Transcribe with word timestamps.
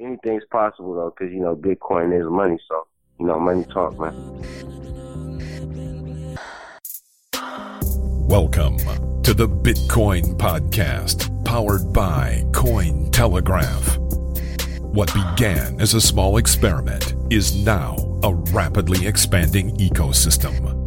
anything's 0.00 0.44
possible 0.50 0.94
though, 0.94 1.14
because 1.16 1.32
you 1.32 1.40
know 1.40 1.54
Bitcoin 1.54 2.18
is 2.18 2.26
money. 2.28 2.58
So 2.68 2.86
you 3.18 3.26
know, 3.26 3.38
money 3.38 3.64
talk, 3.64 3.98
man. 3.98 4.14
Welcome 8.26 8.78
to 9.22 9.34
the 9.34 9.48
Bitcoin 9.48 10.36
Podcast, 10.36 11.44
powered 11.44 11.92
by 11.92 12.44
Cointelegraph. 12.52 13.98
What 14.80 15.12
began 15.12 15.80
as 15.80 15.94
a 15.94 16.00
small 16.00 16.38
experiment 16.38 17.14
is 17.30 17.64
now 17.64 17.96
a 18.22 18.32
rapidly 18.34 19.06
expanding 19.06 19.76
ecosystem. 19.76 20.78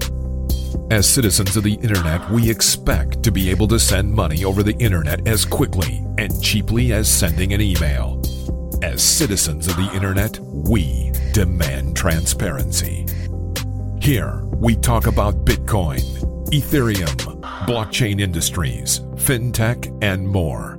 As 0.92 1.08
citizens 1.08 1.56
of 1.56 1.64
the 1.64 1.76
internet, 1.76 2.30
we 2.30 2.50
expect 2.50 3.24
to 3.24 3.32
be 3.32 3.50
able 3.50 3.68
to 3.70 3.80
send 3.80 4.12
money 4.12 4.44
over 4.44 4.64
the 4.64 4.76
internet 4.78 5.28
as 5.28 5.46
quickly 5.46 6.04
and 6.18 6.42
cheaply 6.42 6.94
as 6.94 7.10
sending 7.10 7.54
an 7.54 7.62
email. 7.62 8.23
As 8.84 9.02
citizens 9.02 9.68
of 9.68 9.78
the 9.78 9.90
internet, 9.94 10.38
we 10.42 11.14
demand 11.32 11.96
transparency. 11.96 13.06
Here, 14.02 14.44
we 14.58 14.76
talk 14.76 15.08
about 15.08 15.46
Bitcoin, 15.46 16.02
Ethereum, 16.50 17.16
blockchain 17.66 18.20
industries, 18.20 19.00
fintech, 19.16 19.88
and 20.04 20.28
more. 20.28 20.76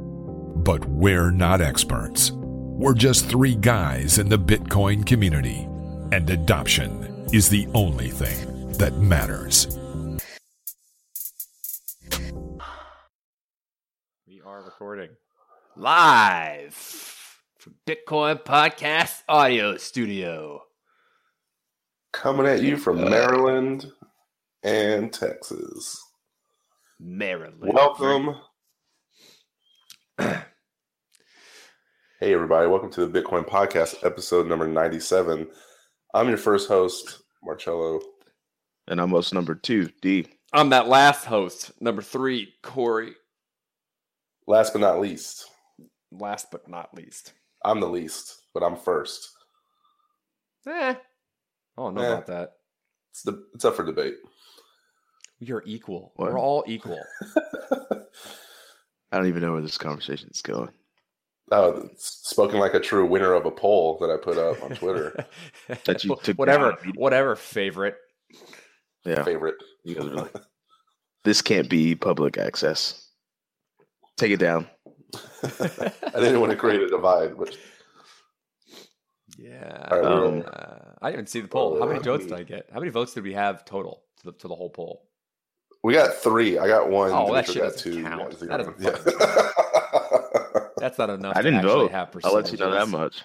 But 0.55 0.85
we're 0.85 1.31
not 1.31 1.63
experts. 1.63 2.33
We're 2.33 2.93
just 2.93 3.25
three 3.25 3.55
guys 3.55 4.19
in 4.19 4.29
the 4.29 4.39
Bitcoin 4.39 5.07
community, 5.07 5.67
and 6.13 6.29
adoption 6.29 7.27
is 7.33 7.49
the 7.49 7.67
only 7.73 8.11
thing 8.11 8.71
that 8.73 8.99
matters. 8.99 9.67
We 14.29 14.43
are 14.45 14.63
recording 14.63 15.09
live 15.75 17.04
Bitcoin 17.87 18.43
Podcast 18.43 19.25
Audio 19.29 19.77
Studio. 19.77 20.63
Coming 22.15 22.47
at 22.47 22.63
you 22.63 22.79
from 22.79 22.99
Maryland 23.11 23.93
and 24.63 25.13
Texas. 25.13 26.03
Maryland. 26.99 27.75
Welcome. 27.75 28.37
hey, 30.19 30.43
everybody. 32.23 32.69
Welcome 32.69 32.91
to 32.93 33.05
the 33.05 33.21
Bitcoin 33.21 33.47
Podcast, 33.47 34.03
episode 34.03 34.47
number 34.47 34.67
97. 34.67 35.47
I'm 36.15 36.29
your 36.29 36.39
first 36.39 36.69
host, 36.69 37.25
Marcello. 37.45 38.01
And 38.89 38.99
I'm 38.99 39.11
host 39.11 39.35
number 39.35 39.55
two, 39.55 39.91
D. 40.01 40.27
I'm 40.55 40.71
that 40.71 40.89
last 40.89 41.27
host, 41.27 41.71
number 41.83 42.01
three, 42.01 42.55
Corey. 42.63 43.13
Last 44.47 44.73
but 44.73 44.81
not 44.81 45.01
least, 45.01 45.51
Last 46.11 46.51
but 46.51 46.67
not 46.67 46.95
least. 46.95 47.35
I'm 47.65 47.81
the 47.81 47.89
least, 47.89 48.43
but 48.53 48.63
I'm 48.63 48.77
first. 48.77 49.31
Eh. 50.69 50.95
I 50.95 50.97
don't 51.77 51.95
know 51.95 52.03
Eh. 52.03 52.13
about 52.13 52.27
that. 52.27 52.53
It's, 53.11 53.23
the, 53.23 53.45
it's 53.55 53.65
up 53.65 53.77
for 53.77 53.85
debate. 53.85 54.15
We 55.41 55.53
are 55.53 55.63
equal. 55.67 56.13
What? 56.17 56.33
We're 56.33 56.39
all 56.39 56.65
equal. 56.67 57.01
I 59.13 59.17
don't 59.19 59.27
even 59.27 59.43
know 59.43 59.53
where 59.53 59.63
this 59.63 59.79
conversation 59.79 60.29
is 60.33 60.43
going. 60.43 60.71
Oh, 61.53 61.89
spoken 61.97 62.59
like 62.59 62.75
a 62.75 62.81
true 62.81 63.05
winner 63.07 63.35
of 63.35 63.45
a 63.45 63.51
poll 63.51 63.99
that 64.01 64.11
I 64.11 64.17
put 64.17 64.39
up 64.39 64.63
on 64.63 64.71
Twitter. 64.77 65.27
That 65.85 66.03
you 66.03 66.17
took 66.23 66.37
whatever, 66.39 66.73
down 66.83 66.93
whatever 66.95 67.37
favorite. 67.37 67.97
Yeah. 69.05 69.23
Favorite. 69.23 69.57
You 69.85 69.95
guys 69.95 70.05
are 70.07 70.15
like, 70.15 70.35
this 71.25 71.43
can't 71.43 71.69
be 71.69 71.95
public 71.95 72.39
access. 72.39 73.09
Take 74.17 74.33
it 74.33 74.39
down. 74.39 74.67
I 75.43 76.21
didn't 76.21 76.41
want 76.41 76.51
to 76.53 76.57
create 76.57 76.81
a 76.81 76.89
divide, 76.89 77.37
but 77.39 77.57
Yeah. 79.39 79.89
All 79.91 80.01
right, 80.01 80.05
we're 80.05 80.47
uh, 80.47 80.95
I 81.03 81.07
didn't 81.11 81.15
even 81.21 81.27
see 81.27 81.41
the 81.41 81.49
poll. 81.49 81.79
How 81.81 81.87
many 81.87 82.01
Uh, 82.01 82.03
votes 82.03 82.25
did 82.25 82.35
I 82.35 82.43
get? 82.43 82.69
How 82.73 82.79
many 82.81 82.91
votes 82.91 83.15
did 83.15 83.25
we 83.25 83.33
have 83.35 83.65
total 83.65 84.03
to 84.19 84.27
the, 84.27 84.33
to 84.39 84.49
the 84.49 84.55
whole 84.55 84.71
poll? 84.71 85.09
we 85.83 85.93
got 85.95 86.15
three. 86.15 86.59
I 86.59 86.67
got 86.67 86.89
one. 86.89 87.11
Oh, 87.13 87.33
that 87.35 87.47
Dimitri 87.47 87.55
shit 87.55 87.63
got 87.63 87.73
doesn't 87.73 87.93
two. 87.93 88.03
count. 88.03 88.41
You. 88.41 88.49
That 88.49 88.57
doesn't 88.59 88.81
Yeah. 88.81 90.61
That's 90.79 90.99
not 90.99 91.11
enough. 91.11 91.37
I 91.37 91.43
didn't 91.43 91.61
actually 91.61 91.75
vote. 91.89 91.91
Have 91.93 92.17
I'll 92.25 92.35
let 92.35 92.51
you 92.53 92.59
know 92.59 92.71
that 92.71 92.89
much. 92.89 93.23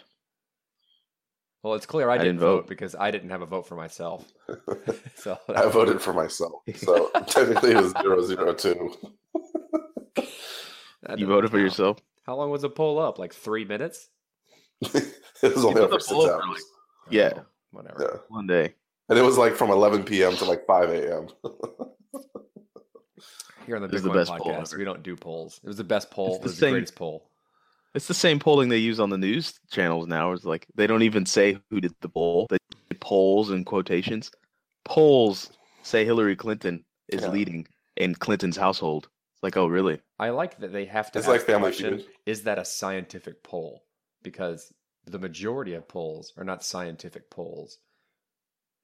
Well, 1.63 1.73
it's 1.73 1.85
clear 1.85 2.09
I, 2.09 2.13
I 2.13 2.17
didn't, 2.17 2.35
didn't 2.35 2.39
vote. 2.41 2.55
vote. 2.61 2.67
because 2.67 2.95
I 2.95 3.11
didn't 3.11 3.31
have 3.31 3.41
a 3.41 3.45
vote 3.45 3.67
for 3.67 3.75
myself. 3.75 4.25
so 5.15 5.37
I 5.49 5.67
voted 5.67 6.01
for 6.01 6.13
myself. 6.13 6.53
So 6.75 7.09
technically 7.27 7.71
it 7.71 7.77
was 7.81 7.91
zero 8.01 8.21
zero 8.23 8.53
two. 8.53 8.93
That 11.09 11.19
You 11.19 11.25
doesn't 11.25 11.35
voted 11.35 11.51
for 11.51 11.59
yourself? 11.59 11.97
How 12.25 12.35
long 12.35 12.49
was 12.51 12.61
the 12.61 12.69
poll 12.69 12.99
up? 12.99 13.19
Like 13.19 13.33
three 13.33 13.65
minutes? 13.65 14.09
it 14.81 15.13
was 15.41 15.65
only 15.65 15.81
up 15.81 15.89
for 15.91 15.99
six 15.99 16.11
up 16.19 16.41
for, 16.41 16.47
hours. 16.47 16.63
Yeah. 17.09 17.33
Oh, 17.37 17.41
whatever. 17.71 18.09
Yeah. 18.13 18.19
One 18.29 18.47
day. 18.47 18.73
And 19.09 19.17
it 19.17 19.23
was 19.23 19.37
like 19.37 19.55
from 19.55 19.71
11 19.71 20.03
p.m. 20.03 20.35
to 20.37 20.45
like 20.45 20.65
5 20.67 20.89
a.m. 20.91 21.27
Here 23.65 23.75
on 23.75 23.81
the 23.81 23.87
This 23.87 24.01
the 24.01 24.09
Bitcoin 24.09 24.13
best 24.13 24.31
podcast, 24.31 24.77
we 24.77 24.83
don't 24.83 25.03
do 25.03 25.15
polls. 25.15 25.59
It 25.63 25.67
was 25.67 25.77
the 25.77 25.83
best 25.83 26.09
poll. 26.11 26.27
It's 26.27 26.37
It 26.37 26.41
the 26.41 26.43
was 26.45 26.55
the 26.55 26.59
same- 26.59 26.71
greatest 26.73 26.95
poll. 26.95 27.25
It's 27.95 28.07
the 28.07 28.13
same 28.13 28.37
polling 28.37 28.69
they 28.69 28.77
use 28.77 28.99
on 28.99 29.09
the 29.09 29.17
news 29.17 29.59
channels 29.71 30.05
now. 30.07 30.31
It's 30.33 30.45
like 30.45 30.67
they 30.75 30.85
don't 30.85 31.01
even 31.01 31.25
say 31.25 31.57
who 31.71 31.81
did 31.81 31.93
the 32.01 32.09
poll. 32.09 32.45
They 32.49 32.57
did 32.89 33.01
polls 33.01 33.49
in 33.49 33.65
quotations. 33.65 34.29
Polls 34.85 35.49
say 35.81 36.05
Hillary 36.05 36.35
Clinton 36.35 36.85
is 37.07 37.23
Yeah. 37.23 37.29
leading 37.29 37.67
in 37.97 38.13
Clinton's 38.13 38.57
household. 38.57 39.09
It's 39.39 39.43
like, 39.43 39.57
oh, 39.57 39.67
really? 39.67 40.01
I 40.19 40.31
like 40.31 40.59
that 40.59 40.73
they 40.73 40.85
have 40.85 41.11
to 41.13 41.19
It's 41.19 41.27
ask 41.27 41.31
like 41.31 41.41
the 41.45 41.53
Family 41.53 41.69
question, 41.69 41.97
Feud. 41.99 42.07
Is 42.25 42.43
that 42.43 42.59
a 42.59 42.65
scientific 42.65 43.41
poll? 43.41 43.83
Because 44.21 44.73
the 45.05 45.17
majority 45.19 45.73
of 45.75 45.87
polls 45.87 46.33
are 46.37 46.43
not 46.43 46.61
scientific 46.63 47.29
polls. 47.29 47.77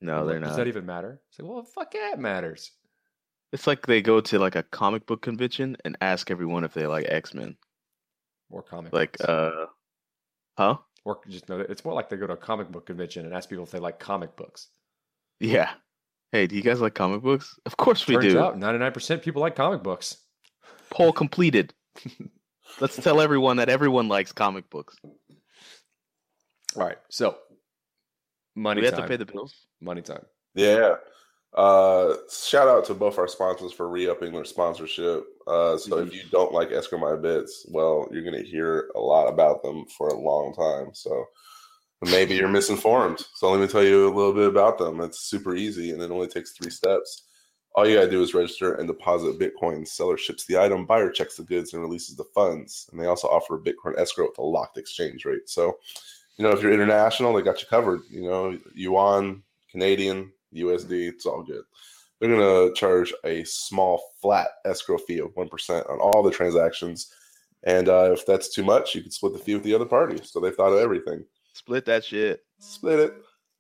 No, 0.02 0.18
Well, 0.18 0.26
they're 0.28 0.40
Does 0.40 0.42
not. 0.42 0.48
Does 0.50 0.58
that 0.58 0.68
even 0.68 0.86
matter? 0.86 1.20
It's 1.30 1.40
like, 1.40 1.50
well, 1.52 1.64
fuck 1.64 1.94
yeah, 1.94 2.14
it 2.14 2.20
matters. 2.20 2.72
It's 3.52 3.68
like 3.68 3.86
they 3.86 4.02
go 4.02 4.22
to 4.22 4.40
like 4.40 4.56
a 4.56 4.64
comic 4.64 5.06
book 5.06 5.22
convention 5.22 5.76
and 5.84 5.98
ask 6.02 6.32
everyone 6.32 6.64
if 6.64 6.74
they 6.74 6.88
like 6.88 7.06
X 7.10 7.34
Men. 7.34 7.58
Or 8.50 8.62
comic 8.64 8.94
Like, 8.94 9.18
books. 9.18 9.30
uh, 9.30 9.66
huh? 10.58 10.78
or 11.04 11.20
just 11.30 11.50
no, 11.50 11.60
it's 11.60 11.84
more 11.86 11.94
like 11.94 12.10
they 12.10 12.16
go 12.18 12.28
to 12.28 12.34
a 12.34 12.38
comic 12.38 12.72
book 12.72 12.86
convention 12.86 13.26
and 13.26 13.34
ask 13.34 13.50
people 13.50 13.64
if 13.66 13.72
they 13.72 13.80
like 13.80 14.00
comic 14.00 14.36
books. 14.38 14.70
Yeah. 15.42 15.72
Hey, 16.32 16.48
do 16.48 16.56
you 16.56 16.62
guys 16.62 16.82
like 16.82 16.96
comic 16.96 17.22
books? 17.22 17.58
Of 17.66 17.78
course 17.78 18.08
we 18.08 18.16
Turns 18.16 18.34
do. 18.34 18.40
out 18.40 18.58
99% 18.58 19.22
people 19.22 19.42
like 19.42 19.56
comic 19.56 19.84
books. 19.84 20.18
Poll 20.96 21.12
completed. 21.12 21.74
Let's 22.80 22.96
tell 22.96 23.20
everyone 23.20 23.58
that 23.58 23.70
everyone 23.70 24.08
likes 24.08 24.32
comic 24.32 24.70
books. 24.70 24.96
All 25.04 26.84
right. 26.84 26.98
So, 27.10 27.38
money 28.56 28.82
we 28.82 28.88
have 28.88 28.96
to 28.96 29.08
pay 29.08 29.18
the 29.18 29.26
bills. 29.26 29.54
money 29.82 30.02
time. 30.02 30.26
Yeah. 30.54 30.96
Uh, 31.54 32.16
shout 32.32 32.68
out 32.68 32.86
to 32.86 32.94
both 32.94 33.18
our 33.18 33.28
sponsors 33.28 33.72
for 33.72 33.90
re-upping 33.90 34.34
their 34.34 34.46
sponsorship. 34.46 35.26
Uh, 35.48 35.78
so 35.78 36.00
if 36.00 36.14
you 36.14 36.22
don't 36.32 36.54
like 36.54 36.72
Escrow 36.72 37.00
My 37.00 37.16
Bits, 37.16 37.66
well, 37.70 38.08
you're 38.12 38.24
going 38.24 38.42
to 38.42 38.50
hear 38.50 38.90
a 38.96 39.00
lot 39.00 39.28
about 39.28 39.64
them 39.64 39.86
for 39.98 40.10
a 40.10 40.20
long 40.20 40.54
time. 40.54 40.94
So 40.94 41.26
maybe 42.02 42.36
you're 42.36 42.48
misinformed. 42.50 43.22
So 43.36 43.52
let 43.52 43.62
me 43.62 43.68
tell 43.68 43.84
you 43.84 44.08
a 44.08 44.16
little 44.16 44.34
bit 44.34 44.50
about 44.50 44.78
them. 44.78 45.00
It's 45.02 45.30
super 45.30 45.56
easy 45.56 45.92
and 45.92 46.02
it 46.02 46.12
only 46.12 46.28
takes 46.28 46.52
three 46.52 46.72
steps. 46.72 47.24
All 47.76 47.86
you 47.86 47.98
got 47.98 48.06
to 48.06 48.10
do 48.10 48.24
is 48.24 48.34
register 48.34 48.76
and 48.76 48.88
deposit 48.88 49.38
Bitcoin. 49.38 49.86
Seller 49.86 50.18
ships 50.18 50.46
the 50.46 50.58
item, 50.58 50.86
buyer 50.86 51.12
checks 51.12 51.36
the 51.36 51.44
goods 51.44 51.74
and 51.74 51.82
releases 51.82 52.16
the 52.16 52.24
funds. 52.24 52.88
And 52.92 53.00
they 53.00 53.06
also 53.06 53.28
offer 53.28 53.56
a 53.56 53.60
Bitcoin 53.60 54.00
escrow 54.00 54.28
with 54.30 54.38
a 54.38 54.42
locked 54.42 54.78
exchange 54.78 55.26
rate. 55.26 55.50
So, 55.50 55.78
you 56.38 56.44
know, 56.44 56.52
if 56.52 56.62
you're 56.62 56.72
international, 56.72 57.34
they 57.34 57.42
got 57.42 57.62
you 57.62 57.68
covered. 57.68 58.00
You 58.10 58.24
know, 58.24 58.58
yuan, 58.74 59.44
Canadian, 59.70 60.32
USD, 60.54 61.10
it's 61.10 61.26
all 61.26 61.44
good. 61.44 61.64
They're 62.20 62.30
to 62.30 62.74
charge 62.76 63.14
a 63.26 63.44
small 63.44 64.02
flat 64.22 64.48
escrow 64.64 64.98
fee 64.98 65.20
of 65.20 65.36
1% 65.36 65.90
on 65.90 66.00
all 66.00 66.24
the 66.24 66.32
transactions. 66.32 67.12
And 67.64 67.90
uh, 67.90 68.12
if 68.14 68.26
that's 68.26 68.54
too 68.54 68.64
much, 68.64 68.96
you 68.96 69.02
can 69.02 69.12
split 69.12 69.34
the 69.34 69.40
fee 69.40 69.56
with 69.56 69.64
the 69.64 69.76
other 69.76 69.86
party. 69.86 70.22
So 70.24 70.40
they've 70.40 70.56
thought 70.56 70.72
of 70.72 70.80
everything. 70.80 71.26
Split 71.54 71.84
that 71.86 72.06
shit. 72.06 72.46
Split 72.60 73.00
it. 73.00 73.14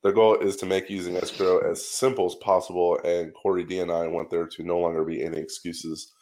Their 0.05 0.13
goal 0.13 0.37
is 0.37 0.55
to 0.57 0.67
make 0.67 0.87
using 0.87 1.17
escrow 1.17 1.67
as 1.67 1.83
simple 1.83 2.27
as 2.27 2.35
possible. 2.35 2.99
And 3.03 3.33
Corey 3.33 3.63
D 3.63 3.79
and 3.79 3.91
I 3.91 4.05
want 4.05 4.29
there 4.29 4.45
to 4.45 4.63
no 4.63 4.77
longer 4.77 5.03
be 5.03 5.23
any 5.23 5.39
excuses 5.39 6.13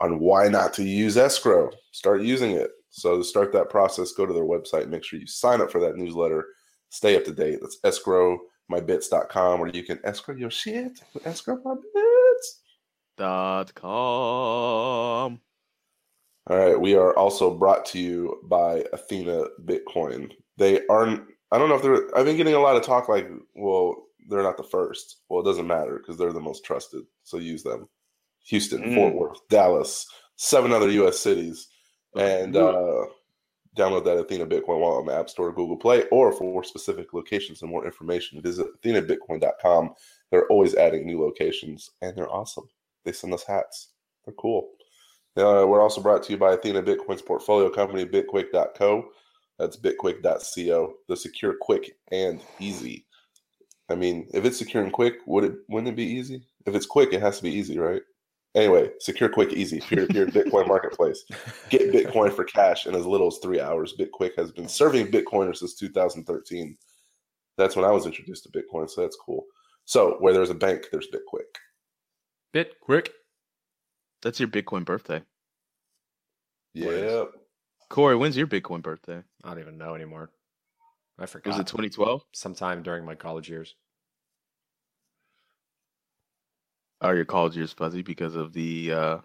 on 0.00 0.18
why 0.18 0.48
not 0.48 0.72
to 0.74 0.82
use 0.82 1.16
escrow. 1.16 1.70
Start 1.92 2.22
using 2.22 2.50
it. 2.50 2.72
So 2.90 3.18
to 3.18 3.22
start 3.22 3.52
that 3.52 3.70
process, 3.70 4.10
go 4.10 4.26
to 4.26 4.34
their 4.34 4.42
website. 4.42 4.88
Make 4.88 5.04
sure 5.04 5.20
you 5.20 5.28
sign 5.28 5.60
up 5.60 5.70
for 5.70 5.80
that 5.82 5.96
newsletter. 5.96 6.46
Stay 6.90 7.16
up 7.16 7.24
to 7.26 7.32
date. 7.32 7.60
That's 7.62 7.78
escrowmybits.com 7.84 9.60
where 9.60 9.70
you 9.70 9.84
can 9.84 10.00
escrow 10.02 10.34
your 10.34 10.50
shit. 10.50 10.98
Escrow 11.24 11.60
my 11.64 11.74
bits. 11.94 12.60
Dot 13.18 13.72
com. 13.76 15.40
All 16.50 16.56
right. 16.58 16.80
We 16.80 16.96
are 16.96 17.16
also 17.16 17.54
brought 17.54 17.86
to 17.86 18.00
you 18.00 18.40
by 18.48 18.84
Athena 18.92 19.44
Bitcoin. 19.64 20.32
They 20.56 20.84
aren't, 20.88 21.22
I 21.50 21.58
don't 21.58 21.68
know 21.68 21.76
if 21.76 21.82
they're, 21.82 22.16
I've 22.16 22.26
been 22.26 22.36
getting 22.36 22.54
a 22.54 22.60
lot 22.60 22.76
of 22.76 22.82
talk 22.82 23.08
like, 23.08 23.28
well, 23.54 24.06
they're 24.28 24.42
not 24.42 24.56
the 24.56 24.62
first. 24.62 25.18
Well, 25.28 25.40
it 25.40 25.44
doesn't 25.44 25.66
matter 25.66 25.98
because 25.98 26.16
they're 26.18 26.32
the 26.32 26.40
most 26.40 26.64
trusted. 26.64 27.04
So 27.24 27.38
use 27.38 27.62
them. 27.62 27.88
Houston, 28.44 28.82
Mm. 28.82 28.94
Fort 28.94 29.14
Worth, 29.14 29.48
Dallas, 29.48 30.06
seven 30.36 30.72
other 30.72 30.90
U.S. 30.90 31.18
cities. 31.18 31.68
And 32.16 32.56
uh, 32.56 33.04
Download 33.78 34.04
that 34.04 34.18
Athena 34.18 34.44
Bitcoin 34.46 34.80
wallet 34.80 35.00
on 35.00 35.06
the 35.06 35.14
App 35.14 35.30
Store, 35.30 35.52
Google 35.52 35.76
Play, 35.76 36.02
or 36.10 36.32
for 36.32 36.64
specific 36.64 37.14
locations 37.14 37.62
and 37.62 37.70
more 37.70 37.86
information, 37.86 38.42
visit 38.42 38.66
athenabitcoin.com. 38.82 39.94
They're 40.30 40.48
always 40.48 40.74
adding 40.74 41.06
new 41.06 41.20
locations, 41.20 41.90
and 42.02 42.16
they're 42.16 42.30
awesome. 42.32 42.68
They 43.04 43.12
send 43.12 43.32
us 43.34 43.44
hats. 43.44 43.90
They're 44.24 44.34
cool. 44.34 44.70
Uh, 45.36 45.64
we're 45.68 45.80
also 45.80 46.00
brought 46.00 46.24
to 46.24 46.32
you 46.32 46.38
by 46.38 46.54
Athena 46.54 46.82
Bitcoin's 46.82 47.22
portfolio 47.22 47.70
company, 47.70 48.04
bitquick.co. 48.04 49.10
That's 49.58 49.76
bitquick.co. 49.76 50.94
The 51.08 51.16
secure, 51.16 51.54
quick, 51.60 51.96
and 52.12 52.40
easy. 52.60 53.06
I 53.90 53.94
mean, 53.94 54.28
if 54.34 54.44
it's 54.44 54.58
secure 54.58 54.82
and 54.82 54.92
quick, 54.92 55.14
would 55.26 55.44
it 55.44 55.54
wouldn't 55.68 55.92
it 55.92 55.96
be 55.96 56.04
easy? 56.04 56.44
If 56.66 56.74
it's 56.74 56.86
quick, 56.86 57.12
it 57.12 57.20
has 57.20 57.38
to 57.38 57.42
be 57.42 57.50
easy, 57.50 57.78
right? 57.78 58.02
Anyway, 58.54 58.90
secure, 58.98 59.28
quick, 59.28 59.52
easy, 59.52 59.78
peer-to-peer 59.80 60.26
Bitcoin 60.26 60.66
marketplace. 60.66 61.24
Get 61.70 61.92
Bitcoin 61.92 62.32
for 62.32 62.44
cash 62.44 62.86
in 62.86 62.94
as 62.94 63.06
little 63.06 63.28
as 63.28 63.38
three 63.38 63.60
hours. 63.60 63.94
BitQuick 63.98 64.36
has 64.36 64.50
been 64.50 64.68
serving 64.68 65.08
Bitcoiners 65.08 65.58
since 65.58 65.74
2013. 65.74 66.76
That's 67.56 67.76
when 67.76 67.84
I 67.84 67.90
was 67.90 68.06
introduced 68.06 68.44
to 68.44 68.50
Bitcoin, 68.50 68.88
so 68.88 69.02
that's 69.02 69.16
cool. 69.16 69.44
So 69.84 70.16
where 70.20 70.32
there's 70.32 70.50
a 70.50 70.54
bank, 70.54 70.86
there's 70.90 71.08
BitQuick. 71.08 71.42
Bit 72.52 72.80
quick. 72.80 73.12
That's 74.22 74.40
your 74.40 74.48
Bitcoin 74.48 74.84
birthday. 74.84 75.22
Yep. 76.74 77.30
Corey, 77.90 78.16
when's 78.16 78.36
your 78.36 78.46
Bitcoin 78.46 78.82
birthday? 78.82 79.22
I 79.42 79.48
don't 79.50 79.60
even 79.60 79.78
know 79.78 79.94
anymore. 79.94 80.30
I 81.18 81.26
forgot. 81.26 81.50
Was 81.52 81.60
it 81.60 81.66
2012? 81.66 82.22
sometime 82.32 82.82
during 82.82 83.04
my 83.04 83.14
college 83.14 83.48
years? 83.48 83.74
Are 87.00 87.14
your 87.14 87.24
college 87.24 87.56
years 87.56 87.72
fuzzy 87.72 88.02
because 88.02 88.34
of 88.34 88.52
the 88.52 88.92
uh, 88.92 89.18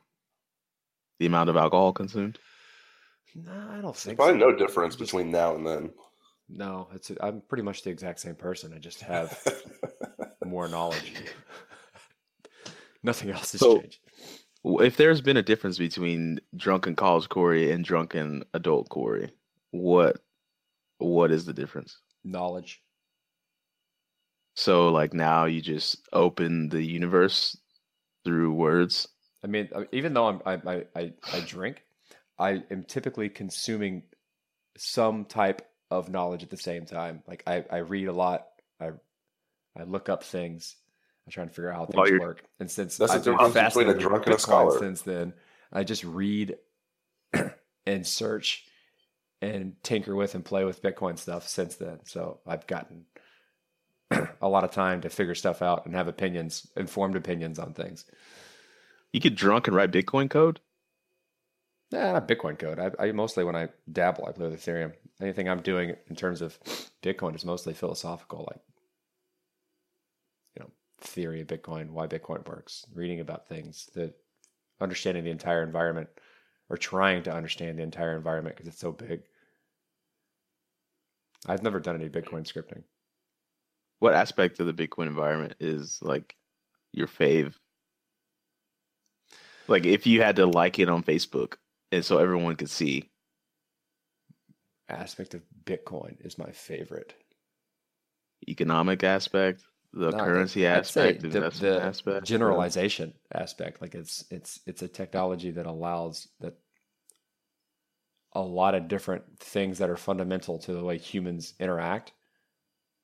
the 1.20 1.26
amount 1.26 1.50
of 1.50 1.58
alcohol 1.58 1.92
consumed? 1.92 2.40
No, 3.36 3.52
I 3.52 3.74
don't 3.76 3.82
There's 3.84 4.04
think 4.04 4.18
probably 4.18 4.40
so. 4.40 4.50
no 4.50 4.56
difference 4.56 4.96
Just- 4.96 5.12
between 5.12 5.32
now 5.32 5.56
and 5.56 5.66
then. 5.66 5.92
No, 6.50 6.90
it's 6.94 7.12
I'm 7.22 7.42
pretty 7.42 7.64
much 7.64 7.82
the 7.84 7.90
exact 7.90 8.20
same 8.20 8.36
person. 8.36 8.74
I 8.74 8.78
just 8.78 9.02
have 9.02 9.42
more 10.46 10.68
knowledge. 10.68 11.14
Nothing 13.04 13.32
else 13.32 13.52
has 13.54 13.62
So- 13.62 13.80
changed. 13.82 14.00
If 14.66 14.98
there's 14.98 15.22
been 15.22 15.38
a 15.38 15.44
difference 15.44 15.78
between 15.78 16.40
drunken 16.56 16.96
college 16.96 17.28
Corey 17.30 17.72
and 17.72 17.84
drunken 17.84 18.44
adult 18.54 18.90
Corey, 18.90 19.32
what 19.72 20.22
what 21.00 21.32
is 21.32 21.46
the 21.46 21.54
difference? 21.54 21.98
Knowledge. 22.24 22.82
So 24.56 24.90
like 24.90 25.14
now 25.14 25.46
you 25.46 25.62
just 25.62 26.08
open 26.14 26.70
the 26.70 26.84
universe 26.84 27.58
through 28.24 28.54
words. 28.54 29.08
I 29.44 29.48
mean, 29.48 29.68
uh, 29.74 29.84
even 29.92 30.14
though 30.14 30.28
I'm, 30.28 30.42
I, 30.46 30.54
I, 30.54 30.86
I, 30.96 31.14
I 31.34 31.40
drink, 31.42 31.84
I 32.40 32.64
am 32.72 32.84
typically 32.84 33.30
consuming 33.30 34.04
some 34.78 35.26
type 35.26 35.68
of 35.92 36.10
knowledge 36.10 36.44
at 36.44 36.50
the 36.50 36.58
same 36.58 36.86
time. 36.86 37.24
Like 37.28 37.44
I, 37.46 37.66
I 37.70 37.78
read 37.78 38.08
a 38.08 38.14
lot. 38.14 38.48
I, 38.80 38.92
I 39.78 39.84
look 39.84 40.08
up 40.08 40.24
things. 40.24 40.78
I 41.28 41.32
try 41.32 41.44
and 41.44 41.52
figure 41.52 41.72
out 41.72 41.78
how 41.78 41.86
things 41.86 42.10
you're- 42.10 42.20
work. 42.20 42.44
And 42.60 42.70
since 42.70 42.98
That's 42.98 43.12
I've 43.14 43.24
been 43.24 43.38
difference 43.38 43.74
between 43.76 43.90
a 43.96 44.00
drunk 44.00 44.26
and 44.26 44.36
a 44.36 44.40
scholar. 44.40 44.78
since 44.80 45.02
then, 45.02 45.34
I 45.72 45.84
just 45.84 46.04
read 46.04 46.58
and 47.86 48.06
search 48.06 48.66
and 49.42 49.76
tinker 49.84 50.16
with 50.16 50.36
and 50.36 50.44
play 50.46 50.64
with 50.66 50.82
Bitcoin 50.82 51.18
stuff 51.18 51.48
since 51.48 51.76
then. 51.76 52.00
So 52.06 52.40
I've 52.46 52.68
gotten 52.68 53.06
a 54.42 54.48
lot 54.50 54.64
of 54.64 54.72
time 54.72 55.02
to 55.02 55.10
figure 55.10 55.36
stuff 55.36 55.62
out 55.62 55.86
and 55.86 55.96
have 55.96 56.08
opinions, 56.08 56.68
informed 56.76 57.16
opinions 57.16 57.60
on 57.60 57.74
things. 57.74 58.06
You 59.12 59.20
get 59.20 59.36
drunk 59.36 59.68
and 59.68 59.76
write 59.76 59.92
Bitcoin 59.92 60.30
code. 60.30 60.60
Nah, 61.92 62.14
not 62.14 62.28
Bitcoin 62.28 62.58
code. 62.58 62.80
I, 62.80 62.92
I 63.08 63.12
mostly 63.12 63.44
when 63.44 63.56
I 63.56 63.70
dabble, 63.92 64.26
I 64.26 64.32
play 64.32 64.48
with 64.50 64.60
Ethereum. 64.60 64.94
Anything 65.22 65.48
I'm 65.48 65.62
doing 65.62 65.96
in 66.10 66.16
terms 66.16 66.42
of 66.42 66.58
Bitcoin 67.04 67.36
is 67.36 67.46
mostly 67.46 67.74
philosophical, 67.74 68.48
like 68.50 68.62
you 68.66 68.73
know, 68.73 68.73
theory 71.04 71.42
of 71.42 71.48
Bitcoin, 71.48 71.92
why 71.92 72.08
Bitcoin 72.08 72.48
works, 72.48 72.86
reading 72.94 73.20
about 73.20 73.48
things, 73.48 73.90
the 73.94 74.14
understanding 74.82 75.24
the 75.24 75.32
entire 75.32 75.64
environment, 75.64 76.10
or 76.70 76.78
trying 76.78 77.24
to 77.24 77.34
understand 77.34 77.80
the 77.80 77.84
entire 77.84 78.16
environment 78.18 78.56
because 78.56 78.68
it's 78.68 78.80
so 78.80 78.92
big. 78.92 79.24
I've 81.48 81.64
never 81.64 81.80
done 81.80 81.96
any 81.96 82.10
Bitcoin 82.10 82.44
scripting. 82.46 82.84
What 84.00 84.14
aspect 84.14 84.60
of 84.60 84.68
the 84.68 84.74
Bitcoin 84.74 85.08
environment 85.08 85.56
is 85.60 86.00
like 86.04 86.36
your 86.94 87.08
fave? 87.08 87.56
Like 89.68 89.86
if 89.86 90.08
you 90.08 90.22
had 90.22 90.38
to 90.38 90.46
like 90.46 90.80
it 90.80 90.90
on 90.90 91.04
Facebook 91.04 91.56
and 91.92 92.06
so 92.06 92.18
everyone 92.18 92.56
could 92.56 92.70
see. 92.70 93.12
Aspect 94.90 95.34
of 95.34 95.44
Bitcoin 95.66 96.26
is 96.26 96.38
my 96.38 96.52
favorite. 96.52 97.16
economic 98.48 99.04
aspect, 99.04 99.64
the 99.94 100.12
No, 100.12 100.18
currency 100.18 100.66
aspect, 100.66 101.22
the- 101.22 101.30
the 101.30 101.82
aspect, 101.82 102.26
generalization 102.26 103.14
aspect 103.34 103.82
like 103.82 103.96
it's 103.96 104.26
it's 104.32 104.60
it's 104.66 104.82
a 104.82 104.88
technology 104.88 105.52
that 105.52 105.66
allows 105.66 106.28
that 106.40 106.56
a 108.34 108.42
lot 108.42 108.74
of 108.74 108.88
different 108.88 109.24
things 109.40 109.78
that 109.78 109.90
are 109.90 109.96
fundamental 109.98 110.58
to 110.58 110.74
the 110.74 110.84
way 110.84 110.98
humans 110.98 111.54
interact 111.60 112.14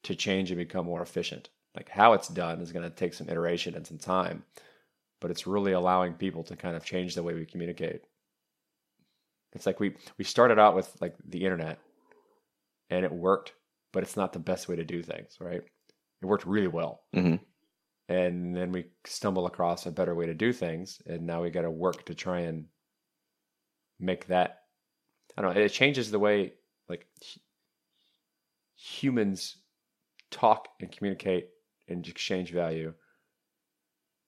to 0.04 0.16
change 0.16 0.50
and 0.52 0.58
become 0.58 0.86
more 0.86 1.02
efficient. 1.02 1.50
Like 1.76 1.90
how 1.90 2.14
it's 2.14 2.28
done 2.28 2.62
is 2.62 2.72
going 2.72 2.84
to 2.90 2.96
take 2.96 3.14
some 3.14 3.30
iteration 3.30 3.76
and 3.76 3.86
some 3.86 4.00
time 4.00 4.44
but 5.22 5.32
it's 5.32 5.46
really 5.48 5.74
allowing 5.74 6.14
people 6.14 6.44
to 6.46 6.56
kind 6.56 6.76
of 6.78 6.86
change 6.86 7.14
the 7.14 7.24
way 7.24 7.34
we 7.34 7.46
communicate. 7.46 8.04
It's 9.54 9.66
like 9.66 9.80
we 9.80 9.96
we 10.18 10.24
started 10.24 10.60
out 10.60 10.76
with 10.76 10.96
like 11.02 11.16
the 11.26 11.44
internet 11.44 11.80
and 12.90 13.06
it 13.06 13.12
worked 13.12 13.54
but 13.92 14.04
it's 14.04 14.18
not 14.18 14.34
the 14.34 14.40
best 14.40 14.68
way 14.68 14.76
to 14.76 14.84
do 14.84 15.02
things 15.02 15.38
right 15.40 15.64
it 16.22 16.26
worked 16.26 16.46
really 16.46 16.68
well 16.68 17.06
Mhm. 17.14 17.40
and 18.10 18.56
then 18.56 18.72
we 18.72 18.92
stumble 19.06 19.46
across 19.46 19.86
a 19.86 19.92
better 19.92 20.16
way 20.16 20.26
to 20.26 20.34
do 20.34 20.52
things 20.54 21.02
and 21.06 21.26
now 21.26 21.42
we 21.44 21.50
got 21.50 21.62
to 21.64 21.72
work 21.72 22.06
to 22.06 22.16
try 22.16 22.42
and 22.42 22.68
make 24.00 24.28
that 24.28 24.64
i 25.38 25.42
don't 25.42 25.54
know 25.56 25.62
it 25.62 25.70
changes 25.70 26.12
the 26.12 26.20
way 26.20 26.54
like 26.88 27.08
humans 28.76 29.58
talk 30.32 30.70
and 30.80 30.92
communicate 30.92 31.50
and 31.88 32.08
exchange 32.08 32.52
value 32.52 32.94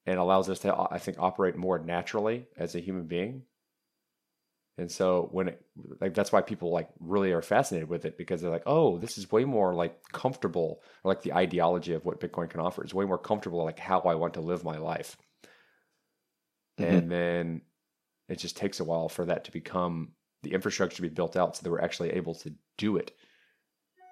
and 0.06 0.18
allows 0.20 0.50
us 0.50 0.60
to 0.60 0.76
i 0.92 0.98
think 0.98 1.18
operate 1.20 1.56
more 1.56 1.80
naturally 1.80 2.48
as 2.58 2.76
a 2.76 2.80
human 2.80 3.08
being 3.08 3.44
and 4.78 4.90
so 4.92 5.28
when 5.32 5.50
it 5.50 5.62
like 6.00 6.14
that's 6.14 6.32
why 6.32 6.42
people 6.42 6.72
like 6.72 6.90
really 7.00 7.32
are 7.32 7.42
fascinated 7.42 7.90
with 7.90 8.06
it 8.06 8.18
because 8.18 8.42
they're 8.42 8.50
like 8.52 8.64
oh 8.66 8.98
this 8.98 9.18
is 9.18 9.32
way 9.32 9.46
more 9.46 9.74
like 9.74 10.02
comfortable 10.12 10.82
or 11.04 11.12
like 11.12 11.22
the 11.22 11.34
ideology 11.34 11.94
of 11.94 12.06
what 12.06 12.20
bitcoin 12.20 12.50
can 12.50 12.60
offer 12.62 12.84
is 12.84 12.94
way 12.94 13.06
more 13.06 13.18
comfortable 13.18 13.64
like 13.64 13.80
how 13.80 14.00
i 14.02 14.16
want 14.16 14.34
to 14.36 14.42
live 14.42 14.64
my 14.64 14.78
life. 14.78 15.18
Mhm. 16.80 16.86
and 16.90 17.12
then 17.12 17.62
it 18.30 18.38
just 18.40 18.56
takes 18.58 18.80
a 18.80 18.84
while 18.86 19.10
for 19.10 19.26
that 19.26 19.44
to 19.46 19.52
become 19.52 20.14
the 20.44 20.54
infrastructure 20.54 20.96
to 20.96 21.02
be 21.02 21.10
built 21.10 21.36
out 21.36 21.56
so 21.56 21.64
that 21.64 21.70
we're 21.70 21.82
actually 21.82 22.12
able 22.12 22.34
to 22.34 22.54
do 22.78 22.96
it. 22.98 23.12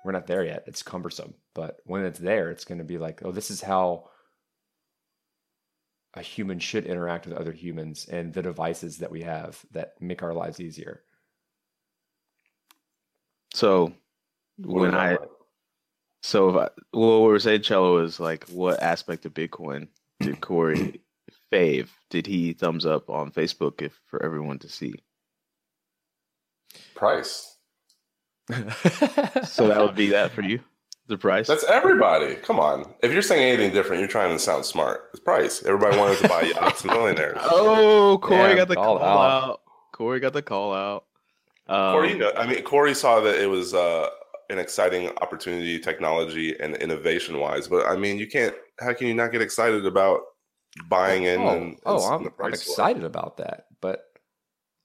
We're 0.03 0.11
not 0.11 0.27
there 0.27 0.43
yet. 0.43 0.63
It's 0.67 0.83
cumbersome. 0.83 1.33
But 1.55 1.77
when 1.85 2.05
it's 2.05 2.19
there 2.19 2.51
it's 2.51 2.65
going 2.65 2.77
to 2.79 2.83
be 2.83 2.97
like 2.97 3.21
oh 3.23 3.31
this 3.31 3.49
is 3.49 3.61
how 3.61 4.08
a 6.15 6.21
human 6.21 6.59
should 6.59 6.85
interact 6.85 7.27
with 7.27 7.37
other 7.37 7.51
humans 7.51 8.07
and 8.09 8.33
the 8.33 8.41
devices 8.41 8.97
that 8.97 9.11
we 9.11 9.21
have 9.21 9.63
that 9.71 9.93
make 10.01 10.23
our 10.23 10.33
lives 10.33 10.59
easier 10.59 11.03
So 13.53 13.93
when 14.57 14.93
I 14.95 15.11
that? 15.11 15.29
so 16.21 16.49
if 16.49 16.55
I, 16.55 16.69
well, 16.93 17.21
what 17.21 17.27
we 17.27 17.31
were 17.31 17.39
saying, 17.39 17.61
Cello, 17.61 17.99
is 17.99 18.19
like 18.19 18.47
what 18.49 18.81
aspect 18.81 19.25
of 19.25 19.33
Bitcoin 19.33 19.87
did 20.19 20.41
Corey 20.41 21.01
fave? 21.51 21.89
Did 22.09 22.27
he 22.27 22.53
thumbs 22.53 22.85
up 22.85 23.09
on 23.09 23.31
Facebook 23.31 23.81
if 23.81 23.99
for 24.07 24.23
everyone 24.23 24.59
to 24.59 24.69
see? 24.69 24.93
price. 26.95 27.57
So 29.45 29.67
that 29.67 29.79
would 29.81 29.95
be 29.95 30.09
that 30.09 30.31
for 30.31 30.41
you, 30.41 30.59
the 31.09 31.17
price. 31.17 31.47
That's 31.47 31.63
everybody. 31.65 32.35
Come 32.35 32.59
on. 32.59 32.85
If 33.03 33.11
you're 33.11 33.21
saying 33.21 33.43
anything 33.43 33.73
different, 33.73 33.99
you're 33.99 34.09
trying 34.09 34.31
to 34.31 34.39
sound 34.39 34.65
smart. 34.65 35.09
It's 35.11 35.19
price. 35.19 35.63
Everybody 35.63 35.97
wanted 35.97 36.19
to 36.19 36.29
buy 36.29 36.41
yachts 36.43 36.83
and 36.83 36.91
millionaires. 36.91 37.37
oh, 37.43 38.19
Corey 38.21 38.51
Yeah, 38.51 38.55
got 38.55 38.67
the 38.69 38.75
call 38.75 38.99
call 38.99 39.21
out. 39.21 39.43
out. 39.43 39.61
Corey 39.91 40.19
got 40.19 40.33
the 40.33 40.41
call 40.41 40.73
out. 40.73 41.05
Um, 41.67 41.93
Corey, 41.93 42.09
you 42.11 42.17
know, 42.17 42.31
I 42.37 42.47
mean, 42.47 42.63
Corey 42.63 42.95
saw 42.95 43.19
that 43.19 43.41
it 43.41 43.47
was 43.47 43.73
uh, 43.73 44.07
an 44.49 44.57
exciting 44.59 45.09
opportunity, 45.21 45.79
technology 45.79 46.57
and 46.59 46.75
innovation 46.77 47.39
wise. 47.39 47.67
But 47.67 47.85
I 47.85 47.95
mean, 47.97 48.17
you 48.17 48.27
can't. 48.27 48.55
How 48.79 48.93
can 48.93 49.07
you 49.07 49.13
not 49.13 49.31
get 49.31 49.41
excited 49.41 49.85
about 49.85 50.21
buying 50.87 51.23
in? 51.23 51.41
oh, 51.41 51.49
and, 51.49 51.77
oh 51.85 51.95
and 52.05 52.13
I'm, 52.13 52.23
the 52.23 52.43
I'm 52.43 52.53
excited 52.53 53.03
about 53.03 53.37
that 53.37 53.65
but 53.81 54.05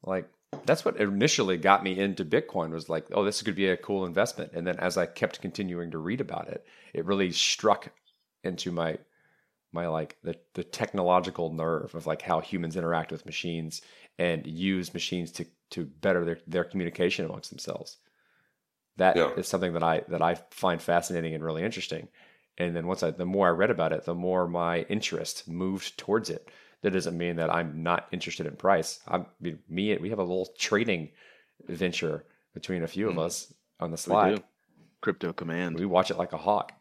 like 0.03 0.29
that's 0.65 0.85
what 0.85 0.97
initially 1.01 1.57
got 1.57 1.83
me 1.83 1.99
into 1.99 2.25
bitcoin 2.25 2.71
was 2.71 2.89
like 2.89 3.07
oh 3.13 3.25
this 3.25 3.43
could 3.43 3.55
be 3.55 3.69
a 3.69 3.77
cool 3.77 4.05
investment 4.07 4.53
and 4.55 4.67
then 4.67 4.79
as 4.79 4.97
i 4.97 5.07
kept 5.07 5.41
continuing 5.41 5.91
to 5.91 5.99
read 5.99 6.21
about 6.21 6.49
it 6.49 6.67
it 6.93 7.05
really 7.05 7.31
struck 7.33 7.91
into 8.45 8.71
my 8.73 8.99
my 9.73 9.87
like 9.89 10.17
the, 10.25 10.37
the 10.55 10.65
technological 10.65 11.53
nerve 11.53 11.95
of 11.95 12.07
like 12.07 12.23
how 12.23 12.41
humans 12.41 12.77
interact 12.77 13.13
with 13.13 13.27
machines 13.27 13.83
and 14.19 14.47
use 14.47 14.95
machines 14.95 15.33
to 15.33 15.47
to 15.71 15.85
better 15.87 16.25
their, 16.25 16.39
their 16.47 16.65
communication 16.65 17.25
amongst 17.27 17.51
themselves 17.51 17.99
That 18.97 19.31
is 19.37 19.47
Yeah. 19.47 19.49
something 19.49 19.73
that 19.75 19.83
I 19.83 20.01
that 20.09 20.23
I 20.23 20.35
find 20.51 20.81
fascinating 20.83 21.35
and 21.35 21.45
really 21.45 21.63
interesting. 21.63 22.09
And 22.59 22.75
then 22.77 22.87
once 22.87 23.03
I, 23.03 23.11
the 23.11 23.27
more 23.27 23.49
I 23.49 23.51
read 23.51 23.71
about 23.71 23.93
it, 23.93 24.05
the 24.05 24.15
more 24.15 24.47
my 24.49 24.83
interest 24.83 25.49
moved 25.49 25.97
towards 25.99 26.31
it. 26.31 26.49
That 26.85 26.93
doesn't 26.93 27.17
mean 27.17 27.37
that 27.37 27.49
I'm 27.49 27.83
not 27.83 28.09
interested 28.13 28.45
in 28.47 28.57
price. 28.57 29.01
I'm 29.09 29.25
me. 29.41 29.97
We 29.97 30.11
have 30.11 30.19
a 30.19 30.23
little 30.23 30.51
trading 30.59 31.09
venture 31.67 32.27
between 32.53 32.83
a 32.83 32.87
few 32.87 33.09
of 33.09 33.15
Mm. 33.17 33.25
us 33.25 33.55
on 33.81 33.91
the 33.91 33.97
slide. 33.97 34.45
Crypto 35.01 35.33
Command. 35.33 35.79
We 35.79 35.87
watch 35.87 36.11
it 36.11 36.19
like 36.19 36.35
a 36.35 36.37
hawk. 36.37 36.73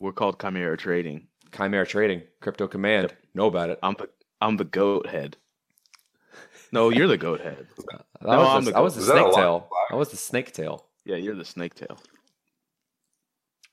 We're 0.00 0.10
called 0.10 0.40
Chimera 0.40 0.76
Trading. 0.76 1.28
Chimera 1.56 1.86
Trading, 1.86 2.22
Crypto 2.40 2.66
Command. 2.66 3.14
Know 3.32 3.46
about 3.46 3.70
it. 3.70 3.78
I'm 3.84 3.94
the 3.94 4.10
I'm 4.40 4.56
the 4.56 4.64
goat 4.64 5.06
head. 5.06 5.36
No, 6.72 6.88
you're 6.88 7.06
the 7.06 7.16
goat 7.16 7.40
head. 7.40 7.68
I 8.20 8.32
No, 8.32 8.38
was 8.38 8.48
I'm 8.56 8.64
the, 8.64 8.72
the 8.72 8.76
I 8.78 8.80
was 8.80 8.96
the 8.96 9.02
that 9.02 9.12
snake 9.12 9.34
tail. 9.36 9.70
I 9.92 9.94
was 9.94 10.08
the 10.08 10.16
snake 10.16 10.52
tail. 10.52 10.88
Yeah, 11.04 11.16
you're 11.16 11.36
the 11.36 11.44
snake 11.44 11.74
tail. 11.74 12.02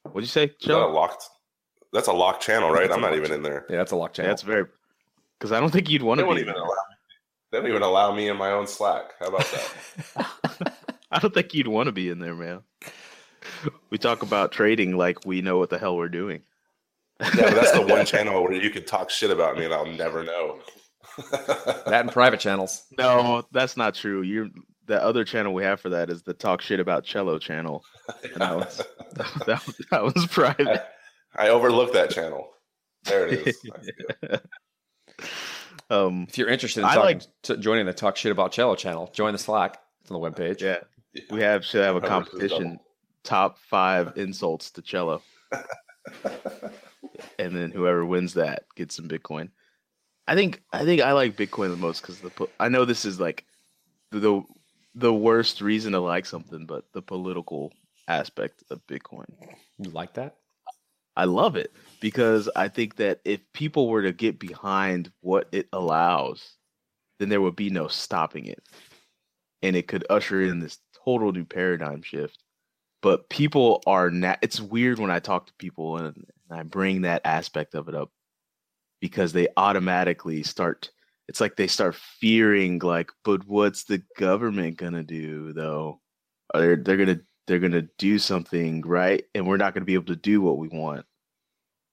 What'd 0.03 0.21
you 0.21 0.27
say, 0.27 0.43
Is 0.61 0.67
that 0.67 0.77
a 0.77 0.85
locked? 0.85 1.27
That's 1.93 2.07
a 2.09 2.13
locked 2.13 2.43
channel, 2.43 2.69
right? 2.69 2.91
I'm 2.91 3.01
not 3.01 3.07
locked 3.11 3.17
even 3.17 3.31
in 3.31 3.41
there. 3.41 3.65
Yeah, 3.71 3.77
that's 3.77 3.91
a 3.91 3.95
lock 3.95 4.11
Yeah, 4.11 4.15
channel. 4.17 4.29
that's 4.31 4.43
very. 4.43 4.65
Because 5.37 5.51
I 5.51 5.59
don't 5.59 5.71
think 5.71 5.89
you'd 5.89 6.01
want 6.01 6.19
to. 6.19 6.23
They 6.23 6.25
to 6.25 6.27
won't 6.27 6.37
be. 6.37 6.41
even 6.43 6.55
allow. 6.55 6.75
They 7.51 7.57
don't 7.59 7.67
even 7.69 7.81
allow 7.81 8.13
me 8.13 8.27
in 8.27 8.37
my 8.37 8.51
own 8.51 8.67
Slack. 8.67 9.11
How 9.19 9.27
about 9.27 9.45
that? 10.15 10.73
I 11.11 11.19
don't 11.19 11.33
think 11.33 11.53
you'd 11.53 11.67
want 11.67 11.87
to 11.87 11.91
be 11.91 12.09
in 12.09 12.19
there, 12.19 12.35
man. 12.35 12.61
We 13.89 13.97
talk 13.97 14.21
about 14.23 14.51
trading 14.51 14.97
like 14.97 15.25
we 15.25 15.41
know 15.41 15.57
what 15.57 15.69
the 15.69 15.77
hell 15.77 15.95
we're 15.95 16.09
doing. 16.09 16.41
yeah, 17.21 17.29
but 17.35 17.55
that's 17.55 17.71
the 17.71 17.81
one 17.81 18.05
channel 18.05 18.43
where 18.43 18.53
you 18.53 18.69
could 18.69 18.85
talk 18.85 19.09
shit 19.09 19.31
about 19.31 19.57
me 19.57 19.65
and 19.65 19.73
I'll 19.73 19.85
never 19.85 20.23
know. 20.23 20.59
that 21.31 22.01
and 22.01 22.11
private 22.11 22.39
channels. 22.39 22.83
No, 22.97 23.43
that's 23.51 23.77
not 23.77 23.95
true. 23.95 24.21
You're 24.21 24.49
the 24.85 25.01
other 25.01 25.23
channel 25.23 25.53
we 25.53 25.63
have 25.63 25.79
for 25.79 25.89
that 25.89 26.09
is 26.09 26.23
the 26.23 26.33
talk 26.33 26.61
shit 26.61 26.79
about 26.79 27.03
cello 27.03 27.39
channel. 27.39 27.83
And 28.23 28.41
that 28.41 28.55
was 28.55 28.83
that, 29.45 29.63
that 29.91 30.03
was 30.03 30.27
private. 30.27 30.85
I 31.35 31.49
overlooked 31.49 31.93
that 31.93 32.11
channel. 32.11 32.49
There 33.05 33.27
it 33.27 33.47
is. 33.47 33.61
I 35.19 35.23
see 35.23 35.29
it. 35.29 35.91
Um, 35.91 36.25
If 36.27 36.37
you're 36.37 36.49
interested 36.49 36.81
in 36.81 36.87
talking, 36.87 37.01
like- 37.01 37.21
to 37.43 37.57
joining 37.57 37.85
the 37.85 37.93
Talk 37.93 38.17
Shit 38.17 38.31
About 38.31 38.51
Cello 38.51 38.75
channel, 38.75 39.09
join 39.13 39.33
the 39.33 39.39
Slack. 39.39 39.79
It's 40.01 40.11
on 40.11 40.21
the 40.21 40.29
webpage. 40.31 40.61
yeah, 40.61 40.79
we 41.29 41.41
have 41.41 41.63
should 41.65 41.83
have 41.83 41.95
a 41.95 42.01
competition. 42.01 42.79
Top 43.23 43.57
five 43.59 44.13
insults 44.17 44.71
to 44.71 44.81
cello, 44.81 45.21
and 47.39 47.55
then 47.55 47.71
whoever 47.71 48.05
wins 48.05 48.35
that 48.35 48.63
gets 48.75 48.95
some 48.95 49.07
Bitcoin. 49.09 49.49
I 50.27 50.35
think 50.35 50.61
I 50.71 50.85
think 50.85 51.01
I 51.01 51.11
like 51.11 51.35
Bitcoin 51.35 51.69
the 51.69 51.75
most 51.77 52.01
because 52.01 52.19
the 52.21 52.29
po- 52.29 52.49
I 52.59 52.69
know 52.69 52.85
this 52.85 53.03
is 53.03 53.19
like 53.19 53.45
the 54.11 54.43
the 54.95 55.13
worst 55.13 55.59
reason 55.61 55.91
to 55.91 55.99
like 55.99 56.25
something, 56.25 56.65
but 56.65 56.85
the 56.93 57.01
political 57.01 57.73
aspect 58.07 58.63
of 58.69 58.85
Bitcoin. 58.87 59.25
You 59.77 59.89
like 59.91 60.13
that? 60.13 60.36
I 61.17 61.25
love 61.25 61.55
it 61.55 61.73
because 61.99 62.47
I 62.55 62.67
think 62.67 62.97
that 62.97 63.21
if 63.25 63.41
people 63.51 63.89
were 63.89 64.03
to 64.03 64.13
get 64.13 64.39
behind 64.39 65.11
what 65.21 65.49
it 65.51 65.67
allows, 65.73 66.53
then 67.19 67.29
there 67.29 67.41
would 67.41 67.55
be 67.55 67.71
no 67.71 67.87
stopping 67.87 68.45
it. 68.45 68.61
And 69.63 69.75
it 69.75 69.87
could 69.87 70.05
usher 70.11 70.43
in 70.43 70.59
this 70.59 70.77
total 71.03 71.31
new 71.31 71.43
paradigm 71.43 72.03
shift. 72.03 72.43
But 73.01 73.29
people 73.29 73.81
are 73.87 74.11
na- 74.11 74.35
it's 74.43 74.61
weird 74.61 74.99
when 74.99 75.09
I 75.09 75.17
talk 75.17 75.47
to 75.47 75.53
people 75.57 75.97
and, 75.97 76.15
and 76.49 76.59
I 76.59 76.61
bring 76.61 77.01
that 77.01 77.23
aspect 77.25 77.73
of 77.73 77.89
it 77.89 77.95
up 77.95 78.11
because 79.01 79.33
they 79.33 79.47
automatically 79.57 80.43
start 80.43 80.91
it's 81.27 81.41
like 81.41 81.55
they 81.55 81.67
start 81.67 81.95
fearing 81.95 82.79
like 82.79 83.11
but 83.25 83.45
what's 83.47 83.83
the 83.83 84.01
government 84.17 84.77
going 84.77 84.93
to 84.93 85.03
do 85.03 85.51
though? 85.51 85.99
Are 86.53 86.61
they, 86.61 86.81
they're 86.81 86.97
going 86.97 87.17
to 87.17 87.21
they're 87.47 87.59
going 87.59 87.71
to 87.71 87.89
do 87.97 88.19
something 88.19 88.81
right? 88.81 89.23
And 89.33 89.47
we're 89.47 89.57
not 89.57 89.73
going 89.73 89.81
to 89.81 89.85
be 89.85 89.95
able 89.95 90.05
to 90.05 90.15
do 90.15 90.41
what 90.41 90.57
we 90.57 90.67
want 90.67 91.05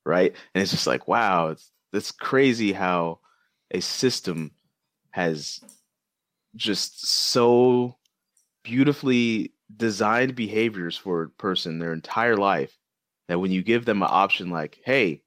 right? 0.05 0.35
And 0.55 0.63
it's 0.63 0.71
just 0.71 0.87
like 0.87 1.09
wow 1.09 1.49
it's 1.49 1.71
it's 1.93 2.11
crazy 2.11 2.73
how 2.73 3.21
a 3.71 3.81
system 3.81 4.51
has 5.11 5.61
just 6.57 7.07
so 7.07 7.97
beautifully 8.63 9.53
designed 9.77 10.35
behaviors 10.35 10.97
for 10.97 11.23
a 11.23 11.29
person 11.29 11.79
their 11.79 11.93
entire 11.93 12.37
life 12.37 12.77
that 13.29 13.39
when 13.39 13.51
you 13.51 13.63
give 13.63 13.85
them 13.85 14.03
an 14.03 14.09
option 14.11 14.51
like 14.51 14.79
hey 14.85 15.23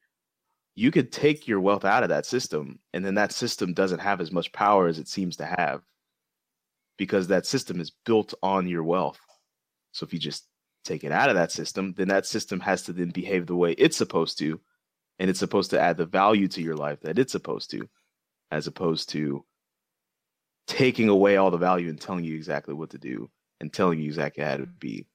you 0.76 0.92
could 0.92 1.12
take 1.12 1.48
your 1.48 1.60
wealth 1.60 1.86
out 1.86 2.04
of 2.04 2.10
that 2.10 2.26
system 2.26 2.80
and 2.94 3.04
then 3.04 3.16
that 3.16 3.32
system 3.32 3.74
doesn't 3.74 4.00
have 4.00 4.22
as 4.22 4.32
much 4.32 4.52
power 4.52 4.88
as 4.88 5.00
it 5.00 5.08
seems 5.08 5.38
to 5.38 5.46
have 5.46 5.82
because 6.98 7.28
that 7.28 7.46
system 7.46 7.80
is 7.80 7.92
built 8.06 8.34
on 8.44 8.68
your 8.68 8.84
wealth 8.84 9.20
so 9.98 10.06
if 10.06 10.14
you 10.14 10.20
just 10.20 10.48
take 10.86 11.04
it 11.04 11.12
out 11.12 11.30
of 11.30 11.36
that 11.36 11.52
system, 11.52 11.94
then 11.98 12.10
that 12.10 12.28
system 12.28 12.60
has 12.60 12.84
to 12.84 12.94
then 12.94 13.10
behave 13.10 13.48
the 13.48 13.56
way 13.56 13.72
it's 13.72 13.98
supposed 13.98 14.38
to, 14.38 14.62
and 15.18 15.28
it's 15.28 15.40
supposed 15.40 15.72
to 15.72 15.80
add 15.80 15.98
the 15.98 16.06
value 16.06 16.48
to 16.50 16.62
your 16.62 16.76
life 16.76 17.00
that 17.02 17.18
it's 17.18 17.32
supposed 17.32 17.72
to, 17.72 17.90
as 18.52 18.68
opposed 18.68 19.10
to 19.10 19.44
taking 20.68 21.10
away 21.10 21.38
all 21.38 21.50
the 21.50 21.58
value 21.58 21.90
and 21.90 22.00
telling 22.00 22.24
you 22.24 22.36
exactly 22.36 22.76
what 22.76 22.92
to 22.92 23.00
do 23.00 23.28
and 23.60 23.74
telling 23.74 23.98
you 23.98 24.06
exactly 24.06 24.44
how 24.44 24.58
to 24.58 24.68
be. 24.68 25.08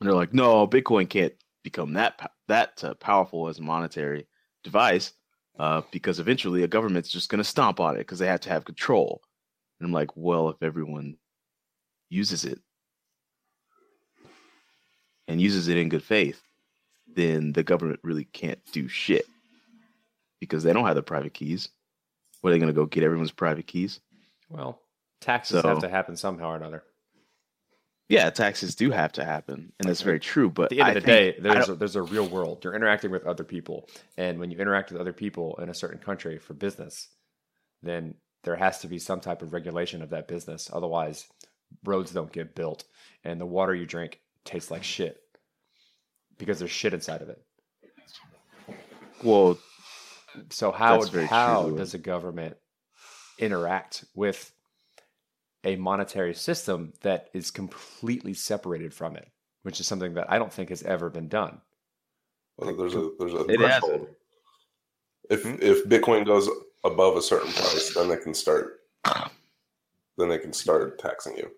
And 0.00 0.08
they're 0.08 0.16
like, 0.16 0.32
no, 0.32 0.66
Bitcoin 0.66 1.08
can't 1.08 1.34
become 1.62 1.92
that 1.92 2.30
that 2.46 2.82
uh, 2.82 2.94
powerful 2.94 3.48
as 3.48 3.58
a 3.58 3.62
monetary 3.62 4.26
device 4.64 5.12
uh, 5.58 5.82
because 5.90 6.18
eventually 6.18 6.62
a 6.62 6.68
government's 6.68 7.10
just 7.10 7.28
going 7.28 7.40
to 7.40 7.44
stomp 7.44 7.78
on 7.78 7.96
it 7.96 7.98
because 7.98 8.20
they 8.20 8.26
have 8.26 8.40
to 8.40 8.48
have 8.48 8.64
control. 8.64 9.20
And 9.78 9.86
I'm 9.86 9.92
like, 9.92 10.16
well, 10.16 10.48
if 10.48 10.62
everyone 10.62 11.18
uses 12.08 12.46
it 12.46 12.58
and 15.28 15.40
uses 15.40 15.68
it 15.68 15.76
in 15.76 15.88
good 15.88 16.02
faith, 16.02 16.42
then 17.14 17.52
the 17.52 17.62
government 17.62 18.00
really 18.02 18.24
can't 18.24 18.60
do 18.72 18.88
shit 18.88 19.26
because 20.40 20.62
they 20.62 20.72
don't 20.72 20.86
have 20.86 20.96
the 20.96 21.02
private 21.02 21.34
keys. 21.34 21.68
What 22.40 22.50
are 22.50 22.52
they 22.52 22.58
going 22.58 22.72
to 22.72 22.74
go 22.74 22.86
get 22.86 23.04
everyone's 23.04 23.30
private 23.30 23.66
keys? 23.66 24.00
Well, 24.48 24.80
taxes 25.20 25.62
have 25.62 25.80
to 25.80 25.88
happen 25.88 26.16
somehow 26.16 26.50
or 26.50 26.56
another. 26.56 26.82
Yeah, 28.08 28.30
taxes 28.30 28.74
do 28.74 28.90
have 28.90 29.12
to 29.12 29.24
happen, 29.24 29.70
and 29.78 29.86
that's 29.86 30.00
very 30.00 30.18
true. 30.18 30.48
But 30.48 30.64
At 30.64 30.70
the 30.70 30.80
end 30.80 30.86
I 30.86 30.88
of 30.92 30.94
the 30.94 31.00
day, 31.00 31.36
there's 31.38 31.68
a, 31.68 31.74
there's 31.74 31.96
a 31.96 32.02
real 32.02 32.26
world. 32.26 32.64
You're 32.64 32.74
interacting 32.74 33.10
with 33.10 33.26
other 33.26 33.44
people, 33.44 33.86
and 34.16 34.38
when 34.38 34.50
you 34.50 34.56
interact 34.58 34.90
with 34.90 35.00
other 35.00 35.12
people 35.12 35.58
in 35.60 35.68
a 35.68 35.74
certain 35.74 35.98
country 35.98 36.38
for 36.38 36.54
business, 36.54 37.08
then 37.82 38.14
there 38.44 38.56
has 38.56 38.78
to 38.80 38.88
be 38.88 38.98
some 38.98 39.20
type 39.20 39.42
of 39.42 39.52
regulation 39.52 40.00
of 40.00 40.08
that 40.10 40.26
business. 40.26 40.70
Otherwise, 40.72 41.26
roads 41.84 42.12
don't 42.12 42.32
get 42.32 42.54
built, 42.54 42.84
and 43.24 43.38
the 43.38 43.46
water 43.46 43.74
you 43.74 43.84
drink 43.84 44.20
tastes 44.44 44.70
like 44.70 44.84
shit 44.84 45.20
because 46.38 46.58
there's 46.58 46.70
shit 46.70 46.94
inside 46.94 47.22
of 47.22 47.28
it. 47.28 47.42
well, 49.22 49.58
So 50.50 50.70
how 50.72 51.04
how 51.04 51.64
true. 51.64 51.76
does 51.76 51.94
a 51.94 51.98
government 51.98 52.56
interact 53.38 54.04
with 54.14 54.52
a 55.64 55.76
monetary 55.76 56.34
system 56.34 56.92
that 57.02 57.28
is 57.34 57.50
completely 57.50 58.34
separated 58.34 58.94
from 58.94 59.16
it, 59.16 59.28
which 59.62 59.80
is 59.80 59.86
something 59.86 60.14
that 60.14 60.30
I 60.30 60.38
don't 60.38 60.52
think 60.52 60.68
has 60.70 60.82
ever 60.82 61.10
been 61.10 61.28
done. 61.28 61.60
Well, 62.56 62.74
there's 62.76 62.94
a 62.94 63.10
there's 63.18 63.34
a 63.34 63.44
It 63.44 63.60
hasn't. 63.60 63.82
threshold. 63.82 64.08
If 65.30 65.42
Hmm? 65.42 65.56
if 65.60 65.84
Bitcoin 65.86 66.24
goes 66.24 66.48
above 66.84 67.16
a 67.16 67.22
certain 67.22 67.52
price, 67.52 67.94
then 67.94 68.08
they 68.08 68.16
can 68.16 68.34
start. 68.34 68.80
Then 70.16 70.28
they 70.28 70.38
can 70.38 70.52
start 70.52 70.98
taxing 70.98 71.36
you. 71.36 71.50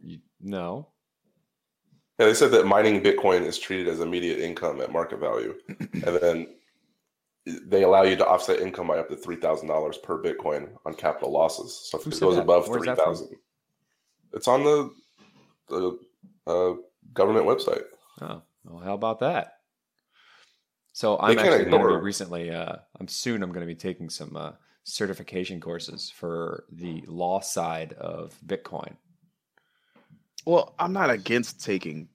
You, 0.00 0.18
no, 0.40 0.88
Yeah, 2.18 2.26
they 2.26 2.34
said 2.34 2.50
that 2.50 2.66
mining 2.66 3.02
Bitcoin 3.02 3.44
is 3.44 3.58
treated 3.58 3.86
as 3.88 4.00
immediate 4.00 4.40
income 4.40 4.80
at 4.80 4.92
market 4.92 5.20
value, 5.20 5.54
and 5.78 6.18
then 6.20 6.48
they 7.46 7.84
allow 7.84 8.02
you 8.02 8.16
to 8.16 8.26
offset 8.26 8.60
income 8.60 8.88
by 8.88 8.98
up 8.98 9.08
to 9.08 9.16
three 9.16 9.36
thousand 9.36 9.68
dollars 9.68 9.98
per 9.98 10.20
Bitcoin 10.20 10.70
on 10.84 10.94
capital 10.94 11.30
losses. 11.30 11.88
So 11.90 11.98
if 11.98 12.04
Who 12.04 12.10
it 12.10 12.20
goes 12.20 12.34
that? 12.34 12.42
above 12.42 12.68
Where's 12.68 12.84
three 12.84 12.94
thousand, 12.94 13.28
it's 14.32 14.48
on 14.48 14.64
the 14.64 14.90
the 15.68 15.98
uh, 16.46 16.74
government 17.14 17.46
website. 17.46 17.84
oh, 18.22 18.42
well, 18.64 18.82
how 18.82 18.94
about 18.94 19.20
that? 19.20 19.54
So 20.92 21.16
I'm 21.20 21.38
actually 21.38 21.66
going 21.66 21.80
to 21.80 21.88
be 21.88 21.94
recently. 22.02 22.50
Uh, 22.50 22.76
I'm 22.98 23.06
soon. 23.06 23.42
I'm 23.44 23.52
going 23.52 23.66
to 23.66 23.72
be 23.72 23.78
taking 23.78 24.10
some 24.10 24.36
uh, 24.36 24.52
certification 24.82 25.60
courses 25.60 26.10
for 26.10 26.64
the 26.72 27.04
law 27.06 27.38
side 27.38 27.92
of 27.92 28.36
Bitcoin. 28.44 28.96
Well, 30.48 30.72
I'm 30.78 30.94
not 30.94 31.10
against 31.10 31.62
taking. 31.62 32.08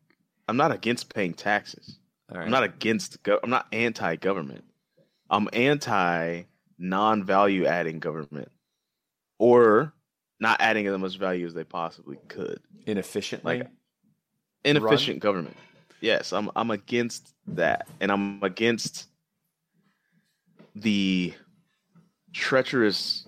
I'm 0.48 0.58
not 0.58 0.72
against 0.72 1.14
paying 1.14 1.36
taxes. 1.36 2.00
All 2.32 2.38
right. 2.40 2.46
I'm 2.46 2.52
not 2.52 2.64
against. 2.64 3.22
Go- 3.22 3.40
I'm 3.44 3.52
not 3.52 3.68
anti-government. 3.72 4.64
I'm 5.30 5.48
anti 5.54 6.42
non-value 6.80 7.68
adding 7.68 8.00
government, 8.00 8.52
or 9.38 9.94
not 10.40 10.60
adding 10.62 10.88
as 10.88 10.98
much 10.98 11.20
value 11.20 11.46
as 11.46 11.54
they 11.54 11.64
possibly 11.64 12.18
could. 12.28 12.60
inefficiently. 12.88 13.60
Like- 13.60 13.70
Inefficient 14.66 15.20
government. 15.20 15.58
Yes, 16.02 16.34
I'm. 16.34 16.50
I'm 16.56 16.72
against 16.72 17.36
that, 17.48 17.88
and 18.00 18.12
I'm 18.12 18.42
against 18.42 19.10
the 20.74 21.34
treacherous 22.32 23.28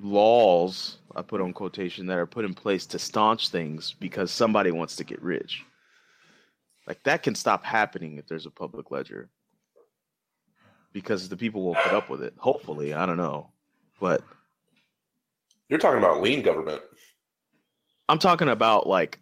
laws 0.00 0.98
I 1.16 1.22
put 1.22 1.40
on 1.40 1.54
quotation 1.54 2.06
that 2.06 2.18
are 2.18 2.26
put 2.26 2.44
in 2.44 2.52
place 2.52 2.84
to 2.86 2.98
staunch 2.98 3.48
things 3.48 3.94
because 3.98 4.30
somebody 4.30 4.70
wants 4.70 4.96
to 4.96 5.04
get 5.04 5.22
rich. 5.22 5.64
Like 6.86 7.02
that 7.04 7.22
can 7.22 7.34
stop 7.34 7.64
happening 7.64 8.18
if 8.18 8.26
there's 8.26 8.44
a 8.44 8.50
public 8.50 8.90
ledger. 8.90 9.30
Because 10.92 11.30
the 11.30 11.36
people 11.36 11.64
will 11.64 11.74
put 11.74 11.94
up 11.94 12.10
with 12.10 12.22
it. 12.22 12.34
Hopefully, 12.36 12.92
I 12.92 13.06
don't 13.06 13.16
know. 13.16 13.50
But 13.98 14.22
You're 15.70 15.78
talking 15.78 15.98
about 15.98 16.20
lean 16.20 16.42
government. 16.42 16.82
I'm 18.10 18.18
talking 18.18 18.50
about 18.50 18.86
like 18.86 19.18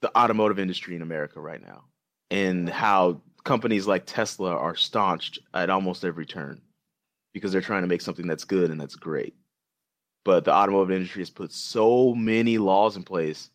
the 0.00 0.16
automotive 0.18 0.58
industry 0.58 0.96
in 0.96 1.02
America 1.02 1.40
right 1.40 1.62
now 1.62 1.84
and 2.32 2.68
how 2.68 3.22
companies 3.44 3.86
like 3.86 4.04
Tesla 4.06 4.56
are 4.56 4.74
staunched 4.74 5.38
at 5.54 5.70
almost 5.70 6.04
every 6.04 6.26
turn 6.26 6.60
because 7.32 7.52
they're 7.52 7.60
trying 7.60 7.82
to 7.82 7.88
make 7.88 8.00
something 8.00 8.26
that's 8.26 8.44
good 8.44 8.70
and 8.70 8.80
that's 8.80 8.96
great. 8.96 9.34
But 10.24 10.44
the 10.44 10.52
automotive 10.52 10.90
industry 10.90 11.22
has 11.22 11.30
put 11.30 11.52
so 11.52 12.14
many 12.14 12.58
laws 12.58 12.96
in 12.96 13.02
place 13.02 13.50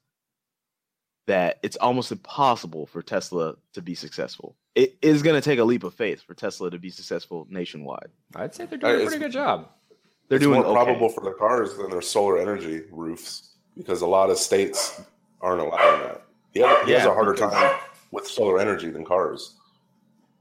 that 1.28 1.60
it's 1.64 1.78
almost 1.78 2.12
impossible 2.12 2.86
for 2.86 3.02
Tesla 3.02 3.56
to 3.74 3.82
be 3.82 3.96
successful. 3.96 4.56
It 4.76 4.98
is 5.02 5.22
going 5.22 5.36
to 5.36 5.42
take 5.42 5.60
a 5.60 5.64
leap 5.64 5.84
of 5.84 5.94
faith 5.94 6.22
for 6.22 6.34
Tesla 6.34 6.70
to 6.70 6.80
be 6.80 6.90
successful 6.90 7.48
nationwide. 7.50 8.10
I'd 8.36 8.54
say 8.54 8.66
they're 8.66 8.78
doing 8.78 9.02
a 9.02 9.06
pretty 9.06 9.20
good 9.20 9.32
job. 9.32 9.70
They're 10.28 10.38
it's 10.38 10.44
doing 10.44 10.62
more 10.62 10.66
okay. 10.66 10.86
probable 10.86 11.10
for 11.10 11.24
their 11.24 11.34
cars 11.34 11.78
than 11.78 11.90
their 11.90 12.02
solar 12.02 12.40
energy 12.40 12.84
roofs 12.92 13.52
because 13.78 14.02
a 14.02 14.08
lot 14.08 14.30
of 14.30 14.38
states 14.38 15.02
aren't 15.42 15.62
allowing 15.62 16.02
that. 16.02 16.24
He 16.52 16.62
has, 16.62 16.88
he 16.88 16.92
has 16.94 17.06
a 17.06 17.14
harder 17.14 17.34
because- 17.34 17.54
time 17.54 17.80
with 18.12 18.28
solar 18.28 18.60
energy 18.60 18.90
than 18.90 19.06
cars. 19.06 19.56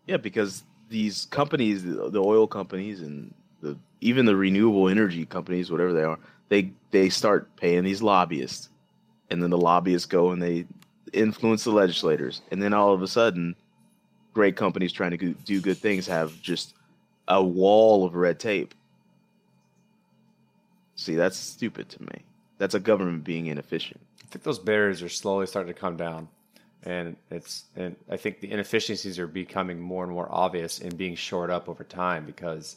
Yeah, 0.06 0.18
because 0.18 0.64
these 0.88 1.26
companies, 1.26 1.82
the 1.82 2.10
the 2.10 2.22
oil 2.22 2.46
companies, 2.46 3.00
and 3.00 3.34
the 3.64 3.76
even 4.00 4.26
the 4.26 4.36
renewable 4.36 4.88
energy 4.88 5.24
companies, 5.24 5.70
whatever 5.70 5.92
they 5.92 6.04
are, 6.04 6.18
they 6.48 6.70
they 6.90 7.08
start 7.08 7.56
paying 7.56 7.82
these 7.82 8.02
lobbyists, 8.02 8.68
and 9.30 9.42
then 9.42 9.50
the 9.50 9.58
lobbyists 9.58 10.06
go 10.06 10.30
and 10.30 10.42
they 10.42 10.66
influence 11.12 11.64
the 11.64 11.70
legislators, 11.70 12.42
and 12.50 12.62
then 12.62 12.74
all 12.74 12.92
of 12.92 13.02
a 13.02 13.08
sudden, 13.08 13.56
great 14.32 14.56
companies 14.56 14.92
trying 14.92 15.16
to 15.16 15.34
do 15.34 15.60
good 15.60 15.78
things 15.78 16.06
have 16.06 16.40
just 16.42 16.74
a 17.26 17.42
wall 17.42 18.04
of 18.04 18.14
red 18.14 18.38
tape. 18.38 18.74
See, 20.96 21.14
that's 21.14 21.36
stupid 21.36 21.88
to 21.90 22.02
me. 22.02 22.24
That's 22.58 22.74
a 22.74 22.80
government 22.80 23.24
being 23.24 23.46
inefficient. 23.46 24.00
I 24.22 24.26
think 24.26 24.44
those 24.44 24.58
barriers 24.58 25.02
are 25.02 25.08
slowly 25.08 25.46
starting 25.46 25.72
to 25.72 25.80
come 25.80 25.96
down, 25.96 26.28
and 26.82 27.16
it's 27.30 27.64
and 27.74 27.96
I 28.10 28.16
think 28.16 28.40
the 28.40 28.50
inefficiencies 28.50 29.18
are 29.18 29.26
becoming 29.26 29.80
more 29.80 30.04
and 30.04 30.12
more 30.12 30.28
obvious 30.30 30.80
and 30.80 30.96
being 30.96 31.16
shored 31.16 31.50
up 31.50 31.68
over 31.68 31.84
time 31.84 32.26
because 32.26 32.76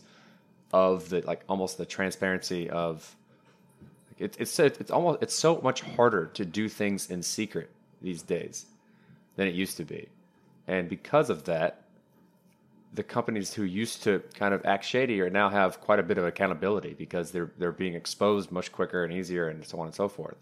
of 0.74 1.10
the 1.10 1.22
like 1.22 1.42
almost 1.48 1.78
the 1.78 1.86
transparency 1.86 2.70
of 2.70 3.16
it, 4.18 4.36
it's 4.40 4.60
it's 4.60 4.92
almost 4.92 5.22
it's 5.22 5.34
so 5.34 5.60
much 5.62 5.82
harder 5.82 6.26
to 6.34 6.46
do 6.46 6.68
things 6.68 7.10
in 7.10 7.22
secret 7.22 7.70
these 8.02 8.22
days 8.22 8.66
than 9.36 9.48
it 9.48 9.54
used 9.54 9.78
to 9.78 9.86
be, 9.86 10.08
and 10.68 10.90
because 10.90 11.30
of 11.30 11.46
that, 11.46 11.84
the 12.94 13.04
companies 13.04 13.54
who 13.54 13.64
used 13.64 14.04
to 14.04 14.24
kind 14.34 14.54
of 14.54 14.66
act 14.66 14.84
shady 14.84 15.22
are 15.22 15.30
now 15.30 15.50
have 15.50 15.80
quite 15.82 16.00
a 16.00 16.04
bit 16.04 16.18
of 16.18 16.26
accountability 16.26 16.96
because 16.98 17.32
they're 17.32 17.52
they're 17.58 17.72
being 17.72 17.94
exposed 17.94 18.52
much 18.52 18.72
quicker 18.72 19.04
and 19.04 19.14
easier 19.14 19.48
and 19.50 19.66
so 19.66 19.80
on 19.80 19.86
and 19.86 19.96
so 19.96 20.08
forth. 20.10 20.38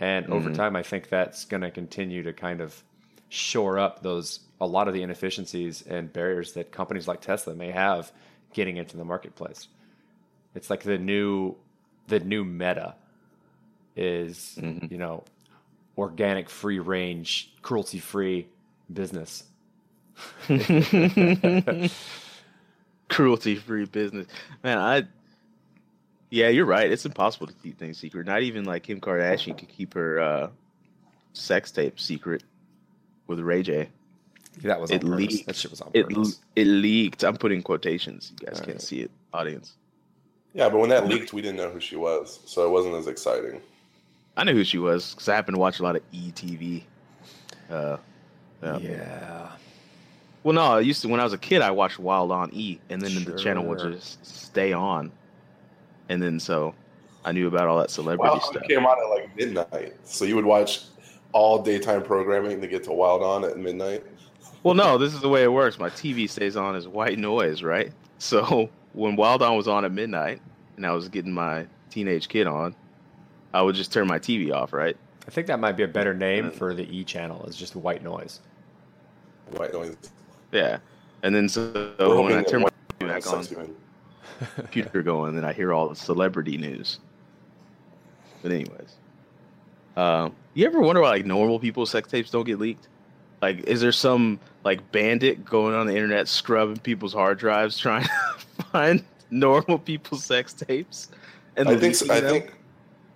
And 0.00 0.26
over 0.28 0.48
mm-hmm. 0.48 0.56
time, 0.56 0.76
I 0.76 0.82
think 0.82 1.10
that's 1.10 1.44
going 1.44 1.60
to 1.60 1.70
continue 1.70 2.22
to 2.22 2.32
kind 2.32 2.62
of 2.62 2.82
shore 3.28 3.78
up 3.78 4.02
those 4.02 4.40
a 4.60 4.66
lot 4.66 4.88
of 4.88 4.94
the 4.94 5.02
inefficiencies 5.02 5.82
and 5.82 6.12
barriers 6.12 6.52
that 6.54 6.72
companies 6.72 7.06
like 7.06 7.20
Tesla 7.20 7.54
may 7.54 7.70
have 7.70 8.12
getting 8.52 8.76
into 8.76 8.96
the 8.96 9.04
marketplace. 9.04 9.68
It's 10.54 10.70
like 10.70 10.82
the 10.82 10.98
new 10.98 11.56
the 12.08 12.20
new 12.20 12.44
meta 12.44 12.94
is 13.96 14.58
you 14.58 14.98
know 14.98 15.24
organic, 15.96 16.48
free 16.50 16.78
range, 16.78 17.52
cruelty 17.62 17.98
free 17.98 18.48
business. 18.92 19.44
cruelty 23.08 23.56
free 23.56 23.84
business. 23.86 24.26
Man, 24.62 24.78
I 24.78 25.04
yeah, 26.30 26.48
you're 26.48 26.66
right. 26.66 26.90
It's 26.90 27.04
impossible 27.04 27.48
to 27.48 27.52
keep 27.54 27.78
things 27.78 27.98
secret. 27.98 28.26
Not 28.26 28.42
even 28.42 28.64
like 28.64 28.84
Kim 28.84 29.00
Kardashian 29.00 29.58
could 29.58 29.68
keep 29.68 29.94
her 29.94 30.20
uh, 30.20 30.50
sex 31.32 31.70
tape 31.72 31.98
secret 31.98 32.44
with 33.26 33.40
Ray 33.40 33.62
J. 33.62 33.88
That 34.62 34.80
was 34.80 34.90
on 34.90 34.96
It 34.96 35.00
purpose. 35.02 35.16
leaked. 35.18 35.46
That 35.46 35.56
shit 35.56 35.70
was 35.70 35.80
on 35.80 35.90
It 35.94 36.08
purpose. 36.08 36.40
it 36.56 36.64
leaked. 36.66 37.24
I'm 37.24 37.36
putting 37.36 37.62
quotations. 37.62 38.32
You 38.40 38.46
guys 38.46 38.56
can't 38.58 38.68
Alright. 38.68 38.82
see 38.82 39.00
it, 39.00 39.10
audience. 39.32 39.74
Yeah, 40.54 40.68
but 40.68 40.78
when 40.78 40.90
that 40.90 41.06
leaked, 41.06 41.32
we 41.32 41.42
didn't 41.42 41.56
know 41.58 41.70
who 41.70 41.80
she 41.80 41.96
was, 41.96 42.40
so 42.44 42.66
it 42.66 42.70
wasn't 42.70 42.94
as 42.96 43.06
exciting. 43.06 43.60
I 44.36 44.44
knew 44.44 44.52
who 44.54 44.64
she 44.64 44.78
was 44.78 45.12
because 45.14 45.28
I 45.28 45.34
happen 45.36 45.54
to 45.54 45.60
watch 45.60 45.78
a 45.80 45.82
lot 45.82 45.96
of 45.96 46.02
ETV. 46.12 46.82
Uh, 47.70 47.96
yeah. 48.62 48.78
yeah. 48.78 49.48
Well, 50.42 50.54
no, 50.54 50.62
I 50.62 50.80
used 50.80 51.02
to 51.02 51.08
when 51.08 51.20
I 51.20 51.24
was 51.24 51.32
a 51.32 51.38
kid. 51.38 51.62
I 51.62 51.70
watched 51.70 51.98
Wild 51.98 52.32
On 52.32 52.50
E, 52.52 52.78
and 52.88 53.00
then 53.00 53.22
the 53.24 53.38
channel 53.38 53.64
would 53.66 53.78
just 53.78 54.24
stay 54.26 54.72
on, 54.72 55.12
and 56.08 56.22
then 56.22 56.40
so 56.40 56.74
I 57.24 57.32
knew 57.32 57.46
about 57.46 57.68
all 57.68 57.78
that 57.78 57.90
celebrity 57.90 58.30
Wild 58.30 58.42
stuff. 58.42 58.62
On 58.62 58.68
came 58.68 58.86
on 58.86 58.96
at 58.98 59.08
like 59.10 59.36
midnight, 59.36 59.94
so 60.04 60.24
you 60.24 60.34
would 60.36 60.44
watch 60.46 60.82
all 61.32 61.62
daytime 61.62 62.02
programming 62.02 62.60
to 62.60 62.66
get 62.66 62.82
to 62.84 62.92
Wild 62.92 63.22
On 63.22 63.44
at 63.44 63.56
midnight. 63.58 64.02
Well, 64.62 64.74
no, 64.74 64.98
this 64.98 65.14
is 65.14 65.20
the 65.20 65.28
way 65.28 65.42
it 65.42 65.52
works. 65.52 65.78
My 65.78 65.88
TV 65.88 66.28
stays 66.28 66.56
on 66.56 66.76
as 66.76 66.86
white 66.86 67.18
noise, 67.18 67.62
right? 67.62 67.92
So 68.18 68.68
when 68.92 69.16
Wild 69.16 69.42
On 69.42 69.56
was 69.56 69.66
on 69.66 69.84
at 69.84 69.92
midnight 69.92 70.42
and 70.76 70.86
I 70.86 70.92
was 70.92 71.08
getting 71.08 71.32
my 71.32 71.66
teenage 71.88 72.28
kid 72.28 72.46
on, 72.46 72.74
I 73.54 73.62
would 73.62 73.74
just 73.74 73.92
turn 73.92 74.06
my 74.06 74.18
TV 74.18 74.52
off, 74.52 74.72
right? 74.72 74.96
I 75.26 75.30
think 75.30 75.46
that 75.46 75.60
might 75.60 75.72
be 75.72 75.82
a 75.82 75.88
better 75.88 76.14
name 76.14 76.50
for 76.50 76.74
the 76.74 76.84
E 76.94 77.04
channel. 77.04 77.44
It's 77.46 77.56
just 77.56 77.76
white 77.76 78.02
noise. 78.02 78.40
White 79.52 79.72
noise. 79.72 79.96
Yeah. 80.52 80.78
And 81.22 81.34
then 81.34 81.48
so 81.48 81.94
We're 81.98 82.20
when 82.20 82.32
I 82.34 82.42
turn 82.42 82.62
my 82.62 82.68
TV 82.98 83.08
back 83.08 83.26
on, 83.32 83.44
sucks 83.44 83.54
computer 84.56 85.02
going, 85.02 85.34
then 85.34 85.44
I 85.44 85.52
hear 85.52 85.72
all 85.72 85.88
the 85.88 85.96
celebrity 85.96 86.56
news. 86.56 86.98
But 88.42 88.52
anyways, 88.52 88.96
um, 89.96 90.34
you 90.54 90.66
ever 90.66 90.80
wonder 90.80 91.02
why 91.02 91.10
like 91.10 91.26
normal 91.26 91.58
people's 91.58 91.90
sex 91.90 92.08
tapes 92.08 92.30
don't 92.30 92.44
get 92.44 92.58
leaked? 92.58 92.88
Like, 93.42 93.60
is 93.60 93.80
there 93.80 93.92
some 93.92 94.38
like 94.64 94.92
bandit 94.92 95.44
going 95.44 95.74
on 95.74 95.86
the 95.86 95.94
internet 95.94 96.28
scrubbing 96.28 96.78
people's 96.78 97.14
hard 97.14 97.38
drives 97.38 97.78
trying 97.78 98.04
to 98.04 98.10
find 98.72 99.04
normal 99.30 99.78
people's 99.78 100.24
sex 100.24 100.52
tapes? 100.52 101.08
And 101.56 101.68
I 101.68 101.76
think. 101.76 102.00
leaking 102.00 102.10
I 102.10 102.20
think. 102.20 102.54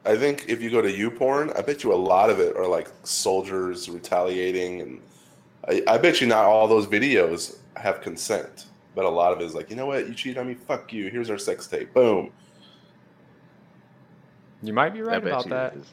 I 0.07 0.17
think 0.17 0.45
if 0.49 0.61
you 0.61 0.71
go 0.71 0.83
to 0.83 0.93
YouPorn, 0.93 1.59
I 1.59 1.63
bet 1.63 1.83
you 1.83 1.93
a 1.93 1.97
lot 1.97 2.29
of 2.29 2.39
it 2.39 2.57
are 2.57 2.67
like 2.67 2.89
soldiers 3.05 3.89
retaliating, 3.89 4.83
and 4.83 5.01
I, 5.67 5.83
I 5.89 5.99
bet 5.99 6.21
you 6.21 6.27
not 6.27 6.45
all 6.45 6.69
those 6.69 6.87
videos 6.87 7.57
have 7.77 8.03
consent, 8.03 8.67
but 8.95 9.07
a 9.07 9.09
lot 9.09 9.33
of 9.33 9.41
it 9.41 9.45
is 9.45 9.55
like, 9.55 9.71
you 9.71 9.77
know 9.77 9.87
what, 9.87 10.07
you 10.07 10.15
cheated 10.15 10.37
on 10.37 10.47
me, 10.47 10.55
fuck 10.55 10.93
you. 10.93 11.09
Here's 11.09 11.31
our 11.31 11.39
sex 11.39 11.67
tape, 11.67 11.95
boom. 11.95 12.31
You 14.63 14.75
might 14.75 14.93
be 14.93 15.01
right 15.01 15.23
about 15.23 15.45
you 15.47 15.51
that. 15.51 15.75
it 15.75 15.79
is. 15.79 15.87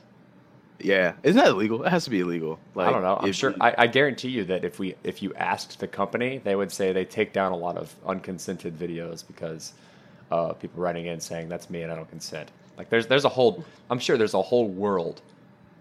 Yeah, 0.84 1.14
isn't 1.24 1.38
that 1.42 1.50
illegal? 1.52 1.84
It 1.84 1.90
has 1.90 2.04
to 2.06 2.10
be 2.10 2.20
illegal. 2.22 2.60
Like, 2.76 2.88
I 2.88 2.92
don't 2.92 3.02
know. 3.02 3.18
I'm 3.22 3.32
sure. 3.32 3.52
you- 3.52 3.58
I, 3.62 3.76
I 3.80 3.88
guarantee 3.88 4.30
you 4.30 4.44
that 4.46 4.64
if 4.66 4.80
we 4.80 4.96
if 5.04 5.22
you 5.22 5.34
asked 5.36 5.80
the 5.80 5.88
company, 5.88 6.40
they 6.44 6.56
would 6.56 6.72
say 6.72 6.92
they 6.94 7.06
take 7.06 7.34
down 7.34 7.52
a 7.52 7.58
lot 7.58 7.78
of 7.78 7.94
unconsented 8.06 8.78
videos 8.78 9.26
because 9.26 9.74
uh, 10.32 10.54
people 10.54 10.82
writing 10.82 11.06
in 11.08 11.20
saying 11.20 11.50
that's 11.50 11.70
me 11.70 11.82
and 11.84 11.92
I 11.92 11.96
don't 11.96 12.10
consent. 12.10 12.52
Like 12.78 12.90
there's 12.90 13.08
there's 13.08 13.26
a 13.26 13.30
whole. 13.30 13.64
I'm 13.90 14.00
sure 14.00 14.18
there's 14.18 14.34
a 14.34 14.42
whole 14.42 14.68
world 14.68 15.22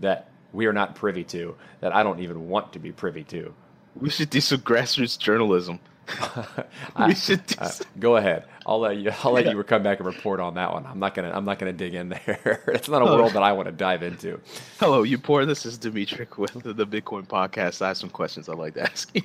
that 0.00 0.28
we 0.52 0.66
are 0.66 0.72
not 0.72 0.94
privy 0.96 1.24
to 1.24 1.54
that 1.80 1.94
I 1.94 2.02
don't 2.02 2.20
even 2.20 2.48
want 2.48 2.72
to 2.72 2.78
be 2.78 2.90
privy 2.92 3.22
to. 3.24 3.54
we 3.94 4.10
should 4.10 4.30
do 4.30 4.40
some 4.40 4.60
grassroots 4.60 5.18
journalism. 5.18 5.78
we 7.06 7.14
should 7.14 7.46
do 7.46 7.54
Uh, 7.58 7.70
go 8.00 8.16
ahead. 8.16 8.44
I'll 8.70 8.78
let 8.78 8.98
you. 8.98 9.10
I'll 9.24 9.32
let 9.32 9.46
you 9.46 9.60
come 9.64 9.82
back 9.82 9.98
and 9.98 10.06
report 10.06 10.38
on 10.38 10.54
that 10.54 10.72
one. 10.72 10.86
I'm 10.86 11.00
not 11.00 11.14
gonna. 11.16 11.32
I'm 11.34 11.44
not 11.44 11.58
gonna 11.58 11.72
dig 11.72 11.92
in 11.94 12.08
there. 12.08 12.62
it's 12.68 12.88
not 12.88 13.02
a 13.02 13.04
Oh. 13.04 13.16
world 13.16 13.32
that 13.32 13.42
I 13.42 13.50
want 13.50 13.66
to 13.66 13.72
dive 13.72 14.04
into. 14.04 14.40
Hello, 14.78 15.02
you 15.02 15.18
poor. 15.18 15.44
This 15.44 15.66
is 15.66 15.76
Dimitri 15.76 16.28
with 16.36 16.52
the 16.62 16.86
Bitcoin 16.86 17.26
podcast. 17.26 17.82
I 17.82 17.88
have 17.88 17.96
some 17.96 18.10
questions 18.10 18.48
I'd 18.48 18.58
like 18.58 18.74
to 18.74 18.82
ask 18.82 19.10
you. 19.14 19.22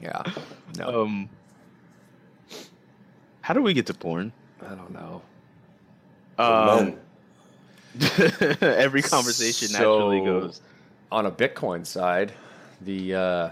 Yeah. 0.00 0.22
No. 0.78 1.02
Um, 1.02 1.28
how 3.42 3.52
do 3.52 3.60
we 3.60 3.74
get 3.74 3.84
to 3.86 3.94
porn? 3.94 4.32
I 4.62 4.74
don't 4.74 4.92
know. 4.92 5.22
Um, 6.38 6.96
every 8.62 9.02
conversation 9.02 9.72
naturally 9.72 10.20
goes. 10.20 10.62
on 11.12 11.26
a 11.26 11.30
Bitcoin 11.30 11.84
side, 11.84 12.32
the 12.80 13.14
uh, 13.14 13.50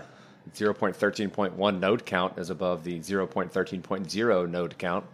0.13.1 0.55 1.81
node 1.81 2.07
count 2.07 2.39
is 2.39 2.51
above 2.51 2.85
the 2.85 2.99
0.13.0 3.01 4.51
node 4.51 4.79
count. 4.79 5.05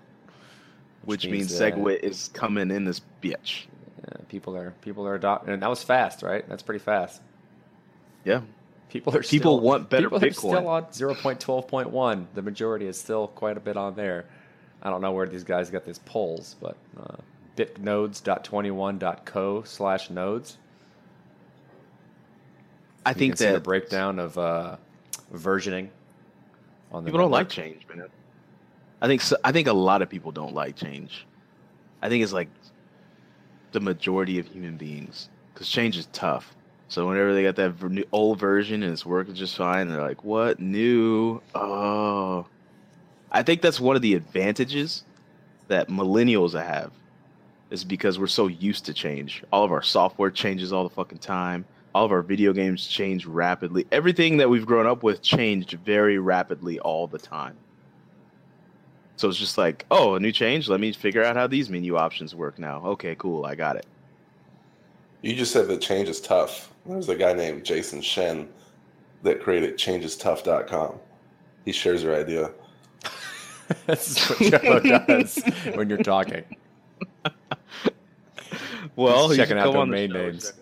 Which 1.05 1.25
means 1.25 1.51
means 1.51 1.59
that- 1.59 1.75
Segwit 1.75 2.01
is 2.01 2.29
coming 2.33 2.71
in 2.71 2.85
this 2.85 3.01
bitch. 3.23 3.65
Uh, 4.07 4.17
people 4.29 4.57
are 4.57 4.73
people 4.83 5.07
are 5.07 5.15
adopting, 5.15 5.53
and 5.55 5.63
that 5.63 5.71
was 5.71 5.83
fast, 5.83 6.23
right? 6.23 6.47
That's 6.49 6.63
pretty 6.63 6.79
fast. 6.81 7.21
Yeah. 8.25 8.43
People 8.89 9.15
are 9.17 9.23
People 9.23 9.59
still, 9.59 9.61
want 9.61 9.89
better 9.91 10.11
people 10.11 10.29
Bitcoin. 10.51 10.67
are 10.69 10.87
still 10.91 11.09
on 11.09 11.15
0.12.1. 11.17 12.27
The 12.35 12.43
majority 12.43 12.87
is 12.87 13.01
still 13.01 13.29
quite 13.29 13.57
a 13.57 13.61
bit 13.61 13.77
on 13.77 13.95
there. 13.95 14.27
I 14.83 14.91
don't 14.91 15.01
know 15.01 15.13
where 15.13 15.27
these 15.27 15.45
guys 15.45 15.71
got 15.71 15.85
these 15.85 16.01
polls, 16.01 16.57
but 16.61 16.77
uh, 17.01 17.17
bitnodes.21.co 17.57 19.63
slash 19.63 20.11
nodes. 20.11 20.59
I 23.07 23.13
think 23.15 23.33
can 23.33 23.37
see 23.39 23.51
the 23.53 23.61
breakdown 23.61 24.19
of 24.19 24.37
uh, 24.37 24.77
versioning. 25.39 25.89
On 26.91 27.05
the 27.05 27.09
people 27.09 27.21
don't 27.21 27.31
like 27.31 27.49
change, 27.49 27.87
man. 27.89 28.07
I 29.01 29.07
think 29.07 29.21
so, 29.21 29.37
I 29.43 29.53
think 29.53 29.67
a 29.67 29.73
lot 29.73 30.03
of 30.03 30.09
people 30.09 30.31
don't 30.31 30.55
like 30.55 30.77
change. 30.77 31.27
I 32.03 32.09
think 32.09 32.23
it's 32.23 32.33
like 32.33 32.49
the 33.73 33.81
majority 33.81 34.39
of 34.39 34.47
human 34.47 34.77
beings 34.77 35.29
because 35.53 35.69
change 35.69 35.97
is 35.97 36.07
tough. 36.13 36.55
So 36.89 37.09
whenever 37.09 37.33
they 37.33 37.43
got 37.43 37.57
that 37.57 37.71
ver- 37.71 37.89
new, 37.89 38.05
old 38.13 38.39
version 38.39 38.83
and 38.83 38.93
it's 38.93 39.07
working 39.07 39.35
just 39.35 39.57
fine, 39.57 39.89
they're 39.89 40.03
like, 40.03 40.25
"What 40.25 40.61
new? 40.61 41.41
Oh." 41.55 42.47
I 43.31 43.43
think 43.43 43.63
that's 43.63 43.81
one 43.81 43.97
of 43.97 44.03
the 44.03 44.15
advantages 44.15 45.05
that 45.69 45.89
millennials 45.89 46.53
have 46.53 46.93
is 47.71 47.83
because 47.83 48.19
we're 48.19 48.27
so 48.27 48.47
used 48.47 48.85
to 48.85 48.93
change. 48.93 49.43
All 49.51 49.65
of 49.65 49.73
our 49.73 49.83
software 49.83 50.31
changes 50.31 50.73
all 50.73 50.85
the 50.87 50.95
fucking 50.95 51.19
time. 51.19 51.65
All 51.95 52.07
of 52.07 52.13
our 52.13 52.23
video 52.23 52.53
games 52.53 52.87
change 52.87 53.27
rapidly. 53.27 53.87
Everything 53.93 54.39
that 54.39 54.49
we've 54.49 54.65
grown 54.65 54.87
up 54.87 55.03
with 55.03 55.21
changed 55.23 55.73
very 55.85 56.19
rapidly 56.19 56.79
all 56.81 57.07
the 57.07 57.19
time. 57.19 57.57
So 59.17 59.29
it's 59.29 59.39
just 59.39 59.59
like, 59.59 59.85
oh, 59.91 60.15
a 60.15 60.21
new 60.21 60.33
change. 60.33 60.69
Let 60.69 60.81
me 60.81 60.91
figure 60.93 61.23
out 61.23 61.37
how 61.37 61.47
these 61.47 61.69
menu 61.69 61.97
options 61.97 62.35
work 62.35 62.59
now. 62.59 62.83
Okay, 62.85 63.15
cool. 63.17 63.45
I 63.45 63.55
got 63.55 63.77
it. 63.77 63.87
You 65.21 65.35
just 65.35 65.53
said 65.53 65.69
that 65.69 65.81
change 65.81 66.09
is 66.09 66.21
tough. 66.21 66.73
There's 66.87 67.09
a 67.09 67.15
guy 67.15 67.33
named 67.33 67.65
Jason 67.65 68.01
Shen 68.01 68.49
that 69.23 69.41
created 69.41 69.77
changestough.com. 69.77 70.99
He 71.65 71.73
shares 71.73 72.03
your 72.03 72.17
idea. 72.17 72.51
That's 73.87 74.29
what 74.31 74.39
Joe 74.41 74.81
does 75.07 75.41
when 75.75 75.89
you're 75.89 75.99
talking. 75.99 76.45
Well, 78.95 79.29
He's 79.29 79.39
you 79.39 79.43
checking 79.45 79.57
should 79.57 79.67
out 79.67 79.73
come 79.73 79.77
on 79.81 79.91
the 79.91 79.97
domain 80.07 80.11
show. 80.11 80.31
names. 80.31 80.53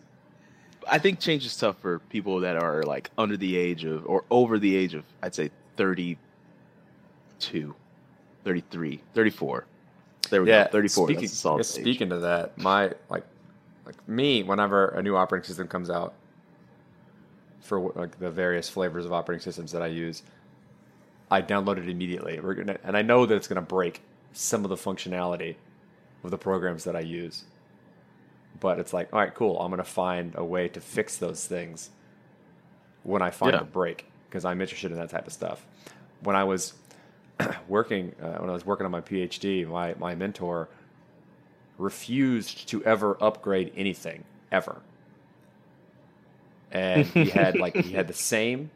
I 0.88 0.98
think 0.98 1.20
change 1.20 1.46
is 1.46 1.56
tough 1.56 1.78
for 1.78 1.98
people 1.98 2.40
that 2.40 2.56
are 2.56 2.82
like 2.82 3.10
under 3.18 3.36
the 3.36 3.56
age 3.56 3.84
of 3.84 4.06
or 4.06 4.24
over 4.30 4.58
the 4.58 4.76
age 4.76 4.94
of 4.94 5.04
I'd 5.22 5.34
say 5.34 5.50
32, 5.76 7.74
33, 8.44 9.00
34. 9.14 9.66
There 10.30 10.42
we 10.42 10.48
yeah, 10.48 10.64
go. 10.64 10.70
34. 10.70 11.06
Speaking, 11.06 11.20
that's 11.20 11.32
a 11.32 11.36
solid 11.36 11.58
yeah, 11.58 11.62
speaking 11.62 12.08
to 12.10 12.18
that, 12.18 12.56
my 12.58 12.92
like, 13.08 13.24
like 13.84 14.08
me, 14.08 14.42
whenever 14.42 14.88
a 14.88 15.02
new 15.02 15.16
operating 15.16 15.46
system 15.46 15.66
comes 15.66 15.90
out, 15.90 16.14
for 17.70 17.92
like 17.94 18.18
the 18.18 18.30
various 18.30 18.68
flavors 18.68 19.04
of 19.04 19.12
operating 19.12 19.42
systems 19.42 19.70
that 19.72 19.80
I 19.80 19.86
use, 19.86 20.22
I 21.30 21.40
download 21.40 21.78
it 21.78 21.88
immediately. 21.88 22.40
We're 22.40 22.54
gonna, 22.54 22.78
and 22.82 22.96
I 22.96 23.02
know 23.02 23.26
that 23.26 23.34
it's 23.36 23.46
going 23.46 23.62
to 23.62 23.68
break 23.68 24.02
some 24.32 24.64
of 24.64 24.70
the 24.70 24.76
functionality 24.76 25.54
of 26.24 26.30
the 26.30 26.38
programs 26.38 26.84
that 26.84 26.96
I 26.96 27.00
use. 27.00 27.44
But 28.58 28.78
it's 28.78 28.92
like, 28.92 29.12
all 29.12 29.20
right, 29.20 29.34
cool. 29.34 29.58
I'm 29.58 29.70
going 29.70 29.78
to 29.78 29.84
find 29.84 30.34
a 30.36 30.44
way 30.44 30.68
to 30.68 30.80
fix 30.80 31.16
those 31.16 31.46
things 31.46 31.90
when 33.02 33.22
I 33.22 33.30
find 33.30 33.52
Yeah. 33.54 33.60
a 33.60 33.64
break 33.64 34.06
because 34.28 34.44
I'm 34.44 34.60
interested 34.60 34.90
in 34.92 34.98
that 34.98 35.10
type 35.10 35.26
of 35.26 35.32
stuff. 35.32 35.64
When 36.22 36.36
I 36.36 36.44
was 36.44 36.74
working, 37.68 38.14
uh, 38.20 38.38
when 38.38 38.50
I 38.50 38.52
was 38.52 38.66
working 38.66 38.84
on 38.84 38.92
my 38.92 39.00
PhD, 39.00 39.66
my, 39.66 39.94
my 39.98 40.14
mentor 40.14 40.68
refused 41.78 42.68
to 42.68 42.84
ever 42.84 43.16
upgrade 43.22 43.72
anything 43.76 44.24
ever. 44.52 44.82
And 46.70 47.06
he 47.06 47.30
had 47.30 47.56
like 47.58 47.74
he 47.76 47.92
had 47.92 48.06
the 48.08 48.12
same, 48.34 48.70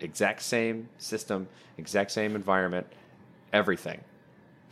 exact 0.00 0.42
same 0.42 0.88
system, 0.98 1.48
exact 1.78 2.10
same 2.10 2.34
environment, 2.34 2.86
everything. 3.52 4.00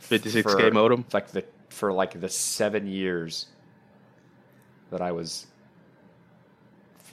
56K 0.01 0.71
modem? 0.73 1.05
Like 1.13 1.29
the 1.29 1.45
for 1.69 1.91
like 1.91 2.19
the 2.19 2.29
seven 2.29 2.87
years 2.87 3.47
that 4.91 5.01
I 5.01 5.11
was 5.11 5.47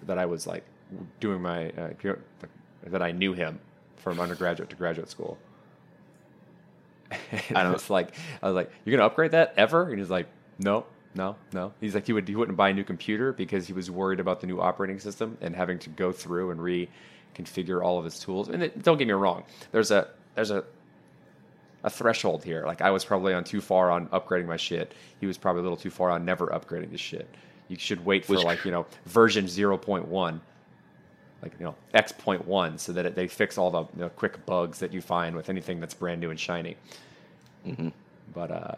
that 0.06 0.18
I 0.18 0.26
was 0.26 0.46
like 0.46 0.64
doing 1.20 1.40
my 1.42 1.70
uh, 1.70 1.90
that 2.86 3.02
I 3.02 3.12
knew 3.12 3.32
him 3.32 3.58
from 3.96 4.20
undergraduate 4.20 4.70
to 4.70 4.76
graduate 4.76 5.08
school. 5.10 5.38
And 7.48 7.56
I 7.58 7.62
don't- 7.62 7.72
was 7.72 7.90
like, 7.90 8.14
I 8.42 8.46
was 8.46 8.54
like, 8.54 8.70
"You're 8.84 8.96
gonna 8.96 9.06
upgrade 9.06 9.32
that 9.32 9.54
ever?" 9.56 9.88
And 9.88 9.98
he's 9.98 10.10
like, 10.10 10.26
"No, 10.58 10.84
no, 11.14 11.36
no." 11.52 11.72
He's 11.80 11.94
like, 11.94 12.06
he 12.06 12.12
would 12.12 12.26
he 12.28 12.34
wouldn't 12.36 12.56
buy 12.56 12.70
a 12.70 12.72
new 12.72 12.84
computer 12.84 13.32
because 13.32 13.66
he 13.66 13.72
was 13.72 13.90
worried 13.90 14.20
about 14.20 14.40
the 14.40 14.46
new 14.46 14.60
operating 14.60 14.98
system 14.98 15.36
and 15.40 15.54
having 15.54 15.78
to 15.80 15.90
go 15.90 16.12
through 16.12 16.50
and 16.50 16.60
reconfigure 16.60 17.82
all 17.84 17.98
of 17.98 18.04
his 18.04 18.18
tools. 18.18 18.48
And 18.48 18.62
it, 18.62 18.82
don't 18.82 18.98
get 18.98 19.06
me 19.06 19.12
wrong, 19.14 19.44
there's 19.72 19.90
a 19.90 20.08
there's 20.34 20.50
a 20.50 20.64
a 21.82 21.90
threshold 21.90 22.42
here. 22.44 22.64
Like 22.66 22.80
I 22.80 22.90
was 22.90 23.04
probably 23.04 23.34
on 23.34 23.44
too 23.44 23.60
far 23.60 23.90
on 23.90 24.08
upgrading 24.08 24.46
my 24.46 24.56
shit. 24.56 24.92
He 25.20 25.26
was 25.26 25.36
probably 25.38 25.60
a 25.60 25.62
little 25.62 25.76
too 25.76 25.90
far 25.90 26.10
on 26.10 26.24
never 26.24 26.46
upgrading 26.48 26.90
his 26.90 27.00
shit. 27.00 27.28
You 27.74 27.80
should 27.80 28.04
wait 28.06 28.24
for 28.24 28.38
like 28.40 28.64
you 28.64 28.70
know 28.70 28.86
version 29.06 29.48
zero 29.48 29.76
point 29.76 30.08
one, 30.08 30.40
like 31.42 31.52
you 31.58 31.64
know 31.66 31.76
X 31.94 32.12
point 32.12 32.46
one, 32.46 32.78
so 32.78 32.92
that 32.92 33.06
it, 33.06 33.16
they 33.16 33.28
fix 33.28 33.58
all 33.58 33.70
the 33.70 33.80
you 33.96 34.00
know, 34.02 34.08
quick 34.10 34.46
bugs 34.46 34.78
that 34.80 34.92
you 34.92 35.00
find 35.02 35.36
with 35.36 35.50
anything 35.50 35.80
that's 35.80 35.94
brand 35.94 36.20
new 36.20 36.30
and 36.30 36.40
shiny. 36.40 36.76
But 38.34 38.50
uh, 38.52 38.74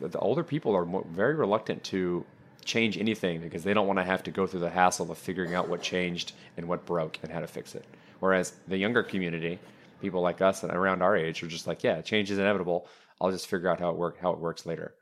the 0.00 0.18
older 0.20 0.44
people 0.44 0.74
are 0.76 0.86
very 1.12 1.34
reluctant 1.34 1.84
to 1.84 2.24
change 2.64 2.98
anything 2.98 3.40
because 3.40 3.64
they 3.64 3.74
don't 3.74 3.86
want 3.88 3.98
to 3.98 4.04
have 4.04 4.22
to 4.24 4.30
go 4.30 4.46
through 4.46 4.60
the 4.60 4.70
hassle 4.70 5.10
of 5.10 5.18
figuring 5.18 5.54
out 5.54 5.68
what 5.68 5.82
changed 5.82 6.32
and 6.56 6.68
what 6.68 6.86
broke 6.86 7.18
and 7.22 7.32
how 7.32 7.40
to 7.40 7.48
fix 7.48 7.74
it. 7.74 7.84
Whereas 8.20 8.54
the 8.68 8.76
younger 8.78 9.02
community, 9.02 9.60
people 10.00 10.22
like 10.22 10.42
us 10.42 10.62
and 10.62 10.72
around 10.72 11.02
our 11.02 11.16
age, 11.16 11.42
are 11.42 11.48
just 11.48 11.66
like, 11.66 11.84
yeah, 11.84 12.00
change 12.02 12.30
is 12.30 12.38
inevitable. 12.38 12.88
I'll 13.20 13.32
just 13.32 13.48
figure 13.48 13.68
out 13.70 13.80
how 13.80 13.90
it 13.90 13.96
work 13.96 14.18
how 14.20 14.32
it 14.32 14.38
works 14.38 14.66
later 14.66 14.94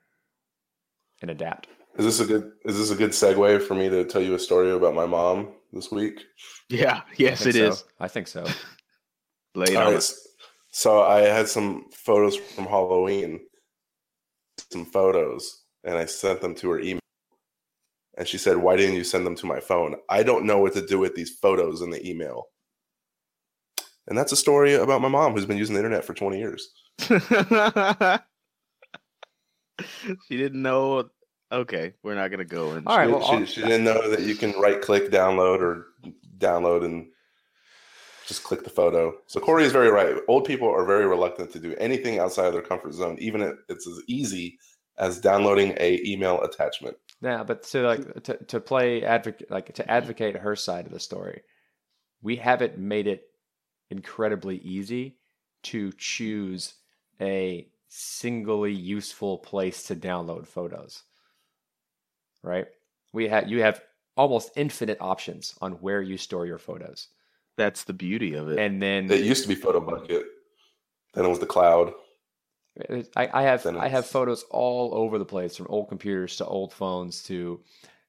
and 1.23 1.31
adapt. 1.31 1.69
Is 1.97 2.05
this 2.05 2.21
a 2.21 2.27
good 2.27 2.53
is 2.65 2.77
this 2.77 2.91
a 2.91 2.97
good 2.97 3.11
segue 3.11 3.63
for 3.63 3.75
me 3.75 3.89
to 3.89 4.05
tell 4.05 4.21
you 4.21 4.35
a 4.35 4.39
story 4.39 4.73
about 4.73 4.95
my 4.95 5.07
mom 5.07 5.49
this 5.73 5.91
week? 5.91 6.25
Yeah, 6.69 7.03
yes, 7.17 7.43
think 7.43 7.55
it 7.55 7.59
so. 7.59 7.69
is. 7.69 7.85
I 8.01 8.09
think 8.09 8.27
so. 8.27 8.45
Late 9.55 9.77
All 9.77 9.93
right. 9.93 10.13
So 10.73 11.03
I 11.03 11.21
had 11.21 11.47
some 11.47 11.87
photos 11.93 12.37
from 12.37 12.67
Halloween, 12.67 13.41
some 14.73 14.85
photos, 14.85 15.63
and 15.85 15.97
I 15.97 16.07
sent 16.07 16.41
them 16.41 16.57
to 16.57 16.71
her 16.71 16.81
email. 16.81 17.01
And 18.19 18.27
she 18.27 18.39
said, 18.39 18.57
Why 18.57 18.77
didn't 18.77 18.97
you 18.97 19.05
send 19.05 19.25
them 19.25 19.37
to 19.37 19.47
my 19.47 19.61
phone? 19.61 19.95
I 20.09 20.25
don't 20.25 20.47
know 20.47 20.59
what 20.59 20.73
to 20.75 20.85
do 20.85 20.99
with 20.99 21.15
these 21.15 21.31
photos 21.31 21.81
in 21.81 21.91
the 21.91 22.09
email. 22.09 22.49
And 24.09 24.19
that's 24.19 24.33
a 24.33 24.37
story 24.37 24.75
about 24.75 25.01
my 25.01 25.09
mom 25.09 25.33
who's 25.33 25.47
been 25.47 25.59
using 25.59 25.75
the 25.75 25.81
internet 25.81 26.05
for 26.05 26.13
20 26.13 26.39
years. 26.39 26.73
she 27.01 27.19
didn't 30.37 30.63
know. 30.63 31.09
Okay, 31.55 31.95
we're 32.03 32.17
not 32.17 32.31
gonna 32.31 32.45
go 32.45 32.73
and. 32.73 32.87
All 32.87 32.97
right, 32.99 33.07
She- 33.07 33.13
well, 33.13 33.47
she, 33.47 33.47
she 33.47 33.61
didn't 33.63 33.85
know 33.85 34.11
that 34.11 34.21
you 34.21 34.35
can 34.35 34.53
right 34.53 34.81
click 34.81 35.11
download 35.11 35.61
or 35.61 35.87
download 36.39 36.85
and 36.85 37.07
just 38.27 38.43
click 38.43 38.65
the 38.65 38.71
photo. 38.71 39.15
So 39.27 39.39
Corey 39.41 39.65
is 39.65 39.73
very 39.73 39.91
right. 39.91 40.17
Old 40.29 40.47
people 40.47 40.69
are 40.69 40.85
very 40.85 41.07
reluctant 41.07 41.53
to 41.53 41.61
do 41.61 41.75
anything 41.79 42.19
outside 42.19 42.47
of 42.47 42.55
their 42.55 42.63
comfort 42.63 42.93
zone, 42.95 43.17
even 43.21 43.41
if 43.41 43.55
it's 43.69 43.87
as 43.87 44.01
easy 44.09 44.59
as 44.99 45.21
downloading 45.21 45.77
a 45.79 46.01
email 46.05 46.41
attachment. 46.43 46.97
Yeah, 47.23 47.45
but 47.45 47.63
to 47.65 47.83
like 47.83 48.23
to, 48.25 48.37
to 48.45 48.61
play 48.61 49.05
advocate 49.05 49.51
like 49.51 49.73
to 49.75 49.89
advocate 49.91 50.37
her 50.37 50.57
side 50.57 50.87
of 50.87 50.93
the 50.93 51.01
story, 51.01 51.43
we 52.21 52.37
haven't 52.37 52.79
made 52.79 53.07
it 53.07 53.23
incredibly 53.91 54.57
easy 54.59 55.19
to 55.65 55.93
choose 55.93 56.75
a 57.21 57.69
singly 57.89 58.73
useful 58.73 59.39
place 59.39 59.85
to 59.85 59.95
download 59.95 60.47
photos. 60.49 61.05
Right? 62.45 62.67
We 63.13 63.29
have 63.29 63.49
you 63.49 63.63
have 63.63 63.81
almost 64.17 64.53
infinite 64.57 64.99
options 65.01 65.55
on 65.61 65.73
where 65.73 66.03
you 66.03 66.17
store 66.17 66.47
your 66.47 66.59
photos. 66.59 67.09
That's 67.57 67.85
the 67.85 67.93
beauty 67.93 68.35
of 68.35 68.49
it. 68.49 68.59
And 68.59 68.81
then 68.83 69.11
It 69.11 69.25
used 69.25 69.43
to 69.43 69.49
be 69.49 69.57
Photobucket, 69.57 70.25
then 71.15 71.25
it 71.25 71.29
was 71.29 71.39
the 71.39 71.47
cloud. 71.47 71.93
I, 73.17 73.29
I 73.33 73.43
have 73.43 73.65
I 73.67 73.89
have 73.89 74.07
photos 74.07 74.45
all 74.51 74.95
over 74.95 75.19
the 75.19 75.25
place, 75.25 75.57
from 75.57 75.69
old 75.69 75.89
computers 75.89 76.37
to 76.37 76.47
old 76.47 76.73
phones 76.73 77.23
to 77.25 77.61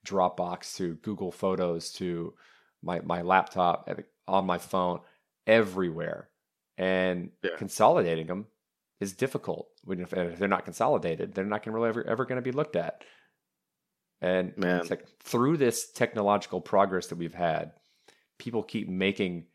Dropbox 0.06 0.76
to 0.78 0.95
Google 0.95 1.32
Photos 1.32 1.91
to 1.93 2.34
my 2.82 3.00
my 3.02 3.21
laptop 3.21 3.89
on 4.28 4.45
my 4.45 4.58
phone, 4.58 5.00
everywhere. 5.48 6.30
And 6.78 7.30
Yeah. 7.43 7.52
consolidating 7.58 8.28
them 8.28 8.48
is 9.00 9.13
difficult. 9.13 9.69
When 9.84 10.00
if, 10.02 10.13
if 10.13 10.39
they're 10.39 10.48
not 10.48 10.65
consolidated, 10.65 11.34
they're 11.34 11.45
not 11.45 11.63
going 11.63 11.74
to 11.74 11.76
really 11.76 11.89
ever, 11.89 12.04
ever 12.04 12.26
going 12.26 12.38
to 12.38 12.41
be 12.41 12.52
looked 12.52 12.76
at. 12.76 13.04
And 14.25 14.57
Man. 14.57 14.79
it's 14.79 14.89
like 14.89 15.05
through 15.19 15.57
this 15.57 15.91
technological 15.91 16.59
progress 16.59 17.07
that 17.07 17.17
we've 17.19 17.33
had, 17.33 17.73
people 18.39 18.63
keep 18.63 18.89
making 18.89 19.45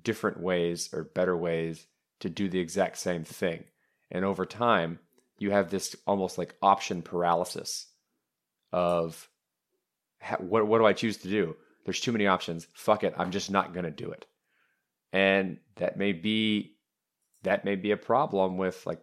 different 0.00 0.40
ways 0.40 0.90
or 0.92 1.02
better 1.02 1.36
ways 1.36 1.84
to 2.20 2.30
do 2.30 2.48
the 2.48 2.60
exact 2.60 2.98
same 2.98 3.24
thing. 3.24 3.64
And 4.12 4.24
over 4.24 4.46
time, 4.46 5.00
you 5.38 5.50
have 5.50 5.70
this 5.70 5.96
almost 6.06 6.38
like 6.38 6.54
option 6.62 7.02
paralysis 7.02 7.88
of 8.72 9.28
what, 10.38 10.68
what 10.68 10.78
do 10.78 10.86
I 10.86 10.92
choose 10.92 11.16
to 11.18 11.28
do? 11.28 11.56
There's 11.84 12.00
too 12.00 12.12
many 12.12 12.28
options. 12.28 12.68
Fuck 12.74 13.02
it. 13.02 13.14
I'm 13.18 13.32
just 13.32 13.50
not 13.50 13.72
going 13.72 13.86
to 13.86 13.90
do 13.90 14.12
it. 14.12 14.24
And 15.12 15.58
that 15.76 15.96
may 15.96 16.12
be 16.12 16.76
that 17.42 17.64
may 17.64 17.74
be 17.74 17.90
a 17.90 17.96
problem 17.96 18.56
with 18.56 18.86
like 18.86 19.02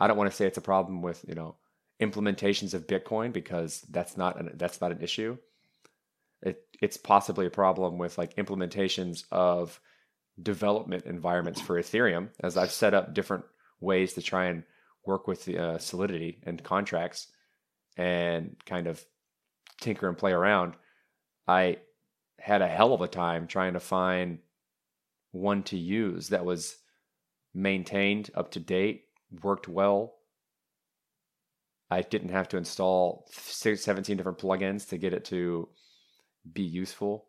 I 0.00 0.06
don't 0.06 0.16
want 0.16 0.30
to 0.30 0.36
say 0.36 0.46
it's 0.46 0.56
a 0.56 0.62
problem 0.62 1.02
with, 1.02 1.22
you 1.28 1.34
know, 1.34 1.56
implementations 2.04 2.74
of 2.74 2.86
Bitcoin 2.86 3.32
because 3.32 3.82
that's 3.90 4.16
not 4.16 4.38
an, 4.38 4.50
that's 4.54 4.80
not 4.80 4.92
an 4.92 5.02
issue. 5.02 5.36
It 6.42 6.62
it's 6.80 6.96
possibly 6.96 7.46
a 7.46 7.50
problem 7.50 7.98
with 7.98 8.18
like 8.18 8.36
implementations 8.36 9.24
of 9.30 9.80
development 10.42 11.06
environments 11.06 11.60
for 11.60 11.80
Ethereum, 11.80 12.28
as 12.40 12.56
I've 12.56 12.72
set 12.72 12.94
up 12.94 13.14
different 13.14 13.44
ways 13.80 14.14
to 14.14 14.22
try 14.22 14.46
and 14.46 14.64
work 15.06 15.26
with 15.26 15.44
the 15.44 15.58
uh, 15.58 15.78
Solidity 15.78 16.40
and 16.44 16.62
contracts 16.62 17.28
and 17.96 18.56
kind 18.66 18.86
of 18.86 19.04
tinker 19.80 20.08
and 20.08 20.18
play 20.18 20.32
around. 20.32 20.74
I 21.46 21.78
had 22.38 22.62
a 22.62 22.68
hell 22.68 22.92
of 22.92 23.00
a 23.00 23.08
time 23.08 23.46
trying 23.46 23.74
to 23.74 23.80
find 23.80 24.38
one 25.32 25.62
to 25.64 25.76
use 25.78 26.28
that 26.28 26.44
was 26.44 26.76
maintained 27.52 28.30
up 28.34 28.50
to 28.52 28.60
date, 28.60 29.04
worked 29.42 29.68
well. 29.68 30.13
I 31.90 32.02
didn't 32.02 32.30
have 32.30 32.48
to 32.48 32.56
install 32.56 33.26
17 33.30 34.16
different 34.16 34.38
plugins 34.38 34.88
to 34.88 34.98
get 34.98 35.12
it 35.12 35.24
to 35.26 35.68
be 36.52 36.62
useful. 36.62 37.26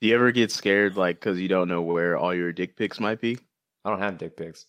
Do 0.00 0.08
you 0.08 0.14
ever 0.14 0.30
get 0.32 0.50
scared, 0.52 0.96
like, 0.96 1.16
because 1.18 1.40
you 1.40 1.48
don't 1.48 1.68
know 1.68 1.82
where 1.82 2.16
all 2.18 2.34
your 2.34 2.52
dick 2.52 2.76
pics 2.76 3.00
might 3.00 3.20
be? 3.20 3.38
I 3.84 3.90
don't 3.90 4.00
have 4.00 4.18
dick 4.18 4.36
pics. 4.36 4.66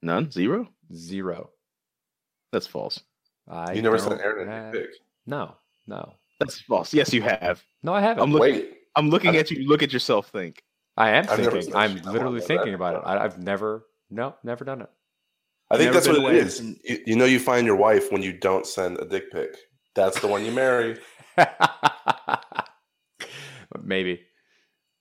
None? 0.00 0.30
Zero? 0.30 0.68
Zero. 0.94 1.50
That's 2.52 2.66
false. 2.66 3.00
I 3.48 3.72
You 3.72 3.82
never 3.82 3.98
don't 3.98 4.08
sent 4.10 4.20
Aaron 4.22 4.48
a 4.48 4.50
have- 4.52 4.72
dick 4.72 4.90
pic. 4.92 5.00
No, 5.26 5.56
no, 5.86 6.14
That's 6.40 6.60
false. 6.60 6.92
Yes, 6.94 7.12
you 7.12 7.22
have. 7.22 7.62
no. 7.82 7.92
I 7.94 8.00
haven't. 8.00 8.22
I'm 8.22 8.32
looking. 8.32 8.54
Wait, 8.54 8.74
I'm 8.96 9.10
looking 9.10 9.36
I- 9.36 9.38
at 9.38 9.50
you. 9.50 9.68
Look 9.68 9.82
at 9.82 9.92
yourself. 9.92 10.28
Think. 10.30 10.62
I 10.96 11.10
am 11.10 11.26
I've 11.28 11.38
thinking. 11.38 11.74
I'm 11.76 11.96
literally 12.02 12.40
thinking 12.40 12.72
that. 12.72 12.74
about 12.74 12.94
it. 12.96 13.02
I, 13.06 13.24
I've 13.24 13.38
never. 13.38 13.86
No, 14.10 14.34
never 14.42 14.64
done 14.64 14.82
it. 14.82 14.90
I 15.72 15.78
think 15.78 15.92
that's 15.92 16.06
what 16.06 16.16
it 16.16 16.22
away 16.22 16.36
is. 16.38 16.60
You, 16.60 16.98
you 17.06 17.16
know, 17.16 17.24
you 17.24 17.38
find 17.40 17.66
your 17.66 17.76
wife 17.76 18.12
when 18.12 18.22
you 18.22 18.32
don't 18.32 18.66
send 18.66 18.98
a 18.98 19.04
dick 19.06 19.32
pic. 19.32 19.56
That's 19.94 20.20
the 20.20 20.26
one 20.28 20.44
you 20.44 20.52
marry. 20.52 20.98
maybe. 23.82 24.20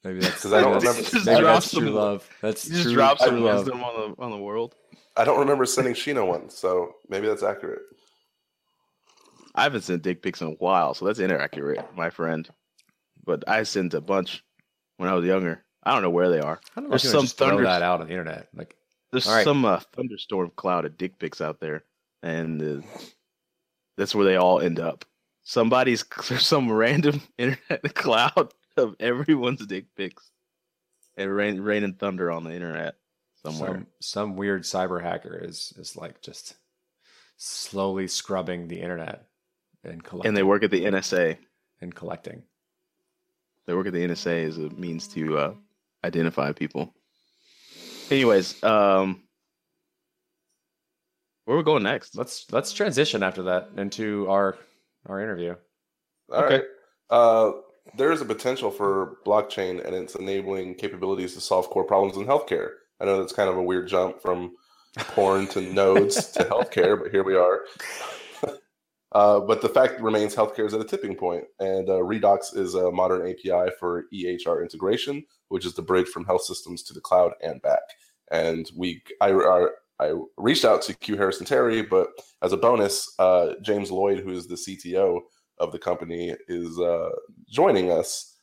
Maybe 0.03 0.19
that's 0.19 0.41
'Cause 0.41 0.53
I 0.53 0.61
don't 0.61 0.75
remember- 0.75 0.93
that's, 1.01 1.11
Just 1.11 1.25
maybe 1.25 1.41
drop 1.41 1.53
that's 1.55 1.71
some- 1.71 1.81
true 1.83 1.91
love. 1.91 2.27
That's 2.41 2.65
You 2.67 2.71
just 2.73 2.83
true, 2.85 2.93
drop 2.93 3.19
some 3.19 3.29
true 3.29 3.39
love. 3.41 3.65
wisdom 3.65 3.83
on 3.83 4.15
the 4.15 4.21
on 4.23 4.31
the 4.31 4.37
world. 4.37 4.75
I 5.17 5.25
don't 5.25 5.39
remember 5.39 5.65
sending 5.65 5.93
Sheena 5.93 6.25
one, 6.25 6.49
so 6.49 6.93
maybe 7.09 7.27
that's 7.27 7.43
accurate. 7.43 7.81
I 9.53 9.63
haven't 9.63 9.81
sent 9.81 10.01
dick 10.01 10.23
pics 10.23 10.41
in 10.41 10.47
a 10.47 10.51
while, 10.51 10.93
so 10.93 11.05
that's 11.05 11.19
inaccurate, 11.19 11.85
my 11.95 12.09
friend. 12.09 12.49
But 13.25 13.43
I 13.47 13.63
sent 13.63 13.93
a 13.93 14.01
bunch 14.01 14.43
when 14.97 15.09
I 15.09 15.13
was 15.13 15.25
younger. 15.25 15.63
I 15.83 15.91
don't 15.93 16.01
know 16.01 16.09
where 16.09 16.29
they 16.29 16.39
are. 16.39 16.59
I 16.75 16.79
don't 16.79 16.85
know 16.85 16.89
There's 16.91 17.05
if 17.05 17.11
some 17.11 17.21
just 17.23 17.37
throw 17.37 17.49
thunder- 17.49 17.63
that 17.63 17.81
out 17.81 17.99
on 18.01 18.07
the 18.07 18.13
internet. 18.13 18.47
Like, 18.55 18.75
There's 19.11 19.27
All 19.27 19.35
right. 19.35 19.43
some 19.43 19.65
uh, 19.65 19.79
thunderstorm 19.93 20.51
cloud 20.55 20.85
of 20.85 20.97
dick 20.97 21.19
pics 21.19 21.41
out 21.41 21.59
there, 21.59 21.83
and 22.23 22.61
uh, 22.61 22.87
that's 23.97 24.15
where 24.15 24.25
they 24.25 24.37
all 24.37 24.61
end 24.61 24.79
up. 24.79 25.05
Somebody's 25.43 26.03
there's 26.29 26.45
some 26.45 26.71
random 26.71 27.21
internet 27.37 27.93
cloud 27.93 28.53
of 28.77 28.95
everyone's 28.99 29.65
dick 29.65 29.87
pics, 29.95 30.31
and 31.17 31.33
rain, 31.33 31.59
rain 31.59 31.83
and 31.83 31.99
thunder 31.99 32.31
on 32.31 32.43
the 32.43 32.53
internet 32.53 32.95
somewhere. 33.43 33.73
some 33.73 33.87
some 33.99 34.35
weird 34.35 34.63
cyber 34.63 35.01
hacker 35.01 35.37
is 35.43 35.73
is 35.77 35.97
like 35.97 36.21
just 36.21 36.55
slowly 37.37 38.07
scrubbing 38.07 38.67
the 38.67 38.79
internet 38.79 39.25
and 39.83 40.03
collecting 40.03 40.29
and 40.29 40.37
they 40.37 40.43
work 40.43 40.63
at 40.63 40.71
the 40.71 40.85
NSA. 40.85 41.37
and 41.81 41.93
collecting. 41.93 42.43
They 43.65 43.73
work 43.73 43.87
at 43.87 43.93
the 43.93 44.07
NSA 44.07 44.47
as 44.47 44.57
a 44.57 44.69
means 44.71 45.07
to 45.09 45.37
uh, 45.37 45.53
identify 46.03 46.51
people. 46.51 46.93
Anyways, 48.11 48.61
um, 48.61 49.23
where 51.45 51.57
we 51.57 51.63
going 51.63 51.83
next? 51.83 52.17
Let's 52.17 52.45
let's 52.51 52.73
transition 52.73 53.23
after 53.23 53.43
that 53.43 53.69
into 53.77 54.29
our 54.29 54.57
our 55.07 55.21
interview. 55.21 55.55
All 56.31 56.43
Okay. 56.43 56.55
right. 56.55 56.63
Uh, 57.09 57.51
there 57.97 58.11
is 58.11 58.19
a 58.21 58.25
potential 58.25 58.69
for 58.69 59.17
blockchain 59.25 59.83
and 59.85 59.95
its 59.95 60.15
enabling 60.15 60.75
capabilities 60.75 61.33
to 61.35 61.41
solve 61.41 61.69
core 61.69 61.85
problems 61.85 62.17
in 62.17 62.25
healthcare. 62.25 62.71
I 62.99 63.05
know 63.05 63.17
that's 63.17 63.33
kind 63.33 63.49
of 63.49 63.55
a 63.57 63.63
weird 63.63 63.87
jump 63.87 64.21
from 64.21 64.55
porn 64.97 65.47
to 65.47 65.61
nodes 65.73 66.27
to 66.31 66.43
healthcare, 66.43 67.01
but 67.01 67.11
here 67.11 67.23
we 67.23 67.35
are. 67.35 67.61
Uh, 69.13 69.41
but 69.41 69.61
the 69.61 69.67
fact 69.67 69.99
remains 69.99 70.33
healthcare 70.33 70.65
is 70.65 70.73
at 70.73 70.79
a 70.79 70.85
tipping 70.85 71.15
point, 71.15 71.43
and 71.59 71.89
uh, 71.89 71.95
Redox 71.99 72.55
is 72.55 72.75
a 72.75 72.89
modern 72.91 73.29
API 73.29 73.69
for 73.77 74.05
EHR 74.13 74.61
integration, 74.61 75.25
which 75.49 75.65
is 75.65 75.73
the 75.73 75.81
bridge 75.81 76.07
from 76.07 76.23
health 76.23 76.43
systems 76.43 76.81
to 76.83 76.93
the 76.93 77.01
cloud 77.01 77.33
and 77.43 77.61
back. 77.61 77.81
And 78.31 78.69
we, 78.75 79.03
I, 79.19 79.31
I, 79.31 79.67
I 79.99 80.13
reached 80.37 80.65
out 80.65 80.81
to 80.83 80.93
QuHarrison 80.95 81.45
Terry, 81.45 81.81
but 81.81 82.09
as 82.41 82.53
a 82.53 82.57
bonus, 82.57 83.13
uh, 83.19 83.53
James 83.61 83.91
Lloyd, 83.91 84.19
who 84.19 84.31
is 84.31 84.47
the 84.47 84.55
CTO 84.55 85.19
of 85.59 85.71
the 85.71 85.79
company, 85.79 86.35
is 86.47 86.79
uh, 86.79 87.09
joining 87.49 87.91
us. 87.91 88.37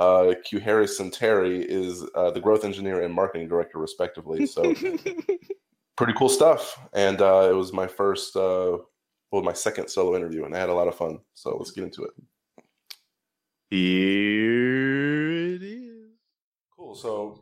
Uh, 0.00 0.34
QuHarrison 0.50 1.12
Terry 1.12 1.62
is 1.62 2.04
uh, 2.16 2.30
the 2.30 2.40
growth 2.40 2.64
engineer 2.64 3.02
and 3.02 3.14
marketing 3.14 3.46
director, 3.46 3.78
respectively. 3.78 4.44
So 4.46 4.74
pretty 5.96 6.12
cool 6.14 6.28
stuff. 6.28 6.78
And 6.92 7.20
uh, 7.20 7.48
it 7.50 7.54
was 7.54 7.72
my 7.72 7.86
first, 7.86 8.34
uh, 8.34 8.78
well, 9.30 9.42
my 9.42 9.52
second 9.52 9.88
solo 9.88 10.16
interview, 10.16 10.44
and 10.44 10.54
I 10.54 10.58
had 10.58 10.68
a 10.68 10.74
lot 10.74 10.88
of 10.88 10.96
fun. 10.96 11.20
So 11.34 11.56
let's 11.56 11.70
get 11.70 11.84
into 11.84 12.02
it. 12.04 12.10
Here 13.70 15.54
it 15.54 15.62
is. 15.62 16.10
Cool. 16.76 16.94
So, 16.94 17.40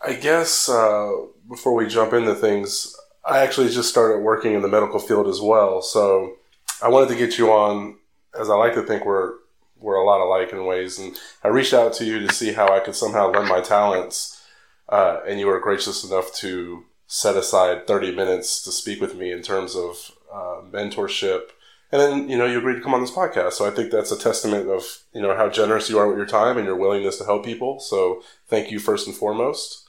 I 0.00 0.14
guess 0.14 0.68
uh, 0.68 1.12
before 1.48 1.74
we 1.74 1.86
jump 1.86 2.12
into 2.12 2.34
things, 2.34 2.96
I 3.24 3.38
actually 3.38 3.68
just 3.68 3.88
started 3.90 4.22
working 4.22 4.54
in 4.54 4.62
the 4.62 4.68
medical 4.68 4.98
field 4.98 5.26
as 5.26 5.40
well. 5.40 5.82
So, 5.82 6.34
I 6.80 6.88
wanted 6.88 7.08
to 7.08 7.16
get 7.16 7.38
you 7.38 7.50
on, 7.50 7.96
as 8.38 8.48
I 8.48 8.54
like 8.54 8.74
to 8.74 8.82
think 8.82 9.04
we're 9.04 9.34
we're 9.80 9.96
a 9.96 10.04
lot 10.04 10.20
alike 10.20 10.52
in 10.52 10.64
ways, 10.64 10.98
and 10.98 11.16
I 11.42 11.48
reached 11.48 11.74
out 11.74 11.92
to 11.94 12.04
you 12.04 12.20
to 12.20 12.34
see 12.34 12.52
how 12.52 12.68
I 12.68 12.80
could 12.80 12.94
somehow 12.94 13.30
lend 13.30 13.48
my 13.48 13.60
talents, 13.60 14.40
uh, 14.88 15.18
and 15.26 15.40
you 15.40 15.46
were 15.46 15.60
gracious 15.60 16.04
enough 16.04 16.32
to 16.36 16.84
set 17.06 17.36
aside 17.36 17.86
thirty 17.86 18.14
minutes 18.14 18.62
to 18.62 18.70
speak 18.70 19.00
with 19.00 19.16
me 19.16 19.32
in 19.32 19.42
terms 19.42 19.74
of 19.74 20.12
uh, 20.32 20.60
mentorship. 20.70 21.50
And 21.90 22.00
then, 22.00 22.28
you 22.28 22.36
know, 22.36 22.44
you 22.44 22.58
agreed 22.58 22.74
to 22.74 22.82
come 22.82 22.92
on 22.92 23.00
this 23.00 23.10
podcast. 23.10 23.54
So 23.54 23.66
I 23.66 23.70
think 23.70 23.90
that's 23.90 24.12
a 24.12 24.18
testament 24.18 24.68
of, 24.68 24.84
you 25.14 25.22
know, 25.22 25.34
how 25.34 25.48
generous 25.48 25.88
you 25.88 25.98
are 25.98 26.06
with 26.06 26.18
your 26.18 26.26
time 26.26 26.58
and 26.58 26.66
your 26.66 26.76
willingness 26.76 27.16
to 27.16 27.24
help 27.24 27.46
people. 27.46 27.80
So 27.80 28.22
thank 28.46 28.70
you 28.70 28.78
first 28.78 29.06
and 29.06 29.16
foremost. 29.16 29.87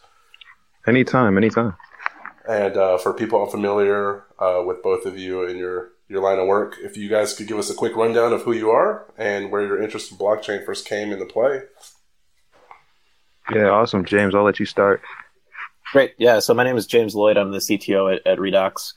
Anytime, 0.90 1.38
anytime. 1.38 1.76
And 2.48 2.76
uh, 2.76 2.98
for 2.98 3.14
people 3.14 3.44
unfamiliar 3.44 4.24
uh, 4.40 4.64
with 4.66 4.82
both 4.82 5.06
of 5.06 5.20
you 5.20 5.46
and 5.46 5.60
your, 5.60 5.92
your 6.08 6.20
line 6.20 6.40
of 6.40 6.48
work, 6.48 6.78
if 6.82 6.98
you 6.98 7.08
guys 7.08 7.36
could 7.36 7.48
give 7.48 7.60
us 7.60 7.70
a 7.70 7.76
quick 7.76 7.96
rundown 7.96 8.34
of 8.34 8.42
who 8.42 8.54
you 8.54 8.72
are 8.72 9.06
and 9.16 9.52
where 9.52 9.62
your 9.62 9.80
interest 9.82 10.12
in 10.12 10.18
blockchain 10.18 10.66
first 10.66 10.88
came 10.88 11.12
into 11.12 11.26
play. 11.26 11.62
Yeah, 13.54 13.70
awesome. 13.70 14.04
James, 14.04 14.34
I'll 14.34 14.44
let 14.44 14.60
you 14.60 14.66
start. 14.66 15.04
Great. 15.92 16.16
Yeah. 16.18 16.40
So 16.40 16.56
my 16.56 16.64
name 16.64 16.76
is 16.76 16.88
James 16.88 17.14
Lloyd. 17.14 17.38
I'm 17.38 17.52
the 17.52 17.60
CTO 17.60 18.16
at, 18.16 18.26
at 18.26 18.40
Redox. 18.40 18.94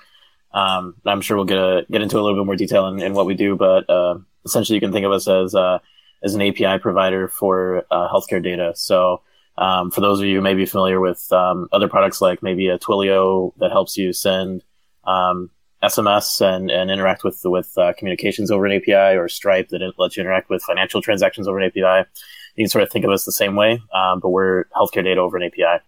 Um, 0.54 0.94
I'm 1.04 1.20
sure 1.20 1.36
we'll 1.36 1.44
get 1.44 1.58
a, 1.58 1.84
get 1.90 2.00
into 2.00 2.18
a 2.18 2.22
little 2.22 2.38
bit 2.38 2.46
more 2.46 2.56
detail 2.56 2.86
in, 2.86 3.02
in 3.02 3.12
what 3.12 3.26
we 3.26 3.34
do, 3.34 3.54
but 3.54 3.88
uh, 3.90 4.18
essentially 4.46 4.76
you 4.76 4.80
can 4.80 4.92
think 4.92 5.04
of 5.04 5.12
us 5.12 5.28
as 5.28 5.54
uh, 5.54 5.78
as 6.22 6.34
an 6.34 6.42
API 6.42 6.78
provider 6.78 7.28
for 7.28 7.84
uh, 7.90 8.08
healthcare 8.08 8.42
data. 8.42 8.72
So 8.74 9.22
um, 9.58 9.90
for 9.90 10.00
those 10.00 10.20
of 10.20 10.26
you 10.26 10.36
who 10.36 10.40
may 10.40 10.54
be 10.54 10.66
familiar 10.66 11.00
with 11.00 11.30
um, 11.32 11.68
other 11.72 11.88
products 11.88 12.20
like 12.20 12.42
maybe 12.42 12.68
a 12.68 12.78
Twilio 12.78 13.52
that 13.58 13.70
helps 13.70 13.96
you 13.96 14.12
send 14.12 14.64
um, 15.04 15.50
SMS 15.82 16.40
and, 16.40 16.70
and 16.70 16.90
interact 16.90 17.24
with 17.24 17.40
with 17.44 17.76
uh, 17.76 17.92
communications 17.94 18.50
over 18.50 18.66
an 18.66 18.72
API, 18.72 19.16
or 19.16 19.28
Stripe 19.28 19.68
that 19.68 19.80
lets 19.98 20.16
you 20.16 20.22
interact 20.22 20.48
with 20.48 20.62
financial 20.62 21.02
transactions 21.02 21.48
over 21.48 21.58
an 21.58 21.66
API. 21.66 22.08
You 22.54 22.64
can 22.64 22.68
sort 22.68 22.82
of 22.82 22.90
think 22.90 23.04
of 23.04 23.10
us 23.10 23.24
the 23.24 23.32
same 23.32 23.56
way, 23.56 23.82
um, 23.92 24.20
but 24.20 24.30
we're 24.30 24.64
healthcare 24.76 25.04
data 25.04 25.20
over 25.20 25.36
an 25.36 25.42
API. 25.42 25.82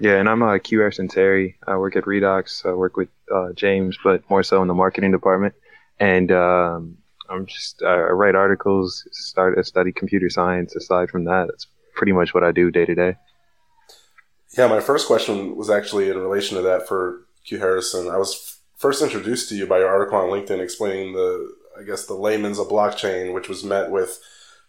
Yeah, 0.00 0.16
and 0.16 0.28
I'm 0.28 0.42
uh, 0.42 0.58
Q 0.58 0.90
Terry. 1.08 1.56
I 1.66 1.76
work 1.76 1.96
at 1.96 2.04
Redox. 2.04 2.66
I 2.66 2.72
work 2.72 2.96
with 2.96 3.08
uh, 3.32 3.52
James, 3.52 3.96
but 4.02 4.28
more 4.28 4.42
so 4.42 4.60
in 4.62 4.68
the 4.68 4.74
marketing 4.74 5.12
department. 5.12 5.54
And 6.00 6.32
um, 6.32 6.98
I'm 7.28 7.46
just 7.46 7.82
I 7.82 7.96
write 7.96 8.34
articles, 8.34 9.06
start 9.12 9.58
I 9.58 9.62
study 9.62 9.92
computer 9.92 10.28
science. 10.28 10.74
Aside 10.74 11.10
from 11.10 11.24
that, 11.24 11.46
that's 11.48 11.66
pretty 11.94 12.12
much 12.12 12.34
what 12.34 12.44
I 12.44 12.52
do 12.52 12.70
day 12.70 12.84
to 12.84 12.94
day. 12.94 13.16
Yeah, 14.56 14.68
my 14.68 14.80
first 14.80 15.06
question 15.06 15.56
was 15.56 15.70
actually 15.70 16.10
in 16.10 16.18
relation 16.18 16.56
to 16.56 16.62
that 16.62 16.86
for 16.86 17.22
QuHarrison. 17.46 18.12
I 18.12 18.18
was 18.18 18.58
first 18.76 19.02
introduced 19.02 19.48
to 19.48 19.54
you 19.54 19.66
by 19.66 19.78
your 19.78 19.88
article 19.88 20.18
on 20.18 20.28
LinkedIn 20.28 20.60
explaining 20.60 21.14
the, 21.14 21.54
I 21.78 21.84
guess, 21.84 22.06
the 22.06 22.14
layman's 22.14 22.58
of 22.58 22.68
blockchain, 22.68 23.32
which 23.32 23.48
was 23.48 23.64
met 23.64 23.90
with 23.90 24.20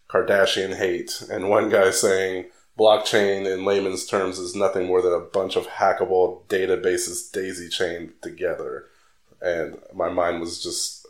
Kardashian 0.09 0.77
hate, 0.77 1.23
and 1.29 1.49
one 1.49 1.69
guy 1.69 1.89
saying 1.89 2.45
blockchain 2.79 3.51
in 3.51 3.65
layman's 3.65 4.05
terms 4.05 4.39
is 4.39 4.55
nothing 4.55 4.87
more 4.87 5.01
than 5.01 5.13
a 5.13 5.19
bunch 5.19 5.55
of 5.55 5.67
hackable 5.67 6.45
databases 6.47 7.31
daisy 7.31 7.67
chained 7.67 8.13
together. 8.21 8.85
And 9.41 9.79
my 9.93 10.09
mind 10.09 10.39
was 10.39 10.63
just, 10.63 11.02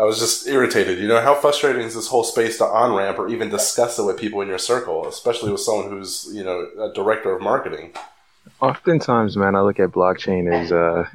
I 0.00 0.04
was 0.04 0.18
just 0.18 0.48
irritated. 0.48 0.98
You 0.98 1.08
know, 1.08 1.20
how 1.20 1.34
frustrating 1.34 1.82
is 1.82 1.94
this 1.94 2.06
whole 2.06 2.24
space 2.24 2.56
to 2.56 2.64
on 2.64 2.94
ramp 2.94 3.18
or 3.18 3.28
even 3.28 3.50
discuss 3.50 3.98
it 3.98 4.04
with 4.04 4.16
people 4.18 4.40
in 4.40 4.48
your 4.48 4.58
circle, 4.58 5.06
especially 5.06 5.52
with 5.52 5.60
someone 5.60 5.90
who's, 5.90 6.26
you 6.32 6.42
know, 6.42 6.66
a 6.80 6.90
director 6.94 7.36
of 7.36 7.42
marketing? 7.42 7.92
Oftentimes, 8.62 9.36
man, 9.36 9.54
I 9.54 9.60
look 9.60 9.78
at 9.78 9.90
blockchain 9.90 10.50
as 10.50 10.72
uh, 10.72 11.06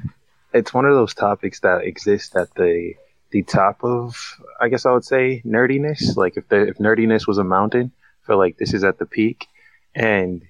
it's 0.54 0.72
one 0.72 0.84
of 0.84 0.94
those 0.94 1.14
topics 1.14 1.58
that 1.60 1.82
exist 1.82 2.36
at 2.36 2.54
the 2.54 2.94
the 3.32 3.42
top 3.42 3.82
of 3.82 4.38
I 4.60 4.68
guess 4.68 4.86
I 4.86 4.92
would 4.92 5.04
say 5.04 5.42
nerdiness. 5.44 6.16
Like 6.16 6.36
if 6.36 6.48
the 6.48 6.68
if 6.68 6.78
nerdiness 6.78 7.26
was 7.26 7.38
a 7.38 7.44
mountain, 7.44 7.90
I 8.22 8.26
feel 8.28 8.38
like 8.38 8.56
this 8.56 8.72
is 8.72 8.84
at 8.84 9.00
the 9.00 9.06
peak. 9.06 9.48
And 9.96 10.42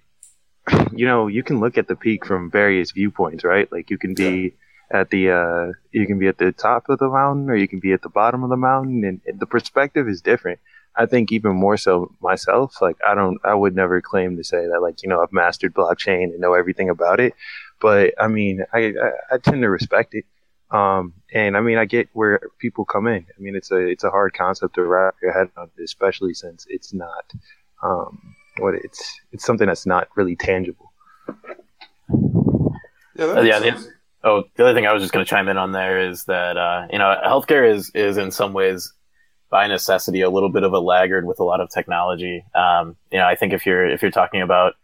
you 0.93 1.07
know, 1.07 1.27
you 1.27 1.43
can 1.43 1.59
look 1.59 1.79
at 1.79 1.89
the 1.89 1.97
peak 1.97 2.27
from 2.27 2.51
various 2.51 2.91
viewpoints, 2.91 3.45
right? 3.45 3.71
Like 3.73 3.89
you 3.89 3.97
can 3.97 4.13
be. 4.13 4.53
At 4.91 5.11
the 5.11 5.31
uh 5.31 5.73
you 5.91 6.07
can 6.07 6.19
be 6.19 6.29
at 6.29 6.39
the 6.39 6.53
top 6.53 6.89
of 6.89 6.99
the 6.99 7.09
mountain 7.09 7.51
or 7.51 7.57
you 7.57 7.69
can 7.69 7.81
be 7.81 7.93
at 7.93 8.03
the 8.03 8.09
bottom 8.09 8.43
of 8.45 8.51
the 8.51 8.57
mountain 8.57 9.05
and 9.05 9.41
the 9.41 9.47
perspective 9.47 10.09
is 10.09 10.21
different. 10.21 10.61
I 10.95 11.07
think 11.07 11.31
even 11.31 11.55
more 11.55 11.77
so 11.77 12.15
myself, 12.21 12.81
like 12.81 12.97
I 13.07 13.15
don't 13.15 13.39
I 13.45 13.55
would 13.55 13.75
never 13.75 14.01
claim 14.01 14.37
to 14.37 14.45
say 14.45 14.67
that 14.67 14.81
like, 14.81 15.03
you 15.03 15.09
know, 15.09 15.21
I've 15.23 15.33
mastered 15.33 15.75
blockchain 15.75 16.25
and 16.25 16.41
know 16.41 16.55
everything 16.55 16.89
about 16.89 17.21
it. 17.21 17.35
But 17.81 18.15
I 18.19 18.29
mean, 18.29 18.65
I 18.73 18.79
I, 18.79 19.35
I 19.35 19.39
tend 19.39 19.63
to 19.63 19.69
respect 19.69 20.15
it. 20.15 20.25
Um, 20.71 21.13
and 21.33 21.57
I 21.57 21.61
mean, 21.61 21.79
I 21.79 21.85
get 21.85 22.09
where 22.13 22.41
people 22.59 22.85
come 22.85 23.07
in. 23.07 23.27
I 23.37 23.41
mean, 23.41 23.55
it's 23.55 23.71
a 23.71 23.79
it's 23.79 24.05
a 24.05 24.11
hard 24.11 24.35
concept 24.35 24.75
to 24.77 24.83
wrap 24.83 25.17
your 25.23 25.33
head 25.33 25.51
around, 25.57 25.71
especially 25.83 26.35
since 26.35 26.67
it's 26.69 26.93
not 26.93 27.33
um, 27.83 28.35
what 28.59 28.75
it's 28.75 29.21
it's 29.33 29.45
something 29.45 29.67
that's 29.67 29.87
not 29.87 30.09
really 30.17 30.35
tangible. 30.35 30.93
Yeah, 33.17 33.25
uh, 33.27 33.43
yeah. 33.43 33.59
The, 33.61 33.93
oh, 34.27 34.45
the 34.57 34.65
other 34.65 34.75
thing 34.75 34.87
I 34.87 34.93
was 34.93 35.03
just 35.03 35.13
going 35.13 35.25
to 35.25 35.29
chime 35.29 35.49
in 35.49 35.57
on 35.57 35.73
there 35.73 36.09
is 36.09 36.25
that 36.25 36.57
uh, 36.57 36.87
you 36.91 36.99
know 36.99 37.15
healthcare 37.25 37.73
is 37.73 37.91
is 37.95 38.17
in 38.17 38.31
some 38.31 38.53
ways 38.53 38.93
by 39.49 39.69
necessity 39.69 40.21
a 40.21 40.31
little 40.31 40.51
bit 40.51 40.65
of 40.65 40.73
a 40.73 40.81
laggard 40.81 41.25
with 41.25 41.41
a 41.41 41.45
lot 41.45 41.61
of 41.61 41.71
technology. 41.71 42.45
Um, 42.55 42.97
you 43.11 43.19
know, 43.19 43.27
I 43.27 43.37
think 43.37 43.53
if 43.53 43.65
you're 43.65 43.89
if 43.89 44.03
you're 44.03 44.11
talking 44.11 44.43
about 44.43 44.75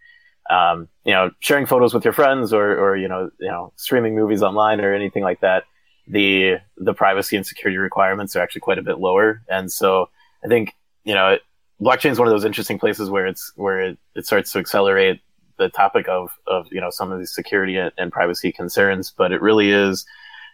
um, 0.48 0.88
you 1.04 1.12
know 1.12 1.30
sharing 1.40 1.66
photos 1.66 1.92
with 1.92 2.04
your 2.04 2.14
friends 2.14 2.52
or 2.52 2.70
or 2.78 2.96
you 2.96 3.08
know 3.08 3.30
you 3.40 3.48
know 3.48 3.72
streaming 3.76 4.14
movies 4.14 4.42
online 4.42 4.80
or 4.80 4.94
anything 4.94 5.22
like 5.22 5.40
that 5.40 5.64
the 6.06 6.56
the 6.76 6.94
privacy 6.94 7.36
and 7.36 7.46
security 7.46 7.78
requirements 7.78 8.34
are 8.36 8.40
actually 8.40 8.60
quite 8.60 8.78
a 8.78 8.82
bit 8.82 8.98
lower. 8.98 9.42
And 9.48 9.70
so 9.70 10.08
I 10.44 10.48
think 10.48 10.74
you 11.04 11.14
know 11.14 11.38
blockchain 11.80 12.12
is 12.12 12.18
one 12.18 12.28
of 12.28 12.32
those 12.32 12.44
interesting 12.44 12.78
places 12.78 13.10
where 13.10 13.26
it's 13.26 13.52
where 13.56 13.80
it, 13.80 13.98
it 14.14 14.26
starts 14.26 14.52
to 14.52 14.58
accelerate 14.58 15.20
the 15.58 15.68
topic 15.68 16.08
of 16.08 16.30
of 16.46 16.66
you 16.70 16.80
know 16.80 16.90
some 16.90 17.12
of 17.12 17.18
these 17.18 17.34
security 17.34 17.76
and, 17.76 17.92
and 17.98 18.12
privacy 18.12 18.52
concerns. 18.52 19.12
But 19.16 19.32
it 19.32 19.42
really 19.42 19.70
is 19.70 20.04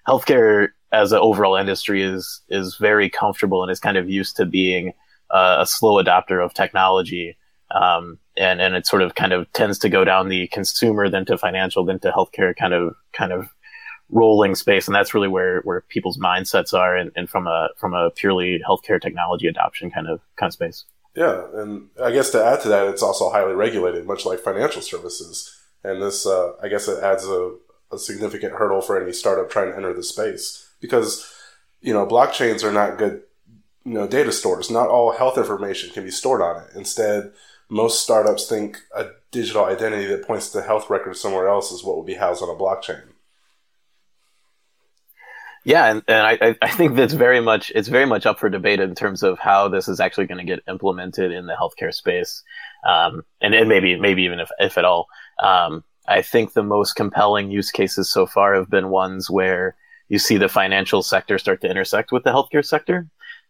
healthcare 0.07 0.69
as 0.93 1.13
an 1.13 1.19
overall 1.19 1.57
industry 1.57 2.03
is 2.03 2.41
is 2.49 2.77
very 2.77 3.11
comfortable 3.11 3.63
and 3.63 3.71
is 3.71 3.81
kind 3.81 3.97
of 3.97 4.09
used 4.09 4.37
to 4.37 4.47
being 4.47 4.93
uh, 5.31 5.59
a 5.61 5.67
slow 5.67 6.03
adopter 6.03 6.45
of 6.45 6.55
technology. 6.55 7.37
Um, 7.71 8.19
and, 8.39 8.63
and 8.63 8.75
it 8.75 8.87
sort 8.87 9.03
of 9.03 9.15
kind 9.15 9.33
of 9.33 9.53
tends 9.53 9.79
to 9.81 9.91
go 9.91 10.05
down 10.05 10.29
the 10.29 10.47
consumer, 10.49 11.11
then 11.11 11.27
to 11.27 11.37
financial, 11.37 11.85
then 11.85 11.99
to 12.01 12.11
healthcare 12.11 12.57
kind 12.57 12.73
of 12.73 12.95
kind 13.13 13.33
of 13.33 13.49
rolling 14.11 14.55
space, 14.55 14.89
and 14.89 14.95
that's 14.95 15.13
really 15.13 15.29
where 15.29 15.61
where 15.63 15.83
people's 15.83 16.19
mindsets 16.19 16.73
are, 16.73 16.97
and, 16.97 17.11
and 17.15 17.29
from 17.29 17.47
a 17.47 17.69
from 17.77 17.95
a 17.95 18.11
purely 18.11 18.61
healthcare 18.67 19.01
technology 19.01 19.47
adoption 19.47 19.91
kind 19.91 20.09
of 20.09 20.21
kind 20.37 20.49
of 20.49 20.55
space. 20.55 20.85
Yeah, 21.19 21.49
and 21.53 21.89
I 22.01 22.13
guess 22.13 22.31
to 22.31 22.45
add 22.45 22.61
to 22.61 22.69
that, 22.69 22.87
it's 22.87 23.03
also 23.03 23.29
highly 23.29 23.53
regulated, 23.53 24.07
much 24.07 24.25
like 24.25 24.39
financial 24.39 24.81
services. 24.81 25.53
And 25.83 26.01
this, 26.01 26.25
uh, 26.25 26.53
I 26.63 26.69
guess, 26.69 26.87
it 26.87 27.03
adds 27.03 27.25
a, 27.25 27.57
a 27.91 27.99
significant 27.99 28.53
hurdle 28.53 28.81
for 28.81 29.03
any 29.03 29.13
startup 29.13 29.51
trying 29.51 29.73
to 29.73 29.77
enter 29.77 29.93
the 29.93 30.05
space 30.05 30.71
because 30.81 31.29
you 31.81 31.93
know 31.93 32.07
blockchains 32.07 32.63
are 32.63 32.71
not 32.71 32.99
good 32.99 33.23
you 33.85 33.95
know 33.95 34.07
data 34.07 34.31
stores. 34.31 34.71
Not 34.71 34.91
all 34.91 35.11
health 35.11 35.37
information 35.37 35.91
can 35.91 36.05
be 36.05 36.13
stored 36.13 36.41
on 36.41 36.63
it. 36.63 36.69
Instead, 36.77 37.33
most 37.69 38.01
startups 38.01 38.49
think 38.49 38.79
a 38.95 39.09
digital 39.33 39.65
identity 39.65 40.07
that 40.07 40.25
points 40.25 40.51
to 40.51 40.63
health 40.63 40.89
records 40.89 41.21
somewhere 41.21 41.49
else 41.49 41.73
is 41.73 41.83
what 41.83 41.97
will 41.97 42.05
be 42.05 42.15
housed 42.15 42.45
on 42.45 42.49
a 42.49 42.53
blockchain. 42.53 43.03
Yeah, 45.69 45.91
and, 45.91 46.03
and 46.09 46.27
I, 46.27 46.57
I 46.63 46.71
think 46.71 46.97
that's 46.97 47.13
very 47.13 47.41
much 47.41 47.71
it's 47.75 47.89
very 47.89 48.07
much 48.07 48.25
up 48.25 48.39
for 48.41 48.49
debate 48.49 48.81
in 48.81 48.95
terms 48.95 49.23
of 49.23 49.39
how 49.39 49.69
this 49.69 49.87
is 49.87 50.01
actually 50.01 50.25
going 50.25 50.39
to 50.39 50.45
get 50.45 50.63
implemented 50.67 51.31
in 51.31 51.45
the 51.45 51.53
healthcare 51.53 51.93
space, 51.93 52.43
um, 52.89 53.23
and, 53.43 53.55
and 53.55 53.69
maybe 53.69 53.95
maybe 54.01 54.23
even 54.23 54.41
if, 54.41 54.49
if 54.59 54.79
at 54.79 54.87
all. 54.87 55.09
Um, 55.43 55.85
I 56.09 56.23
think 56.23 56.55
the 56.55 56.63
most 56.63 56.95
compelling 56.95 57.51
use 57.51 57.71
cases 57.71 58.11
so 58.11 58.25
far 58.25 58.55
have 58.55 58.71
been 58.71 58.89
ones 58.89 59.29
where 59.29 59.77
you 60.09 60.19
see 60.19 60.39
the 60.39 60.49
financial 60.49 61.03
sector 61.03 61.37
start 61.37 61.61
to 61.61 61.71
intersect 61.71 62.13
with 62.13 62.25
the 62.25 62.31
healthcare 62.31 62.65
sector, 62.65 63.07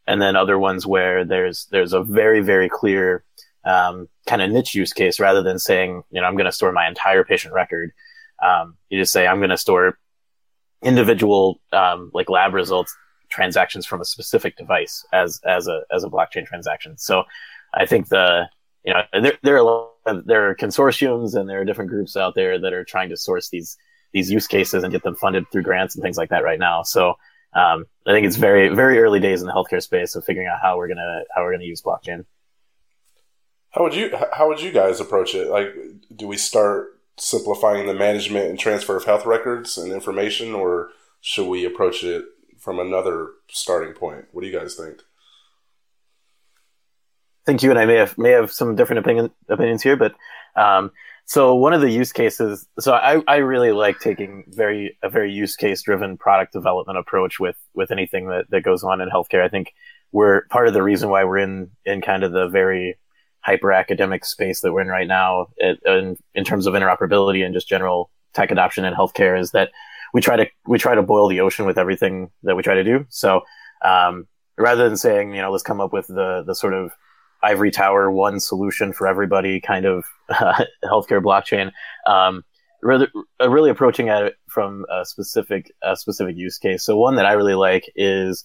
and 0.09 0.21
then 0.21 0.35
other 0.35 0.59
ones 0.59 0.85
where 0.85 1.25
there's 1.25 1.69
there's 1.71 1.93
a 1.93 2.03
very 2.03 2.41
very 2.41 2.69
clear 2.69 3.23
um, 3.65 4.09
kind 4.27 4.43
of 4.43 4.51
niche 4.51 4.75
use 4.75 4.93
case 4.93 5.21
rather 5.21 5.45
than 5.45 5.61
saying 5.61 6.03
you 6.11 6.21
know 6.21 6.27
I'm 6.27 6.35
going 6.35 6.47
to 6.47 6.53
store 6.53 6.73
my 6.73 6.89
entire 6.89 7.23
patient 7.23 7.55
record. 7.55 7.93
Um, 8.45 8.77
you 8.89 9.01
just 9.01 9.13
say 9.13 9.25
I'm 9.25 9.39
going 9.39 9.51
to 9.51 9.57
store 9.57 10.01
individual 10.83 11.61
um, 11.73 12.11
like 12.15 12.29
lab 12.31 12.55
results 12.55 12.97
transactions 13.29 13.85
from 13.87 14.01
a 14.01 14.05
specific 14.05 14.57
device 14.57 15.05
as 15.13 15.41
as 15.45 15.69
a 15.69 15.83
as 15.93 16.05
a 16.05 16.09
blockchain 16.09 16.47
transaction. 16.47 16.97
So 16.99 17.25
I 17.75 17.87
think 17.87 18.09
the 18.09 18.49
you 18.85 18.95
know 18.95 19.03
there 19.21 19.39
there 19.43 19.63
are 19.63 19.89
there 20.25 20.49
are 20.49 20.55
consortiums 20.55 21.35
and 21.35 21.49
there 21.49 21.61
are 21.61 21.65
different 21.65 21.91
groups 21.91 22.17
out 22.17 22.35
there 22.35 22.59
that 22.59 22.73
are 22.73 22.85
trying 22.85 23.11
to 23.11 23.17
source 23.17 23.49
these 23.51 23.77
these 24.13 24.31
use 24.31 24.47
cases 24.47 24.83
and 24.83 24.93
get 24.93 25.03
them 25.03 25.15
funded 25.15 25.45
through 25.53 25.63
grants 25.63 25.95
and 25.95 26.03
things 26.03 26.17
like 26.17 26.31
that 26.31 26.45
right 26.45 26.59
now. 26.59 26.83
So 26.83 27.11
um, 27.55 27.85
I 28.07 28.13
think 28.13 28.27
it's 28.27 28.37
very 28.37 28.69
very 28.75 28.99
early 28.99 29.21
days 29.21 29.43
in 29.43 29.47
the 29.47 29.53
healthcare 29.53 29.83
space 29.83 30.15
of 30.15 30.25
figuring 30.25 30.49
out 30.49 30.61
how 30.63 30.77
we're 30.77 30.89
gonna 30.89 31.23
how 31.35 31.43
we're 31.43 31.53
gonna 31.53 31.65
use 31.65 31.83
blockchain. 31.83 32.25
How 33.71 33.83
would 33.83 33.95
you 33.95 34.17
how 34.33 34.49
would 34.49 34.61
you 34.61 34.73
guys 34.73 35.01
approach 35.01 35.35
it? 35.35 35.49
Like, 35.49 35.75
do 36.15 36.27
we 36.27 36.37
start 36.37 36.98
simplifying 37.21 37.87
the 37.87 37.95
management 37.95 38.49
and 38.49 38.59
transfer 38.59 38.97
of 38.97 39.05
health 39.05 39.27
records 39.27 39.77
and 39.77 39.93
information, 39.93 40.55
or 40.55 40.91
should 41.21 41.49
we 41.49 41.65
approach 41.65 42.05
it 42.05 42.25
from 42.59 42.79
another 42.79 43.31
starting 43.51 43.95
point? 43.95 44.27
What 44.33 44.43
do 44.43 44.49
you 44.49 44.59
guys 44.59 44.75
think? 44.75 44.99
I 47.47 47.53
think 47.53 47.63
you 47.63 47.71
and 47.71 47.79
I 47.79 47.87
may 47.87 47.97
have 47.97 48.19
may 48.19 48.31
have 48.31 48.53
some 48.53 48.77
different 48.77 49.01
opinion, 49.01 49.31
opinions 49.49 49.83
here, 49.83 49.97
but 49.97 50.15
um, 50.55 50.91
so 51.25 51.55
one 51.55 51.75
of 51.75 51.81
the 51.81 51.91
use 51.91 52.13
cases. 52.13 52.67
So 52.81 52.93
I, 52.95 53.23
I 53.29 53.37
really 53.37 53.73
like 53.73 54.01
taking 54.01 54.45
very 54.49 54.97
a 55.03 55.11
very 55.11 55.33
use 55.33 55.57
case 55.57 55.83
driven 55.83 56.17
product 56.17 56.53
development 56.53 56.99
approach 56.99 57.39
with 57.39 57.57
with 57.75 57.91
anything 57.91 58.29
that 58.29 58.47
that 58.51 58.63
goes 58.63 58.83
on 58.83 59.01
in 59.01 59.09
healthcare. 59.09 59.43
I 59.43 59.49
think 59.49 59.73
we're 60.11 60.47
part 60.49 60.69
of 60.69 60.75
the 60.75 60.83
reason 60.83 61.11
why 61.11 61.25
we're 61.25 61.39
in 61.39 61.71
in 61.85 62.01
kind 62.01 62.23
of 62.23 62.33
the 62.33 62.49
very 62.49 62.99
hyper 63.41 63.73
academic 63.73 64.25
space 64.25 64.61
that 64.61 64.73
we're 64.73 64.81
in 64.81 64.89
right 64.89 65.07
now 65.07 65.47
it, 65.57 65.79
in, 65.87 66.17
in 66.35 66.45
terms 66.45 66.67
of 66.67 66.75
interoperability 66.75 67.45
and 67.45 67.55
just 67.55 67.69
general 67.69 68.11
tech 68.35 68.51
adoption 68.51 68.85
in 68.85 68.95
healthcare 68.95 69.39
is 69.39 69.53
that 69.53 69.71
we 70.13 70.21
try 70.21 70.37
to 70.37 70.47
we 70.67 70.79
try 70.79 70.95
to 70.95 71.03
boil 71.03 71.29
the 71.29 71.41
ocean 71.41 71.67
with 71.67 71.79
everything 71.79 72.31
that 72.43 72.57
we 72.57 72.63
try 72.63 72.75
to 72.75 72.85
do. 72.85 73.07
So 73.11 73.43
um, 73.85 74.27
rather 74.57 74.89
than 74.89 74.97
saying 74.97 75.35
you 75.35 75.43
know 75.43 75.51
let's 75.51 75.63
come 75.63 75.81
up 75.81 75.93
with 75.93 76.07
the 76.07 76.43
the 76.47 76.55
sort 76.55 76.75
of 76.75 76.93
ivory 77.43 77.71
tower 77.71 78.11
one 78.11 78.41
solution 78.41 78.93
for 78.93 79.07
everybody 79.07 79.61
kind 79.61 79.87
of 79.87 80.05
uh, 80.29 80.65
healthcare 80.85 81.23
blockchain, 81.23 81.71
um, 82.07 82.45
really, 82.83 83.07
really 83.41 83.71
approaching 83.71 84.09
at 84.09 84.25
it 84.25 84.35
from 84.49 84.85
a 84.91 85.05
specific 85.05 85.73
a 85.83 85.97
specific 85.97 86.37
use 86.37 86.59
case. 86.59 86.85
So 86.85 86.97
one 86.97 87.17
that 87.17 87.27
I 87.27 87.33
really 87.33 87.55
like 87.55 87.91
is 87.95 88.45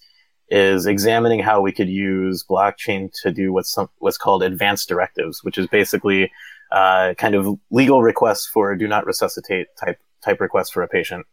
is 0.50 0.86
examining 0.86 1.40
how 1.40 1.62
we 1.62 1.72
could 1.72 1.90
use 1.90 2.44
blockchain 2.44 3.12
to 3.24 3.32
do 3.32 3.52
what's 3.54 3.72
some, 3.72 3.90
what's 4.00 4.18
called 4.18 4.44
advanced 4.44 4.88
directives, 4.90 5.44
which 5.44 5.58
is 5.58 5.68
basically 5.68 6.32
uh, 6.72 7.14
kind 7.18 7.36
of 7.36 7.58
legal 7.72 8.02
requests 8.02 8.48
for 8.48 8.76
do 8.76 8.88
not 8.88 9.06
resuscitate 9.06 9.68
type 9.80 10.00
type 10.22 10.42
requests 10.42 10.70
for 10.70 10.84
a 10.84 10.88
patient. 10.88 11.26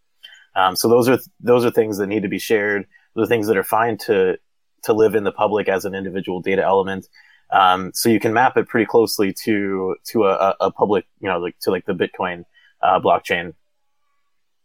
Um, 0.55 0.77
so 0.77 0.89
those 0.89 1.09
are 1.09 1.19
those 1.41 1.65
are 1.65 1.71
things 1.71 1.99
that 1.99 2.07
need 2.07 2.23
to 2.23 2.29
be 2.29 2.39
shared. 2.39 2.87
The 3.17 3.27
things 3.27 3.47
that 3.49 3.57
are 3.57 3.65
fine 3.65 3.99
to 3.99 4.39
to 4.85 4.93
live 4.93 5.15
in 5.15 5.25
the 5.25 5.33
public 5.33 5.69
as 5.69 5.85
an 5.85 5.95
individual 5.95 6.41
data 6.41 6.63
element. 6.63 7.09
Um, 7.53 7.91
so 7.95 8.09
you 8.09 8.21
can 8.21 8.33
map 8.33 8.57
it 8.57 8.69
pretty 8.69 8.87
closely 8.87 9.33
to 9.45 9.97
to 10.07 10.25
a, 10.27 10.57
a 10.61 10.71
public, 10.71 11.05
you 11.21 11.29
know, 11.29 11.39
like 11.39 11.59
to 11.61 11.71
like 11.71 11.87
the 11.87 11.95
Bitcoin 11.95 12.45
uh, 12.83 13.01
blockchain. 13.01 13.55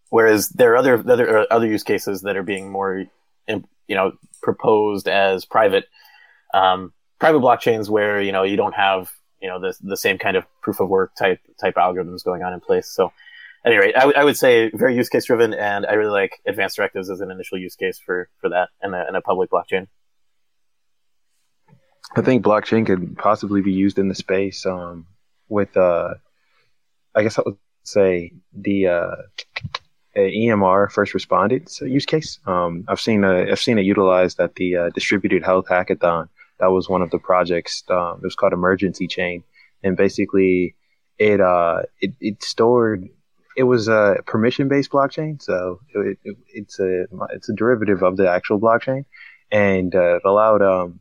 Whereas 0.10 0.50
there 0.50 0.74
are 0.74 0.78
other 0.78 1.04
other 1.10 1.48
other 1.52 1.68
use 1.68 1.84
cases 1.84 2.22
that 2.22 2.38
are 2.38 2.44
being 2.44 2.72
more 2.72 3.06
you 3.88 3.96
know 3.96 4.14
proposed 4.42 5.08
as 5.08 5.46
private 5.46 5.86
um, 6.54 6.94
private 7.20 7.40
blockchains 7.40 7.90
where 7.90 8.22
you 8.22 8.32
know 8.32 8.44
you 8.44 8.58
don't 8.58 8.76
have 8.76 9.12
you 9.42 9.48
know 9.48 9.60
the 9.60 9.76
the 9.82 9.98
same 9.98 10.18
kind 10.18 10.38
of 10.38 10.46
proof 10.62 10.80
of 10.80 10.90
work 10.90 11.16
type 11.16 11.40
type 11.60 11.76
algorithms 11.76 12.24
going 12.24 12.44
on 12.44 12.54
in 12.54 12.60
place. 12.60 12.88
So, 12.88 13.12
anyway, 13.66 13.94
I, 13.96 14.02
w- 14.02 14.02
I 14.02 14.06
would 14.06 14.16
I 14.18 14.24
would 14.24 14.38
say 14.38 14.72
very 14.74 14.96
use 14.96 15.10
case 15.10 15.26
driven, 15.26 15.54
and 15.54 15.86
I 15.86 15.94
really 15.94 16.12
like 16.12 16.40
advanced 16.46 16.78
directives 16.78 17.10
as 17.10 17.22
an 17.22 17.32
initial 17.32 17.58
use 17.58 17.76
case 17.76 18.00
for 18.00 18.30
for 18.40 18.50
that 18.50 18.70
in 18.84 18.94
a, 18.94 19.06
a 19.14 19.22
public 19.22 19.50
blockchain. 19.50 19.88
I 22.16 22.22
think 22.22 22.46
blockchain 22.46 22.86
could 22.86 23.18
possibly 23.18 23.62
be 23.62 23.74
used 23.74 24.00
in 24.00 24.08
the 24.08 24.16
space 24.16 24.66
um, 24.66 25.08
with, 25.50 25.76
uh, 25.76 26.14
I 27.14 27.24
guess 27.24 27.38
I 27.38 27.42
would 27.46 27.58
say 27.84 28.32
the 28.54 28.88
uh, 28.88 29.16
EMR 30.20 30.92
first 30.92 31.14
responders 31.14 31.82
use 31.82 32.06
case. 32.06 32.40
Um, 32.46 32.86
I've 32.88 33.02
seen 33.02 33.24
a, 33.24 33.52
I've 33.52 33.60
seen 33.60 33.78
it 33.78 33.86
utilized 33.86 34.40
at 34.40 34.56
the 34.56 34.76
uh, 34.76 34.90
distributed 34.90 35.44
health 35.44 35.68
hackathon. 35.68 36.30
That 36.60 36.68
was 36.68 36.88
one 36.88 37.02
of 37.02 37.12
the 37.12 37.20
projects. 37.20 37.84
Um, 37.90 38.20
it 38.22 38.24
was 38.24 38.36
called 38.36 38.54
Emergency 38.54 39.08
Chain, 39.08 39.44
and 39.84 39.98
basically, 39.98 40.76
it 41.18 41.42
uh, 41.42 41.84
it, 42.00 42.14
it 42.22 42.44
stored 42.44 43.10
it 43.58 43.64
was 43.64 43.88
a 43.88 44.18
permission 44.26 44.68
based 44.68 44.92
blockchain, 44.92 45.42
so 45.42 45.80
it, 45.94 46.18
it, 46.24 46.38
it's 46.54 46.80
a 46.80 47.06
it's 47.32 47.50
a 47.50 47.54
derivative 47.54 48.04
of 48.04 48.18
the 48.18 48.30
actual 48.30 48.60
blockchain, 48.60 49.06
and 49.52 49.94
uh, 49.96 50.18
it 50.18 50.22
allowed 50.26 50.62
um 50.62 51.00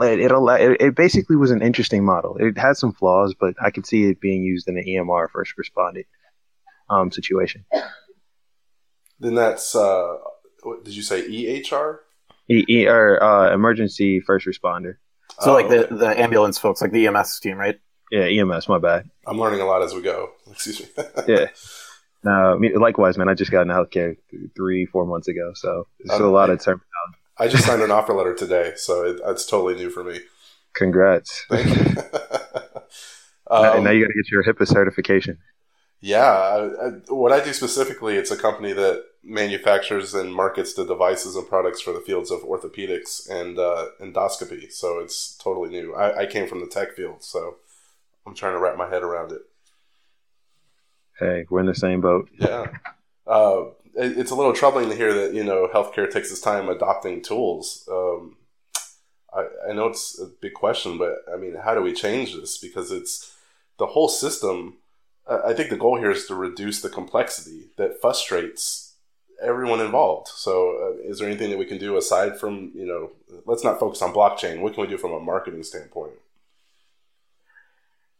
it 0.00 0.20
it, 0.20 0.30
allowed, 0.30 0.60
it 0.60 0.80
it 0.80 0.94
basically 0.94 1.36
was 1.36 1.50
an 1.50 1.62
interesting 1.62 2.04
model. 2.04 2.36
It 2.38 2.56
had 2.56 2.76
some 2.76 2.92
flaws, 2.92 3.34
but 3.38 3.54
I 3.60 3.70
could 3.70 3.86
see 3.86 4.04
it 4.04 4.20
being 4.20 4.42
used 4.42 4.68
in 4.68 4.76
an 4.78 4.84
EMR 4.84 5.28
first 5.30 5.56
responding 5.56 6.04
um 6.94 7.10
situation. 7.10 7.64
Then 9.20 9.34
that's 9.34 9.74
uh, 9.74 10.16
what 10.62 10.84
did 10.84 10.94
you 10.94 11.02
say 11.02 11.22
EHR? 11.28 11.98
E, 12.50 12.64
e, 12.68 12.86
or 12.86 13.22
uh, 13.22 13.54
emergency 13.54 14.20
first 14.20 14.46
responder. 14.46 14.96
So 15.40 15.50
Oh, 15.50 15.54
like 15.54 15.68
the, 15.68 15.86
okay. 15.86 15.96
the 15.96 16.20
ambulance 16.20 16.58
folks, 16.58 16.80
like 16.82 16.92
the 16.92 17.06
EMS 17.06 17.40
team, 17.40 17.56
right? 17.56 17.78
Yeah, 18.10 18.24
EMS. 18.24 18.68
My 18.68 18.78
bad. 18.78 19.08
I'm 19.26 19.38
learning 19.38 19.60
a 19.60 19.64
lot 19.64 19.82
as 19.82 19.94
we 19.94 20.02
go. 20.02 20.30
Excuse 20.50 20.80
me. 20.80 20.86
Yeah. 21.26 21.46
No, 22.22 22.58
likewise, 22.76 23.16
man. 23.18 23.28
I 23.28 23.34
just 23.34 23.50
got 23.50 23.62
into 23.62 23.74
healthcare 23.74 24.16
three, 24.56 24.86
four 24.86 25.06
months 25.06 25.28
ago, 25.28 25.52
so 25.54 25.86
there's 26.00 26.14
still 26.16 26.28
a 26.28 26.30
lot 26.30 26.50
of 26.50 26.62
term. 26.62 26.80
I 27.38 27.48
just 27.48 27.64
signed 27.66 27.82
an 27.82 27.90
offer 27.90 28.12
letter 28.14 28.34
today, 28.34 28.72
so 28.76 29.04
it, 29.04 29.20
it's 29.26 29.44
totally 29.46 29.74
new 29.74 29.90
for 29.90 30.04
me. 30.04 30.20
Congrats. 30.74 31.44
Thank 31.50 31.66
you. 31.96 32.02
Now- 33.50 33.74
Um, 33.76 33.84
now 33.84 33.90
you 33.90 34.02
got 34.04 34.08
to 34.08 34.14
get 34.14 34.30
your 34.32 34.42
HIPAA 34.42 34.66
certification. 34.66 35.38
Yeah, 36.04 36.20
I, 36.20 36.58
I, 36.58 36.88
what 37.08 37.32
I 37.32 37.42
do 37.42 37.54
specifically, 37.54 38.16
it's 38.16 38.30
a 38.30 38.36
company 38.36 38.74
that 38.74 39.06
manufactures 39.22 40.12
and 40.12 40.34
markets 40.34 40.74
the 40.74 40.84
devices 40.84 41.34
and 41.34 41.48
products 41.48 41.80
for 41.80 41.94
the 41.94 42.00
fields 42.00 42.30
of 42.30 42.40
orthopedics 42.40 43.26
and 43.30 43.58
uh, 43.58 43.86
endoscopy. 44.02 44.70
So 44.70 44.98
it's 44.98 45.34
totally 45.38 45.70
new. 45.70 45.94
I, 45.94 46.24
I 46.24 46.26
came 46.26 46.46
from 46.46 46.60
the 46.60 46.66
tech 46.66 46.92
field, 46.92 47.22
so 47.22 47.56
I'm 48.26 48.34
trying 48.34 48.52
to 48.52 48.58
wrap 48.58 48.76
my 48.76 48.86
head 48.86 49.02
around 49.02 49.32
it. 49.32 49.40
Hey, 51.18 51.46
we're 51.48 51.60
in 51.60 51.66
the 51.66 51.74
same 51.74 52.02
boat. 52.02 52.28
Yeah, 52.38 52.66
uh, 53.26 53.68
it, 53.96 54.18
it's 54.18 54.30
a 54.30 54.34
little 54.34 54.52
troubling 54.52 54.90
to 54.90 54.94
hear 54.94 55.14
that 55.14 55.32
you 55.32 55.42
know 55.42 55.70
healthcare 55.72 56.12
takes 56.12 56.30
its 56.30 56.42
time 56.42 56.68
adopting 56.68 57.22
tools. 57.22 57.88
Um, 57.90 58.36
I, 59.34 59.46
I 59.70 59.72
know 59.72 59.86
it's 59.86 60.20
a 60.20 60.26
big 60.26 60.52
question, 60.52 60.98
but 60.98 61.24
I 61.32 61.38
mean, 61.38 61.56
how 61.64 61.74
do 61.74 61.80
we 61.80 61.94
change 61.94 62.34
this? 62.34 62.58
Because 62.58 62.92
it's 62.92 63.34
the 63.78 63.86
whole 63.86 64.08
system. 64.08 64.76
I 65.26 65.54
think 65.54 65.70
the 65.70 65.76
goal 65.76 65.98
here 65.98 66.10
is 66.10 66.26
to 66.26 66.34
reduce 66.34 66.82
the 66.82 66.90
complexity 66.90 67.68
that 67.76 68.00
frustrates 68.00 68.94
everyone 69.42 69.80
involved. 69.80 70.28
So, 70.28 70.76
uh, 70.82 71.08
is 71.08 71.18
there 71.18 71.28
anything 71.28 71.50
that 71.50 71.58
we 71.58 71.64
can 71.64 71.78
do 71.78 71.96
aside 71.96 72.38
from 72.38 72.72
you 72.74 72.86
know? 72.86 73.10
Let's 73.46 73.64
not 73.64 73.80
focus 73.80 74.02
on 74.02 74.12
blockchain. 74.12 74.60
What 74.60 74.74
can 74.74 74.82
we 74.82 74.88
do 74.88 74.98
from 74.98 75.12
a 75.12 75.20
marketing 75.20 75.62
standpoint? 75.62 76.12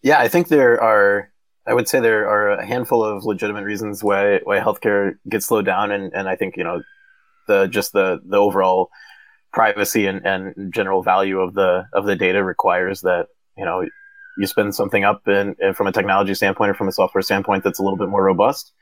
Yeah, 0.02 0.18
I 0.18 0.28
think 0.28 0.48
there 0.48 0.80
are. 0.82 1.30
I 1.66 1.72
would 1.72 1.88
say 1.88 1.98
there 1.98 2.28
are 2.28 2.50
a 2.50 2.66
handful 2.66 3.02
of 3.02 3.24
legitimate 3.24 3.64
reasons 3.64 4.05
why 4.05 4.40
why 4.44 4.59
healthcare 4.59 5.16
gets 5.28 5.46
slowed 5.46 5.64
down, 5.64 5.90
and, 5.90 6.12
and 6.14 6.28
I 6.28 6.36
think 6.36 6.57
you 6.57 6.64
know 6.64 6.82
the 7.48 7.66
just 7.66 7.92
the 7.92 8.20
the 8.24 8.36
overall 8.36 8.90
privacy 9.52 10.07
and, 10.07 10.26
and 10.26 10.74
general 10.74 11.02
value 11.02 11.40
of 11.40 11.55
the 11.55 11.86
of 11.92 12.07
the 12.07 12.16
data 12.16 12.42
requires 12.42 13.02
that 13.02 13.28
you 13.57 13.64
know 13.64 13.86
you 14.39 14.47
spin 14.47 14.72
something 14.72 15.05
up 15.05 15.26
and, 15.26 15.57
from 15.76 15.87
a 15.87 15.93
technology 15.93 16.35
standpoint 16.35 16.70
or 16.70 16.74
from 16.74 16.89
a 16.89 16.93
software 16.93 17.22
standpoint 17.22 17.64
that's 17.64 17.78
a 17.78 17.82
little 17.82 17.99
bit 17.99 18.09
more 18.09 18.24
robust. 18.24 18.72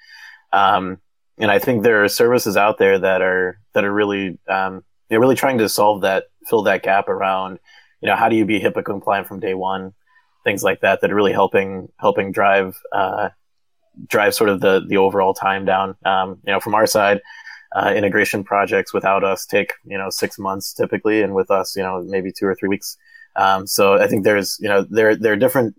Um, 0.53 0.99
and 1.39 1.51
I 1.51 1.59
think 1.59 1.83
there 1.83 2.05
are 2.05 2.09
services 2.09 2.57
out 2.57 2.79
there 2.79 2.99
that 2.99 3.23
are 3.23 3.59
that 3.75 3.85
are 3.85 3.93
really 3.93 4.39
um, 4.49 4.85
they're 5.09 5.21
really 5.21 5.35
trying 5.35 5.59
to 5.59 5.69
solve 5.69 6.03
that 6.03 6.25
fill 6.47 6.63
that 6.65 6.83
gap 6.83 7.09
around 7.09 7.59
you 8.01 8.09
know 8.09 8.17
how 8.17 8.29
do 8.29 8.37
you 8.37 8.45
be 8.45 8.61
HIPAA 8.61 8.85
compliant 8.85 9.27
from 9.27 9.41
day 9.41 9.55
one 9.55 9.95
things 10.45 10.63
like 10.63 10.81
that 10.81 11.01
that 11.01 11.11
are 11.11 11.15
really 11.15 11.33
helping 11.33 11.89
helping 11.99 12.33
drive 12.33 12.79
uh, 12.93 13.29
drive 14.09 14.35
sort 14.35 14.51
of 14.51 14.61
the 14.61 14.85
the 14.87 14.97
overall 14.97 15.35
time 15.35 15.65
down. 15.65 15.97
Um, 16.05 16.39
you 16.47 16.53
know, 16.53 16.61
from 16.61 16.75
our 16.75 16.87
side, 16.87 17.21
uh, 17.75 17.93
integration 17.95 18.45
projects 18.45 18.93
without 18.93 19.25
us 19.25 19.47
take 19.47 19.73
you 19.85 19.99
know 19.99 20.11
six 20.11 20.39
months 20.39 20.73
typically, 20.73 21.23
and 21.23 21.35
with 21.35 21.51
us, 21.51 21.77
you 21.77 21.83
know, 21.83 22.03
maybe 22.03 22.33
two 22.33 22.47
or 22.47 22.55
three 22.55 22.69
weeks. 22.69 22.97
Um, 23.37 23.66
so 23.66 23.95
I 23.95 24.07
think 24.09 24.24
there's 24.24 24.59
you 24.61 24.68
know 24.68 24.87
there 24.89 25.16
there 25.16 25.33
are 25.33 25.37
different 25.37 25.74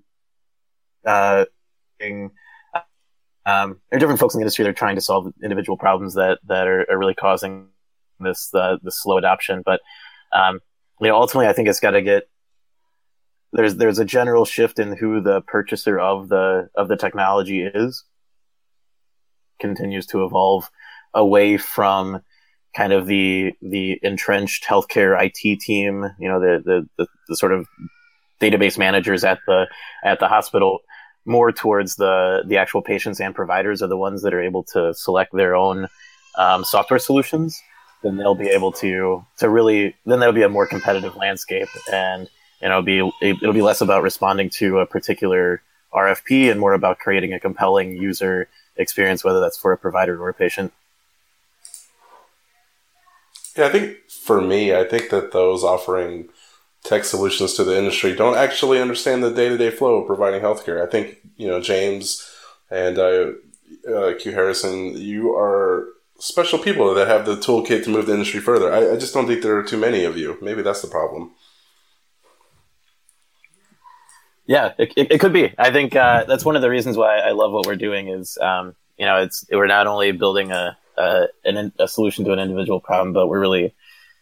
uh, 1.06 1.46
thing- 2.00 2.32
um, 3.46 3.82
there 3.90 3.98
are 3.98 4.00
different 4.00 4.22
folks 4.22 4.34
in 4.34 4.40
the 4.40 4.44
industry 4.44 4.64
that 4.64 4.70
are 4.70 4.74
trying 4.74 4.96
to 4.96 5.02
solve 5.02 5.32
individual 5.44 5.78
problems 5.78 6.14
that 6.14 6.40
that 6.46 6.68
are, 6.68 6.90
are 6.90 6.98
really 6.98 7.14
causing 7.14 7.68
this 8.20 8.54
uh, 8.54 8.78
this 8.82 9.02
slow 9.02 9.18
adoption. 9.18 9.62
But 9.66 9.82
um, 10.32 10.62
you 11.02 11.08
know, 11.08 11.16
ultimately, 11.16 11.48
I 11.48 11.54
think 11.54 11.68
it's 11.68 11.80
got 11.80 11.92
to 11.92 12.02
get 12.02 12.30
there's 13.52 13.76
there's 13.76 14.00
a 14.00 14.06
general 14.06 14.46
shift 14.46 14.80
in 14.80 14.96
who 14.96 15.22
the 15.22 15.42
purchaser 15.42 16.00
of 16.00 16.30
the 16.30 16.70
of 16.76 16.88
the 16.88 16.98
technology 16.98 17.64
is 17.64 18.04
continues 19.60 20.06
to 20.08 20.26
evolve 20.26 20.70
away 21.14 21.58
from 21.58 22.22
kind 22.76 22.94
of 22.94 23.08
the 23.08 23.54
the 23.62 24.00
entrenched 24.04 24.66
healthcare 24.66 25.18
IT 25.22 25.60
team, 25.60 26.10
you 26.20 26.28
know, 26.28 26.40
the 26.40 26.62
the, 26.64 26.90
the, 26.98 27.08
the 27.28 27.36
sort 27.36 27.52
of 27.52 27.68
database 28.42 28.78
managers 28.78 29.24
at 29.24 29.40
the 29.48 29.68
at 30.04 30.20
the 30.20 30.28
hospital 30.28 30.80
more 31.26 31.52
towards 31.52 31.96
the 31.96 32.44
the 32.46 32.58
actual 32.58 32.82
patients 32.82 33.20
and 33.22 33.34
providers 33.34 33.82
are 33.82 33.88
the 33.88 33.98
ones 33.98 34.24
that 34.24 34.34
are 34.34 34.42
able 34.42 34.64
to 34.64 34.94
select 34.94 35.32
their 35.34 35.56
own 35.56 35.88
um, 36.38 36.66
software 36.66 37.00
solutions 37.00 37.62
then 38.02 38.18
they'll 38.18 38.36
be 38.36 38.50
able 38.50 38.74
to 38.74 39.24
to 39.38 39.48
really 39.48 39.96
then 40.06 40.20
there'll 40.20 40.36
be 40.36 40.42
a 40.42 40.50
more 40.50 40.68
competitive 40.68 41.16
landscape 41.16 41.70
and 41.94 42.28
you 42.64 42.70
know, 42.70 42.82
be 42.82 43.12
it'll 43.22 43.54
be 43.54 43.62
less 43.62 43.82
about 43.82 44.04
responding 44.04 44.50
to 44.50 44.80
a 44.80 44.86
particular 44.86 45.62
RFP 45.94 46.50
and 46.50 46.60
more 46.60 46.74
about 46.74 46.98
creating 46.98 47.34
a 47.34 47.40
compelling 47.40 47.98
user 47.98 48.48
experience, 48.78 49.22
whether 49.22 49.42
that's 49.42 49.58
for 49.58 49.74
a 49.74 49.78
provider 49.78 50.20
or 50.24 50.30
a 50.30 50.34
patient. 50.34 50.72
Yeah, 53.56 53.68
I 53.68 53.70
think 53.70 54.10
for 54.10 54.42
me, 54.42 54.74
I 54.74 54.84
think 54.84 55.10
that 55.10 55.32
those 55.32 55.64
offering 55.64 56.30
tech 56.84 57.06
solutions 57.06 57.54
to 57.54 57.64
the 57.64 57.78
industry 57.78 58.16
don't 58.16 58.38
actually 58.38 58.82
understand 58.82 59.24
the 59.24 59.32
day 59.32 59.50
to 59.50 59.58
day 59.58 59.70
flow 59.70 60.02
of 60.02 60.08
providing 60.08 60.42
healthcare. 60.42 60.86
I 60.86 60.90
think, 60.90 61.20
you 61.38 61.48
know, 61.48 61.62
James 61.62 62.30
and 62.70 62.98
uh, 62.98 63.32
uh, 63.88 64.14
QuHarrison, 64.20 64.98
you 64.98 65.34
are 65.36 65.88
special 66.20 66.60
people 66.60 66.94
that 66.94 67.08
have 67.08 67.26
the 67.26 67.36
toolkit 67.36 67.84
to 67.84 67.90
move 67.90 68.08
the 68.08 68.14
industry 68.14 68.40
further. 68.40 68.74
I, 68.74 68.94
I 68.94 68.98
just 68.98 69.14
don't 69.14 69.28
think 69.28 69.44
there 69.44 69.58
are 69.58 69.64
too 69.64 69.78
many 69.78 70.04
of 70.04 70.18
you. 70.18 70.38
Maybe 70.42 70.62
that's 70.62 70.82
the 70.82 70.88
problem. 70.88 71.32
Yeah, 74.46 74.74
it, 74.78 74.92
it, 74.98 75.20
could 75.20 75.32
be. 75.32 75.54
I 75.58 75.72
think 75.72 75.96
uh, 75.96 76.26
that's 76.26 76.44
one 76.44 76.58
of 76.58 76.62
the 76.62 76.70
reasons 76.70 76.98
why 76.98 77.20
I 77.20 77.32
love 77.32 77.54
what 77.54 77.66
we're 77.66 77.78
doing. 77.78 78.10
Is 78.10 78.38
um, 78.42 78.76
you 78.98 79.06
know, 79.06 79.22
it's 79.22 79.46
we're 79.50 79.68
not 79.68 79.88
only 79.88 80.12
building 80.12 80.52
a 80.52 80.78
a, 80.98 81.28
an, 81.46 81.72
a 81.80 81.88
solution 81.88 82.26
to 82.26 82.34
an 82.34 82.40
individual 82.40 82.80
problem, 82.80 83.14
but 83.14 83.28
we're 83.28 83.40
really 83.40 83.74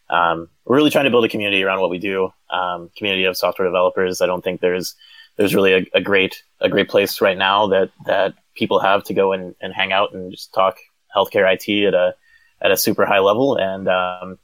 um, 0.10 0.50
we're 0.66 0.76
really 0.76 0.90
trying 0.90 1.06
to 1.06 1.12
build 1.12 1.26
a 1.26 1.30
community 1.30 1.64
around 1.64 1.80
what 1.80 1.90
we 1.90 1.98
do. 1.98 2.34
Um, 2.50 2.90
community 2.98 3.24
of 3.26 3.38
software 3.38 3.68
developers. 3.68 4.22
I 4.22 4.26
don't 4.26 4.44
think 4.44 4.62
there's 4.62 4.96
there's 5.38 5.56
really 5.56 5.74
a, 5.74 5.86
a 5.94 6.02
great 6.02 6.44
a 6.60 6.70
great 6.70 6.90
place 6.90 7.22
right 7.22 7.38
now 7.38 7.68
that 7.68 7.92
that 8.06 8.34
people 8.56 8.80
have 8.80 9.04
to 9.06 9.14
go 9.14 9.32
and, 9.32 9.56
and 9.62 9.74
hang 9.74 9.92
out 9.92 10.14
and 10.14 10.32
just 10.32 10.54
talk 10.54 10.78
healthcare 11.16 11.52
IT 11.52 11.88
at 11.88 11.94
a 11.94 12.14
at 12.62 12.72
a 12.72 12.78
super 12.78 13.06
high 13.06 13.20
level. 13.20 13.56
And 13.56 13.88
um, 13.88 14.38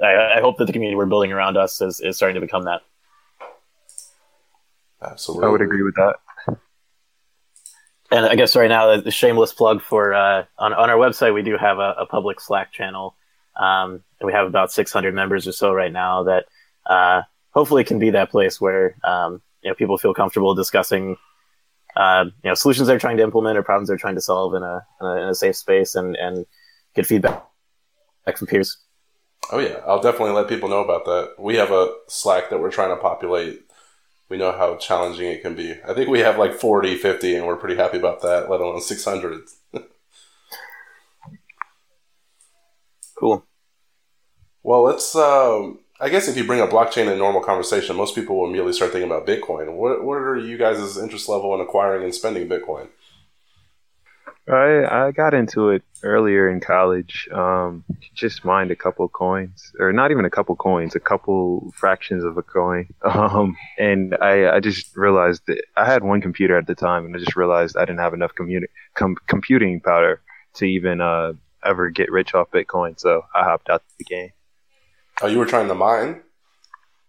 I, 0.00 0.38
I 0.38 0.40
hope 0.40 0.58
that 0.58 0.66
the 0.66 0.72
community 0.72 0.96
we're 0.96 1.06
building 1.06 1.32
around 1.32 1.56
us 1.56 1.80
is, 1.80 2.00
is 2.00 2.16
starting 2.16 2.34
to 2.34 2.40
become 2.40 2.64
that. 2.64 2.82
Absolutely. 5.02 5.46
I 5.46 5.50
would 5.50 5.62
agree 5.62 5.82
with 5.82 5.94
that. 5.96 6.16
And 8.12 8.26
I 8.26 8.36
guess 8.36 8.54
right 8.54 8.68
now, 8.68 9.00
the 9.00 9.10
shameless 9.10 9.54
plug 9.54 9.82
for 9.82 10.12
uh, 10.12 10.44
on 10.58 10.74
on 10.74 10.90
our 10.90 10.96
website, 10.96 11.32
we 11.32 11.42
do 11.42 11.56
have 11.56 11.78
a, 11.78 11.94
a 11.98 12.06
public 12.06 12.40
Slack 12.40 12.70
channel, 12.70 13.16
um, 13.56 14.02
we 14.22 14.32
have 14.32 14.46
about 14.46 14.72
600 14.72 15.14
members 15.14 15.46
or 15.46 15.52
so 15.52 15.72
right 15.72 15.92
now. 15.92 16.22
That 16.24 16.44
uh, 16.86 17.22
hopefully 17.50 17.84
can 17.84 17.98
be 17.98 18.10
that 18.10 18.30
place 18.30 18.60
where 18.60 18.96
um, 19.04 19.42
you 19.62 19.70
know 19.70 19.74
people 19.74 19.98
feel 19.98 20.14
comfortable 20.14 20.54
discussing 20.54 21.16
uh, 21.96 22.26
you 22.44 22.50
know 22.50 22.54
solutions 22.54 22.88
they're 22.88 22.98
trying 22.98 23.16
to 23.16 23.22
implement 23.22 23.58
or 23.58 23.62
problems 23.62 23.88
they're 23.88 23.96
trying 23.96 24.14
to 24.14 24.20
solve 24.20 24.54
in 24.54 24.62
a 24.62 24.86
in 25.00 25.06
a, 25.06 25.16
in 25.22 25.28
a 25.28 25.34
safe 25.34 25.56
space 25.56 25.94
and 25.94 26.16
and 26.16 26.46
get 26.94 27.06
feedback 27.06 27.44
back 28.24 28.38
from 28.38 28.46
peers. 28.46 28.78
Oh 29.50 29.58
yeah, 29.58 29.80
I'll 29.86 30.00
definitely 30.00 30.34
let 30.34 30.48
people 30.48 30.68
know 30.68 30.84
about 30.84 31.04
that. 31.06 31.34
We 31.38 31.56
have 31.56 31.70
a 31.70 31.92
Slack 32.08 32.50
that 32.50 32.60
we're 32.60 32.70
trying 32.70 32.94
to 32.94 33.00
populate. 33.00 33.64
We 34.32 34.38
know 34.38 34.52
how 34.52 34.76
challenging 34.76 35.26
it 35.26 35.42
can 35.42 35.54
be. 35.54 35.76
I 35.86 35.92
think 35.92 36.08
we 36.08 36.20
have 36.20 36.38
like 36.38 36.54
40, 36.54 36.96
50, 36.96 37.36
and 37.36 37.46
we're 37.46 37.54
pretty 37.58 37.76
happy 37.76 37.98
about 37.98 38.22
that, 38.22 38.48
let 38.48 38.62
alone 38.62 38.80
600. 38.80 39.42
Cool. 43.14 43.44
Well, 44.62 44.82
let's. 44.82 45.14
Um, 45.14 45.80
I 46.00 46.08
guess 46.08 46.28
if 46.28 46.36
you 46.36 46.44
bring 46.44 46.60
up 46.60 46.70
blockchain 46.70 47.12
in 47.12 47.18
normal 47.18 47.42
conversation, 47.42 47.94
most 47.94 48.14
people 48.14 48.36
will 48.38 48.46
immediately 48.46 48.72
start 48.72 48.90
thinking 48.90 49.10
about 49.10 49.26
Bitcoin. 49.26 49.74
What 49.74 50.02
What 50.02 50.16
are 50.16 50.36
you 50.36 50.56
guys' 50.56 50.96
interest 50.98 51.28
level 51.28 51.54
in 51.54 51.60
acquiring 51.60 52.02
and 52.02 52.14
spending 52.14 52.48
Bitcoin? 52.48 52.88
I 54.48 55.06
I 55.06 55.10
got 55.12 55.34
into 55.34 55.70
it 55.70 55.82
earlier 56.02 56.48
in 56.48 56.60
college. 56.60 57.28
Um, 57.32 57.84
just 58.14 58.44
mined 58.44 58.70
a 58.70 58.76
couple 58.76 59.08
coins, 59.08 59.72
or 59.78 59.92
not 59.92 60.10
even 60.10 60.24
a 60.24 60.30
couple 60.30 60.56
coins, 60.56 60.96
a 60.96 61.00
couple 61.00 61.72
fractions 61.76 62.24
of 62.24 62.36
a 62.36 62.42
coin. 62.42 62.88
Um, 63.04 63.56
and 63.78 64.16
I 64.20 64.56
I 64.56 64.60
just 64.60 64.96
realized 64.96 65.42
that 65.46 65.62
I 65.76 65.84
had 65.84 66.02
one 66.02 66.20
computer 66.20 66.56
at 66.58 66.66
the 66.66 66.74
time, 66.74 67.04
and 67.04 67.14
I 67.14 67.18
just 67.18 67.36
realized 67.36 67.76
I 67.76 67.84
didn't 67.84 68.00
have 68.00 68.14
enough 68.14 68.34
commu- 68.34 68.66
com- 68.94 69.16
computing 69.26 69.80
power 69.80 70.20
to 70.54 70.64
even 70.64 71.00
uh 71.00 71.34
ever 71.64 71.90
get 71.90 72.10
rich 72.10 72.34
off 72.34 72.50
Bitcoin. 72.50 72.98
So 72.98 73.22
I 73.34 73.44
hopped 73.44 73.70
out 73.70 73.82
the 73.98 74.04
game. 74.04 74.30
Oh, 75.20 75.28
you 75.28 75.38
were 75.38 75.46
trying 75.46 75.68
to 75.68 75.74
mine? 75.74 76.22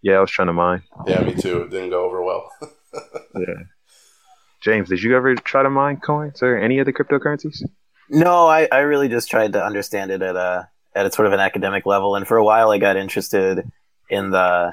Yeah, 0.02 0.18
I 0.18 0.20
was 0.20 0.30
trying 0.30 0.46
to 0.48 0.52
mine. 0.52 0.82
Yeah, 1.06 1.22
me 1.22 1.34
too. 1.34 1.62
It 1.62 1.70
didn't 1.70 1.90
go 1.90 2.04
over 2.04 2.22
well. 2.22 2.52
Yeah. 3.36 3.64
James, 4.64 4.88
did 4.88 5.02
you 5.02 5.14
ever 5.14 5.34
try 5.34 5.62
to 5.62 5.68
mine 5.68 5.98
coins 5.98 6.42
or 6.42 6.56
any 6.56 6.78
of 6.78 6.86
the 6.86 6.92
cryptocurrencies? 6.92 7.62
No, 8.08 8.46
I, 8.46 8.66
I 8.72 8.78
really 8.78 9.08
just 9.08 9.30
tried 9.30 9.52
to 9.52 9.62
understand 9.62 10.10
it 10.10 10.22
at 10.22 10.36
a 10.36 10.68
at 10.94 11.04
a 11.04 11.12
sort 11.12 11.26
of 11.26 11.34
an 11.34 11.40
academic 11.40 11.84
level, 11.84 12.16
and 12.16 12.26
for 12.26 12.38
a 12.38 12.44
while 12.44 12.70
I 12.70 12.78
got 12.78 12.96
interested 12.96 13.70
in 14.08 14.30
the 14.30 14.72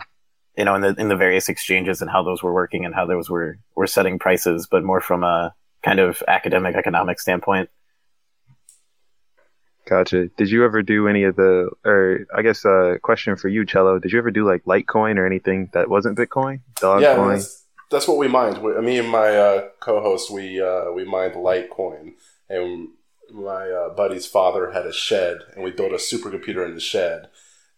you 0.58 0.64
know 0.64 0.76
in 0.76 0.82
the 0.82 0.96
in 0.98 1.10
the 1.10 1.18
various 1.18 1.50
exchanges 1.50 2.02
and 2.02 2.10
how 2.10 2.24
those 2.24 2.42
were 2.42 2.54
working 2.54 2.86
and 2.86 2.96
how 2.96 3.06
those 3.06 3.30
were 3.30 3.58
were 3.76 3.86
setting 3.86 4.18
prices, 4.18 4.66
but 4.72 4.82
more 4.82 5.02
from 5.02 5.26
a 5.26 5.54
kind 5.84 6.00
of 6.00 6.24
academic 6.26 6.76
economic 6.76 7.20
standpoint. 7.20 7.70
Gotcha. 9.90 10.28
Did 10.38 10.52
you 10.52 10.64
ever 10.64 10.84
do 10.84 11.08
any 11.08 11.24
of 11.24 11.36
the, 11.36 11.70
or 11.84 12.20
I 12.34 12.44
guess 12.44 12.64
a 12.64 12.94
uh, 12.94 12.98
question 13.00 13.36
for 13.36 13.50
you, 13.50 13.66
Cello? 13.66 13.98
Did 14.00 14.12
you 14.12 14.20
ever 14.20 14.30
do 14.30 14.48
like 14.48 14.64
Litecoin 14.64 15.18
or 15.18 15.26
anything 15.26 15.70
that 15.74 15.90
wasn't 15.90 16.18
Bitcoin? 16.18 16.62
Dogecoin? 16.76 17.02
yeah, 17.02 17.61
that's, 17.92 18.08
what 18.08 18.18
we 18.18 18.28
mined. 18.28 18.58
We, 18.60 18.80
me 18.82 18.98
and 18.98 19.10
my 19.10 19.36
uh, 19.38 19.68
co-host, 19.80 20.32
we 20.32 20.62
uh, 20.62 20.92
we 20.92 21.04
mined 21.06 21.34
Litecoin, 21.34 22.14
and 22.50 22.90
my 23.32 23.70
uh, 23.70 23.90
buddy's 23.94 24.26
father 24.26 24.72
had 24.72 24.86
a 24.86 24.94
shed, 24.94 25.40
and 25.54 25.64
we 25.64 25.72
built 25.72 25.92
a 25.92 25.96
supercomputer 25.96 26.66
in 26.66 26.74
the 26.74 26.80
shed, 26.80 27.30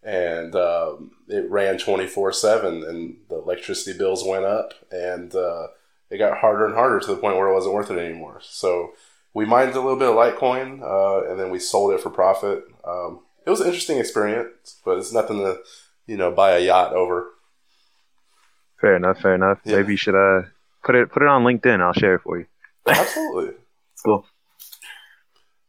and 0.04 0.56
um, 0.56 1.12
it 1.28 1.50
ran 1.50 1.78
twenty 1.78 2.08
four 2.08 2.32
seven, 2.32 2.84
and 2.84 3.18
the 3.30 3.36
electricity 3.36 3.98
bills 3.98 4.24
went 4.26 4.46
up, 4.46 4.74
and 4.92 5.36
uh, 5.36 5.68
it 6.10 6.18
got 6.20 6.38
harder 6.38 6.66
and 6.66 6.76
harder 6.76 7.00
to 7.00 7.08
the 7.08 7.18
point 7.18 7.38
where 7.38 7.50
it 7.50 7.54
wasn't 7.54 7.74
worth 7.74 7.92
it 7.92 8.00
anymore. 8.00 8.40
So 8.42 8.94
we 9.34 9.46
mined 9.46 9.72
a 9.72 9.82
little 9.82 9.98
bit 9.98 10.10
of 10.10 10.16
Litecoin, 10.16 10.82
uh, 10.82 11.30
and 11.30 11.40
then 11.40 11.50
we 11.50 11.60
sold 11.60 11.94
it 11.94 12.02
for 12.02 12.10
profit. 12.10 12.64
Um, 12.86 13.22
it 13.46 13.50
was 13.50 13.62
an 13.62 13.68
interesting 13.68 13.98
experience, 13.98 14.80
but 14.86 14.98
it's 14.98 15.12
nothing 15.12 15.40
to, 15.40 15.60
you 16.06 16.18
know, 16.18 16.32
buy 16.32 16.52
a 16.52 16.60
yacht 16.60 16.94
over. 16.94 17.32
Fair 18.84 18.98
enough. 18.98 19.22
Fair 19.22 19.34
enough. 19.34 19.60
Yeah. 19.64 19.78
Maybe 19.78 19.94
you 19.94 19.98
should 19.98 20.14
uh 20.14 20.42
put 20.84 20.94
it 20.94 21.10
put 21.10 21.24
it 21.24 21.30
on 21.30 21.46
LinkedIn. 21.46 21.80
I'll 21.80 21.94
share 21.94 22.16
it 22.16 22.22
for 22.22 22.38
you. 22.38 22.46
Absolutely. 22.86 23.56
It's 23.94 24.02
cool. 24.06 24.26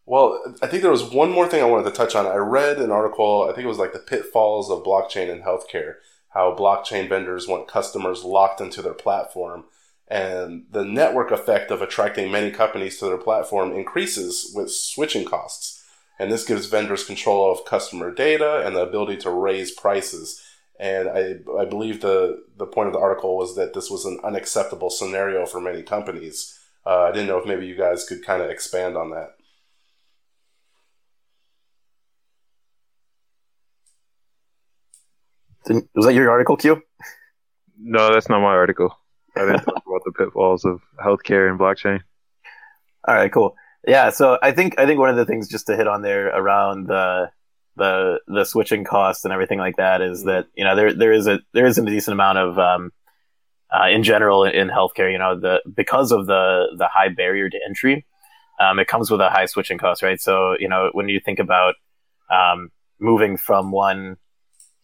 Well, 0.05 0.57
I 0.61 0.67
think 0.67 0.83
there 0.83 0.91
was 0.91 1.05
one 1.05 1.31
more 1.31 1.47
thing 1.47 1.63
I 1.63 1.67
wanted 1.67 1.85
to 1.85 1.97
touch 1.97 2.17
on. 2.17 2.27
I 2.27 2.35
read 2.35 2.79
an 2.79 2.91
article, 2.91 3.45
I 3.49 3.55
think 3.55 3.65
it 3.65 3.69
was 3.69 3.79
like 3.79 3.93
the 3.93 4.01
pitfalls 4.01 4.69
of 4.69 4.83
blockchain 4.83 5.29
in 5.31 5.43
healthcare, 5.43 5.95
how 6.31 6.55
blockchain 6.55 7.09
vendors 7.09 7.47
want 7.47 7.69
customers 7.69 8.25
locked 8.25 8.61
into 8.61 8.83
their 8.83 8.95
platform. 8.95 9.65
And 10.09 10.67
the 10.71 10.85
network 10.85 11.31
effect 11.31 11.71
of 11.71 11.81
attracting 11.83 12.33
many 12.33 12.51
companies 12.51 12.99
to 12.99 13.07
their 13.07 13.17
platform 13.17 13.73
increases 13.73 14.53
with 14.55 14.73
switching 14.73 15.25
costs. 15.25 15.83
And 16.19 16.31
this 16.31 16.45
gives 16.45 16.67
vendors 16.67 17.05
control 17.05 17.51
of 17.51 17.65
customer 17.65 18.13
data 18.13 18.63
and 18.67 18.77
the 18.77 18.83
ability 18.83 19.19
to 19.19 19.31
raise 19.31 19.71
prices. 19.71 20.43
And 20.79 21.09
I, 21.09 21.37
I 21.61 21.65
believe 21.65 22.01
the, 22.01 22.45
the 22.57 22.67
point 22.67 22.89
of 22.89 22.93
the 22.93 22.99
article 22.99 23.37
was 23.37 23.55
that 23.57 23.75
this 23.75 23.91
was 23.91 24.05
an 24.05 24.19
unacceptable 24.25 24.91
scenario 24.91 25.47
for 25.47 25.61
many 25.61 25.83
companies. 25.83 26.59
Uh, 26.85 27.03
I 27.05 27.13
didn't 27.13 27.29
know 27.29 27.39
if 27.39 27.47
maybe 27.47 27.67
you 27.67 27.77
guys 27.77 28.05
could 28.05 28.25
kind 28.25 28.43
of 28.43 28.51
expand 28.51 28.97
on 28.97 29.11
that. 29.11 29.37
Was 35.95 36.07
that 36.07 36.15
your 36.15 36.31
article, 36.31 36.57
Q? 36.57 36.83
No, 37.81 38.13
that's 38.13 38.29
not 38.29 38.41
my 38.41 38.49
article. 38.49 38.95
I 39.37 39.41
didn't 39.41 39.65
talk 39.65 39.83
about 39.87 40.03
the 40.05 40.13
pitfalls 40.13 40.65
of 40.65 40.81
healthcare 41.03 41.49
and 41.49 41.59
blockchain. 41.59 42.01
All 43.09 43.15
right, 43.15 43.33
cool. 43.33 43.57
Yeah, 43.87 44.11
so 44.11 44.39
I 44.43 44.53
think 44.53 44.79
I 44.79 44.87
think 44.87 44.99
one 44.99 45.11
of 45.11 45.17
the 45.17 45.25
things 45.25 45.49
just 45.49 45.67
to 45.67 45.77
hit 45.77 45.87
on 45.87 46.03
there 46.03 46.29
around 46.29 46.87
the 46.87 47.31
the 47.77 48.21
the 48.27 48.45
switching 48.45 48.85
costs 48.85 49.25
and 49.25 49.33
everything 49.33 49.59
like 49.59 49.77
that 49.77 50.01
is 50.01 50.25
that 50.25 50.47
you 50.55 50.65
know 50.65 50.77
there 50.77 50.93
there 50.93 51.13
is 51.13 51.27
a 51.27 51.41
there 51.53 51.67
is 51.67 51.79
a 51.79 51.85
decent 51.85 52.13
amount 52.13 52.39
of 52.39 52.59
um, 52.59 52.93
uh, 53.75 53.89
in 53.89 54.03
general 54.03 54.45
in 54.45 54.69
healthcare 54.69 55.11
you 55.11 55.19
know 55.19 55.39
the 55.39 55.61
because 55.75 56.13
of 56.13 56.27
the 56.27 56.67
the 56.77 56.87
high 56.87 57.09
barrier 57.09 57.51
to 57.51 57.59
entry 57.67 58.07
um, 58.61 58.79
it 58.79 58.87
comes 58.87 59.11
with 59.11 59.21
a 59.21 59.31
high 59.31 59.47
switching 59.47 59.79
cost 59.79 60.03
right? 60.03 60.21
So 60.21 60.57
you 60.59 60.69
know 60.69 60.91
when 60.93 61.09
you 61.09 61.21
think 61.21 61.39
about 61.39 61.75
um, 62.31 62.71
moving 63.01 63.37
from 63.37 63.73
one 63.73 64.17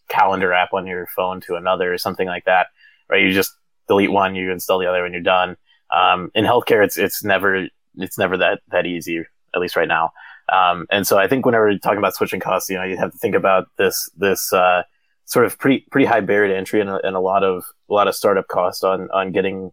calendar 0.09 0.51
app 0.51 0.73
on 0.73 0.85
your 0.85 1.07
phone 1.15 1.39
to 1.41 1.55
another 1.55 1.93
or 1.93 1.97
something 1.97 2.27
like 2.27 2.45
that 2.45 2.67
right? 3.09 3.23
You 3.23 3.31
just 3.31 3.53
delete 3.87 4.11
one 4.11 4.35
you 4.35 4.51
install 4.51 4.79
the 4.79 4.87
other 4.87 5.05
and 5.05 5.13
you're 5.13 5.23
done. 5.23 5.55
Um, 5.89 6.31
in 6.35 6.45
healthcare 6.45 6.83
it's 6.83 6.97
it's 6.97 7.23
never 7.23 7.67
it's 7.95 8.17
never 8.17 8.37
that 8.37 8.59
that 8.69 8.85
easy 8.85 9.25
at 9.53 9.61
least 9.61 9.75
right 9.75 9.87
now 9.87 10.11
um, 10.51 10.85
and 10.91 11.07
so 11.07 11.17
I 11.17 11.27
think 11.27 11.45
whenever 11.45 11.69
you're 11.69 11.79
talking 11.79 11.97
about 11.97 12.15
switching 12.15 12.41
costs, 12.41 12.69
you 12.69 12.75
know, 12.75 12.83
you 12.83 12.97
have 12.97 13.11
to 13.11 13.17
think 13.17 13.35
about 13.35 13.67
this 13.77 14.09
this 14.17 14.51
uh, 14.51 14.83
sort 15.25 15.45
of 15.45 15.57
pretty 15.57 15.85
pretty 15.89 16.05
high 16.05 16.19
barrier 16.19 16.51
to 16.51 16.57
entry 16.57 16.81
and 16.81 16.89
a, 16.89 16.99
and 17.05 17.15
a 17.15 17.21
lot 17.21 17.43
of 17.43 17.63
a 17.89 17.93
lot 17.93 18.07
of 18.07 18.15
startup 18.15 18.47
cost 18.49 18.83
on 18.83 19.09
on 19.11 19.31
getting 19.31 19.71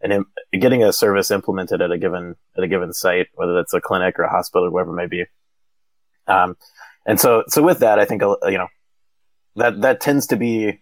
an 0.00 0.24
getting 0.58 0.82
a 0.82 0.92
service 0.92 1.30
implemented 1.30 1.82
at 1.82 1.90
a 1.90 1.98
given 1.98 2.36
at 2.56 2.64
a 2.64 2.68
given 2.68 2.92
site, 2.94 3.26
whether 3.34 3.54
that's 3.54 3.74
a 3.74 3.82
clinic 3.82 4.18
or 4.18 4.22
a 4.22 4.30
hospital 4.30 4.66
or 4.66 4.70
whatever 4.70 4.92
it 4.92 4.96
may 4.96 5.06
be. 5.06 5.24
Um, 6.26 6.56
and 7.06 7.20
so 7.20 7.44
so 7.48 7.62
with 7.62 7.80
that, 7.80 7.98
I 7.98 8.06
think 8.06 8.22
uh, 8.22 8.36
you 8.44 8.58
know 8.58 8.68
that 9.56 9.82
that 9.82 10.00
tends 10.00 10.26
to 10.28 10.36
be 10.36 10.80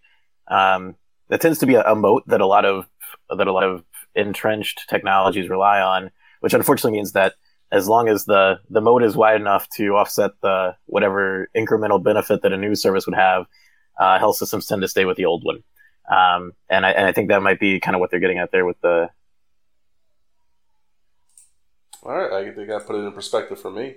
um, 0.49 0.95
that 1.31 1.41
tends 1.41 1.59
to 1.59 1.67
be 1.67 1.75
a, 1.75 1.83
a 1.83 1.97
moat 1.97 2.23
that 2.29 2.41
a 2.41 2.47
lot 2.47 2.65
of 2.65 2.89
that 3.29 3.49
a 3.49 3.53
lot 3.53 3.65
of 3.65 3.83
entrenched 4.15 4.85
technologies 4.89 5.49
rely 5.49 5.81
on, 5.81 6.13
which 6.41 6.55
unfortunately 6.55 6.97
means 6.97 7.13
that 7.13 7.35
as 7.73 7.89
long 7.89 8.09
as 8.09 8.27
the 8.27 8.61
the 8.69 8.83
moat 8.83 9.03
is 9.03 9.17
wide 9.17 9.41
enough 9.41 9.69
to 9.71 9.97
offset 9.97 10.33
the 10.43 10.77
whatever 10.87 11.49
incremental 11.57 12.01
benefit 12.01 12.43
that 12.43 12.53
a 12.53 12.57
new 12.57 12.75
service 12.75 13.07
would 13.07 13.17
have, 13.17 13.47
uh, 13.99 14.19
health 14.19 14.37
systems 14.37 14.67
tend 14.67 14.83
to 14.83 14.89
stay 14.89 15.07
with 15.07 15.17
the 15.17 15.25
old 15.25 15.43
one. 15.43 15.65
Um, 16.11 16.53
and 16.69 16.85
I 16.85 16.91
and 16.91 17.07
I 17.07 17.13
think 17.13 17.29
that 17.29 17.43
might 17.43 17.59
be 17.59 17.81
kind 17.81 17.97
of 17.97 18.01
what 18.01 18.11
they're 18.11 18.21
getting 18.21 18.39
at 18.39 18.53
there 18.53 18.67
with 18.67 18.81
the. 18.83 19.09
All 22.03 22.13
right, 22.13 22.33
I 22.33 22.51
think 22.53 22.71
I 22.71 22.79
put 22.81 22.97
it 22.97 23.07
in 23.07 23.13
perspective 23.13 23.61
for 23.61 23.71
me. 23.71 23.97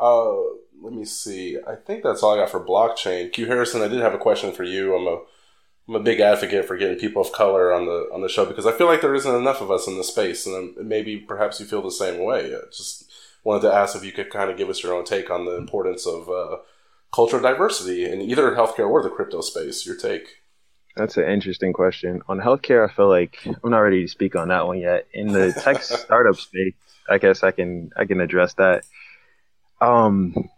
Uh, 0.00 0.34
let 0.80 0.92
me 0.92 1.04
see. 1.04 1.58
I 1.66 1.74
think 1.74 2.02
that's 2.02 2.22
all 2.22 2.34
I 2.34 2.38
got 2.38 2.50
for 2.50 2.64
blockchain. 2.64 3.32
QuHarrison, 3.32 3.82
I 3.82 3.88
did 3.88 4.00
have 4.00 4.14
a 4.14 4.18
question 4.18 4.52
for 4.52 4.62
you. 4.62 4.94
I'm 4.94 5.06
a 5.06 5.22
I'm 5.88 5.96
a 5.96 6.00
big 6.00 6.20
advocate 6.20 6.64
for 6.64 6.76
getting 6.76 6.98
people 6.98 7.20
of 7.20 7.32
color 7.32 7.72
on 7.72 7.84
the 7.84 8.08
on 8.12 8.22
the 8.22 8.28
show 8.28 8.46
because 8.46 8.66
I 8.66 8.72
feel 8.72 8.86
like 8.86 9.02
there 9.02 9.14
isn't 9.14 9.34
enough 9.34 9.60
of 9.60 9.70
us 9.70 9.86
in 9.86 9.98
the 9.98 10.04
space, 10.04 10.46
and 10.46 10.74
maybe 10.76 11.18
perhaps 11.18 11.60
you 11.60 11.66
feel 11.66 11.82
the 11.82 11.90
same 11.90 12.24
way. 12.24 12.54
I 12.54 12.60
just 12.72 13.10
wanted 13.42 13.62
to 13.62 13.74
ask 13.74 13.94
if 13.94 14.04
you 14.04 14.12
could 14.12 14.30
kind 14.30 14.50
of 14.50 14.56
give 14.56 14.70
us 14.70 14.82
your 14.82 14.94
own 14.94 15.04
take 15.04 15.30
on 15.30 15.44
the 15.44 15.56
importance 15.56 16.06
of 16.06 16.30
uh, 16.30 16.56
cultural 17.12 17.42
diversity 17.42 18.04
in 18.04 18.22
either 18.22 18.52
healthcare 18.52 18.88
or 18.88 19.02
the 19.02 19.10
crypto 19.10 19.42
space. 19.42 19.84
Your 19.84 19.96
take. 19.96 20.40
That's 20.96 21.16
an 21.16 21.28
interesting 21.28 21.72
question. 21.72 22.22
On 22.28 22.38
healthcare, 22.40 22.88
I 22.88 22.92
feel 22.92 23.08
like 23.08 23.38
I'm 23.44 23.70
not 23.70 23.80
ready 23.80 24.02
to 24.02 24.08
speak 24.08 24.36
on 24.36 24.48
that 24.48 24.66
one 24.66 24.78
yet. 24.78 25.06
In 25.12 25.32
the 25.32 25.52
tech 25.52 25.82
startup 25.82 26.36
space, 26.36 26.74
I 27.10 27.18
guess 27.18 27.42
I 27.42 27.50
can 27.50 27.90
I 27.96 28.06
can 28.06 28.20
address 28.20 28.54
that. 28.54 28.84
Um, 29.80 30.48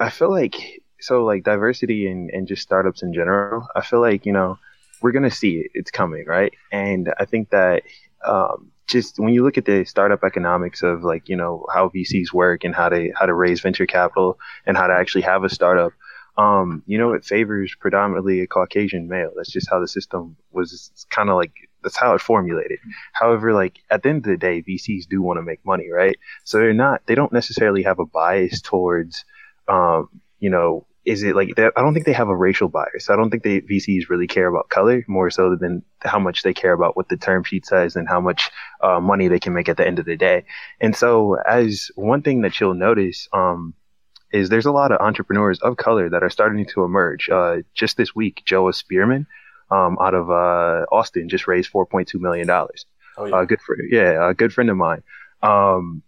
I 0.00 0.10
feel 0.10 0.30
like 0.30 0.81
so 1.02 1.24
like 1.24 1.44
diversity 1.44 2.06
and, 2.06 2.30
and 2.30 2.46
just 2.46 2.62
startups 2.62 3.02
in 3.02 3.12
general. 3.12 3.66
I 3.76 3.82
feel 3.82 4.00
like 4.00 4.26
you 4.26 4.32
know 4.32 4.58
we're 5.00 5.12
gonna 5.12 5.30
see 5.30 5.58
it. 5.58 5.70
It's 5.74 5.90
coming, 5.90 6.24
right? 6.26 6.52
And 6.70 7.12
I 7.18 7.24
think 7.24 7.50
that 7.50 7.82
um, 8.24 8.70
just 8.86 9.18
when 9.18 9.34
you 9.34 9.44
look 9.44 9.58
at 9.58 9.64
the 9.64 9.84
startup 9.84 10.24
economics 10.24 10.82
of 10.82 11.02
like 11.02 11.28
you 11.28 11.36
know 11.36 11.66
how 11.72 11.88
VCs 11.88 12.32
work 12.32 12.64
and 12.64 12.74
how 12.74 12.88
to 12.88 13.12
how 13.14 13.26
to 13.26 13.34
raise 13.34 13.60
venture 13.60 13.86
capital 13.86 14.38
and 14.66 14.76
how 14.76 14.86
to 14.86 14.94
actually 14.94 15.22
have 15.22 15.44
a 15.44 15.48
startup, 15.48 15.92
um, 16.38 16.82
you 16.86 16.96
know, 16.98 17.12
it 17.12 17.24
favors 17.24 17.74
predominantly 17.78 18.40
a 18.40 18.46
Caucasian 18.46 19.08
male. 19.08 19.32
That's 19.36 19.52
just 19.52 19.68
how 19.68 19.80
the 19.80 19.88
system 19.88 20.36
was 20.50 20.90
kind 21.10 21.28
of 21.28 21.36
like, 21.36 21.52
that's 21.82 21.96
how 21.96 22.14
it 22.14 22.20
formulated. 22.20 22.78
However, 23.12 23.52
like 23.52 23.80
at 23.90 24.02
the 24.02 24.08
end 24.08 24.18
of 24.18 24.30
the 24.30 24.36
day, 24.36 24.62
VCs 24.62 25.06
do 25.08 25.20
want 25.20 25.38
to 25.38 25.42
make 25.42 25.64
money, 25.64 25.90
right? 25.90 26.16
So 26.44 26.58
they're 26.58 26.72
not, 26.72 27.02
they 27.06 27.14
don't 27.14 27.32
necessarily 27.32 27.82
have 27.82 27.98
a 27.98 28.06
bias 28.06 28.62
towards, 28.62 29.24
um, 29.68 30.08
you 30.38 30.48
know, 30.48 30.86
is 31.04 31.22
it 31.22 31.34
like 31.34 31.54
that? 31.56 31.72
I 31.76 31.82
don't 31.82 31.94
think 31.94 32.06
they 32.06 32.12
have 32.12 32.28
a 32.28 32.36
racial 32.36 32.68
bias. 32.68 33.10
I 33.10 33.16
don't 33.16 33.30
think 33.30 33.42
they 33.42 33.60
VCs 33.60 34.08
really 34.08 34.26
care 34.26 34.46
about 34.46 34.68
color 34.68 35.04
more 35.08 35.30
so 35.30 35.56
than 35.56 35.82
how 36.00 36.18
much 36.18 36.42
they 36.42 36.54
care 36.54 36.72
about 36.72 36.96
what 36.96 37.08
the 37.08 37.16
term 37.16 37.42
sheet 37.42 37.66
says 37.66 37.96
and 37.96 38.08
how 38.08 38.20
much 38.20 38.50
uh, 38.80 39.00
money 39.00 39.28
they 39.28 39.40
can 39.40 39.52
make 39.52 39.68
at 39.68 39.76
the 39.76 39.86
end 39.86 39.98
of 39.98 40.06
the 40.06 40.16
day. 40.16 40.44
And 40.80 40.94
so, 40.94 41.36
as 41.46 41.90
one 41.96 42.22
thing 42.22 42.42
that 42.42 42.60
you'll 42.60 42.74
notice, 42.74 43.28
um, 43.32 43.74
is 44.32 44.48
there's 44.48 44.66
a 44.66 44.72
lot 44.72 44.92
of 44.92 45.00
entrepreneurs 45.00 45.58
of 45.60 45.76
color 45.76 46.08
that 46.08 46.22
are 46.22 46.30
starting 46.30 46.66
to 46.66 46.84
emerge. 46.84 47.28
Uh, 47.28 47.58
just 47.74 47.96
this 47.96 48.14
week, 48.14 48.42
Joah 48.46 48.74
Spearman 48.74 49.26
um, 49.70 49.98
out 50.00 50.14
of 50.14 50.30
uh, 50.30 50.86
Austin 50.92 51.28
just 51.28 51.46
raised 51.46 51.72
4.2 51.72 52.14
million 52.20 52.46
dollars. 52.46 52.86
Oh 53.16 53.26
yeah. 53.26 53.36
Uh, 53.36 53.44
good 53.44 53.60
for 53.60 53.76
yeah, 53.90 54.30
a 54.30 54.34
good 54.34 54.52
friend 54.52 54.70
of 54.70 54.76
mine. 54.76 55.02
Um, 55.42 56.02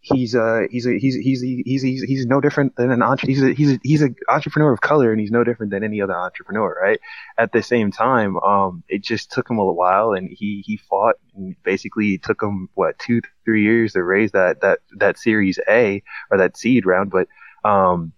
he's 0.00 0.34
uh 0.34 0.62
he's 0.70 0.86
a, 0.86 0.98
he's 0.98 1.14
he's 1.14 1.42
he's 1.42 1.82
he's 1.82 2.02
he's 2.02 2.26
no 2.26 2.40
different 2.40 2.74
than 2.76 2.90
an 2.90 3.02
entre- 3.02 3.28
he's 3.28 3.42
a, 3.42 3.52
he's 3.52 3.72
a, 3.72 3.80
he's 3.82 4.02
an 4.02 4.16
entrepreneur 4.28 4.72
of 4.72 4.80
color 4.80 5.12
and 5.12 5.20
he's 5.20 5.30
no 5.30 5.44
different 5.44 5.70
than 5.70 5.84
any 5.84 6.00
other 6.00 6.16
entrepreneur 6.16 6.74
right 6.82 7.00
at 7.36 7.52
the 7.52 7.62
same 7.62 7.90
time 7.90 8.38
um 8.38 8.82
it 8.88 9.02
just 9.02 9.30
took 9.30 9.50
him 9.50 9.58
a 9.58 9.72
while 9.72 10.12
and 10.12 10.30
he 10.30 10.62
he 10.66 10.78
fought 10.78 11.16
and 11.36 11.54
basically 11.64 12.14
it 12.14 12.22
took 12.22 12.42
him 12.42 12.68
what 12.74 12.98
two 12.98 13.20
three 13.44 13.62
years 13.62 13.92
to 13.92 14.02
raise 14.02 14.32
that 14.32 14.62
that 14.62 14.78
that 14.96 15.18
series 15.18 15.58
A 15.68 16.02
or 16.30 16.38
that 16.38 16.56
seed 16.56 16.86
round 16.86 17.10
but 17.10 17.28
um 17.64 18.12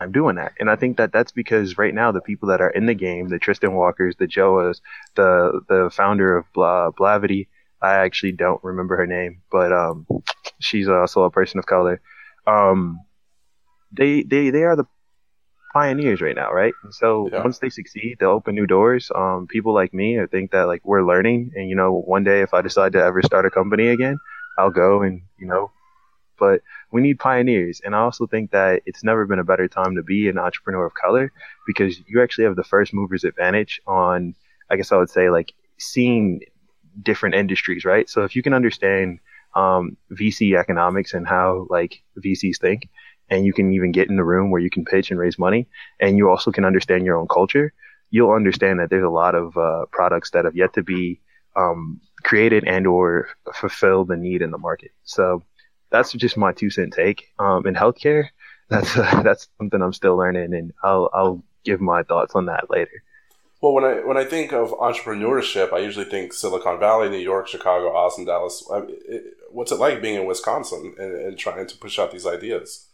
I'm 0.00 0.12
doing 0.12 0.36
that. 0.36 0.52
And 0.60 0.70
I 0.70 0.76
think 0.76 0.96
that 0.98 1.12
that's 1.12 1.32
because 1.32 1.76
right 1.76 1.92
now 1.92 2.12
the 2.12 2.20
people 2.20 2.50
that 2.50 2.60
are 2.60 2.70
in 2.70 2.86
the 2.86 2.94
game, 2.94 3.30
the 3.30 3.38
Tristan 3.40 3.74
Walkers, 3.74 4.14
the 4.16 4.28
Joahs, 4.28 4.80
the 5.16 5.60
the 5.68 5.90
founder 5.92 6.36
of 6.36 6.44
Bla, 6.52 6.92
Blavity, 6.92 7.48
I 7.80 7.94
actually 7.94 8.32
don't 8.32 8.62
remember 8.64 8.96
her 8.96 9.06
name, 9.06 9.42
but 9.50 9.72
um, 9.72 10.06
she's 10.60 10.88
also 10.88 11.22
a 11.22 11.30
person 11.30 11.58
of 11.58 11.66
color. 11.66 12.00
Um, 12.46 13.00
they 13.92 14.22
they 14.22 14.50
they 14.50 14.64
are 14.64 14.76
the 14.76 14.86
pioneers 15.72 16.20
right 16.20 16.36
now, 16.36 16.52
right? 16.52 16.74
So 16.90 17.30
Yeah. 17.32 17.42
once 17.42 17.58
they 17.58 17.68
succeed, 17.68 18.16
they'll 18.18 18.30
open 18.30 18.54
new 18.54 18.66
doors. 18.66 19.10
Um, 19.14 19.46
people 19.46 19.74
like 19.74 19.92
me, 19.94 20.20
I 20.20 20.26
think 20.26 20.50
that 20.52 20.66
like 20.66 20.82
we're 20.84 21.02
learning, 21.02 21.52
and 21.54 21.68
you 21.68 21.76
know, 21.76 21.92
one 21.92 22.24
day 22.24 22.40
if 22.42 22.54
I 22.54 22.62
decide 22.62 22.92
to 22.92 23.02
ever 23.02 23.22
start 23.22 23.46
a 23.46 23.50
company 23.50 23.88
again, 23.88 24.18
I'll 24.58 24.70
go 24.70 25.02
and 25.02 25.22
you 25.38 25.46
know, 25.46 25.70
but 26.38 26.62
we 26.90 27.00
need 27.00 27.18
pioneers, 27.18 27.80
and 27.84 27.94
I 27.94 28.00
also 28.00 28.26
think 28.26 28.50
that 28.52 28.82
it's 28.86 29.04
never 29.04 29.26
been 29.26 29.38
a 29.38 29.44
better 29.44 29.68
time 29.68 29.94
to 29.96 30.02
be 30.02 30.28
an 30.28 30.38
entrepreneur 30.38 30.86
of 30.86 30.94
color 30.94 31.32
because 31.66 32.00
you 32.06 32.22
actually 32.22 32.44
have 32.44 32.56
the 32.56 32.64
first 32.64 32.92
movers 32.94 33.24
advantage 33.24 33.80
on, 33.86 34.34
I 34.70 34.76
guess 34.76 34.92
I 34.92 34.96
would 34.96 35.10
say 35.10 35.30
like 35.30 35.52
seeing 35.78 36.40
different 37.02 37.34
industries, 37.34 37.84
right? 37.84 38.08
So 38.08 38.24
if 38.24 38.34
you 38.36 38.42
can 38.42 38.54
understand 38.54 39.20
um, 39.54 39.96
VC 40.12 40.58
economics 40.58 41.14
and 41.14 41.26
how 41.26 41.66
like 41.70 42.02
VCs 42.24 42.58
think, 42.60 42.88
and 43.30 43.44
you 43.44 43.52
can 43.52 43.72
even 43.72 43.92
get 43.92 44.08
in 44.08 44.16
the 44.16 44.24
room 44.24 44.50
where 44.50 44.60
you 44.60 44.70
can 44.70 44.84
pitch 44.84 45.10
and 45.10 45.20
raise 45.20 45.38
money, 45.38 45.68
and 46.00 46.16
you 46.16 46.30
also 46.30 46.50
can 46.50 46.64
understand 46.64 47.04
your 47.04 47.18
own 47.18 47.28
culture, 47.28 47.72
you'll 48.10 48.32
understand 48.32 48.80
that 48.80 48.90
there's 48.90 49.04
a 49.04 49.08
lot 49.08 49.34
of 49.34 49.56
uh, 49.56 49.84
products 49.92 50.30
that 50.30 50.44
have 50.44 50.56
yet 50.56 50.72
to 50.74 50.82
be 50.82 51.20
um, 51.56 52.00
created 52.22 52.64
and 52.66 52.86
or 52.86 53.28
fulfill 53.54 54.04
the 54.04 54.16
need 54.16 54.42
in 54.42 54.50
the 54.50 54.58
market. 54.58 54.92
So 55.04 55.44
that's 55.90 56.12
just 56.12 56.36
my 56.36 56.52
two 56.52 56.70
cent 56.70 56.92
take. 56.92 57.26
Um, 57.38 57.66
in 57.66 57.74
healthcare, 57.74 58.28
that's 58.70 58.96
uh, 58.96 59.22
that's 59.22 59.48
something 59.58 59.80
I'm 59.80 59.92
still 59.92 60.16
learning, 60.16 60.54
and 60.54 60.72
I'll 60.82 61.10
I'll 61.12 61.44
give 61.64 61.80
my 61.80 62.02
thoughts 62.02 62.34
on 62.34 62.46
that 62.46 62.70
later. 62.70 63.02
Well, 63.60 63.72
when 63.72 63.84
I 63.84 63.94
when 64.06 64.16
I 64.16 64.24
think 64.24 64.52
of 64.52 64.70
entrepreneurship, 64.70 65.72
I 65.72 65.78
usually 65.78 66.04
think 66.04 66.32
Silicon 66.32 66.78
Valley, 66.78 67.08
New 67.08 67.18
York, 67.18 67.48
Chicago, 67.48 67.94
Austin, 67.94 68.24
Dallas. 68.24 68.64
I 68.72 68.82
it, 68.88 69.34
what's 69.50 69.72
it 69.72 69.80
like 69.80 70.00
being 70.00 70.14
in 70.14 70.26
Wisconsin 70.26 70.94
and, 70.98 71.12
and 71.12 71.38
trying 71.38 71.66
to 71.66 71.76
push 71.76 71.98
out 71.98 72.12
these 72.12 72.26
ideas? 72.26 72.86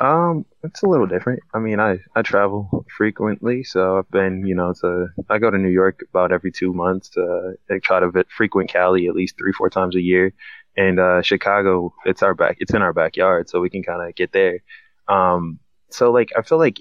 Um, 0.00 0.46
it's 0.62 0.82
a 0.82 0.86
little 0.86 1.06
different. 1.06 1.40
I 1.52 1.58
mean, 1.58 1.78
I, 1.78 1.98
I 2.16 2.22
travel 2.22 2.86
frequently, 2.96 3.64
so 3.64 3.98
I've 3.98 4.10
been, 4.10 4.46
you 4.46 4.54
know, 4.54 4.72
to 4.80 5.08
I 5.28 5.38
go 5.38 5.50
to 5.50 5.58
New 5.58 5.68
York 5.68 6.00
about 6.08 6.32
every 6.32 6.52
two 6.52 6.72
months. 6.72 7.10
Uh, 7.16 7.52
I 7.70 7.80
try 7.80 8.00
to 8.00 8.24
frequent 8.34 8.70
Cali 8.70 9.08
at 9.08 9.14
least 9.14 9.36
three, 9.36 9.52
four 9.52 9.68
times 9.68 9.96
a 9.96 10.00
year, 10.00 10.32
and 10.76 10.98
uh, 10.98 11.22
Chicago, 11.22 11.92
it's 12.06 12.22
our 12.22 12.34
back, 12.34 12.56
it's 12.60 12.72
in 12.72 12.82
our 12.82 12.94
backyard, 12.94 13.50
so 13.50 13.60
we 13.60 13.68
can 13.68 13.82
kind 13.82 14.08
of 14.08 14.14
get 14.14 14.32
there. 14.32 14.62
Um, 15.08 15.58
so 15.90 16.12
like 16.12 16.30
I 16.38 16.42
feel 16.42 16.58
like 16.58 16.80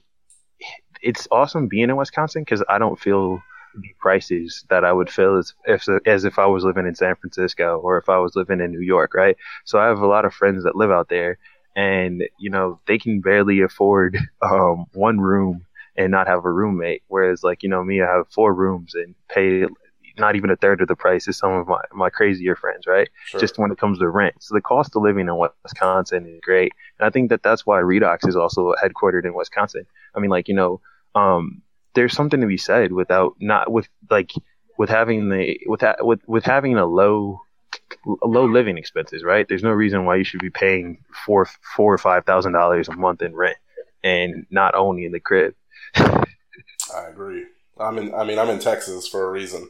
it's 1.02 1.28
awesome 1.32 1.68
being 1.68 1.89
in 1.89 1.95
Wisconsin 1.95 2.43
because 2.43 2.64
I 2.70 2.78
don't 2.78 3.00
feel 3.00 3.41
the 3.76 3.93
prices 4.00 4.66
that 4.70 4.84
I 4.84 4.91
would 4.91 5.10
feel 5.10 5.38
as 5.38 5.54
if 5.66 5.88
as 6.06 6.26
if 6.26 6.39
I 6.39 6.47
was 6.47 6.64
living 6.64 6.88
in 6.88 6.95
San 6.95 7.16
Francisco 7.16 7.80
or 7.80 7.97
if 7.97 8.10
I 8.10 8.18
was 8.18 8.36
living 8.36 8.60
in 8.60 8.72
New 8.72 8.82
York, 8.82 9.14
right? 9.14 9.38
So 9.66 9.80
I 9.80 9.86
have 9.86 10.00
a 10.00 10.08
lot 10.08 10.26
of 10.26 10.34
friends 10.34 10.64
that 10.64 10.76
live 10.76 10.91
out 10.91 11.10
there 11.10 11.38
and 11.76 12.24
you 12.38 12.50
know 12.50 12.80
they 12.88 12.97
can 12.97 13.22
barely 13.22 13.62
afford 13.62 14.18
um, 14.41 14.86
one 14.93 15.20
room 15.20 15.66
and 15.95 16.12
not 16.12 16.28
have 16.28 16.45
a 16.45 16.52
roommate 16.52 17.04
whereas 17.08 17.43
like 17.43 17.64
you 17.64 17.70
know 17.70 17.84
me 17.84 18.02
i 18.02 18.06
have 18.06 18.28
four 18.30 18.54
rooms 18.54 18.95
and 18.95 19.16
pay 19.30 19.66
not 20.20 20.36
even 20.36 20.49
a 20.49 20.55
third 20.55 20.82
of 20.82 20.88
the 20.88 20.95
price 20.95 21.28
as 21.28 21.38
some 21.38 21.53
of 21.53 21.67
my, 21.67 21.82
my 21.93 22.09
crazier 22.09 22.55
friends 22.55 22.86
right 22.88 23.09
Sure. 23.26 23.39
just 23.39 23.57
when 23.57 23.72
it 23.72 23.78
comes 23.78 23.99
to 23.99 24.07
rent 24.09 24.36
so 24.39 24.53
the 24.53 24.61
cost 24.61 24.95
of 24.95 25.01
living 25.03 25.28
in 25.28 25.36
wisconsin 25.63 26.26
is 26.28 26.39
great 26.41 26.72
and 26.99 27.07
i 27.07 27.09
think 27.09 27.30
that 27.30 27.43
that's 27.43 27.65
why 27.65 27.80
redox 27.80 28.28
is 28.28 28.36
also 28.36 28.74
headquartered 28.84 29.26
in 29.26 29.34
wisconsin 29.34 29.86
i 30.15 30.20
mean 30.20 30.30
like 30.30 30.47
you 30.47 30.55
know 30.55 30.82
um, 31.15 31.61
there's 31.95 32.13
something 32.13 32.39
to 32.39 32.47
be 32.47 32.57
said 32.57 32.91
without 32.91 33.36
not 33.39 33.72
with 33.72 33.88
like 34.11 34.32
with 34.78 34.89
having 34.89 35.30
the 35.30 35.59
with 35.65 35.82
ha- 35.82 35.95
with 36.01 36.22
with 36.28 36.45
having 36.45 36.78
a 36.78 36.86
low 36.86 37.41
low 38.24 38.45
living 38.45 38.78
expenses, 38.78 39.24
right? 39.24 39.47
There's 39.47 39.63
no 39.63 39.72
reason 39.72 40.05
why 40.05 40.15
you 40.17 40.24
should 40.24 40.39
be 40.39 40.49
paying 40.49 41.03
four 41.26 41.47
four 41.76 41.93
or 41.93 41.97
five 41.97 42.26
thousand 42.26 42.53
dollars 42.53 42.88
a 42.88 42.93
month 42.93 43.22
in 43.22 43.36
rent 43.36 43.57
and 44.03 44.45
not 44.51 44.76
owning 44.76 45.11
the 45.11 45.20
crib. 45.20 45.55
I 45.95 46.26
agree. 47.09 47.45
I'm 47.80 47.97
in. 47.97 48.13
I 48.13 48.24
mean, 48.24 48.39
I'm 48.39 48.49
in 48.49 48.59
Texas 48.59 49.07
for 49.07 49.28
a 49.28 49.32
reason. 49.32 49.70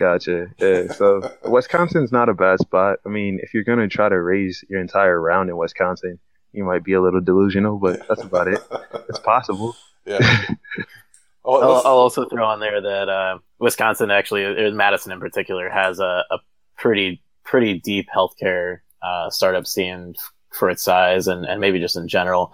Gotcha. 0.00 0.46
Yeah. 0.58 0.90
So 0.92 1.30
Wisconsin's 1.44 2.10
not 2.10 2.30
a 2.30 2.34
bad 2.34 2.58
spot. 2.58 3.00
I 3.04 3.10
mean, 3.10 3.38
if 3.42 3.52
you're 3.52 3.64
gonna 3.64 3.86
try 3.86 4.08
to 4.08 4.18
raise 4.20 4.64
your 4.70 4.80
entire 4.80 5.20
round 5.20 5.50
in 5.50 5.58
Wisconsin, 5.58 6.18
you 6.52 6.64
might 6.64 6.82
be 6.82 6.94
a 6.94 7.02
little 7.02 7.20
delusional, 7.20 7.78
but 7.78 8.08
that's 8.08 8.22
about 8.22 8.48
it. 8.48 8.60
It's 9.10 9.18
possible. 9.18 9.76
yeah. 10.06 10.46
Oh, 11.42 11.58
I'll, 11.58 11.86
I'll 11.86 11.98
also 11.98 12.26
throw 12.26 12.44
on 12.44 12.60
there 12.60 12.82
that 12.82 13.08
uh, 13.08 13.38
Wisconsin, 13.58 14.10
actually, 14.10 14.72
Madison 14.72 15.10
in 15.10 15.20
particular, 15.20 15.70
has 15.70 15.98
a, 15.98 16.22
a 16.30 16.38
pretty 16.76 17.22
pretty 17.46 17.80
deep 17.80 18.08
healthcare 18.14 18.80
uh, 19.02 19.30
startup 19.30 19.66
scene 19.66 20.14
for 20.52 20.68
its 20.68 20.82
size 20.82 21.28
and, 21.28 21.46
and 21.46 21.58
maybe 21.58 21.80
just 21.80 21.96
in 21.96 22.08
general. 22.08 22.52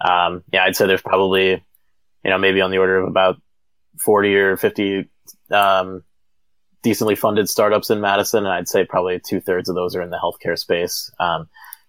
Um, 0.00 0.44
yeah, 0.52 0.62
I'd 0.62 0.76
say 0.76 0.86
there's 0.86 1.02
probably, 1.02 1.50
you 1.50 2.30
know, 2.30 2.38
maybe 2.38 2.60
on 2.60 2.70
the 2.70 2.78
order 2.78 2.98
of 2.98 3.08
about 3.08 3.42
40 3.98 4.34
or 4.36 4.56
50 4.56 5.10
um, 5.50 6.04
decently 6.82 7.14
funded 7.14 7.48
startups 7.48 7.90
in 7.90 8.00
Madison, 8.00 8.44
and 8.44 8.52
I'd 8.52 8.68
say 8.68 8.84
probably 8.84 9.20
two 9.20 9.40
thirds 9.40 9.68
of 9.68 9.74
those 9.74 9.94
are 9.96 10.02
in 10.02 10.10
the 10.10 10.18
healthcare 10.18 10.58
space. 10.58 11.10
Um, 11.18 11.48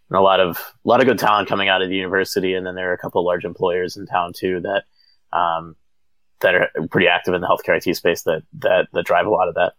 and 0.09 0.17
a 0.17 0.21
lot 0.21 0.39
of 0.39 0.57
a 0.57 0.87
lot 0.87 1.01
of 1.01 1.05
good 1.05 1.19
talent 1.19 1.47
coming 1.47 1.69
out 1.69 1.81
of 1.81 1.89
the 1.89 1.95
university, 1.95 2.53
and 2.55 2.65
then 2.65 2.75
there 2.75 2.89
are 2.89 2.93
a 2.93 2.97
couple 2.97 3.21
of 3.21 3.25
large 3.25 3.45
employers 3.45 3.95
in 3.97 4.07
town 4.07 4.33
too 4.35 4.61
that 4.61 5.37
um, 5.37 5.75
that 6.39 6.55
are 6.55 6.69
pretty 6.89 7.07
active 7.07 7.33
in 7.33 7.41
the 7.41 7.47
healthcare 7.47 7.77
IT 7.85 7.95
space 7.95 8.23
that 8.23 8.43
that 8.59 8.87
that 8.93 9.05
drive 9.05 9.25
a 9.25 9.29
lot 9.29 9.47
of 9.47 9.55
that. 9.55 9.73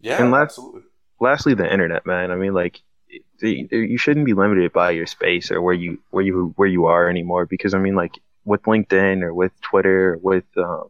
yeah, 0.00 0.22
and 0.22 0.30
last- 0.30 0.52
absolutely. 0.52 0.82
lastly 1.20 1.54
the 1.54 1.70
internet 1.70 2.06
man 2.06 2.30
i 2.30 2.36
mean 2.36 2.54
like 2.54 2.82
you 3.40 3.98
shouldn't 3.98 4.26
be 4.26 4.32
limited 4.32 4.72
by 4.72 4.90
your 4.90 5.06
space 5.06 5.50
or 5.50 5.60
where 5.60 5.74
you 5.74 5.98
where 6.10 6.24
you 6.24 6.52
where 6.56 6.68
you 6.68 6.86
are 6.86 7.08
anymore 7.08 7.46
because 7.46 7.74
i 7.74 7.78
mean 7.78 7.94
like 7.94 8.18
with 8.44 8.62
linkedin 8.62 9.22
or 9.22 9.32
with 9.34 9.52
twitter 9.60 10.14
or 10.14 10.18
with 10.18 10.44
um, 10.56 10.88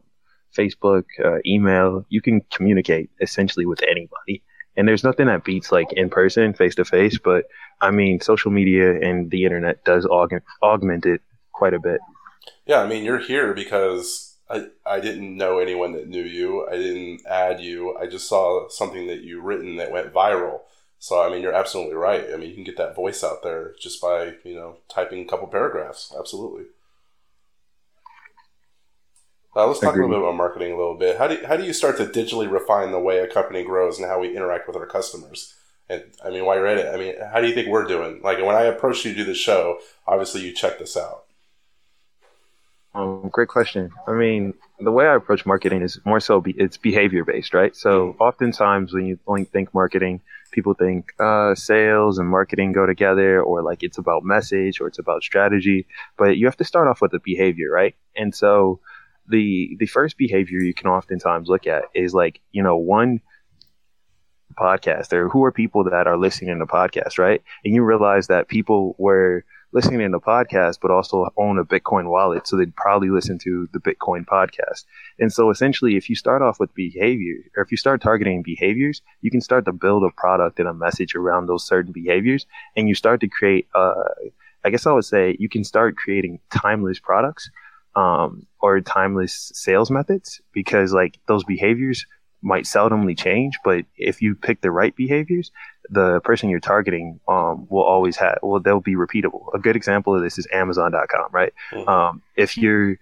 facebook 0.55 1.03
uh, 1.23 1.37
email 1.45 2.05
you 2.09 2.21
can 2.21 2.41
communicate 2.51 3.09
essentially 3.21 3.65
with 3.65 3.81
anybody 3.83 4.41
and 4.77 4.87
there's 4.87 5.03
nothing 5.03 5.27
that 5.27 5.43
beats 5.43 5.71
like 5.71 5.91
in 5.93 6.09
person 6.09 6.53
face 6.53 6.75
to 6.75 6.85
face 6.85 7.17
but 7.17 7.45
i 7.81 7.91
mean 7.91 8.19
social 8.19 8.51
media 8.51 8.91
and 9.01 9.31
the 9.31 9.43
internet 9.43 9.83
does 9.85 10.05
aug- 10.05 10.41
augment 10.63 11.05
it 11.05 11.21
quite 11.53 11.73
a 11.73 11.79
bit 11.79 11.99
Yeah, 12.65 12.79
I 12.81 12.87
mean, 12.87 13.03
you're 13.03 13.19
here 13.19 13.53
because 13.53 14.37
I, 14.49 14.67
I 14.85 14.99
didn't 14.99 15.37
know 15.37 15.59
anyone 15.59 15.93
that 15.93 16.07
knew 16.07 16.23
you. 16.23 16.67
I 16.67 16.75
didn't 16.75 17.25
add 17.25 17.59
you. 17.61 17.95
I 17.97 18.07
just 18.07 18.27
saw 18.27 18.67
something 18.69 19.07
that 19.07 19.21
you 19.21 19.41
written 19.41 19.77
that 19.77 19.91
went 19.91 20.13
viral. 20.13 20.61
So, 20.99 21.21
I 21.21 21.29
mean, 21.29 21.41
you're 21.41 21.53
absolutely 21.53 21.95
right. 21.95 22.25
I 22.33 22.37
mean, 22.37 22.49
you 22.49 22.55
can 22.55 22.63
get 22.63 22.77
that 22.77 22.95
voice 22.95 23.23
out 23.23 23.43
there 23.43 23.73
just 23.79 24.01
by, 24.01 24.35
you 24.43 24.55
know, 24.55 24.77
typing 24.89 25.21
a 25.21 25.25
couple 25.25 25.47
paragraphs. 25.47 26.13
Absolutely. 26.17 26.65
Uh, 29.55 29.67
let's 29.67 29.79
talk 29.79 29.93
a 29.93 29.97
little 29.97 30.09
bit 30.09 30.19
about 30.19 30.35
marketing 30.35 30.73
a 30.73 30.77
little 30.77 30.97
bit. 30.97 31.17
How 31.17 31.27
do 31.27 31.35
you, 31.35 31.47
how 31.47 31.55
do 31.55 31.63
you 31.63 31.71
start 31.71 31.95
to 31.97 32.05
digitally 32.05 32.51
refine 32.51 32.91
the 32.91 32.99
way 32.99 33.19
a 33.19 33.27
company 33.27 33.63
grows 33.63 33.97
and 33.97 34.07
how 34.07 34.19
we 34.19 34.35
interact 34.35 34.67
with 34.67 34.75
our 34.75 34.85
customers? 34.85 35.55
And 35.87 36.03
I 36.23 36.29
mean, 36.29 36.45
while 36.45 36.57
you're 36.57 36.67
at 36.67 36.77
it, 36.77 36.93
I 36.93 36.97
mean, 36.97 37.15
how 37.31 37.39
do 37.39 37.47
you 37.47 37.53
think 37.53 37.69
we're 37.69 37.85
doing? 37.85 38.19
Like 38.21 38.39
when 38.39 38.55
I 38.55 38.63
approached 38.63 39.05
you 39.05 39.13
to 39.13 39.17
do 39.17 39.23
the 39.23 39.35
show, 39.35 39.79
obviously 40.07 40.41
you 40.41 40.51
checked 40.51 40.79
this 40.79 40.97
out. 40.97 41.23
Um, 42.93 43.29
great 43.31 43.49
question. 43.49 43.91
I 44.07 44.13
mean, 44.13 44.53
the 44.79 44.91
way 44.91 45.05
I 45.05 45.15
approach 45.15 45.45
marketing 45.45 45.83
is 45.83 45.99
more 46.05 46.19
so 46.19 46.41
be, 46.41 46.53
it's 46.57 46.77
behavior 46.77 47.23
based, 47.23 47.53
right? 47.53 47.75
So 47.75 48.15
oftentimes 48.19 48.93
when 48.93 49.05
you 49.05 49.19
only 49.27 49.45
think 49.45 49.73
marketing, 49.73 50.21
people 50.51 50.73
think 50.73 51.11
uh, 51.19 51.55
sales 51.55 52.17
and 52.17 52.27
marketing 52.27 52.71
go 52.71 52.85
together, 52.85 53.41
or 53.41 53.61
like 53.61 53.83
it's 53.83 53.97
about 53.97 54.23
message 54.23 54.81
or 54.81 54.87
it's 54.87 54.99
about 54.99 55.23
strategy. 55.23 55.87
But 56.17 56.37
you 56.37 56.45
have 56.45 56.57
to 56.57 56.63
start 56.65 56.87
off 56.87 57.01
with 57.01 57.11
the 57.11 57.19
behavior, 57.19 57.69
right? 57.69 57.95
And 58.15 58.33
so 58.33 58.79
the 59.27 59.75
the 59.79 59.85
first 59.85 60.17
behavior 60.17 60.59
you 60.59 60.73
can 60.73 60.87
oftentimes 60.87 61.47
look 61.47 61.67
at 61.67 61.85
is 61.93 62.13
like 62.13 62.41
you 62.51 62.63
know 62.63 62.77
one 62.77 63.21
podcast 64.57 65.13
or 65.13 65.29
who 65.29 65.43
are 65.43 65.51
people 65.51 65.83
that 65.83 66.07
are 66.07 66.17
listening 66.17 66.57
to 66.59 66.65
podcasts, 66.65 67.17
right? 67.17 67.41
And 67.63 67.73
you 67.73 67.83
realize 67.83 68.27
that 68.27 68.47
people 68.47 68.95
were 68.97 69.43
listening 69.73 70.09
to 70.09 70.19
podcasts, 70.19 70.79
but 70.81 70.89
also 70.89 71.27
own 71.37 71.59
a 71.59 71.65
Bitcoin 71.65 72.09
wallet. 72.09 72.47
So 72.47 72.55
they'd 72.55 72.75
probably 72.75 73.09
listen 73.09 73.37
to 73.39 73.67
the 73.73 73.79
Bitcoin 73.79 74.25
podcast. 74.25 74.85
And 75.19 75.31
so 75.33 75.49
essentially, 75.49 75.97
if 75.97 76.09
you 76.09 76.15
start 76.15 76.41
off 76.41 76.59
with 76.59 76.73
behavior, 76.73 77.35
or 77.57 77.63
if 77.63 77.71
you 77.71 77.77
start 77.77 78.01
targeting 78.01 78.41
behaviors, 78.41 79.01
you 79.21 79.29
can 79.29 79.41
start 79.41 79.65
to 79.65 79.73
build 79.73 80.03
a 80.03 80.11
product 80.11 80.59
and 80.59 80.69
a 80.69 80.73
message 80.73 81.13
around 81.13 81.47
those 81.47 81.67
certain 81.67 81.91
behaviors. 81.91 82.45
And 82.77 82.87
you 82.87 82.95
start 82.95 83.19
to 83.21 83.27
create, 83.27 83.67
uh, 83.75 83.93
I 84.63 84.69
guess 84.69 84.87
I 84.87 84.93
would 84.93 85.05
say 85.05 85.35
you 85.39 85.49
can 85.49 85.65
start 85.65 85.97
creating 85.97 86.39
timeless 86.51 86.99
products 86.99 87.49
um, 87.95 88.45
or 88.59 88.81
timeless 88.81 89.51
sales 89.53 89.89
methods 89.89 90.41
because 90.53 90.93
like 90.93 91.19
those 91.27 91.43
behaviors 91.43 92.05
might 92.41 92.65
seldomly 92.65 93.17
change, 93.17 93.57
but 93.63 93.85
if 93.97 94.21
you 94.21 94.35
pick 94.35 94.61
the 94.61 94.69
right 94.69 94.95
behaviors, 94.95 95.51
the 95.89 96.19
person 96.21 96.49
you're 96.49 96.59
targeting 96.59 97.19
um, 97.27 97.67
will 97.69 97.83
always 97.83 98.17
have 98.17 98.37
well 98.41 98.59
they'll 98.59 98.79
be 98.79 98.95
repeatable. 98.95 99.53
A 99.53 99.59
good 99.59 99.75
example 99.75 100.15
of 100.15 100.21
this 100.21 100.37
is 100.37 100.47
Amazon.com, 100.51 101.29
right? 101.31 101.53
Mm-hmm. 101.71 101.89
Um, 101.89 102.21
if 102.35 102.57
you're 102.57 102.97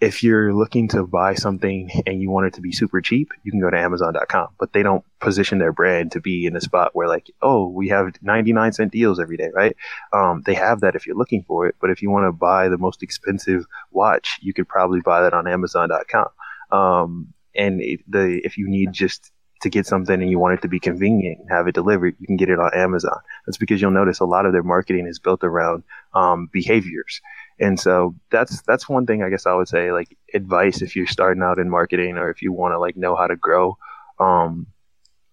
if 0.00 0.22
you're 0.22 0.52
looking 0.52 0.88
to 0.88 1.06
buy 1.06 1.34
something 1.34 1.90
and 2.06 2.20
you 2.20 2.30
want 2.30 2.46
it 2.46 2.54
to 2.54 2.60
be 2.60 2.72
super 2.72 3.00
cheap, 3.00 3.32
you 3.44 3.50
can 3.50 3.60
go 3.60 3.70
to 3.70 3.78
Amazon.com. 3.78 4.48
But 4.58 4.72
they 4.72 4.82
don't 4.82 5.04
position 5.20 5.58
their 5.58 5.72
brand 5.72 6.12
to 6.12 6.20
be 6.20 6.44
in 6.44 6.54
a 6.54 6.60
spot 6.60 6.94
where 6.94 7.08
like, 7.08 7.30
oh, 7.40 7.68
we 7.68 7.88
have 7.88 8.12
99 8.20 8.72
cent 8.72 8.92
deals 8.92 9.18
every 9.18 9.36
day, 9.36 9.50
right? 9.54 9.74
Um, 10.12 10.42
they 10.44 10.54
have 10.54 10.80
that 10.80 10.94
if 10.94 11.06
you're 11.06 11.16
looking 11.16 11.44
for 11.44 11.66
it. 11.66 11.76
But 11.80 11.90
if 11.90 12.02
you 12.02 12.10
want 12.10 12.26
to 12.26 12.32
buy 12.32 12.68
the 12.68 12.78
most 12.78 13.02
expensive 13.02 13.64
watch, 13.90 14.38
you 14.42 14.52
could 14.52 14.68
probably 14.68 15.00
buy 15.00 15.22
that 15.22 15.32
on 15.32 15.48
Amazon.com. 15.48 16.28
Um, 16.70 17.32
and 17.54 17.80
the 18.06 18.40
if 18.44 18.58
you 18.58 18.68
need 18.68 18.92
just 18.92 19.32
to 19.62 19.70
get 19.70 19.86
something 19.86 20.20
and 20.20 20.30
you 20.30 20.38
want 20.38 20.54
it 20.54 20.62
to 20.62 20.68
be 20.68 20.78
convenient 20.78 21.40
and 21.40 21.50
have 21.50 21.66
it 21.66 21.74
delivered, 21.74 22.14
you 22.18 22.26
can 22.26 22.36
get 22.36 22.50
it 22.50 22.58
on 22.58 22.70
Amazon. 22.74 23.18
That's 23.46 23.56
because 23.56 23.80
you'll 23.80 23.90
notice 23.90 24.20
a 24.20 24.26
lot 24.26 24.44
of 24.44 24.52
their 24.52 24.62
marketing 24.62 25.06
is 25.06 25.18
built 25.18 25.42
around 25.42 25.82
um, 26.14 26.50
behaviors. 26.52 27.22
And 27.58 27.80
so 27.80 28.14
that's 28.30 28.62
that's 28.62 28.88
one 28.88 29.06
thing 29.06 29.22
I 29.22 29.30
guess 29.30 29.46
I 29.46 29.54
would 29.54 29.68
say 29.68 29.92
like 29.92 30.16
advice 30.34 30.82
if 30.82 30.94
you're 30.94 31.06
starting 31.06 31.42
out 31.42 31.58
in 31.58 31.70
marketing 31.70 32.16
or 32.18 32.30
if 32.30 32.42
you 32.42 32.52
want 32.52 32.72
to 32.72 32.78
like 32.78 32.96
know 32.96 33.16
how 33.16 33.26
to 33.26 33.36
grow 33.36 33.78
um, 34.18 34.66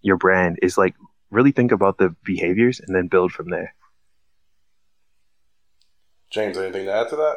your 0.01 0.17
brand 0.17 0.59
is 0.61 0.77
like 0.77 0.95
really 1.31 1.51
think 1.51 1.71
about 1.71 1.97
the 1.97 2.15
behaviors 2.23 2.79
and 2.79 2.95
then 2.95 3.07
build 3.07 3.31
from 3.31 3.49
there. 3.49 3.73
James, 6.29 6.57
anything 6.57 6.85
to 6.85 6.93
add 6.93 7.09
to 7.09 7.15
that? 7.15 7.35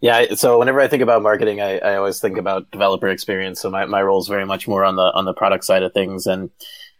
Yeah, 0.00 0.34
so 0.34 0.58
whenever 0.58 0.80
I 0.80 0.88
think 0.88 1.02
about 1.02 1.22
marketing, 1.22 1.62
I, 1.62 1.78
I 1.78 1.96
always 1.96 2.20
think 2.20 2.36
about 2.36 2.70
developer 2.70 3.08
experience. 3.08 3.60
So 3.60 3.70
my, 3.70 3.86
my 3.86 4.02
role 4.02 4.20
is 4.20 4.28
very 4.28 4.44
much 4.44 4.68
more 4.68 4.84
on 4.84 4.96
the 4.96 5.10
on 5.14 5.24
the 5.24 5.32
product 5.32 5.64
side 5.64 5.82
of 5.82 5.94
things, 5.94 6.26
and 6.26 6.50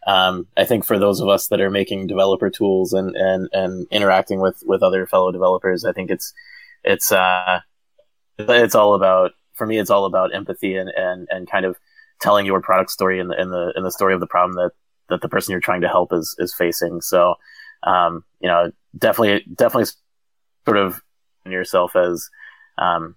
um, 0.06 0.46
I 0.56 0.64
think 0.64 0.84
for 0.84 0.98
those 0.98 1.20
of 1.20 1.28
us 1.28 1.48
that 1.48 1.60
are 1.60 1.70
making 1.70 2.06
developer 2.06 2.50
tools 2.50 2.92
and 2.92 3.14
and 3.16 3.48
and 3.52 3.86
interacting 3.90 4.40
with 4.40 4.62
with 4.66 4.82
other 4.82 5.06
fellow 5.06 5.32
developers, 5.32 5.84
I 5.84 5.92
think 5.92 6.10
it's 6.10 6.32
it's 6.82 7.10
uh 7.10 7.60
it's 8.38 8.74
all 8.74 8.94
about 8.94 9.32
for 9.54 9.66
me. 9.66 9.78
It's 9.78 9.90
all 9.90 10.04
about 10.04 10.34
empathy 10.34 10.76
and 10.76 10.90
and 10.90 11.28
and 11.30 11.50
kind 11.50 11.64
of 11.64 11.76
telling 12.20 12.46
your 12.46 12.60
product 12.60 12.90
story 12.90 13.20
and 13.20 13.30
the 13.30 13.40
in 13.40 13.50
the 13.50 13.72
the 13.82 13.90
story 13.90 14.14
of 14.14 14.20
the 14.20 14.26
problem 14.26 14.56
that 14.56 14.72
that 15.08 15.20
the 15.20 15.28
person 15.28 15.52
you're 15.52 15.60
trying 15.60 15.82
to 15.82 15.88
help 15.88 16.12
is 16.12 16.34
is 16.38 16.54
facing. 16.54 17.00
So 17.00 17.34
um, 17.84 18.24
you 18.40 18.48
know, 18.48 18.72
definitely 18.96 19.44
definitely 19.54 19.90
sort 20.64 20.76
of 20.76 21.02
yourself 21.46 21.96
as 21.96 22.28
um, 22.78 23.16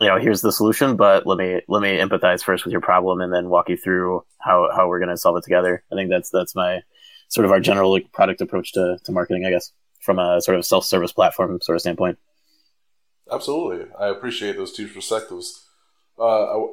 you 0.00 0.06
know, 0.06 0.18
here's 0.18 0.42
the 0.42 0.52
solution, 0.52 0.96
but 0.96 1.26
let 1.26 1.38
me 1.38 1.60
let 1.66 1.82
me 1.82 1.98
empathize 1.98 2.42
first 2.42 2.64
with 2.64 2.72
your 2.72 2.80
problem 2.80 3.20
and 3.20 3.32
then 3.32 3.48
walk 3.48 3.68
you 3.68 3.76
through 3.76 4.24
how 4.38 4.68
how 4.74 4.88
we're 4.88 5.00
going 5.00 5.08
to 5.08 5.16
solve 5.16 5.36
it 5.36 5.44
together. 5.44 5.82
I 5.90 5.96
think 5.96 6.10
that's 6.10 6.30
that's 6.30 6.54
my 6.54 6.82
sort 7.28 7.44
of 7.44 7.50
our 7.50 7.60
general 7.60 7.98
product 8.12 8.40
approach 8.40 8.72
to 8.72 8.98
to 9.02 9.12
marketing, 9.12 9.44
I 9.44 9.50
guess, 9.50 9.72
from 10.00 10.18
a 10.18 10.40
sort 10.40 10.56
of 10.56 10.64
self 10.64 10.84
service 10.84 11.12
platform 11.12 11.58
sort 11.60 11.76
of 11.76 11.80
standpoint. 11.80 12.18
Absolutely, 13.30 13.86
I 13.98 14.08
appreciate 14.08 14.56
those 14.56 14.72
two 14.72 14.86
perspectives. 14.86 15.64
Uh, 16.18 16.22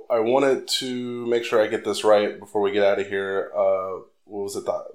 I, 0.09 0.15
I 0.17 0.19
wanted 0.19 0.67
to 0.79 1.25
make 1.27 1.43
sure 1.43 1.61
I 1.61 1.67
get 1.67 1.83
this 1.83 2.03
right 2.03 2.39
before 2.39 2.61
we 2.61 2.71
get 2.71 2.83
out 2.83 2.99
of 2.99 3.07
here. 3.07 3.51
Uh, 3.55 4.01
what 4.25 4.43
was 4.43 4.55
it? 4.55 4.65
The 4.65 4.85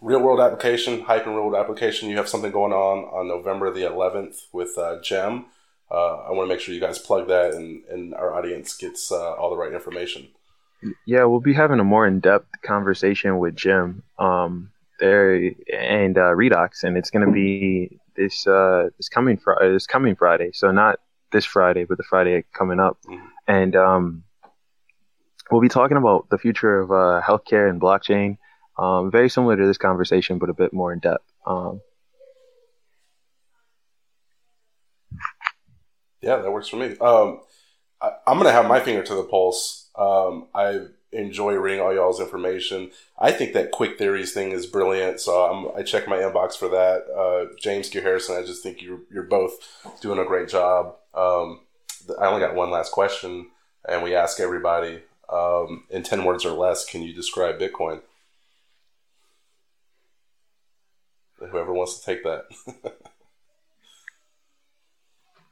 real 0.00 0.20
world 0.20 0.40
application, 0.40 1.02
hype 1.02 1.26
and 1.26 1.34
real 1.34 1.46
world 1.46 1.60
application. 1.60 2.08
You 2.08 2.16
have 2.16 2.28
something 2.28 2.52
going 2.52 2.72
on 2.72 3.04
on 3.04 3.28
November 3.28 3.72
the 3.72 3.82
11th 3.82 4.52
with 4.52 4.76
uh, 4.78 5.00
Gem 5.00 5.46
uh, 5.90 6.16
I 6.28 6.32
want 6.32 6.48
to 6.48 6.54
make 6.54 6.60
sure 6.60 6.74
you 6.74 6.80
guys 6.80 6.98
plug 6.98 7.28
that 7.28 7.54
and, 7.54 7.84
and 7.84 8.14
our 8.14 8.34
audience 8.34 8.76
gets 8.76 9.12
uh, 9.12 9.34
all 9.34 9.50
the 9.50 9.56
right 9.56 9.72
information. 9.72 10.28
Yeah, 11.06 11.24
we'll 11.24 11.40
be 11.40 11.54
having 11.54 11.80
a 11.80 11.84
more 11.84 12.06
in 12.06 12.20
depth 12.20 12.48
conversation 12.62 13.38
with 13.38 13.56
Gem 13.56 14.02
um, 14.18 14.70
there 15.00 15.34
and 15.72 16.18
uh, 16.18 16.32
Redox, 16.32 16.84
and 16.84 16.96
it's 16.96 17.10
going 17.10 17.26
to 17.26 17.32
be 17.32 17.98
this 18.14 18.46
uh, 18.46 18.88
this 18.96 19.08
coming 19.08 19.36
Friday. 19.36 19.72
This 19.72 19.86
coming 19.86 20.16
Friday, 20.16 20.50
so 20.52 20.70
not 20.70 21.00
this 21.32 21.44
Friday, 21.44 21.84
but 21.84 21.96
the 21.98 22.04
Friday 22.04 22.44
coming 22.52 22.78
up, 22.78 22.98
mm-hmm. 23.08 23.26
and 23.48 23.74
um, 23.74 24.24
we'll 25.50 25.62
be 25.62 25.68
talking 25.68 25.96
about 25.96 26.28
the 26.30 26.38
future 26.38 26.78
of 26.78 26.90
uh, 26.90 27.22
healthcare 27.24 27.70
and 27.70 27.80
blockchain. 27.80 28.36
Um, 28.78 29.10
very 29.10 29.30
similar 29.30 29.56
to 29.56 29.66
this 29.66 29.78
conversation, 29.78 30.38
but 30.38 30.50
a 30.50 30.54
bit 30.54 30.72
more 30.72 30.92
in 30.92 30.98
depth. 30.98 31.24
Yeah, 36.26 36.38
that 36.38 36.50
works 36.50 36.68
for 36.68 36.76
me. 36.76 36.96
Um, 36.98 37.40
I, 38.02 38.10
am 38.26 38.38
gonna 38.38 38.50
have 38.50 38.66
my 38.66 38.80
finger 38.80 39.04
to 39.04 39.14
the 39.14 39.22
pulse. 39.22 39.88
Um, 39.94 40.48
I 40.52 40.86
enjoy 41.12 41.54
reading 41.54 41.80
all 41.80 41.94
y'all's 41.94 42.20
information. 42.20 42.90
I 43.16 43.30
think 43.30 43.52
that 43.52 43.70
quick 43.70 43.96
theories 43.96 44.32
thing 44.32 44.50
is 44.50 44.66
brilliant. 44.66 45.20
So 45.20 45.44
I'm, 45.44 45.78
i 45.78 45.84
check 45.84 46.08
my 46.08 46.16
inbox 46.16 46.56
for 46.56 46.68
that. 46.68 47.04
Uh, 47.16 47.54
James 47.60 47.88
QuHarrison, 47.88 48.42
I 48.42 48.44
just 48.44 48.60
think 48.60 48.82
you're 48.82 49.02
you're 49.08 49.22
both 49.22 49.52
doing 50.00 50.18
a 50.18 50.24
great 50.24 50.48
job. 50.48 50.96
Um, 51.14 51.60
I 52.20 52.26
only 52.26 52.40
got 52.40 52.56
one 52.56 52.72
last 52.72 52.90
question, 52.90 53.50
and 53.88 54.02
we 54.02 54.16
ask 54.16 54.40
everybody 54.40 55.02
um, 55.32 55.84
in 55.90 56.02
ten 56.02 56.24
words 56.24 56.44
or 56.44 56.50
less. 56.50 56.84
Can 56.84 57.02
you 57.02 57.14
describe 57.14 57.60
Bitcoin? 57.60 58.00
Whoever 61.38 61.72
wants 61.72 62.00
to 62.00 62.04
take 62.04 62.24
that. 62.24 62.46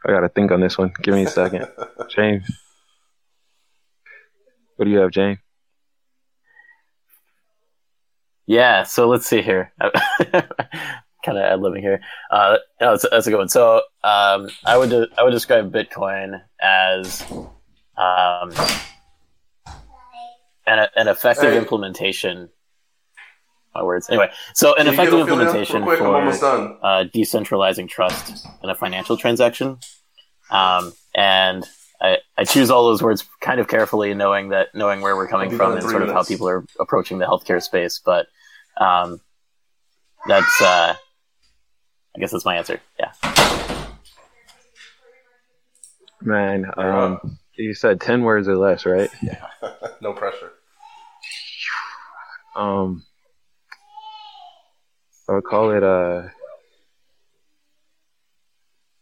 I 0.04 0.12
gotta 0.12 0.28
think 0.28 0.50
on 0.52 0.60
this 0.60 0.76
one. 0.76 0.92
Give 1.02 1.14
me 1.14 1.24
a 1.24 1.28
second, 1.28 1.66
James. 2.08 2.44
What 4.76 4.84
do 4.84 4.90
you 4.90 4.98
have, 4.98 5.10
James? 5.10 5.38
Yeah, 8.46 8.82
so 8.82 9.08
let's 9.08 9.26
see 9.26 9.40
here. 9.40 9.72
kind 11.24 11.38
of 11.38 11.44
ad 11.44 11.60
libbing 11.60 11.80
here. 11.80 12.00
Uh, 12.30 12.58
no, 12.80 12.90
that's, 12.90 13.06
that's 13.10 13.26
a 13.26 13.30
good 13.30 13.38
one. 13.38 13.48
So 13.48 13.76
um, 14.02 14.48
I 14.64 14.76
would 14.76 14.90
de- 14.90 15.08
I 15.16 15.22
would 15.22 15.30
describe 15.30 15.72
Bitcoin 15.72 16.42
as 16.60 17.22
um, 17.96 18.52
an, 20.66 20.88
an 20.94 21.08
effective 21.08 21.52
hey. 21.52 21.58
implementation. 21.58 22.50
My 23.74 23.82
words. 23.82 24.08
Anyway, 24.08 24.30
so 24.52 24.74
an 24.76 24.86
effective 24.86 25.18
implementation 25.18 25.82
for 25.82 26.06
uh, 26.06 27.04
decentralizing 27.12 27.88
trust 27.88 28.46
in 28.62 28.70
a 28.70 28.74
financial 28.74 29.16
transaction. 29.16 29.78
Um, 30.50 30.92
and 31.14 31.64
I, 32.00 32.18
I 32.36 32.44
choose 32.44 32.70
all 32.70 32.86
those 32.86 33.02
words 33.02 33.24
kind 33.40 33.58
of 33.58 33.66
carefully, 33.66 34.14
knowing 34.14 34.50
that 34.50 34.68
knowing 34.74 35.00
where 35.00 35.16
we're 35.16 35.26
coming 35.26 35.50
from 35.56 35.72
and 35.72 35.82
sort 35.82 35.94
minutes. 35.94 36.10
of 36.10 36.16
how 36.16 36.22
people 36.22 36.48
are 36.48 36.64
approaching 36.78 37.18
the 37.18 37.26
healthcare 37.26 37.62
space. 37.62 38.00
But 38.04 38.26
um, 38.76 39.20
that's 40.26 40.62
uh, 40.62 40.94
I 42.14 42.18
guess 42.20 42.30
that's 42.30 42.44
my 42.44 42.56
answer. 42.56 42.80
Yeah. 43.00 43.12
Man, 46.20 46.70
um, 46.76 47.38
you 47.56 47.74
said 47.74 48.00
ten 48.00 48.22
words 48.22 48.48
or 48.48 48.56
less, 48.56 48.86
right? 48.86 49.10
Yeah. 49.22 49.46
no 50.00 50.12
pressure. 50.12 50.52
Um, 52.56 53.04
I 55.28 55.32
would 55.32 55.44
call 55.44 55.70
it 55.70 55.82
a. 55.82 55.86
Uh, 55.86 56.28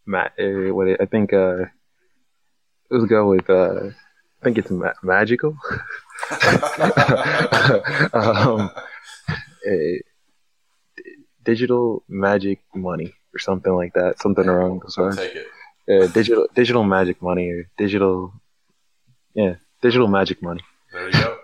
ma- 0.07 0.29
uh, 0.39 0.73
what 0.75 0.89
it, 0.89 1.01
I 1.01 1.07
think 1.07 1.33
uh, 1.33 1.65
let's 2.91 3.07
go 3.07 3.29
with 3.31 3.49
uh, 3.51 3.91
I 4.41 4.45
think 4.45 4.59
it's 4.59 4.71
ma- 4.71 4.93
magical. 5.03 5.57
um, 8.13 8.71
digital 11.45 12.05
magic 12.09 12.61
money 12.75 13.13
or 13.35 13.39
something 13.39 13.73
like 13.75 13.95
that. 13.95 14.21
Something 14.21 14.49
around 14.49 14.83
those 14.83 14.99
lines. 14.99 15.17
Take 15.17 15.35
it. 15.37 15.47
Uh, 15.91 16.07
digital 16.13 16.47
digital 16.55 16.85
magic 16.85 17.21
money 17.21 17.51
or 17.51 17.69
digital 17.77 18.33
yeah 19.35 19.55
digital 19.81 20.07
magic 20.07 20.41
money. 20.41 20.61
There 20.93 21.09
you 21.09 21.13
go. 21.13 21.39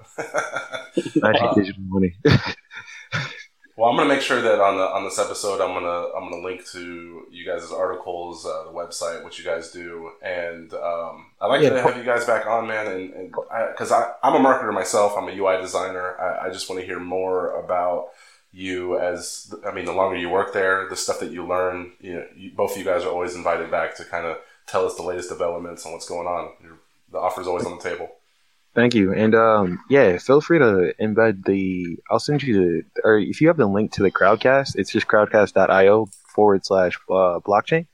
magic 1.16 1.50
digital 1.56 1.82
money. 1.88 2.14
Well, 3.78 3.88
I'm 3.90 3.96
gonna 3.96 4.08
make 4.08 4.22
sure 4.22 4.42
that 4.42 4.60
on 4.60 4.76
the 4.76 4.82
on 4.82 5.04
this 5.04 5.20
episode, 5.20 5.60
I'm 5.60 5.72
gonna 5.72 6.08
I'm 6.12 6.28
gonna 6.28 6.42
link 6.42 6.66
to 6.72 7.28
you 7.30 7.46
guys' 7.46 7.70
articles, 7.70 8.44
uh, 8.44 8.64
the 8.64 8.72
website, 8.72 9.22
what 9.22 9.38
you 9.38 9.44
guys 9.44 9.70
do, 9.70 10.10
and 10.20 10.74
um, 10.74 11.26
I'd 11.40 11.46
like 11.46 11.62
Yeah, 11.62 11.70
to 11.70 11.82
have 11.82 11.96
you 11.96 12.02
guys 12.02 12.24
back 12.24 12.44
on, 12.44 12.66
man. 12.66 12.88
And 12.88 13.30
because 13.30 13.92
I, 13.92 14.14
am 14.24 14.34
a 14.34 14.40
marketer 14.40 14.74
myself, 14.74 15.12
I'm 15.16 15.28
a 15.28 15.32
UI 15.32 15.62
designer. 15.62 16.16
I, 16.20 16.46
I 16.46 16.50
just 16.50 16.68
want 16.68 16.80
to 16.80 16.86
hear 16.86 16.98
more 16.98 17.56
about 17.56 18.08
you 18.52 18.98
as 18.98 19.54
I 19.64 19.72
mean, 19.72 19.84
the 19.84 19.92
longer 19.92 20.16
you 20.16 20.28
work 20.28 20.52
there, 20.52 20.88
the 20.88 20.96
stuff 20.96 21.20
that 21.20 21.30
you 21.30 21.46
learn. 21.46 21.92
You 22.00 22.14
know, 22.14 22.26
you, 22.34 22.50
both 22.50 22.72
of 22.72 22.78
you 22.78 22.84
guys 22.84 23.04
are 23.04 23.10
always 23.10 23.36
invited 23.36 23.70
back 23.70 23.94
to 23.98 24.04
kind 24.04 24.26
of 24.26 24.38
tell 24.66 24.86
us 24.86 24.96
the 24.96 25.04
latest 25.04 25.28
developments 25.28 25.84
and 25.84 25.94
what's 25.94 26.08
going 26.08 26.26
on. 26.26 26.50
You're, 26.60 26.80
the 27.12 27.18
offer's 27.18 27.46
always 27.46 27.64
on 27.64 27.78
the 27.78 27.82
table. 27.88 28.10
Thank 28.74 28.94
you. 28.94 29.12
And 29.12 29.34
um, 29.34 29.80
yeah, 29.88 30.18
feel 30.18 30.40
free 30.40 30.58
to 30.58 30.94
embed 31.00 31.44
the. 31.44 31.98
I'll 32.10 32.20
send 32.20 32.42
you 32.42 32.84
the, 32.94 33.00
or 33.02 33.18
if 33.18 33.40
you 33.40 33.48
have 33.48 33.56
the 33.56 33.66
link 33.66 33.92
to 33.92 34.02
the 34.02 34.10
Crowdcast, 34.10 34.76
it's 34.76 34.92
just 34.92 35.08
crowdcast.io 35.08 36.06
forward 36.34 36.64
slash 36.64 36.96
uh, 37.10 37.40
blockchain. 37.40 37.86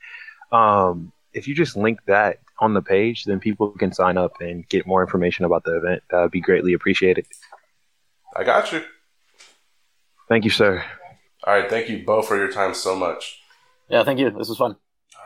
Um, 0.52 1.12
if 1.32 1.48
you 1.48 1.54
just 1.54 1.76
link 1.76 2.00
that 2.06 2.38
on 2.60 2.74
the 2.74 2.82
page, 2.82 3.24
then 3.24 3.40
people 3.40 3.70
can 3.70 3.92
sign 3.92 4.18
up 4.18 4.40
and 4.40 4.68
get 4.68 4.86
more 4.86 5.02
information 5.02 5.44
about 5.44 5.64
the 5.64 5.76
event. 5.76 6.02
That 6.10 6.20
would 6.20 6.30
be 6.30 6.40
greatly 6.40 6.74
appreciated. 6.74 7.26
I 8.36 8.44
got 8.44 8.72
you. 8.72 8.82
Thank 10.28 10.44
you, 10.44 10.50
sir. 10.50 10.84
All 11.44 11.54
right, 11.54 11.68
thank 11.68 11.88
you 11.88 12.04
both 12.04 12.26
for 12.26 12.36
your 12.36 12.50
time 12.50 12.74
so 12.74 12.96
much. 12.96 13.40
Yeah, 13.88 14.04
thank 14.04 14.18
you. 14.18 14.30
This 14.30 14.48
was 14.48 14.58
fun. 14.58 14.76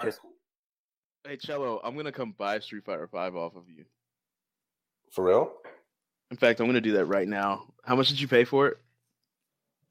All 0.00 0.06
right. 0.06 0.14
Hey 1.26 1.36
Cello, 1.36 1.80
I'm 1.84 1.96
gonna 1.96 2.12
come 2.12 2.34
buy 2.36 2.58
Street 2.60 2.84
Fighter 2.84 3.06
Five 3.06 3.36
off 3.36 3.54
of 3.54 3.64
you. 3.68 3.84
For 5.12 5.24
real? 5.24 5.52
In 6.30 6.36
fact, 6.36 6.60
I'm 6.60 6.66
gonna 6.66 6.80
do 6.80 6.92
that 6.92 7.06
right 7.06 7.26
now. 7.26 7.64
How 7.84 7.96
much 7.96 8.08
did 8.08 8.20
you 8.20 8.28
pay 8.28 8.44
for 8.44 8.68
it? 8.68 8.76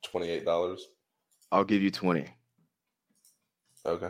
Twenty 0.06 0.30
eight 0.30 0.46
dollars. 0.46 0.86
I'll 1.52 1.64
give 1.64 1.82
you 1.82 1.92
twenty. 1.92 2.28
Okay. 3.86 4.10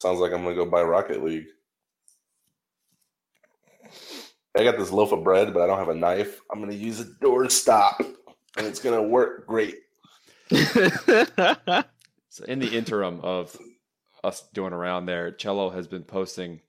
Sounds 0.00 0.20
like 0.20 0.32
I'm 0.32 0.42
gonna 0.42 0.54
go 0.54 0.66
buy 0.66 0.82
Rocket 0.82 1.22
League. 1.24 1.46
I 4.56 4.64
got 4.64 4.78
this 4.78 4.92
loaf 4.92 5.12
of 5.12 5.24
bread, 5.24 5.52
but 5.52 5.62
I 5.62 5.66
don't 5.66 5.78
have 5.78 5.88
a 5.88 5.94
knife. 5.94 6.40
I'm 6.50 6.60
gonna 6.60 6.74
use 6.74 7.00
a 7.00 7.04
door 7.20 7.48
stop, 7.50 8.00
and 8.00 8.66
it's 8.66 8.80
gonna 8.80 9.02
work 9.02 9.46
great. 9.46 9.76
So 12.36 12.44
in 12.44 12.58
the 12.58 12.68
interim 12.68 13.20
of 13.22 13.56
us 14.22 14.46
doing 14.52 14.74
around 14.74 15.06
there, 15.06 15.30
Cello 15.30 15.70
has 15.70 15.86
been 15.86 16.02
posting 16.02 16.60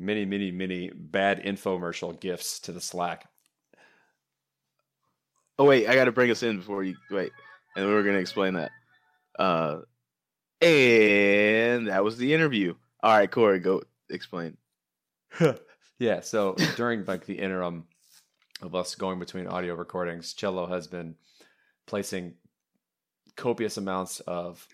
many, 0.00 0.24
many, 0.24 0.50
many 0.50 0.90
bad 0.94 1.42
infomercial 1.44 2.18
gifts 2.18 2.58
to 2.60 2.72
the 2.72 2.80
Slack. 2.80 3.28
oh 5.58 5.64
wait, 5.66 5.88
I 5.88 5.94
gotta 5.94 6.12
bring 6.12 6.30
us 6.30 6.42
in 6.42 6.56
before 6.56 6.82
you 6.82 6.96
wait, 7.10 7.32
and 7.76 7.86
we're 7.86 8.02
gonna 8.02 8.18
explain 8.18 8.54
that. 8.54 8.70
Uh, 9.38 9.80
and 10.60 11.88
that 11.88 12.02
was 12.02 12.16
the 12.16 12.34
interview. 12.34 12.74
All 13.02 13.16
right, 13.16 13.30
Corey, 13.30 13.60
go 13.60 13.82
explain. 14.08 14.56
yeah, 15.98 16.20
so 16.20 16.54
during 16.76 17.04
like 17.04 17.26
the 17.26 17.38
interim 17.38 17.84
of 18.62 18.74
us 18.74 18.94
going 18.94 19.18
between 19.18 19.46
audio 19.46 19.74
recordings, 19.74 20.34
Cello 20.34 20.66
has 20.66 20.86
been 20.86 21.14
placing 21.86 22.34
copious 23.36 23.76
amounts 23.76 24.20
of 24.20 24.66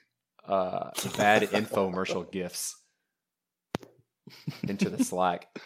uh, 0.47 0.91
bad 1.17 1.43
infomercial 1.51 2.31
gifts 2.31 2.77
into 4.69 4.91
the 4.91 5.03
Slack. 5.05 5.47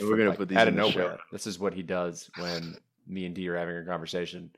And 0.00 0.06
we're 0.08 0.16
gonna 0.16 0.28
Like, 0.28 0.38
put 0.38 0.48
these 0.48 0.58
out 0.58 0.68
of 0.68 0.76
the 0.76 0.90
show. 0.92 0.98
nowhere. 1.00 1.18
This 1.32 1.44
is 1.48 1.58
what 1.58 1.74
he 1.74 1.82
does 1.82 2.30
when 2.38 2.76
me 3.08 3.26
and 3.26 3.34
D 3.34 3.48
are 3.48 3.56
having 3.58 3.76
a 3.78 3.84
conversation. 3.84 4.48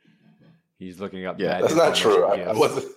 He's 0.78 1.00
looking 1.00 1.24
up 1.24 1.40
Yeah, 1.40 1.62
That's 1.62 1.74
not 1.74 1.94
true. 1.94 2.26
I, 2.26 2.40
I 2.42 2.52
wasn't. 2.52 2.92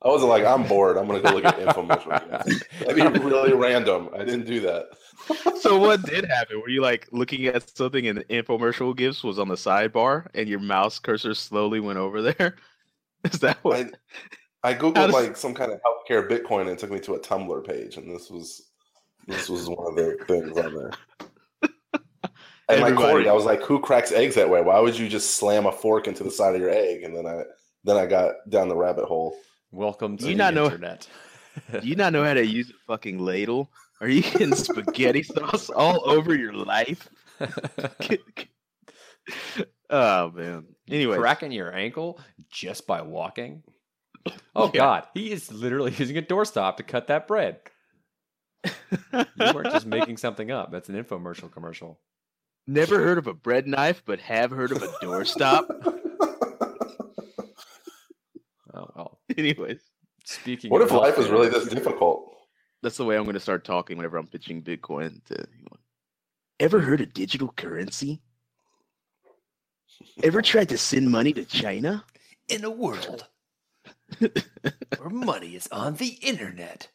I 0.00 0.06
wasn't 0.08 0.30
like 0.30 0.44
I'm 0.44 0.62
bored. 0.68 0.96
I'm 0.96 1.08
gonna 1.08 1.20
go 1.20 1.30
look 1.34 1.44
at 1.44 1.56
infomercial. 1.58 2.78
That'd 2.78 2.94
be 2.94 3.02
really 3.24 3.54
random. 3.54 4.08
I 4.14 4.18
didn't 4.18 4.46
do 4.46 4.60
that. 4.60 4.86
So 5.60 5.78
what 5.80 6.02
did 6.04 6.26
happen? 6.26 6.60
Were 6.60 6.68
you 6.68 6.80
like 6.80 7.08
looking 7.10 7.46
at 7.46 7.76
something 7.76 8.06
and 8.06 8.18
the 8.18 8.24
infomercial 8.26 8.96
gifts 8.96 9.24
was 9.24 9.40
on 9.40 9.48
the 9.48 9.56
sidebar 9.56 10.28
and 10.32 10.48
your 10.48 10.60
mouse 10.60 11.00
cursor 11.00 11.34
slowly 11.34 11.80
went 11.80 11.98
over 11.98 12.22
there? 12.22 12.54
Is 13.24 13.40
that 13.40 13.58
what? 13.62 13.94
I, 14.62 14.70
I 14.70 14.74
googled 14.74 14.94
does- 14.94 15.12
like 15.12 15.36
some 15.36 15.54
kind 15.54 15.72
of 15.72 15.80
healthcare 15.82 16.28
Bitcoin, 16.30 16.60
and 16.60 16.70
it 16.70 16.78
took 16.78 16.92
me 16.92 17.00
to 17.00 17.14
a 17.14 17.20
Tumblr 17.20 17.66
page, 17.66 17.96
and 17.96 18.14
this 18.14 18.30
was 18.30 18.69
this 19.30 19.48
was 19.48 19.68
one 19.68 19.86
of 19.88 19.96
the 19.96 20.16
things 20.26 20.56
on 20.58 20.74
there. 20.74 20.90
And 22.68 22.80
like 22.80 22.92
Everybody- 22.92 22.96
Corey, 23.12 23.28
I 23.28 23.32
was 23.32 23.44
like, 23.44 23.62
"Who 23.62 23.80
cracks 23.80 24.12
eggs 24.12 24.36
that 24.36 24.48
way? 24.48 24.62
Why 24.62 24.78
would 24.78 24.96
you 24.96 25.08
just 25.08 25.34
slam 25.36 25.66
a 25.66 25.72
fork 25.72 26.06
into 26.06 26.22
the 26.22 26.30
side 26.30 26.54
of 26.54 26.60
your 26.60 26.70
egg?" 26.70 27.02
And 27.02 27.16
then 27.16 27.26
I 27.26 27.42
then 27.82 27.96
I 27.96 28.06
got 28.06 28.34
down 28.48 28.68
the 28.68 28.76
rabbit 28.76 29.06
hole. 29.06 29.36
Welcome 29.72 30.16
to 30.18 30.24
You 30.24 30.30
the 30.32 30.36
not 30.38 30.54
know- 30.54 30.66
internet. 30.66 31.08
Do 31.72 31.80
you 31.82 31.96
not 31.96 32.12
know 32.12 32.22
how 32.24 32.34
to 32.34 32.46
use 32.46 32.70
a 32.70 32.74
fucking 32.86 33.18
ladle? 33.18 33.72
Are 34.00 34.08
you 34.08 34.22
getting 34.22 34.54
spaghetti 34.54 35.22
sauce 35.24 35.68
all 35.68 36.08
over 36.08 36.34
your 36.34 36.52
life? 36.52 37.08
oh 39.90 40.30
man. 40.30 40.64
Anyway, 40.88 41.16
cracking 41.16 41.52
your 41.52 41.74
ankle 41.74 42.20
just 42.50 42.86
by 42.86 43.02
walking. 43.02 43.62
Oh 44.54 44.66
Yeah. 44.74 44.80
God, 44.80 45.06
he 45.14 45.30
is 45.32 45.50
literally 45.50 45.92
using 45.96 46.18
a 46.18 46.22
doorstop 46.22 46.76
to 46.76 46.82
cut 46.82 47.06
that 47.06 47.26
bread. 47.26 47.58
You 48.64 49.24
weren't 49.54 49.72
just 49.72 49.86
making 49.98 50.16
something 50.18 50.50
up. 50.50 50.70
That's 50.70 50.88
an 50.88 51.02
infomercial 51.02 51.50
commercial. 51.50 51.98
never 52.66 52.98
heard 53.02 53.18
of 53.18 53.26
a 53.26 53.34
bread 53.34 53.66
knife, 53.66 54.02
but 54.04 54.20
have 54.20 54.50
heard 54.50 54.72
of 54.72 54.82
a 54.82 54.88
doorstop. 55.02 55.66
Oh 58.72 58.88
well. 58.94 59.20
Anyways, 59.36 59.80
Speaking. 60.24 60.70
what 60.70 60.80
of 60.80 60.88
if 60.88 60.94
life 60.94 61.18
was 61.18 61.28
really 61.28 61.48
this 61.48 61.66
difficult? 61.66 62.36
that's 62.82 62.96
the 62.96 63.04
way 63.04 63.16
I'm 63.16 63.24
going 63.24 63.34
to 63.34 63.40
start 63.40 63.64
talking 63.64 63.96
whenever 63.96 64.16
I'm 64.16 64.28
pitching 64.28 64.62
Bitcoin 64.62 65.24
to 65.24 65.34
anyone. 65.34 65.80
Ever 66.60 66.78
heard 66.80 67.00
of 67.00 67.12
digital 67.12 67.52
currency? 67.56 68.22
Ever 70.22 70.40
tried 70.40 70.68
to 70.68 70.78
send 70.78 71.10
money 71.10 71.32
to 71.32 71.44
China? 71.44 72.04
in 72.48 72.64
a 72.64 72.70
world 72.70 73.26
where 74.18 74.30
money 75.10 75.56
is 75.56 75.68
on 75.72 75.94
the 75.96 76.18
internet? 76.22 76.88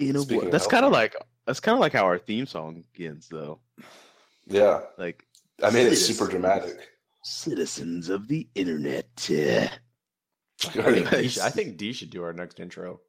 In 0.00 0.16
a 0.16 0.20
Speaking 0.20 0.38
world. 0.38 0.52
That's 0.52 0.66
kind 0.66 0.84
of 0.84 0.92
like 0.92 1.14
that's 1.46 1.60
kind 1.60 1.74
of 1.74 1.80
like 1.80 1.92
how 1.92 2.04
our 2.04 2.18
theme 2.18 2.46
song 2.46 2.84
begins, 2.92 3.28
though. 3.28 3.60
Yeah, 4.46 4.80
Like 4.98 5.22
I 5.62 5.70
made 5.70 5.86
it 5.86 5.96
super 5.96 6.26
dramatic. 6.26 6.76
citizens 7.22 8.08
of 8.08 8.26
the 8.26 8.48
internet. 8.54 9.06
I 9.28 9.70
think, 10.82 11.10
D 11.10 11.28
should, 11.28 11.42
I 11.42 11.50
think 11.50 11.76
D 11.76 11.92
should 11.92 12.10
do 12.10 12.22
our 12.24 12.32
next 12.32 12.58
intro. 12.60 13.00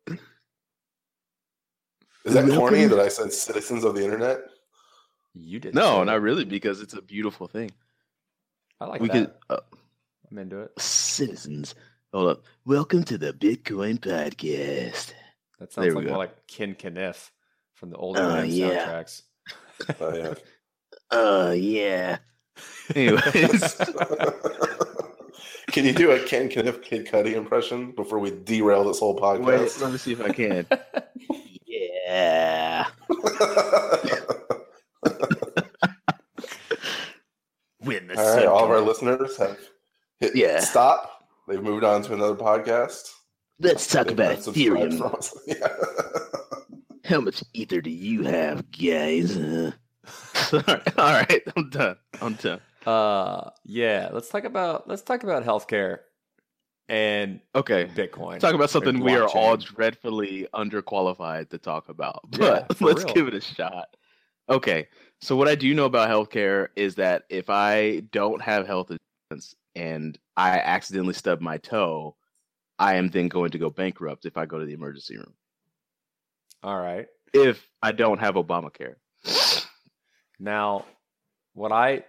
Is 2.26 2.34
that 2.34 2.48
corny 2.50 2.86
that 2.86 3.00
I 3.00 3.08
said 3.08 3.34
citizens 3.34 3.84
of 3.84 3.96
the 3.96 4.04
internet? 4.04 4.42
You 5.34 5.60
did. 5.60 5.74
No, 5.74 6.04
not 6.04 6.22
really, 6.22 6.44
because 6.46 6.82
it's 6.82 6.94
a 6.94 7.02
beautiful 7.02 7.48
thing. 7.48 7.72
I 8.80 8.86
like 8.86 9.02
we 9.02 9.08
that. 9.08 9.14
could 9.14 9.32
uh, 9.50 9.60
I'm 10.30 10.38
into 10.38 10.60
it. 10.62 10.72
citizens. 10.80 11.74
Hold 12.14 12.30
up. 12.30 12.44
Welcome 12.66 13.04
to 13.06 13.18
the 13.18 13.32
Bitcoin 13.34 13.98
podcast. 14.00 15.14
That 15.62 15.72
sounds 15.72 15.93
like 15.93 16.05
go. 16.05 16.09
more 16.09 16.18
like 16.18 16.47
Ken 16.47 16.74
Kaniff 16.74 17.30
from 17.76 17.91
the 17.91 17.97
old 17.97 18.18
Oh, 18.18 18.22
Eminem 18.22 18.47
yeah. 18.49 18.88
soundtracks. 18.88 19.22
Oh, 20.01 20.16
yeah. 20.16 20.34
Oh 21.14 21.51
yeah. 21.51 22.18
Anyways, 22.95 23.76
Can 25.72 25.86
you 25.86 25.93
do 25.93 26.12
a 26.12 26.20
Ken 26.20 26.49
Kaniff 26.49 26.82
Kid 26.82 27.05
Cudi 27.05 27.34
impression 27.36 27.91
before 27.91 28.18
we 28.20 28.32
derail 28.32 28.86
this 28.86 28.99
whole 28.99 29.20
podcast? 29.20 29.43
wait, 29.45 29.59
podcast? 29.62 29.82
let 29.82 29.91
me 29.91 29.97
see 29.97 30.14
if 30.14 30.22
I 30.22 30.30
can. 30.32 30.66
yeah. 31.66 32.88
When 37.80 38.07
the 38.07 38.20
all 38.20 38.36
right, 38.36 38.45
all 38.45 38.66
of 38.66 38.70
our 38.72 38.82
listeners 38.82 39.38
have 39.38 39.57
hit 40.20 40.36
Yeah. 40.36 40.59
stop. 40.59 41.26
They've 41.47 41.62
moved 41.62 41.84
on 41.84 42.03
to 42.03 42.14
another 42.14 42.36
podcast. 42.36 43.12
Let's 43.62 43.88
talk 43.88 44.09
about 44.09 44.38
unsubscribed 44.38 44.97
Ethereum. 44.99 45.38
Yeah. 45.47 45.68
How 47.05 47.20
much 47.22 47.43
ether 47.53 47.82
do 47.82 47.89
you 47.89 48.24
have, 48.24 48.70
guys? 48.72 49.38
Uh, 50.03 50.34
sorry. 50.34 50.82
All 50.97 51.14
right, 51.14 51.41
I'm 51.55 51.70
done. 51.70 51.95
I'm 52.22 52.34
done. 52.34 52.59
Uh, 52.86 53.51
yeah. 53.64 54.09
Let's 54.12 54.30
talk 54.30 54.43
about 54.45 54.88
let's 54.89 55.03
talk 55.03 55.22
about 55.24 55.45
healthcare 55.45 55.99
and 56.89 57.39
Okay. 57.55 57.86
Bitcoin. 57.95 58.39
Talk 58.39 58.55
about 58.55 58.72
something 58.72 58.99
we 58.99 59.16
are 59.16 59.28
all 59.30 59.57
dreadfully 59.57 60.47
underqualified 60.55 61.49
to 61.51 61.57
talk 61.59 61.88
about, 61.89 62.22
but 62.32 62.76
for 62.76 62.86
let's 62.86 63.03
real. 63.05 63.14
give 63.14 63.28
it 63.28 63.36
a 63.36 63.41
shot. 63.41 63.95
Okay, 64.49 64.88
so 65.22 65.36
what 65.36 65.47
I 65.47 65.53
do 65.55 65.74
know 65.76 65.86
about 65.86 66.09
healthcare 66.09 66.70
is 66.76 66.95
that 66.95 67.24
if 67.30 67.49
I 67.49 67.99
don't 68.12 68.41
have 68.41 68.66
health 68.66 68.91
insurance 68.91 69.55
and 69.76 70.18
I 70.36 70.57
accidentally 70.59 71.14
stub 71.14 71.39
my 71.41 71.57
toe, 71.57 72.16
I 72.82 72.95
am 72.95 73.09
then 73.09 73.27
going 73.27 73.51
to 73.51 73.57
go 73.57 73.69
bankrupt 73.69 74.25
if 74.25 74.38
I 74.38 74.45
go 74.45 74.59
to 74.59 74.65
the 74.65 74.73
emergency 74.73 75.17
room. 75.17 75.34
All 76.63 76.79
right. 76.79 77.07
If 77.34 77.67
I 77.82 77.91
don't 77.91 78.19
have 78.19 78.36
Obamacare. 78.36 78.95
Now, 80.39 80.86
what 81.53 81.71
I 81.71 82.03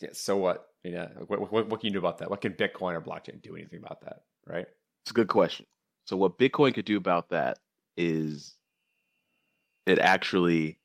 yeah, 0.00 0.10
so 0.12 0.36
what? 0.36 0.66
Yeah. 0.82 1.06
What, 1.28 1.52
what, 1.52 1.68
what 1.68 1.80
can 1.80 1.86
you 1.86 1.92
do 1.92 1.98
about 2.00 2.18
that? 2.18 2.28
What 2.28 2.40
can 2.40 2.54
Bitcoin 2.54 2.94
or 2.94 3.00
blockchain 3.00 3.40
do 3.40 3.54
anything 3.54 3.78
about 3.78 4.00
that? 4.00 4.22
Right. 4.44 4.66
It's 5.04 5.12
a 5.12 5.14
good 5.14 5.28
question. 5.28 5.66
So 6.06 6.16
what 6.16 6.38
Bitcoin 6.38 6.74
could 6.74 6.84
do 6.84 6.96
about 6.96 7.30
that 7.30 7.58
is 7.96 8.56
it 9.86 10.00
actually 10.00 10.80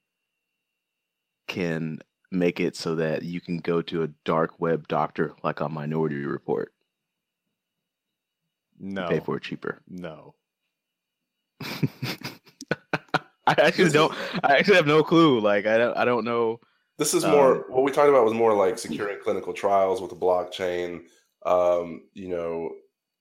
can 1.47 1.99
make 2.31 2.59
it 2.59 2.75
so 2.75 2.95
that 2.95 3.23
you 3.23 3.41
can 3.41 3.57
go 3.57 3.81
to 3.81 4.03
a 4.03 4.09
dark 4.23 4.59
web 4.59 4.87
doctor 4.87 5.33
like 5.43 5.61
on 5.61 5.73
Minority 5.73 6.17
Report. 6.17 6.71
No. 8.79 9.07
Pay 9.07 9.19
for 9.19 9.37
it 9.37 9.43
cheaper. 9.43 9.81
No. 9.87 10.35
I 13.47 13.55
actually 13.57 13.91
don't. 13.91 14.13
I 14.43 14.57
actually 14.57 14.75
have 14.75 14.87
no 14.87 15.03
clue. 15.03 15.39
Like 15.39 15.65
I 15.65 15.77
don't. 15.77 15.97
I 15.97 16.05
don't 16.05 16.25
know. 16.25 16.59
This 16.97 17.13
is 17.13 17.25
more 17.25 17.57
Um, 17.57 17.63
what 17.69 17.83
we 17.83 17.91
talked 17.91 18.09
about 18.09 18.25
was 18.25 18.33
more 18.33 18.53
like 18.53 18.77
securing 18.79 19.19
clinical 19.23 19.53
trials 19.53 20.01
with 20.01 20.09
the 20.09 20.15
blockchain. 20.15 21.03
Um, 21.45 22.03
you 22.13 22.29
know, 22.29 22.71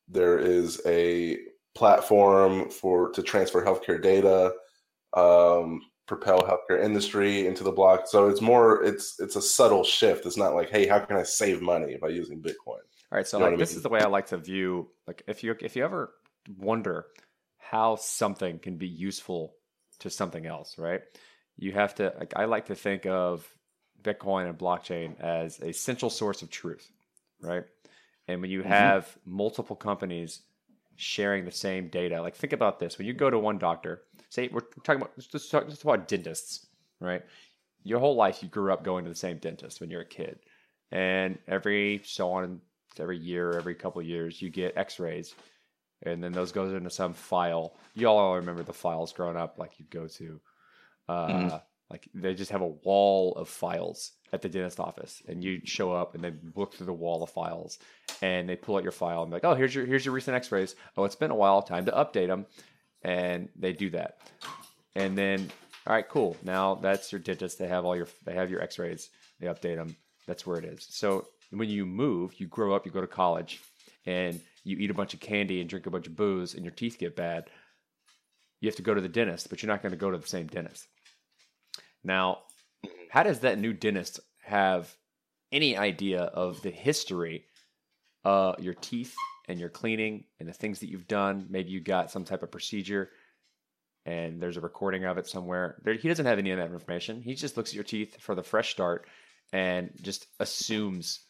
there 0.09 0.39
is 0.39 0.81
a 0.87 1.39
platform 1.75 2.71
for 2.71 3.11
to 3.13 3.23
transfer 3.23 3.65
healthcare 3.65 4.03
data, 4.03 4.55
um, 5.15 5.81
propel 6.07 6.41
healthcare 6.41 6.83
industry 6.83 7.47
into 7.47 7.63
the 7.65 7.73
block. 7.73 8.07
So 8.07 8.29
it's 8.29 8.41
more 8.41 8.83
it's 8.83 9.21
it's 9.21 9.37
a 9.37 9.43
subtle 9.43 9.85
shift. 9.85 10.27
It's 10.27 10.39
not 10.39 10.55
like, 10.55 10.71
hey, 10.71 10.87
how 10.87 10.99
can 11.01 11.17
I 11.17 11.23
save 11.23 11.61
money 11.61 11.97
by 12.01 12.09
using 12.09 12.43
Bitcoin? 12.43 12.81
All 13.13 13.17
right, 13.17 13.27
so 13.27 13.39
You 13.39 13.45
know 13.45 13.51
like 13.51 13.55
I 13.55 13.59
this 13.59 13.71
mean? 13.71 13.77
is 13.77 13.83
the 13.83 13.89
way 13.89 14.01
I 14.01 14.07
like 14.07 14.27
to 14.27 14.37
view 14.37 14.89
like 15.07 15.23
if 15.27 15.45
you 15.45 15.57
if 15.61 15.77
you 15.77 15.85
ever 15.85 16.13
wonder 16.59 17.07
how 17.59 17.97
something 17.97 18.59
can 18.59 18.77
be 18.77 18.89
useful 18.89 19.55
to 20.01 20.11
something 20.11 20.47
else, 20.47 20.79
right? 20.79 21.03
You 21.57 21.73
have 21.73 21.95
to 21.97 22.13
like 22.19 22.33
I 22.37 22.45
like 22.45 22.67
to 22.67 22.75
think 22.75 23.07
of 23.07 23.47
Bitcoin 24.03 24.49
and 24.49 24.59
blockchain 24.59 25.21
as 25.21 25.59
a 25.61 25.73
central 25.73 26.11
source 26.11 26.43
of 26.43 26.51
truth, 26.51 26.91
right? 27.41 27.65
And 28.29 28.41
when 28.41 28.51
you 28.51 28.61
mm-hmm. 28.61 28.71
have 28.71 29.17
multiple 29.25 29.77
companies 29.77 30.43
sharing 30.97 31.45
the 31.45 31.53
same 31.53 31.89
data, 31.89 32.21
like 32.21 32.35
think 32.35 32.53
about 32.53 32.79
this: 32.79 32.99
when 32.99 33.07
you 33.07 33.13
go 33.13 33.31
to 33.31 33.39
one 33.39 33.59
doctor, 33.59 34.03
say 34.31 34.49
we're 34.49 34.61
talking 34.83 35.01
about 35.01 35.17
just 35.19 35.51
talk 35.51 35.67
about 35.83 36.09
dentists, 36.09 36.67
right? 37.01 37.23
Your 37.85 38.01
whole 38.01 38.17
life 38.17 38.43
you 38.43 38.49
grew 38.49 38.73
up 38.73 38.85
going 38.85 39.05
to 39.05 39.11
the 39.11 39.17
same 39.17 39.39
dentist 39.39 39.81
when 39.81 39.91
you're 39.91 40.03
a 40.03 40.07
kid, 40.07 40.41
and 40.91 41.39
every 41.47 42.01
so 42.05 42.33
on 42.33 42.61
every 43.01 43.19
year, 43.19 43.53
every 43.53 43.75
couple 43.75 44.01
of 44.01 44.07
years, 44.07 44.41
you 44.41 44.51
get 44.51 44.77
X-rays, 44.77 45.35
and 46.03 46.23
then 46.23 46.33
those 46.33 46.53
goes 46.53 46.73
into 46.73 46.91
some 46.91 47.13
file. 47.15 47.77
You 47.95 48.09
all 48.09 48.37
remember 48.37 48.63
the 48.63 48.73
files 48.73 49.13
growing 49.13 49.37
up, 49.37 49.59
like 49.59 49.79
you'd 49.79 49.91
go 49.91 50.07
to, 50.09 50.41
uh, 51.09 51.27
Mhm. 51.29 51.63
like 51.91 52.09
they 52.15 52.35
just 52.35 52.51
have 52.51 52.63
a 52.63 52.67
wall 52.69 53.35
of 53.37 53.49
files 53.49 54.13
at 54.33 54.43
the 54.43 54.49
dentist 54.49 54.81
office, 54.81 55.23
and 55.29 55.43
you 55.45 55.61
show 55.65 55.93
up 55.93 56.15
and 56.15 56.23
they 56.25 56.33
look 56.55 56.75
through 56.75 56.87
the 56.87 56.93
wall 56.93 57.23
of 57.23 57.31
files, 57.31 57.79
and 58.23 58.49
they 58.49 58.57
pull 58.57 58.77
out 58.77 58.83
your 58.83 58.93
file 58.93 59.23
and 59.23 59.31
be 59.31 59.35
like, 59.37 59.45
oh, 59.45 59.55
here's 59.55 59.75
your 59.75 59.87
here's 59.87 60.05
your 60.05 60.15
recent 60.15 60.35
X-rays. 60.37 60.75
Oh, 60.97 61.05
it's 61.05 61.17
been 61.17 61.31
a 61.31 61.35
while, 61.37 61.63
time 61.63 61.85
to 61.87 61.93
update 61.93 62.27
them, 62.27 62.47
and 63.03 63.49
they 63.57 63.73
do 63.73 63.91
that, 63.91 64.19
and 64.95 65.17
then 65.17 65.51
all 65.87 65.93
right, 65.95 66.09
cool. 66.09 66.37
Now 66.43 66.75
that's 66.75 67.13
your 67.13 67.21
dentist. 67.21 67.59
They 67.61 67.69
have 67.69 67.85
all 67.85 67.95
your 67.97 68.09
they 68.25 68.35
have 68.35 68.51
your 68.51 68.61
X-rays. 68.61 69.09
They 69.39 69.47
update 69.47 69.77
them. 69.77 69.97
That's 70.27 70.45
where 70.45 70.59
it 70.59 70.65
is. 70.65 70.85
So 70.91 71.29
when 71.51 71.69
you 71.69 71.87
move, 71.87 72.35
you 72.39 72.47
grow 72.47 72.75
up, 72.75 72.87
you 72.87 72.93
go 72.93 73.01
to 73.01 73.07
college, 73.07 73.61
and 74.05 74.41
you 74.65 74.77
eat 74.79 74.91
a 74.91 74.95
bunch 74.95 75.15
of 75.15 75.21
candy 75.21 75.61
and 75.61 75.71
drink 75.71 75.87
a 75.87 75.91
bunch 75.91 76.07
of 76.07 76.17
booze, 76.17 76.55
and 76.55 76.65
your 76.65 76.75
teeth 76.75 76.99
get 76.99 77.17
bad. 77.17 77.45
You 78.61 78.69
have 78.69 78.77
to 78.77 78.83
go 78.83 78.95
to 78.95 79.01
the 79.01 79.09
dentist, 79.09 79.51
but 79.51 79.63
you're 79.63 79.73
not 79.73 79.83
going 79.83 79.93
to 79.93 79.99
go 79.99 80.11
to 80.11 80.19
the 80.19 80.27
same 80.27 80.47
dentist. 80.47 80.87
Now, 82.03 82.39
how 83.11 83.23
does 83.23 83.41
that 83.41 83.59
new 83.59 83.73
dentist 83.73 84.21
have 84.43 84.95
any 85.53 85.77
idea 85.77 86.23
of 86.23 86.63
the 86.63 86.71
history 86.71 87.45
uh 88.25 88.55
your 88.59 88.75
teeth 88.75 89.15
and 89.49 89.61
your 89.61 89.69
cleaning 89.69 90.25
and 90.41 90.49
the 90.49 90.53
things 90.53 90.81
that 90.81 90.89
you've 90.89 91.09
done? 91.09 91.47
Maybe 91.49 91.71
you 91.71 91.81
got 91.81 92.11
some 92.11 92.25
type 92.25 92.43
of 92.43 92.51
procedure 92.51 93.11
and 94.07 94.41
there's 94.41 94.57
a 94.57 94.61
recording 94.61 95.05
of 95.05 95.19
it 95.19 95.27
somewhere. 95.27 95.77
There, 95.83 95.95
he 95.95 96.09
doesn't 96.09 96.27
have 96.27 96.39
any 96.39 96.53
of 96.53 96.59
that 96.59 96.71
information. 96.71 97.21
He 97.21 97.35
just 97.35 97.57
looks 97.57 97.71
at 97.71 97.75
your 97.75 97.85
teeth 97.85 98.17
for 98.21 98.37
the 98.37 98.43
fresh 98.43 98.71
start 98.71 99.07
and 99.53 99.91
just 100.01 100.27
assumes 100.39 101.21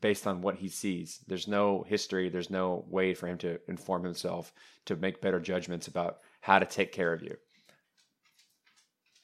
based 0.00 0.26
on 0.26 0.42
what 0.42 0.56
he 0.56 0.68
sees. 0.68 1.20
There's 1.26 1.48
no 1.48 1.84
history, 1.86 2.28
there's 2.28 2.50
no 2.50 2.84
way 2.88 3.14
for 3.14 3.26
him 3.26 3.38
to 3.38 3.58
inform 3.68 4.04
himself 4.04 4.52
to 4.86 4.96
make 4.96 5.20
better 5.20 5.40
judgments 5.40 5.88
about 5.88 6.18
how 6.40 6.58
to 6.58 6.66
take 6.66 6.92
care 6.92 7.12
of 7.12 7.22
you. 7.22 7.36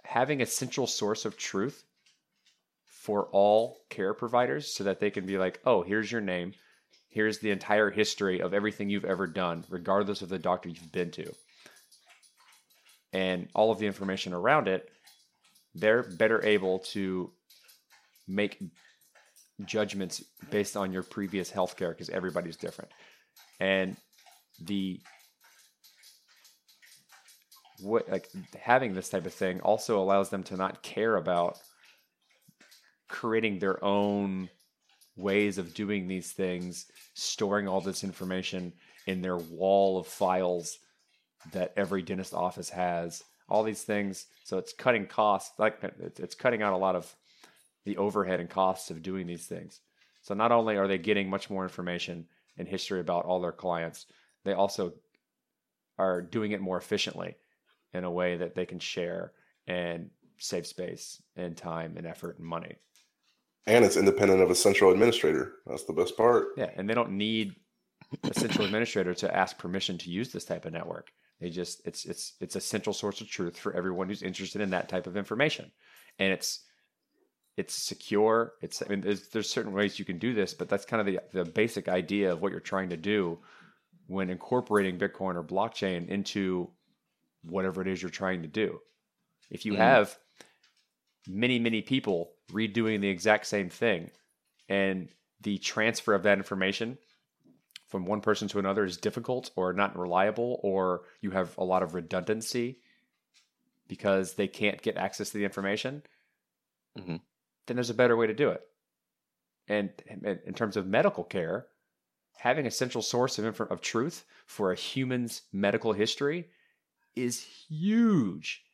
Having 0.04 0.42
a 0.42 0.46
central 0.46 0.86
source 0.86 1.24
of 1.24 1.36
truth 1.36 1.84
for 2.84 3.28
all 3.32 3.78
care 3.88 4.14
providers 4.14 4.72
so 4.72 4.84
that 4.84 5.00
they 5.00 5.10
can 5.10 5.24
be 5.24 5.38
like, 5.38 5.60
oh, 5.64 5.82
here's 5.82 6.12
your 6.12 6.20
name. 6.20 6.52
Here's 7.08 7.38
the 7.38 7.50
entire 7.50 7.90
history 7.90 8.40
of 8.40 8.52
everything 8.52 8.90
you've 8.90 9.04
ever 9.04 9.26
done, 9.26 9.64
regardless 9.70 10.20
of 10.20 10.28
the 10.28 10.38
doctor 10.38 10.68
you've 10.68 10.92
been 10.92 11.10
to. 11.12 11.32
And 13.12 13.48
all 13.54 13.70
of 13.70 13.78
the 13.78 13.86
information 13.86 14.34
around 14.34 14.68
it, 14.68 14.90
they're 15.74 16.02
better 16.02 16.44
able 16.44 16.80
to 16.80 17.32
make 18.26 18.62
judgments 19.64 20.22
based 20.50 20.76
on 20.76 20.92
your 20.92 21.02
previous 21.02 21.50
healthcare 21.50 21.90
because 21.90 22.10
everybody's 22.10 22.56
different. 22.56 22.90
And 23.60 23.96
the 24.60 25.00
what 27.80 28.08
like 28.08 28.28
having 28.60 28.94
this 28.94 29.08
type 29.08 29.26
of 29.26 29.32
thing 29.32 29.60
also 29.60 30.00
allows 30.00 30.30
them 30.30 30.42
to 30.44 30.56
not 30.56 30.82
care 30.82 31.16
about 31.16 31.58
creating 33.08 33.58
their 33.58 33.82
own 33.84 34.48
ways 35.16 35.58
of 35.58 35.74
doing 35.74 36.06
these 36.06 36.32
things, 36.32 36.86
storing 37.14 37.66
all 37.68 37.80
this 37.80 38.04
information 38.04 38.72
in 39.06 39.22
their 39.22 39.36
wall 39.36 39.98
of 39.98 40.06
files 40.06 40.78
that 41.52 41.72
every 41.76 42.02
dentist 42.02 42.34
office 42.34 42.70
has. 42.70 43.22
All 43.48 43.62
these 43.62 43.82
things, 43.82 44.26
so 44.44 44.58
it's 44.58 44.74
cutting 44.74 45.06
costs. 45.06 45.58
Like 45.58 45.78
it's 46.00 46.20
it's 46.20 46.34
cutting 46.34 46.62
out 46.62 46.74
a 46.74 46.76
lot 46.76 46.94
of 46.96 47.14
the 47.84 47.96
overhead 47.96 48.40
and 48.40 48.50
costs 48.50 48.90
of 48.90 49.02
doing 49.02 49.26
these 49.26 49.46
things. 49.46 49.80
So 50.22 50.34
not 50.34 50.52
only 50.52 50.76
are 50.76 50.88
they 50.88 50.98
getting 50.98 51.30
much 51.30 51.48
more 51.48 51.62
information 51.62 52.26
and 52.56 52.68
history 52.68 53.00
about 53.00 53.24
all 53.24 53.40
their 53.40 53.52
clients, 53.52 54.06
they 54.44 54.52
also 54.52 54.92
are 55.98 56.20
doing 56.20 56.52
it 56.52 56.60
more 56.60 56.76
efficiently 56.76 57.36
in 57.92 58.04
a 58.04 58.10
way 58.10 58.36
that 58.36 58.54
they 58.54 58.66
can 58.66 58.78
share 58.78 59.32
and 59.66 60.10
save 60.38 60.66
space 60.66 61.22
and 61.36 61.56
time 61.56 61.96
and 61.96 62.06
effort 62.06 62.38
and 62.38 62.46
money. 62.46 62.76
And 63.66 63.84
it's 63.84 63.96
independent 63.96 64.40
of 64.40 64.50
a 64.50 64.54
central 64.54 64.92
administrator. 64.92 65.56
That's 65.66 65.84
the 65.84 65.92
best 65.92 66.16
part. 66.16 66.48
Yeah, 66.56 66.70
and 66.76 66.88
they 66.88 66.94
don't 66.94 67.12
need 67.12 67.54
a 68.24 68.32
central 68.32 68.64
administrator 68.64 69.14
to 69.14 69.34
ask 69.34 69.58
permission 69.58 69.98
to 69.98 70.10
use 70.10 70.32
this 70.32 70.44
type 70.44 70.64
of 70.64 70.72
network. 70.72 71.10
They 71.40 71.50
just 71.50 71.82
it's 71.86 72.04
it's 72.04 72.34
it's 72.40 72.56
a 72.56 72.60
central 72.60 72.94
source 72.94 73.20
of 73.20 73.28
truth 73.28 73.56
for 73.56 73.74
everyone 73.74 74.08
who's 74.08 74.22
interested 74.22 74.60
in 74.60 74.70
that 74.70 74.88
type 74.88 75.06
of 75.06 75.16
information, 75.16 75.70
and 76.18 76.32
it's 76.32 76.64
it's 77.58 77.74
secure. 77.74 78.54
It's 78.62 78.80
I 78.82 78.88
mean 78.88 79.00
there's 79.00 79.28
there's 79.30 79.50
certain 79.50 79.72
ways 79.72 79.98
you 79.98 80.04
can 80.04 80.18
do 80.18 80.32
this, 80.32 80.54
but 80.54 80.68
that's 80.68 80.84
kind 80.86 81.00
of 81.00 81.06
the 81.06 81.20
the 81.32 81.44
basic 81.44 81.88
idea 81.88 82.32
of 82.32 82.40
what 82.40 82.52
you're 82.52 82.60
trying 82.60 82.90
to 82.90 82.96
do 82.96 83.40
when 84.06 84.30
incorporating 84.30 84.96
Bitcoin 84.96 85.34
or 85.34 85.42
blockchain 85.42 86.08
into 86.08 86.70
whatever 87.42 87.82
it 87.82 87.88
is 87.88 88.00
you're 88.00 88.10
trying 88.10 88.42
to 88.42 88.48
do. 88.48 88.80
If 89.50 89.66
you 89.66 89.72
Mm. 89.72 89.78
have 89.78 90.16
many 91.26 91.58
many 91.58 91.82
people 91.82 92.30
redoing 92.52 93.00
the 93.00 93.08
exact 93.08 93.46
same 93.46 93.68
thing, 93.70 94.10
and 94.68 95.08
the 95.40 95.58
transfer 95.58 96.14
of 96.14 96.22
that 96.22 96.38
information 96.38 96.96
from 97.88 98.06
one 98.06 98.20
person 98.20 98.46
to 98.48 98.58
another 98.60 98.84
is 98.84 98.98
difficult 98.98 99.50
or 99.56 99.72
not 99.72 99.98
reliable, 99.98 100.60
or 100.62 101.02
you 101.22 101.32
have 101.32 101.56
a 101.58 101.64
lot 101.64 101.82
of 101.82 101.94
redundancy 101.94 102.78
because 103.88 104.34
they 104.34 104.46
can't 104.46 104.80
get 104.82 104.96
access 104.96 105.30
to 105.30 105.38
the 105.38 105.44
information, 105.44 106.02
Mhm. 106.96 107.20
Then 107.68 107.76
there's 107.76 107.90
a 107.90 107.94
better 107.94 108.16
way 108.16 108.26
to 108.26 108.34
do 108.34 108.50
it. 108.50 108.62
And 109.68 109.90
in 110.44 110.54
terms 110.54 110.76
of 110.76 110.86
medical 110.86 111.22
care, 111.22 111.66
having 112.38 112.66
a 112.66 112.70
central 112.70 113.02
source 113.02 113.38
of 113.38 113.60
of 113.60 113.80
truth 113.80 114.24
for 114.46 114.72
a 114.72 114.76
human's 114.76 115.42
medical 115.52 115.92
history 115.92 116.48
is 117.14 117.44
huge. 117.68 118.64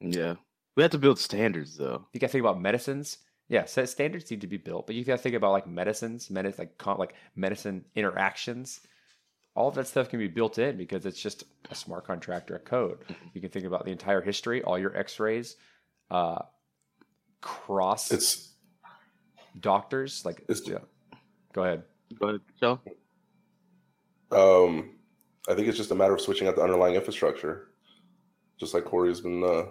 Yeah, 0.00 0.34
we 0.76 0.82
have 0.82 0.92
to 0.92 0.98
build 0.98 1.18
standards 1.18 1.76
though. 1.76 2.06
You 2.12 2.20
got 2.20 2.26
to 2.26 2.32
think 2.32 2.44
about 2.44 2.60
medicines. 2.60 3.18
Yeah, 3.48 3.66
so 3.66 3.84
standards 3.84 4.30
need 4.30 4.40
to 4.40 4.46
be 4.46 4.56
built, 4.56 4.86
but 4.86 4.96
you 4.96 5.04
got 5.04 5.16
to 5.16 5.22
think 5.22 5.34
about 5.34 5.52
like 5.52 5.66
medicines, 5.66 6.30
medicine, 6.30 6.58
like 6.58 6.78
con- 6.78 6.98
like 6.98 7.14
medicine 7.36 7.84
interactions. 7.94 8.80
All 9.54 9.68
of 9.68 9.74
that 9.74 9.86
stuff 9.86 10.08
can 10.08 10.18
be 10.18 10.28
built 10.28 10.58
in 10.58 10.78
because 10.78 11.04
it's 11.04 11.20
just 11.20 11.44
a 11.70 11.74
smart 11.74 12.06
contract 12.06 12.50
or 12.50 12.56
a 12.56 12.60
code. 12.60 13.00
You 13.34 13.40
can 13.42 13.50
think 13.50 13.66
about 13.66 13.84
the 13.84 13.92
entire 13.92 14.22
history, 14.22 14.62
all 14.62 14.78
your 14.78 14.96
X-rays, 14.96 15.56
uh, 16.10 16.40
cross 17.42 18.10
It's 18.10 18.48
doctors. 19.60 20.24
Like, 20.24 20.40
It's- 20.48 20.66
yeah. 20.66 20.78
go 21.52 21.62
ahead. 21.64 21.82
Go 22.18 22.28
ahead, 22.28 22.40
Joe. 22.60 22.80
um, 24.30 24.90
I 25.48 25.54
think 25.54 25.68
it's 25.68 25.76
just 25.76 25.90
a 25.90 25.94
matter 25.94 26.14
of 26.14 26.20
switching 26.20 26.46
out 26.48 26.56
the 26.56 26.62
underlying 26.62 26.94
infrastructure, 26.94 27.68
just 28.58 28.74
like 28.74 28.84
Corey's 28.84 29.20
been 29.20 29.42
uh, 29.44 29.66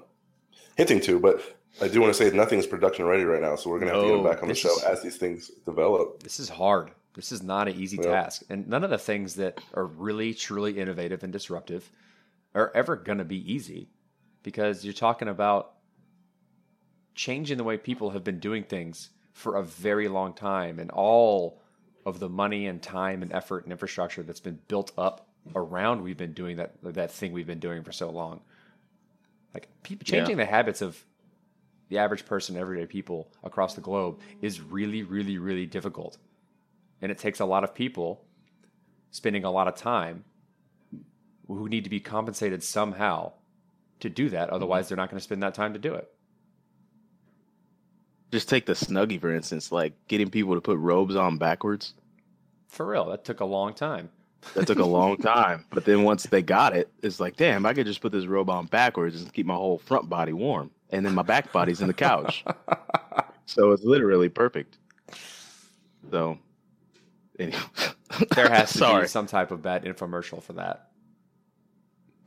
hinting 0.75 0.99
to. 1.01 1.19
But 1.19 1.41
I 1.81 1.87
do 1.87 2.01
want 2.01 2.13
to 2.13 2.17
say 2.29 2.35
nothing's 2.35 2.67
production 2.67 3.05
ready 3.05 3.23
right 3.23 3.41
now, 3.41 3.55
so 3.55 3.69
we're 3.69 3.79
gonna 3.79 3.91
have 3.93 4.01
to 4.01 4.07
get 4.07 4.13
No, 4.13 4.19
him 4.19 4.23
back 4.31 4.41
on 4.43 4.49
the 4.49 4.55
show 4.55 4.75
is- 4.75 4.83
as 4.83 5.01
these 5.01 5.17
things 5.17 5.49
develop. 5.65 6.21
This 6.23 6.39
is 6.39 6.49
hard. 6.49 6.91
This 7.13 7.31
is 7.31 7.43
not 7.43 7.67
an 7.67 7.75
easy 7.79 7.97
Yeah. 7.97 8.03
task. 8.03 8.43
And 8.49 8.67
none 8.67 8.83
of 8.83 8.89
the 8.89 8.97
things 8.97 9.35
that 9.35 9.61
are 9.73 9.85
really, 9.85 10.33
truly 10.33 10.77
innovative 10.79 11.23
and 11.23 11.31
disruptive 11.33 11.89
are 12.55 12.71
ever 12.73 12.95
going 12.95 13.17
to 13.17 13.25
be 13.25 13.51
easy 13.51 13.89
because 14.43 14.83
you're 14.85 14.93
talking 14.93 15.27
about 15.27 15.73
changing 17.21 17.55
the 17.55 17.63
way 17.63 17.77
people 17.77 18.09
have 18.09 18.23
been 18.23 18.39
doing 18.39 18.63
things 18.63 19.11
for 19.31 19.55
a 19.55 19.61
very 19.63 20.07
long 20.07 20.33
time 20.33 20.79
and 20.79 20.89
all 20.89 21.61
of 22.03 22.19
the 22.19 22.27
money 22.27 22.65
and 22.65 22.81
time 22.81 23.21
and 23.21 23.31
effort 23.31 23.63
and 23.63 23.71
infrastructure 23.71 24.23
that's 24.23 24.39
been 24.39 24.59
built 24.67 24.91
up 24.97 25.27
around 25.55 26.01
we've 26.01 26.17
been 26.17 26.33
doing 26.33 26.57
that 26.57 26.71
that 26.81 27.11
thing 27.11 27.31
we've 27.31 27.45
been 27.45 27.59
doing 27.59 27.83
for 27.83 27.91
so 27.91 28.09
long. 28.09 28.41
Like 29.53 29.67
people 29.83 30.03
Yeah. 30.07 30.17
changing 30.17 30.37
the 30.37 30.47
habits 30.47 30.81
of 30.81 31.05
the 31.89 31.99
average 31.99 32.25
person 32.25 32.57
everyday 32.57 32.87
people 32.87 33.31
across 33.43 33.75
the 33.75 33.81
globe 33.81 34.19
is 34.41 34.59
really 34.59 35.03
really 35.03 35.37
really 35.37 35.67
difficult. 35.67 36.17
And 37.03 37.11
it 37.11 37.19
takes 37.19 37.39
a 37.39 37.45
lot 37.45 37.63
of 37.63 37.75
people 37.75 38.25
spending 39.11 39.43
a 39.43 39.51
lot 39.51 39.67
of 39.67 39.75
time 39.75 40.23
who 41.47 41.69
need 41.69 41.83
to 41.83 41.89
be 41.91 41.99
compensated 41.99 42.63
somehow 42.63 43.33
to 43.99 44.09
do 44.09 44.29
that. 44.29 44.47
Mm-hmm. 44.47 44.55
Otherwise 44.55 44.89
they're 44.89 44.97
not 44.97 45.11
going 45.11 45.19
to 45.19 45.23
spend 45.23 45.43
that 45.43 45.53
time 45.53 45.73
to 45.73 45.79
do 45.79 45.93
it 45.93 46.11
Just 48.31 48.47
take 48.49 48.65
the 48.65 48.73
Snuggie 48.73 49.19
for 49.19 49.33
instance, 49.33 49.71
like 49.71 49.93
getting 50.07 50.29
people 50.29 50.55
to 50.55 50.61
put 50.61 50.77
robes 50.77 51.15
on 51.15 51.37
backwards. 51.37 51.93
for 52.67 52.85
real 52.87 53.05
that 53.09 53.25
took 53.25 53.39
a 53.41 53.45
long 53.45 53.73
time 53.73 54.09
That 54.53 54.67
took 54.67 54.79
a 54.79 54.85
long 54.99 55.17
time, 55.17 55.65
but 55.71 55.85
then 55.85 56.03
once 56.03 56.23
they 56.23 56.41
got 56.41 56.75
it, 56.75 56.89
it's 57.03 57.19
like, 57.19 57.35
damn, 57.37 57.65
I 57.65 57.73
could 57.73 57.85
just 57.85 58.01
put 58.01 58.11
this 58.11 58.25
robe 58.25 58.49
on 58.49 58.65
backwards 58.67 59.21
and 59.21 59.31
keep 59.33 59.45
my 59.45 59.53
whole 59.55 59.77
front 59.79 60.09
body 60.09 60.33
warm, 60.33 60.71
and 60.89 61.05
then 61.05 61.13
my 61.13 61.21
back 61.23 61.51
body's 61.51 61.81
in 61.81 61.87
the 61.87 61.93
couch. 61.93 62.43
so 63.45 63.71
it's 63.71 63.83
literally 63.83 64.29
perfect. 64.29 64.77
So, 66.09 66.39
anyway. 67.37 67.59
there 68.35 68.49
has 68.49 68.71
to 68.71 68.77
Sorry. 68.79 69.01
be 69.03 69.07
some 69.07 69.27
type 69.27 69.51
of 69.51 69.61
bad 69.61 69.83
infomercial 69.85 70.41
for 70.41 70.53
that 70.53 70.87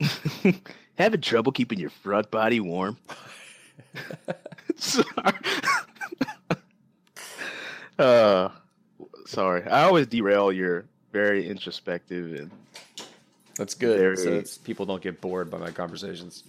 Having 0.97 1.21
trouble 1.23 1.51
keeping 1.53 1.79
your 1.81 1.91
front 1.91 2.31
body 2.31 2.61
warm? 2.61 2.99
sorry. 4.77 5.05
Uh, 7.99 8.49
sorry. 9.27 9.65
I 9.65 9.85
always 9.85 10.07
derail 10.07 10.53
your 10.53 10.85
very 11.13 11.49
introspective 11.49 12.41
and 12.41 12.51
that's 13.57 13.75
good 13.75 13.99
Very- 13.99 14.17
so 14.17 14.33
it's, 14.33 14.59
people 14.59 14.85
don't 14.85 15.01
get 15.01 15.21
bored 15.21 15.49
by 15.49 15.59
my 15.59 15.71
conversations 15.71 16.43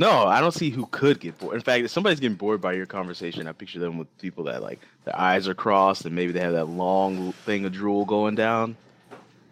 no, 0.00 0.26
I 0.26 0.40
don't 0.40 0.54
see 0.54 0.70
who 0.70 0.86
could 0.86 1.20
get 1.20 1.38
bored. 1.38 1.54
In 1.54 1.60
fact, 1.60 1.84
if 1.84 1.90
somebody's 1.90 2.20
getting 2.20 2.38
bored 2.38 2.62
by 2.62 2.72
your 2.72 2.86
conversation, 2.86 3.46
I 3.46 3.52
picture 3.52 3.78
them 3.78 3.98
with 3.98 4.08
people 4.18 4.44
that 4.44 4.62
like 4.62 4.80
their 5.04 5.14
eyes 5.14 5.46
are 5.46 5.52
crossed 5.52 6.06
and 6.06 6.14
maybe 6.14 6.32
they 6.32 6.40
have 6.40 6.54
that 6.54 6.70
long 6.70 7.32
thing 7.44 7.66
of 7.66 7.72
drool 7.72 8.06
going 8.06 8.34
down, 8.34 8.78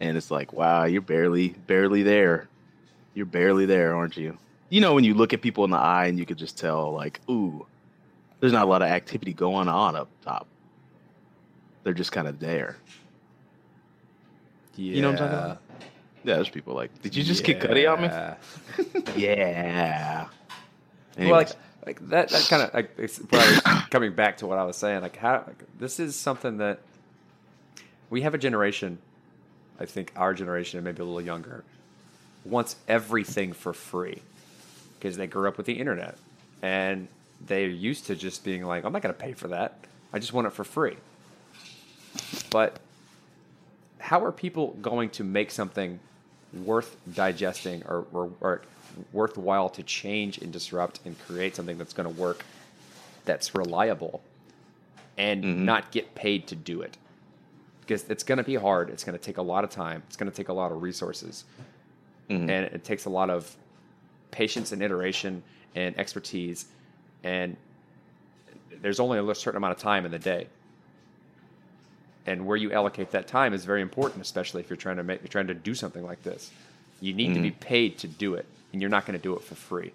and 0.01 0.16
it's 0.16 0.30
like, 0.30 0.55
wow, 0.55 0.84
you're 0.84 1.03
barely, 1.03 1.51
barely 1.66 2.03
there. 2.03 2.49
You're 3.12 3.26
barely 3.26 3.66
there, 3.66 3.94
aren't 3.94 4.16
you? 4.16 4.38
You 4.70 4.80
know, 4.80 4.94
when 4.94 5.05
you 5.05 5.12
look 5.12 5.34
at 5.34 5.42
people 5.42 5.64
in 5.64 5.70
the 5.70 5.76
eye 5.76 6.07
and 6.07 6.18
you 6.18 6.24
could 6.24 6.38
just 6.38 6.57
tell, 6.57 6.94
like, 6.94 7.20
ooh, 7.28 7.66
there's 8.40 8.55
not 8.55 8.64
a 8.64 8.70
lot 8.70 8.80
of 8.80 8.88
activity 8.88 9.34
going 9.34 9.68
on 9.68 9.96
up 9.96 10.09
top. 10.24 10.46
They're 11.89 11.95
just 11.95 12.12
kind 12.12 12.28
of 12.28 12.39
there. 12.39 12.76
yeah 14.76 14.95
You 14.95 15.01
know 15.01 15.12
what 15.12 15.22
I'm 15.22 15.30
talking 15.30 15.45
about? 15.47 15.62
Yeah, 16.22 16.34
there's 16.34 16.51
people 16.51 16.74
like, 16.74 17.01
did 17.01 17.16
you 17.16 17.24
just 17.24 17.45
get 17.45 17.62
Cuddy 17.62 17.86
on 17.86 18.03
me? 18.03 18.09
Yeah. 18.09 18.34
Yeah. 19.16 20.26
Well, 21.16 21.30
like, 21.30 21.49
like 21.86 22.07
that, 22.11 22.28
that 22.28 22.47
kind 22.51 22.62
of 22.64 22.74
like 22.74 22.91
it's 22.99 23.18
probably 23.18 23.57
coming 23.91 24.12
back 24.12 24.36
to 24.36 24.47
what 24.47 24.59
I 24.59 24.64
was 24.64 24.76
saying. 24.76 25.01
Like, 25.01 25.16
how 25.16 25.45
like, 25.47 25.64
this 25.78 25.99
is 25.99 26.14
something 26.14 26.59
that 26.59 26.80
we 28.11 28.20
have 28.20 28.34
a 28.34 28.39
generation. 28.39 28.99
I 29.80 29.86
think 29.86 30.12
our 30.14 30.34
generation, 30.34 30.76
and 30.76 30.84
maybe 30.84 31.01
a 31.01 31.07
little 31.07 31.22
younger, 31.22 31.64
wants 32.45 32.76
everything 32.86 33.55
for 33.55 33.72
free 33.72 34.20
because 34.99 35.16
they 35.16 35.26
grew 35.26 35.49
up 35.49 35.57
with 35.57 35.64
the 35.64 35.80
internet 35.80 36.18
and 36.61 37.09
they're 37.47 37.66
used 37.66 38.09
to 38.09 38.14
just 38.14 38.45
being 38.45 38.62
like, 38.62 38.84
I'm 38.84 38.93
not 38.93 39.01
going 39.01 39.14
to 39.14 39.18
pay 39.18 39.32
for 39.32 39.49
that. 39.49 39.78
I 40.12 40.18
just 40.18 40.34
want 40.34 40.47
it 40.47 40.53
for 40.53 40.64
free. 40.64 40.99
But 42.51 42.79
how 43.99 44.25
are 44.25 44.33
people 44.33 44.77
going 44.81 45.11
to 45.11 45.25
make 45.25 45.51
something 45.51 45.99
worth 46.53 46.97
digesting 47.15 47.83
or, 47.87 48.07
or, 48.13 48.31
or 48.41 48.63
worthwhile 49.13 49.69
to 49.69 49.83
change 49.83 50.39
and 50.39 50.53
disrupt 50.53 51.01
and 51.05 51.19
create 51.27 51.55
something 51.55 51.77
that's 51.77 51.93
going 51.93 52.09
to 52.13 52.21
work 52.21 52.45
that's 53.25 53.55
reliable 53.55 54.23
and 55.19 55.45
Mhm. 55.45 55.57
not 55.65 55.91
get 55.91 56.15
paid 56.15 56.47
to 56.47 56.57
do 56.57 56.81
it 56.81 56.97
because 57.83 58.05
it's 58.09 58.23
going 58.25 58.39
to 58.39 58.45
be 58.45 58.55
hard 58.55 58.89
it's 58.89 59.05
going 59.05 59.17
to 59.19 59.23
take 59.23 59.37
a 59.37 59.43
lot 59.43 59.63
of 59.63 59.69
time 59.71 60.03
it's 60.07 60.17
going 60.17 60.31
to 60.31 60.35
take 60.37 60.49
a 60.49 60.53
lot 60.53 60.73
of 60.73 60.81
resources 60.81 61.45
Mhm. 62.31 62.41
and 62.49 62.51
it 62.51 62.83
takes 62.85 63.05
a 63.05 63.11
lot 63.11 63.29
of 63.29 63.55
patience 64.31 64.73
and 64.73 64.83
iteration 64.83 65.43
and 65.75 65.97
expertise 65.99 66.67
and 67.25 67.57
there's 68.81 69.01
only 69.01 69.19
a 69.19 69.35
certain 69.35 69.59
amount 69.59 69.73
of 69.77 69.79
time 69.83 70.07
in 70.07 70.11
the 70.13 70.19
day 70.19 70.47
and 72.29 72.45
where 72.47 72.59
you 72.59 72.70
allocate 72.72 73.11
that 73.11 73.26
time 73.26 73.55
is 73.55 73.64
very 73.64 73.81
important 73.81 74.20
especially 74.20 74.61
if 74.61 74.68
you're 74.68 74.76
trying 74.76 74.99
to 74.99 75.03
make 75.03 75.20
you're 75.22 75.29
trying 75.29 75.47
to 75.47 75.55
do 75.55 75.74
something 75.74 76.05
like 76.05 76.22
this. 76.22 76.51
You 77.01 77.14
need 77.14 77.35
to 77.35 77.41
be 77.41 77.51
mm-hmm. 77.51 77.61
paid 77.61 77.99
to 77.99 78.09
do 78.09 78.35
it 78.35 78.47
and 78.72 78.83
you're 78.83 78.91
not 78.91 79.07
going 79.07 79.18
to 79.18 79.22
do 79.22 79.35
it 79.35 79.43
for 79.43 79.55
free. 79.55 79.93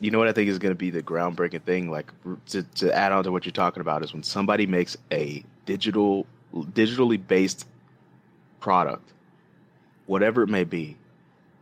You 0.00 0.10
know 0.10 0.18
what 0.18 0.28
I 0.28 0.32
think 0.32 0.50
is 0.50 0.58
going 0.58 0.74
to 0.74 0.78
be 0.78 0.90
the 0.90 1.02
groundbreaking 1.02 1.62
thing, 1.62 1.90
like 1.90 2.12
to, 2.48 2.62
to 2.62 2.94
add 2.94 3.12
on 3.12 3.24
to 3.24 3.32
what 3.32 3.46
you're 3.46 3.52
talking 3.52 3.80
about, 3.80 4.02
is 4.02 4.12
when 4.12 4.22
somebody 4.22 4.66
makes 4.66 4.96
a 5.12 5.42
digital, 5.64 6.26
digitally 6.52 7.24
based 7.26 7.66
product, 8.60 9.12
whatever 10.06 10.42
it 10.42 10.48
may 10.48 10.64
be, 10.64 10.96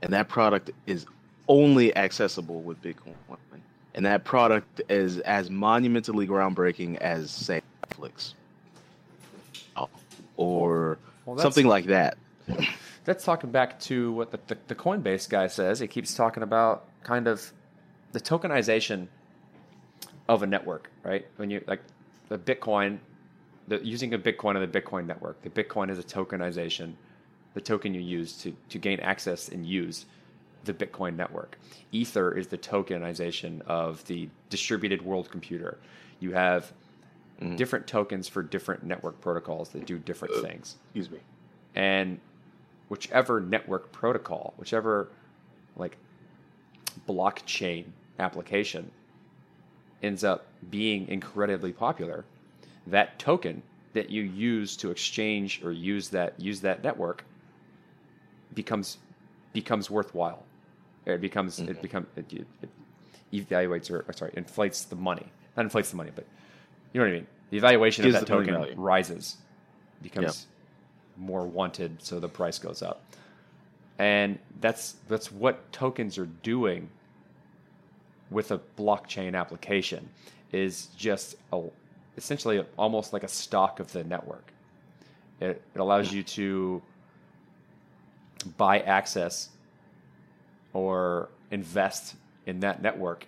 and 0.02 0.12
that 0.12 0.28
product 0.28 0.70
is 0.86 1.06
only 1.46 1.94
accessible 1.94 2.62
with 2.62 2.82
Bitcoin, 2.82 3.14
and 3.94 4.06
that 4.06 4.24
product 4.24 4.80
is 4.88 5.18
as 5.20 5.50
monumentally 5.50 6.26
groundbreaking 6.26 6.96
as 6.96 7.30
say 7.30 7.60
Netflix, 7.86 8.32
or 10.36 10.98
Well, 11.24 11.38
something 11.38 11.66
like 11.66 11.86
that. 11.86 12.18
that's 13.04 13.24
talking 13.24 13.50
back 13.50 13.78
to 13.80 14.12
what 14.12 14.30
the, 14.30 14.40
the, 14.46 14.58
the 14.68 14.74
Coinbase 14.74 15.28
guy 15.28 15.46
says. 15.46 15.80
He 15.80 15.86
keeps 15.86 16.14
talking 16.14 16.42
about 16.42 16.84
kind 17.02 17.26
of 17.26 17.52
the 18.12 18.20
tokenization 18.20 19.08
of 20.28 20.42
a 20.42 20.46
network, 20.46 20.90
right? 21.02 21.26
When 21.36 21.50
you 21.50 21.62
like 21.66 21.80
the 22.28 22.38
Bitcoin, 22.38 22.98
the 23.68 23.84
using 23.84 24.14
a 24.14 24.18
Bitcoin 24.18 24.56
on 24.56 24.60
the 24.60 24.80
Bitcoin 24.80 25.06
network. 25.06 25.42
The 25.42 25.50
Bitcoin 25.50 25.90
is 25.90 25.98
a 25.98 26.02
tokenization, 26.02 26.94
the 27.54 27.60
token 27.60 27.94
you 27.94 28.00
use 28.00 28.36
to 28.42 28.54
to 28.70 28.78
gain 28.78 29.00
access 29.00 29.48
and 29.48 29.66
use 29.66 30.06
the 30.64 30.72
Bitcoin 30.72 31.16
network. 31.16 31.58
Ether 31.90 32.36
is 32.36 32.46
the 32.46 32.58
tokenization 32.58 33.62
of 33.62 34.04
the 34.06 34.28
distributed 34.48 35.02
world 35.02 35.30
computer. 35.30 35.78
You 36.20 36.32
have 36.32 36.72
Mm-hmm. 37.40 37.56
different 37.56 37.86
tokens 37.88 38.28
for 38.28 38.42
different 38.42 38.84
network 38.84 39.20
protocols 39.20 39.70
that 39.70 39.84
do 39.84 39.98
different 39.98 40.34
uh, 40.34 40.42
things 40.42 40.76
Excuse 40.84 41.10
me. 41.10 41.18
and 41.74 42.20
whichever 42.92 43.40
network 43.40 43.90
protocol, 43.90 44.52
whichever 44.58 45.08
like 45.76 45.96
blockchain 47.08 47.86
application 48.18 48.90
ends 50.02 50.24
up 50.24 50.46
being 50.70 51.08
incredibly 51.08 51.72
popular, 51.72 52.26
that 52.86 53.18
token 53.18 53.62
that 53.94 54.10
you 54.10 54.22
use 54.22 54.76
to 54.76 54.90
exchange 54.90 55.62
or 55.64 55.72
use 55.72 56.10
that 56.10 56.38
use 56.38 56.60
that 56.60 56.84
network 56.84 57.24
becomes 58.54 58.98
becomes 59.54 59.90
worthwhile. 59.90 60.44
It 61.06 61.22
becomes 61.22 61.60
it 61.60 61.68
mm-hmm. 61.68 61.80
become 61.80 62.06
it, 62.14 62.30
it, 62.30 62.46
it 62.62 62.68
evaluates 63.32 63.90
or 63.90 64.04
or 64.06 64.12
sorry 64.12 64.32
inflates 64.36 64.84
the 64.84 64.96
money. 64.96 65.26
Not 65.56 65.64
inflates 65.64 65.90
the 65.90 65.96
money, 65.96 66.10
but 66.14 66.26
you 66.92 67.00
know 67.00 67.06
what 67.06 67.12
I 67.12 67.16
mean. 67.16 67.26
The 67.50 67.58
evaluation 67.58 68.06
of 68.06 68.12
that 68.12 68.26
token 68.26 68.54
value. 68.54 68.74
rises, 68.76 69.36
becomes 70.02 70.46
more 71.16 71.46
wanted, 71.46 72.02
so 72.02 72.18
the 72.20 72.28
price 72.28 72.58
goes 72.58 72.82
up. 72.82 73.02
And 73.98 74.38
that's 74.60 74.96
that's 75.08 75.30
what 75.30 75.70
tokens 75.72 76.18
are 76.18 76.26
doing 76.26 76.88
with 78.30 78.50
a 78.50 78.60
blockchain 78.78 79.38
application 79.38 80.08
is 80.50 80.86
just 80.96 81.36
a, 81.52 81.62
essentially 82.16 82.64
almost 82.76 83.12
like 83.12 83.22
a 83.22 83.28
stock 83.28 83.80
of 83.80 83.92
the 83.92 84.02
network. 84.04 84.52
It, 85.40 85.62
it 85.74 85.78
allows 85.78 86.12
you 86.12 86.22
to 86.22 86.82
buy 88.56 88.80
access 88.80 89.50
or 90.72 91.28
invest 91.50 92.16
in 92.46 92.60
that 92.60 92.82
network 92.82 93.26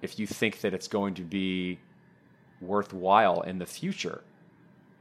if 0.00 0.18
you 0.18 0.26
think 0.26 0.60
that 0.60 0.74
it's 0.74 0.88
going 0.88 1.14
to 1.14 1.22
be 1.22 1.78
worthwhile 2.62 3.42
in 3.42 3.58
the 3.58 3.66
future 3.66 4.22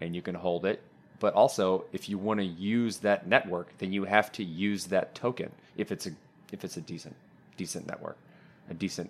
and 0.02 0.16
you 0.16 0.22
can 0.22 0.36
hold 0.36 0.66
it 0.66 0.82
but 1.20 1.34
also 1.34 1.86
if 1.94 2.10
you 2.10 2.18
want 2.18 2.40
to 2.40 2.46
use 2.46 2.98
that 2.98 3.28
network 3.28 3.68
then 3.78 3.94
you 3.94 4.04
have 4.04 4.32
to 4.32 4.44
use 4.44 4.86
that 4.86 5.14
token 5.16 5.52
if 5.78 5.92
it's 5.92 6.08
a 6.08 6.12
if 6.52 6.64
it's 6.64 6.78
a 6.78 6.82
decent 6.82 7.16
decent 7.56 7.88
network 7.88 8.18
a 8.70 8.74
decent 8.74 9.10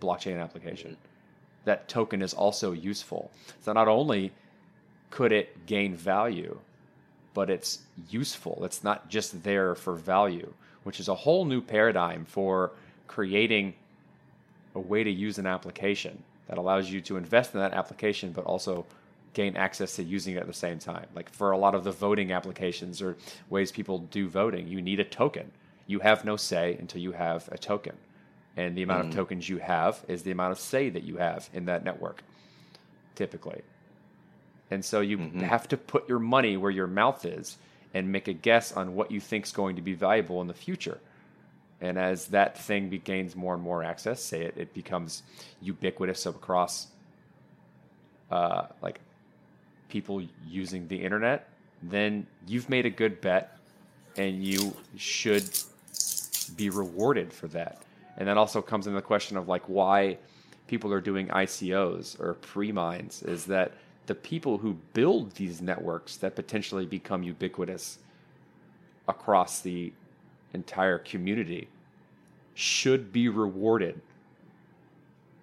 blockchain 0.00 0.40
application. 0.40 0.92
Mm-hmm. 0.92 1.64
That 1.64 1.88
token 1.88 2.22
is 2.22 2.32
also 2.32 2.72
useful. 2.72 3.30
So 3.60 3.72
not 3.72 3.88
only 3.88 4.32
could 5.10 5.32
it 5.32 5.66
gain 5.66 5.94
value, 5.94 6.58
but 7.34 7.50
it's 7.50 7.80
useful. 8.08 8.62
It's 8.64 8.82
not 8.82 9.08
just 9.08 9.42
there 9.42 9.74
for 9.74 9.94
value, 9.94 10.52
which 10.84 10.98
is 10.98 11.08
a 11.08 11.14
whole 11.14 11.44
new 11.44 11.60
paradigm 11.60 12.24
for 12.24 12.72
creating 13.06 13.74
a 14.74 14.80
way 14.80 15.04
to 15.04 15.10
use 15.10 15.38
an 15.38 15.46
application 15.46 16.22
that 16.50 16.58
allows 16.58 16.90
you 16.90 17.00
to 17.02 17.16
invest 17.16 17.54
in 17.54 17.60
that 17.60 17.74
application, 17.74 18.32
but 18.32 18.44
also 18.44 18.84
gain 19.34 19.56
access 19.56 19.96
to 19.96 20.02
using 20.02 20.34
it 20.34 20.40
at 20.40 20.48
the 20.48 20.52
same 20.52 20.80
time. 20.80 21.06
Like 21.14 21.30
for 21.30 21.52
a 21.52 21.58
lot 21.58 21.76
of 21.76 21.84
the 21.84 21.92
voting 21.92 22.32
applications 22.32 23.00
or 23.00 23.16
ways 23.48 23.70
people 23.72 24.00
do 24.00 24.28
voting, 24.28 24.68
you 24.68 24.82
need 24.82 24.98
a 25.00 25.04
token. 25.04 25.52
You 25.86 26.00
have 26.00 26.24
no 26.24 26.36
say 26.36 26.76
until 26.80 27.00
you 27.00 27.12
have 27.12 27.48
a 27.52 27.58
token. 27.58 27.96
And 28.56 28.76
the 28.76 28.82
amount 28.82 29.02
Mm. 29.04 29.08
of 29.10 29.14
tokens 29.14 29.48
you 29.48 29.58
have 29.58 30.04
is 30.08 30.24
the 30.24 30.32
amount 30.32 30.52
of 30.52 30.58
say 30.58 30.90
that 30.90 31.04
you 31.04 31.18
have 31.18 31.48
in 31.54 31.66
that 31.66 31.84
network, 31.84 32.24
typically. 33.14 33.62
And 34.70 34.84
so 34.84 35.00
you 35.00 35.18
Mhm. 35.18 35.42
have 35.42 35.68
to 35.68 35.76
put 35.76 36.08
your 36.08 36.18
money 36.18 36.56
where 36.56 36.70
your 36.72 36.88
mouth 36.88 37.24
is 37.24 37.58
and 37.94 38.12
make 38.12 38.28
a 38.28 38.32
guess 38.32 38.72
on 38.72 38.94
what 38.96 39.12
you 39.12 39.20
think 39.20 39.46
is 39.46 39.52
going 39.52 39.76
to 39.76 39.82
be 39.82 39.94
valuable 39.94 40.40
in 40.40 40.48
the 40.48 40.54
future. 40.54 41.00
And 41.80 41.98
as 41.98 42.26
that 42.28 42.58
thing 42.58 42.90
gains 43.04 43.34
more 43.34 43.54
and 43.54 43.62
more 43.62 43.82
access, 43.82 44.22
say 44.22 44.42
it, 44.42 44.54
it 44.56 44.74
becomes 44.74 45.22
ubiquitous 45.62 46.26
across 46.26 46.88
uh, 48.30 48.66
like 48.82 49.00
people 49.88 50.22
using 50.46 50.86
the 50.88 50.96
internet, 50.96 51.48
then 51.82 52.26
you've 52.46 52.68
made 52.68 52.86
a 52.86 52.90
good 52.90 53.20
bet 53.20 53.56
and 54.16 54.44
you 54.44 54.74
should 54.96 55.48
be 56.56 56.70
rewarded 56.70 57.32
for 57.32 57.48
that. 57.48 57.82
And 58.16 58.28
that 58.28 58.36
also 58.36 58.60
comes 58.60 58.86
into 58.86 58.96
the 58.96 59.06
question 59.06 59.36
of 59.36 59.48
like 59.48 59.62
why 59.68 60.18
people 60.66 60.92
are 60.92 61.00
doing 61.00 61.28
ICOs 61.28 62.20
or 62.20 62.34
pre-mines 62.34 63.22
is 63.22 63.46
that 63.46 63.72
the 64.06 64.14
people 64.14 64.58
who 64.58 64.74
build 64.92 65.32
these 65.32 65.60
networks 65.60 66.16
that 66.18 66.34
potentially 66.36 66.86
become 66.86 67.22
ubiquitous 67.22 67.98
across 69.08 69.60
the 69.60 69.92
entire 70.54 70.98
community 70.98 71.68
should 72.54 73.12
be 73.12 73.28
rewarded 73.28 74.00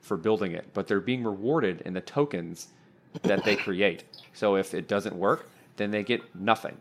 for 0.02 0.18
building 0.18 0.54
it, 0.54 0.66
but 0.74 0.88
they're 0.88 1.00
being 1.00 1.24
rewarded 1.24 1.82
in 1.82 1.94
the 1.94 2.02
tokens 2.02 2.68
that 3.24 3.44
they 3.44 3.56
create. 3.56 4.04
So 4.34 4.56
if 4.56 4.74
it 4.74 4.88
doesn't 4.88 5.16
work, 5.16 5.50
then 5.78 5.92
they 5.92 6.04
get 6.04 6.36
nothing. 6.36 6.78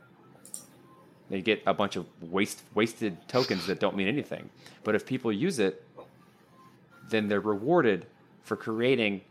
They 1.28 1.40
get 1.42 1.62
a 1.66 1.74
bunch 1.74 1.96
of 1.96 2.06
waste 2.20 2.62
wasted 2.74 3.16
tokens 3.28 3.66
that 3.66 3.80
don't 3.80 3.96
mean 3.96 4.08
anything. 4.08 4.48
But 4.84 4.94
if 4.94 5.06
people 5.06 5.32
use 5.32 5.58
it, 5.58 5.82
then 7.08 7.28
they're 7.28 7.40
rewarded 7.40 8.06
for 8.42 8.56
creating 8.56 9.22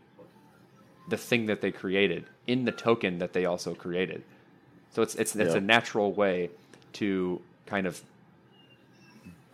the 1.08 1.16
thing 1.16 1.46
that 1.46 1.60
they 1.60 1.70
created 1.70 2.26
in 2.46 2.64
the 2.64 2.72
token 2.72 3.18
that 3.18 3.32
they 3.32 3.46
also 3.46 3.74
created. 3.74 4.22
So 4.92 5.02
it's 5.02 5.14
it's 5.14 5.34
it's 5.36 5.52
Yeah. 5.52 5.58
a 5.58 5.60
natural 5.60 6.12
way 6.12 6.50
to 6.94 7.40
kind 7.66 7.86
of 7.86 8.02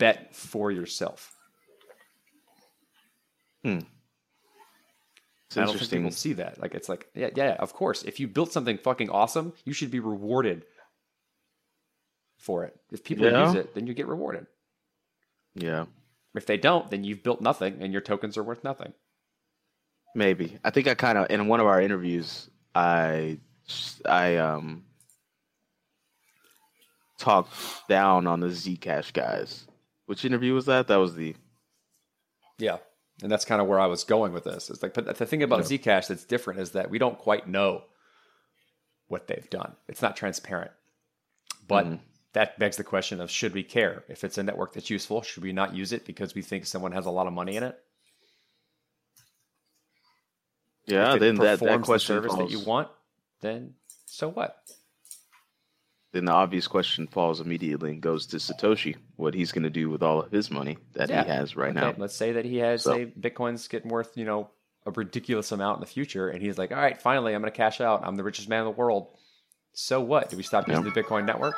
bet 0.02 0.34
for 0.34 0.72
yourself. 0.72 1.32
It's 3.64 3.84
I 5.56 5.64
don't 5.64 5.78
think 5.78 5.90
people 5.90 6.10
see 6.10 6.32
that. 6.32 6.60
Like 6.60 6.74
it's 6.74 6.88
like, 6.88 7.06
yeah, 7.14 7.28
yeah, 7.36 7.54
of 7.60 7.72
course. 7.72 8.02
If 8.02 8.18
you 8.18 8.26
built 8.26 8.52
something 8.52 8.78
fucking 8.78 9.10
awesome, 9.10 9.52
you 9.64 9.72
should 9.72 9.92
be 9.92 10.00
rewarded 10.00 10.64
for 12.38 12.64
it. 12.64 12.74
If 12.90 13.04
people 13.04 13.26
Yeah. 13.30 13.44
use 13.46 13.54
it, 13.54 13.74
then 13.74 13.86
you 13.86 13.94
get 13.94 14.08
rewarded. 14.08 14.46
Yeah, 15.54 15.84
If 16.34 16.46
they 16.46 16.56
don't, 16.56 16.90
then 16.90 17.04
you've 17.04 17.22
built 17.22 17.40
nothing 17.40 17.82
and 17.82 17.92
your 17.92 18.00
tokens 18.02 18.36
are 18.36 18.42
worth 18.42 18.64
nothing. 18.64 18.92
maybe. 20.14 20.58
I 20.64 20.70
think 20.70 20.88
I 20.88 20.94
kind 20.94 21.16
of 21.16 21.30
in 21.30 21.46
one 21.46 21.60
of 21.60 21.66
our 21.66 21.80
interviews, 21.80 22.50
I 22.74 23.38
I 24.04 24.36
um 24.36 24.84
talked 27.18 27.54
down 27.88 28.26
on 28.26 28.40
the 28.40 28.48
Zcash 28.48 29.12
guys. 29.12 29.66
Which 30.06 30.24
interview 30.24 30.54
was 30.54 30.66
that? 30.66 30.88
That 30.88 30.96
was 30.96 31.14
the 31.14 31.34
Yeah. 32.58 32.78
And 33.22 33.30
that's 33.30 33.44
kind 33.44 33.60
of 33.60 33.68
where 33.68 33.78
I 33.78 33.86
was 33.86 34.04
going 34.04 34.32
with 34.32 34.44
this. 34.44 34.68
It's 34.70 34.82
like, 34.82 34.94
but 34.94 35.16
the 35.16 35.26
thing 35.26 35.42
about 35.42 35.60
Zcash 35.62 36.08
that's 36.08 36.24
different 36.24 36.60
is 36.60 36.72
that 36.72 36.90
we 36.90 36.98
don't 36.98 37.18
quite 37.18 37.46
know 37.46 37.84
what 39.06 39.26
they've 39.28 39.48
done. 39.50 39.76
It's 39.88 40.02
not 40.02 40.16
transparent. 40.16 40.72
But 41.68 41.86
Mhm. 41.86 42.00
that 42.32 42.58
begs 42.58 42.78
the 42.78 42.84
question 42.84 43.20
of 43.20 43.30
should 43.30 43.52
we 43.54 43.62
care? 43.62 44.04
If 44.08 44.24
it's 44.24 44.38
a 44.38 44.42
network 44.42 44.72
that's 44.72 44.90
useful, 44.90 45.22
should 45.22 45.42
we 45.42 45.52
not 45.52 45.74
use 45.74 45.92
it 45.92 46.04
because 46.04 46.34
we 46.34 46.42
think 46.42 46.66
someone 46.66 46.92
has 46.92 47.06
a 47.06 47.10
lot 47.10 47.26
of 47.26 47.32
money 47.32 47.56
in 47.56 47.62
it? 47.62 47.78
yeah. 50.86 51.10
if 51.10 51.16
it 51.16 51.20
Then 51.20 51.34
that 51.36 51.42
that 51.44 51.58
performs 51.60 51.86
the 51.86 51.90
question 51.92 52.16
service 52.16 52.34
that 52.34 52.50
you 52.50 52.60
want, 52.60 52.88
then 53.40 53.74
so 54.06 54.28
what? 54.30 54.56
Then 56.12 56.24
the 56.26 56.32
obvious 56.32 56.66
question 56.68 57.06
falls 57.06 57.40
immediately 57.40 57.90
and 57.92 58.00
goes 58.02 58.26
to 58.26 58.36
Satoshi. 58.36 58.96
What 59.16 59.34
he's 59.34 59.50
going 59.52 59.62
to 59.64 59.70
do 59.70 59.88
with 59.90 60.02
all 60.02 60.20
of 60.22 60.30
his 60.30 60.50
money 60.50 60.76
that 60.92 61.08
Yeah. 61.10 61.24
he 61.24 61.30
has 61.30 61.56
right 61.56 61.70
Okay, 61.76 61.80
now? 61.80 61.94
Let's 61.96 62.14
say 62.14 62.32
that 62.32 62.44
he 62.44 62.58
has 62.58 62.82
So- 62.82 62.92
say 62.94 63.06
Bitcoin's 63.06 63.66
getting 63.68 63.90
worth, 63.90 64.16
you 64.16 64.24
know, 64.24 64.50
a 64.84 64.90
ridiculous 64.90 65.52
amount 65.52 65.76
in 65.78 65.80
the 65.80 65.86
future, 65.86 66.28
and 66.28 66.42
he's 66.42 66.58
like, 66.58 66.70
All 66.72 66.78
right, 66.78 67.00
finally 67.00 67.34
I'm 67.34 67.40
gonna 67.40 67.50
cash 67.52 67.80
out. 67.80 68.02
I'm 68.04 68.16
the 68.16 68.24
richest 68.24 68.48
man 68.48 68.60
in 68.60 68.64
the 68.66 68.70
world. 68.72 69.08
So 69.74 70.00
what? 70.00 70.28
Do 70.28 70.36
we 70.36 70.42
stop 70.42 70.68
using 70.68 70.84
the 70.84 70.90
Bitcoin 70.90 71.24
network? 71.24 71.54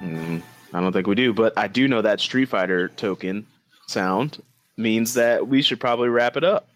Mm, 0.00 0.42
I 0.74 0.80
don't 0.80 0.92
think 0.92 1.06
we 1.06 1.14
do, 1.14 1.32
but 1.32 1.56
I 1.56 1.68
do 1.68 1.88
know 1.88 2.02
that 2.02 2.20
Street 2.20 2.46
Fighter 2.46 2.88
token 2.88 3.46
sound 3.88 4.42
means 4.76 5.14
that 5.14 5.46
we 5.48 5.62
should 5.62 5.80
probably 5.80 6.08
wrap 6.08 6.36
it 6.36 6.44
up. 6.44 6.68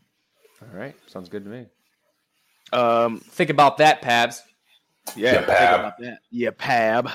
All 0.62 0.77
right, 0.78 0.94
sounds 1.09 1.28
good 1.28 1.44
to 1.44 1.51
me. 1.51 1.66
Um, 2.73 3.19
Think 3.20 3.51
about 3.51 3.78
that, 3.78 4.03
Pabs. 4.03 4.40
Yeah, 5.15 5.33
Yeah, 5.35 5.43
Pab. 5.45 5.78
about 5.81 5.99
that. 5.99 6.19
Yeah, 6.31 6.51
Pab. 6.51 7.12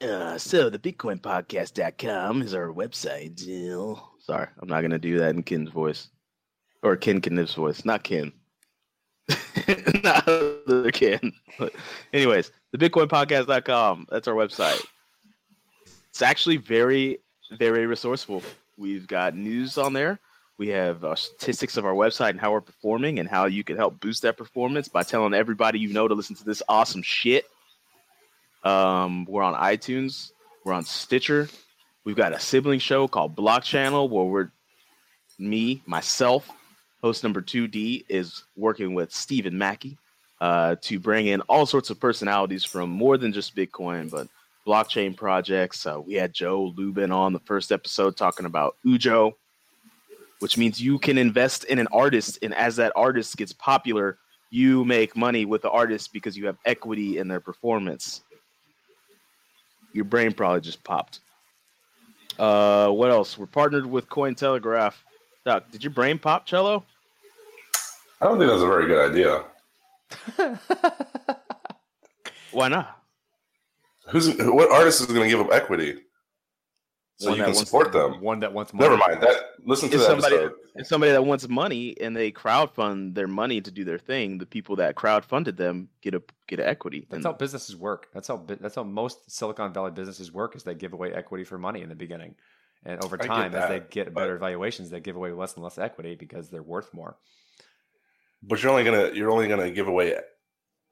Uh, 0.00 0.36
so 0.38 0.68
the 0.68 0.78
BitcoinPodcast.com 0.78 2.42
is 2.42 2.54
our 2.54 2.68
website. 2.68 3.36
Jill. 3.36 4.10
Sorry, 4.20 4.46
I'm 4.60 4.68
not 4.68 4.82
gonna 4.82 4.98
do 4.98 5.18
that 5.18 5.34
in 5.34 5.42
Ken's 5.42 5.70
voice 5.70 6.08
or 6.82 6.96
Ken 6.96 7.20
Kaniff's 7.20 7.54
voice, 7.54 7.84
not 7.84 8.02
Ken. 8.04 8.32
not 10.04 10.28
other 10.28 10.90
Ken. 10.90 11.32
But 11.58 11.72
anyways, 12.12 12.52
the 12.72 12.78
BitcoinPodcast.com. 12.78 14.06
That's 14.10 14.28
our 14.28 14.34
website. 14.34 14.84
It's 16.10 16.22
actually 16.22 16.58
very, 16.58 17.18
very 17.52 17.86
resourceful. 17.86 18.42
We've 18.76 19.06
got 19.06 19.34
news 19.36 19.78
on 19.78 19.92
there. 19.92 20.20
We 20.56 20.68
have 20.68 21.04
uh, 21.04 21.14
statistics 21.16 21.76
of 21.76 21.84
our 21.84 21.94
website 21.94 22.30
and 22.30 22.40
how 22.40 22.52
we're 22.52 22.60
performing 22.60 23.18
and 23.18 23.28
how 23.28 23.46
you 23.46 23.64
can 23.64 23.76
help 23.76 23.98
boost 24.00 24.22
that 24.22 24.36
performance 24.36 24.88
by 24.88 25.02
telling 25.02 25.34
everybody 25.34 25.80
you 25.80 25.92
know 25.92 26.06
to 26.06 26.14
listen 26.14 26.36
to 26.36 26.44
this 26.44 26.62
awesome 26.68 27.02
shit. 27.02 27.44
Um, 28.62 29.24
we're 29.26 29.42
on 29.42 29.54
iTunes. 29.54 30.30
We're 30.64 30.72
on 30.72 30.84
Stitcher. 30.84 31.48
We've 32.04 32.16
got 32.16 32.32
a 32.32 32.38
sibling 32.38 32.78
show 32.78 33.08
called 33.08 33.34
Block 33.34 33.64
Channel 33.64 34.08
where 34.08 34.24
we're 34.24 34.50
me, 35.38 35.82
myself, 35.86 36.48
host 37.02 37.22
number 37.22 37.42
2D 37.42 38.04
is 38.08 38.44
working 38.56 38.94
with 38.94 39.12
Stephen 39.12 39.58
Mackey 39.58 39.98
uh, 40.40 40.76
to 40.82 40.98
bring 40.98 41.26
in 41.26 41.40
all 41.42 41.66
sorts 41.66 41.90
of 41.90 41.98
personalities 41.98 42.64
from 42.64 42.90
more 42.90 43.18
than 43.18 43.32
just 43.32 43.56
Bitcoin, 43.56 44.10
but 44.10 44.28
blockchain 44.66 45.16
projects. 45.16 45.86
Uh, 45.86 46.00
we 46.00 46.14
had 46.14 46.32
Joe 46.32 46.72
Lubin 46.76 47.12
on 47.12 47.32
the 47.32 47.40
first 47.40 47.72
episode 47.72 48.16
talking 48.16 48.46
about 48.46 48.76
Ujo, 48.86 49.32
which 50.44 50.58
means 50.58 50.78
you 50.78 50.98
can 50.98 51.16
invest 51.16 51.64
in 51.64 51.78
an 51.78 51.88
artist, 51.90 52.38
and 52.42 52.54
as 52.54 52.76
that 52.76 52.92
artist 52.94 53.34
gets 53.38 53.54
popular, 53.54 54.18
you 54.50 54.84
make 54.84 55.16
money 55.16 55.46
with 55.46 55.62
the 55.62 55.70
artist 55.70 56.12
because 56.12 56.36
you 56.36 56.44
have 56.44 56.58
equity 56.66 57.16
in 57.16 57.26
their 57.28 57.40
performance. 57.40 58.20
Your 59.94 60.04
brain 60.04 60.34
probably 60.34 60.60
just 60.60 60.84
popped. 60.84 61.20
Uh, 62.38 62.90
what 62.90 63.10
else? 63.10 63.38
We're 63.38 63.46
partnered 63.46 63.86
with 63.86 64.06
Cointelegraph. 64.10 64.92
Doc, 65.46 65.70
did 65.70 65.82
your 65.82 65.94
brain 65.94 66.18
pop, 66.18 66.44
Cello? 66.44 66.84
I 68.20 68.26
don't 68.26 68.38
think 68.38 68.50
that's 68.50 68.62
a 68.62 68.66
very 68.66 68.86
good 68.86 69.10
idea. 69.10 69.44
Why 72.52 72.68
not? 72.68 73.00
Who's 74.08 74.28
what 74.36 74.70
artist 74.70 75.00
is 75.00 75.06
going 75.06 75.22
to 75.22 75.28
give 75.34 75.40
up 75.40 75.50
equity 75.54 76.02
so 77.16 77.30
One 77.30 77.38
you 77.38 77.44
can 77.44 77.54
support 77.54 77.92
them? 77.92 78.20
One 78.20 78.40
that 78.40 78.52
wants 78.52 78.74
money. 78.74 78.88
Never 78.88 78.96
mind 78.96 79.22
that. 79.22 79.50
Listen 79.64 79.88
to 79.90 79.94
If 79.94 80.00
that 80.00 80.06
somebody, 80.08 80.36
episode. 80.36 80.52
if 80.74 80.86
somebody 80.86 81.12
that 81.12 81.24
wants 81.24 81.48
money 81.48 81.96
and 82.00 82.16
they 82.16 82.32
crowdfund 82.32 83.14
their 83.14 83.28
money 83.28 83.60
to 83.60 83.70
do 83.70 83.84
their 83.84 83.98
thing, 83.98 84.38
the 84.38 84.46
people 84.46 84.76
that 84.76 84.96
crowdfunded 84.96 85.56
them 85.56 85.88
get 86.02 86.14
a 86.14 86.22
get 86.48 86.58
a 86.58 86.68
equity. 86.68 87.06
That's 87.08 87.16
And 87.16 87.24
how 87.24 87.32
businesses 87.32 87.76
work. 87.76 88.08
That's 88.12 88.26
how 88.26 88.44
that's 88.46 88.74
how 88.74 88.82
most 88.82 89.30
Silicon 89.30 89.72
Valley 89.72 89.92
businesses 89.92 90.32
work. 90.32 90.56
Is 90.56 90.64
they 90.64 90.74
give 90.74 90.92
away 90.92 91.12
equity 91.12 91.44
for 91.44 91.56
money 91.56 91.82
in 91.82 91.88
the 91.88 91.94
beginning, 91.94 92.34
and 92.84 93.02
over 93.04 93.16
I 93.16 93.22
get 93.22 93.28
time, 93.28 93.54
as 93.54 93.68
they 93.68 93.82
get 93.90 94.12
better 94.12 94.36
valuations, 94.36 94.90
they 94.90 95.00
give 95.00 95.14
away 95.16 95.30
less 95.32 95.54
and 95.54 95.62
less 95.62 95.78
equity 95.78 96.16
because 96.16 96.50
they're 96.50 96.62
worth 96.62 96.92
more. 96.92 97.16
But 98.42 98.62
you're 98.62 98.72
only 98.72 98.84
gonna 98.84 99.12
you're 99.14 99.30
only 99.30 99.46
gonna 99.48 99.70
give 99.70 99.86
away 99.86 100.16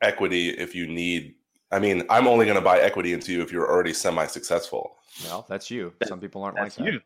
equity 0.01 0.51
if 0.51 0.75
you 0.75 0.87
need. 0.87 1.35
I 1.73 1.79
mean, 1.79 2.05
I'm 2.11 2.29
only 2.29 2.47
gonna 2.47 2.61
buy 2.61 2.81
equity 2.81 3.15
into 3.15 3.33
you 3.33 3.41
if 3.41 3.51
you're 3.51 3.69
already 3.69 3.95
semi-successful. 3.95 4.95
Well, 5.25 5.47
that's 5.49 5.71
you. 5.71 5.93
That- 5.99 6.09
Some 6.09 6.21
people 6.21 6.43
aren't 6.43 6.57
that's 6.57 6.79
like 6.79 6.87
that. 6.87 6.95
you. 6.95 7.01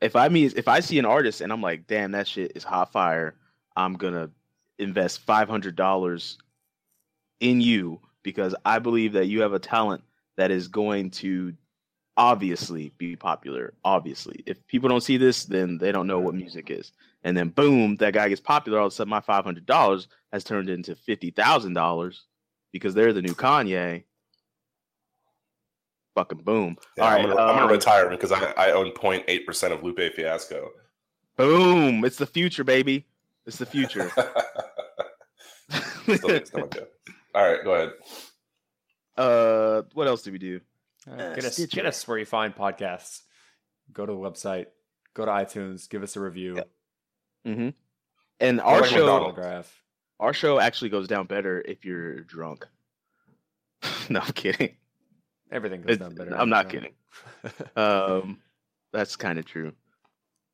if 0.00 0.16
I 0.16 0.28
mean 0.28 0.50
if 0.56 0.68
I 0.68 0.80
see 0.80 0.98
an 0.98 1.06
artist 1.06 1.40
and 1.40 1.52
I'm 1.52 1.62
like, 1.62 1.86
damn, 1.86 2.12
that 2.12 2.26
shit 2.26 2.52
is 2.56 2.64
hot 2.64 2.92
fire, 2.92 3.36
I'm 3.76 3.94
gonna 3.94 4.30
invest 4.78 5.20
five 5.20 5.48
hundred 5.48 5.76
dollars 5.76 6.36
in 7.40 7.60
you 7.60 8.00
because 8.22 8.54
I 8.64 8.80
believe 8.80 9.12
that 9.12 9.26
you 9.26 9.40
have 9.42 9.52
a 9.52 9.58
talent 9.58 10.02
that 10.36 10.50
is 10.50 10.66
going 10.68 11.10
to 11.10 11.54
obviously 12.16 12.92
be 12.98 13.14
popular. 13.14 13.74
Obviously, 13.84 14.42
if 14.46 14.66
people 14.66 14.88
don't 14.88 15.02
see 15.02 15.16
this, 15.16 15.44
then 15.44 15.78
they 15.78 15.92
don't 15.92 16.08
know 16.08 16.18
what 16.18 16.34
mm-hmm. 16.34 16.42
music 16.42 16.70
is. 16.70 16.92
And 17.22 17.36
then 17.36 17.50
boom, 17.50 17.96
that 17.96 18.14
guy 18.14 18.28
gets 18.28 18.40
popular. 18.40 18.80
All 18.80 18.86
of 18.86 18.92
a 18.92 18.94
sudden, 18.96 19.10
my 19.10 19.20
five 19.20 19.44
hundred 19.44 19.64
dollars 19.66 20.08
has 20.32 20.42
turned 20.42 20.68
into 20.68 20.96
fifty 20.96 21.30
thousand 21.30 21.74
dollars 21.74 22.24
because 22.72 22.94
they're 22.94 23.12
the 23.12 23.22
new 23.22 23.34
Kanye. 23.34 24.04
Fucking 26.14 26.38
boom! 26.38 26.78
Yeah, 26.96 27.04
All 27.04 27.10
I'm, 27.10 27.22
gonna, 27.28 27.40
I'm 27.40 27.56
gonna 27.58 27.72
retire 27.72 28.08
because 28.08 28.32
I, 28.32 28.52
I 28.56 28.70
own 28.72 28.92
0.8 28.92 29.44
percent 29.44 29.74
of 29.74 29.82
Lupe 29.82 30.00
Fiasco. 30.14 30.70
boom! 31.36 32.04
It's 32.04 32.16
the 32.16 32.26
future, 32.26 32.64
baby. 32.64 33.06
It's 33.44 33.58
the 33.58 33.66
future. 33.66 34.10
Still 36.02 36.28
makes. 36.28 36.52
All 36.54 37.50
right, 37.50 37.64
go 37.64 37.74
ahead. 37.74 37.90
uh, 39.16 39.82
what 39.92 40.06
else 40.06 40.22
do 40.22 40.32
we 40.32 40.38
do? 40.38 40.60
Uh, 41.10 41.34
get 41.34 41.44
us 41.44 41.58
get 41.66 41.86
us 41.86 42.06
where 42.08 42.18
you 42.18 42.24
find 42.24 42.54
podcasts. 42.54 43.22
Go 43.92 44.06
to 44.06 44.12
the 44.12 44.18
website. 44.18 44.66
Go 45.14 45.24
to 45.24 45.30
iTunes. 45.30 45.88
Give 45.88 46.02
us 46.02 46.16
a 46.16 46.20
review. 46.20 46.62
Mm-hmm. 47.46 47.68
And 48.40 48.60
our 48.60 48.84
show, 48.84 49.06
McDonald's. 49.06 49.68
Autograph. 50.18 50.26
our 50.28 50.32
show 50.34 50.60
actually 50.60 50.90
goes 50.90 51.08
down 51.08 51.26
better 51.26 51.62
if 51.66 51.84
you're 51.84 52.20
drunk. 52.20 52.66
no, 54.08 54.20
I'm 54.20 54.32
kidding. 54.32 54.76
Everything 55.50 55.82
goes 55.82 55.96
It- 55.96 56.00
down 56.00 56.14
better. 56.14 56.36
I'm 56.36 56.48
not 56.48 56.72
you 56.72 56.80
kidding. 56.80 56.92
Um, 57.76 58.38
that's 58.92 59.16
kind 59.16 59.38
of 59.38 59.44
true. 59.44 59.72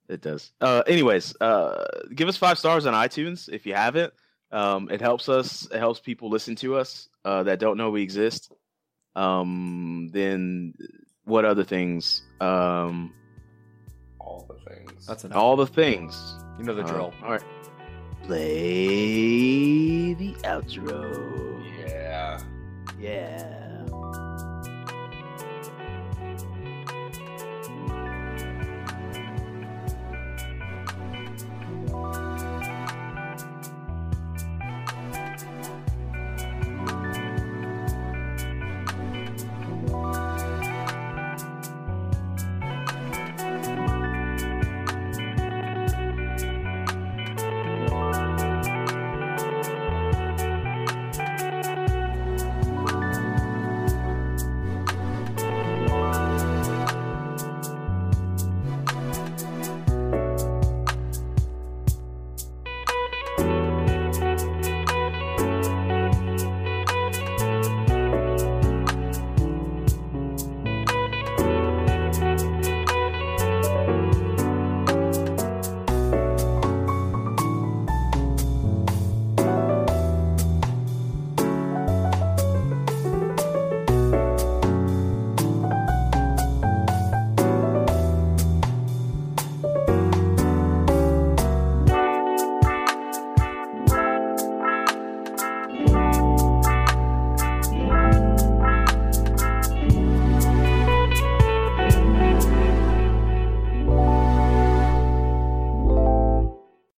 It 0.08 0.20
does. 0.20 0.52
Uh, 0.60 0.82
anyways, 0.86 1.34
uh, 1.40 1.84
give 2.14 2.28
us 2.28 2.36
five 2.36 2.58
stars 2.58 2.86
on 2.86 2.92
iTunes 2.94 3.48
if 3.48 3.64
you 3.66 3.74
haven't. 3.74 4.12
Um, 4.50 4.90
it 4.90 5.00
helps 5.00 5.28
us. 5.28 5.66
It 5.72 5.78
helps 5.78 6.00
people 6.00 6.28
listen 6.28 6.54
to 6.56 6.76
us 6.76 7.08
uh, 7.24 7.42
that 7.44 7.58
don't 7.60 7.76
know 7.78 7.90
we 7.90 8.02
exist. 8.02 8.52
Um, 9.16 10.10
then 10.12 10.74
what 11.24 11.44
other 11.44 11.64
things? 11.64 12.22
Um, 12.40 13.14
All 14.18 14.46
the 14.48 14.70
things. 14.70 15.06
That's 15.06 15.24
enough. 15.24 15.36
all 15.38 15.56
the 15.56 15.66
things. 15.66 16.14
you 16.58 16.64
know 16.64 16.74
the 16.74 16.82
Uh, 16.82 16.86
drill. 16.88 17.14
all 17.22 17.30
right. 17.30 17.42
Play 18.24 20.14
the 20.14 20.32
outro. 20.44 21.62
yeah. 21.78 22.40
Yeah. 23.00 23.61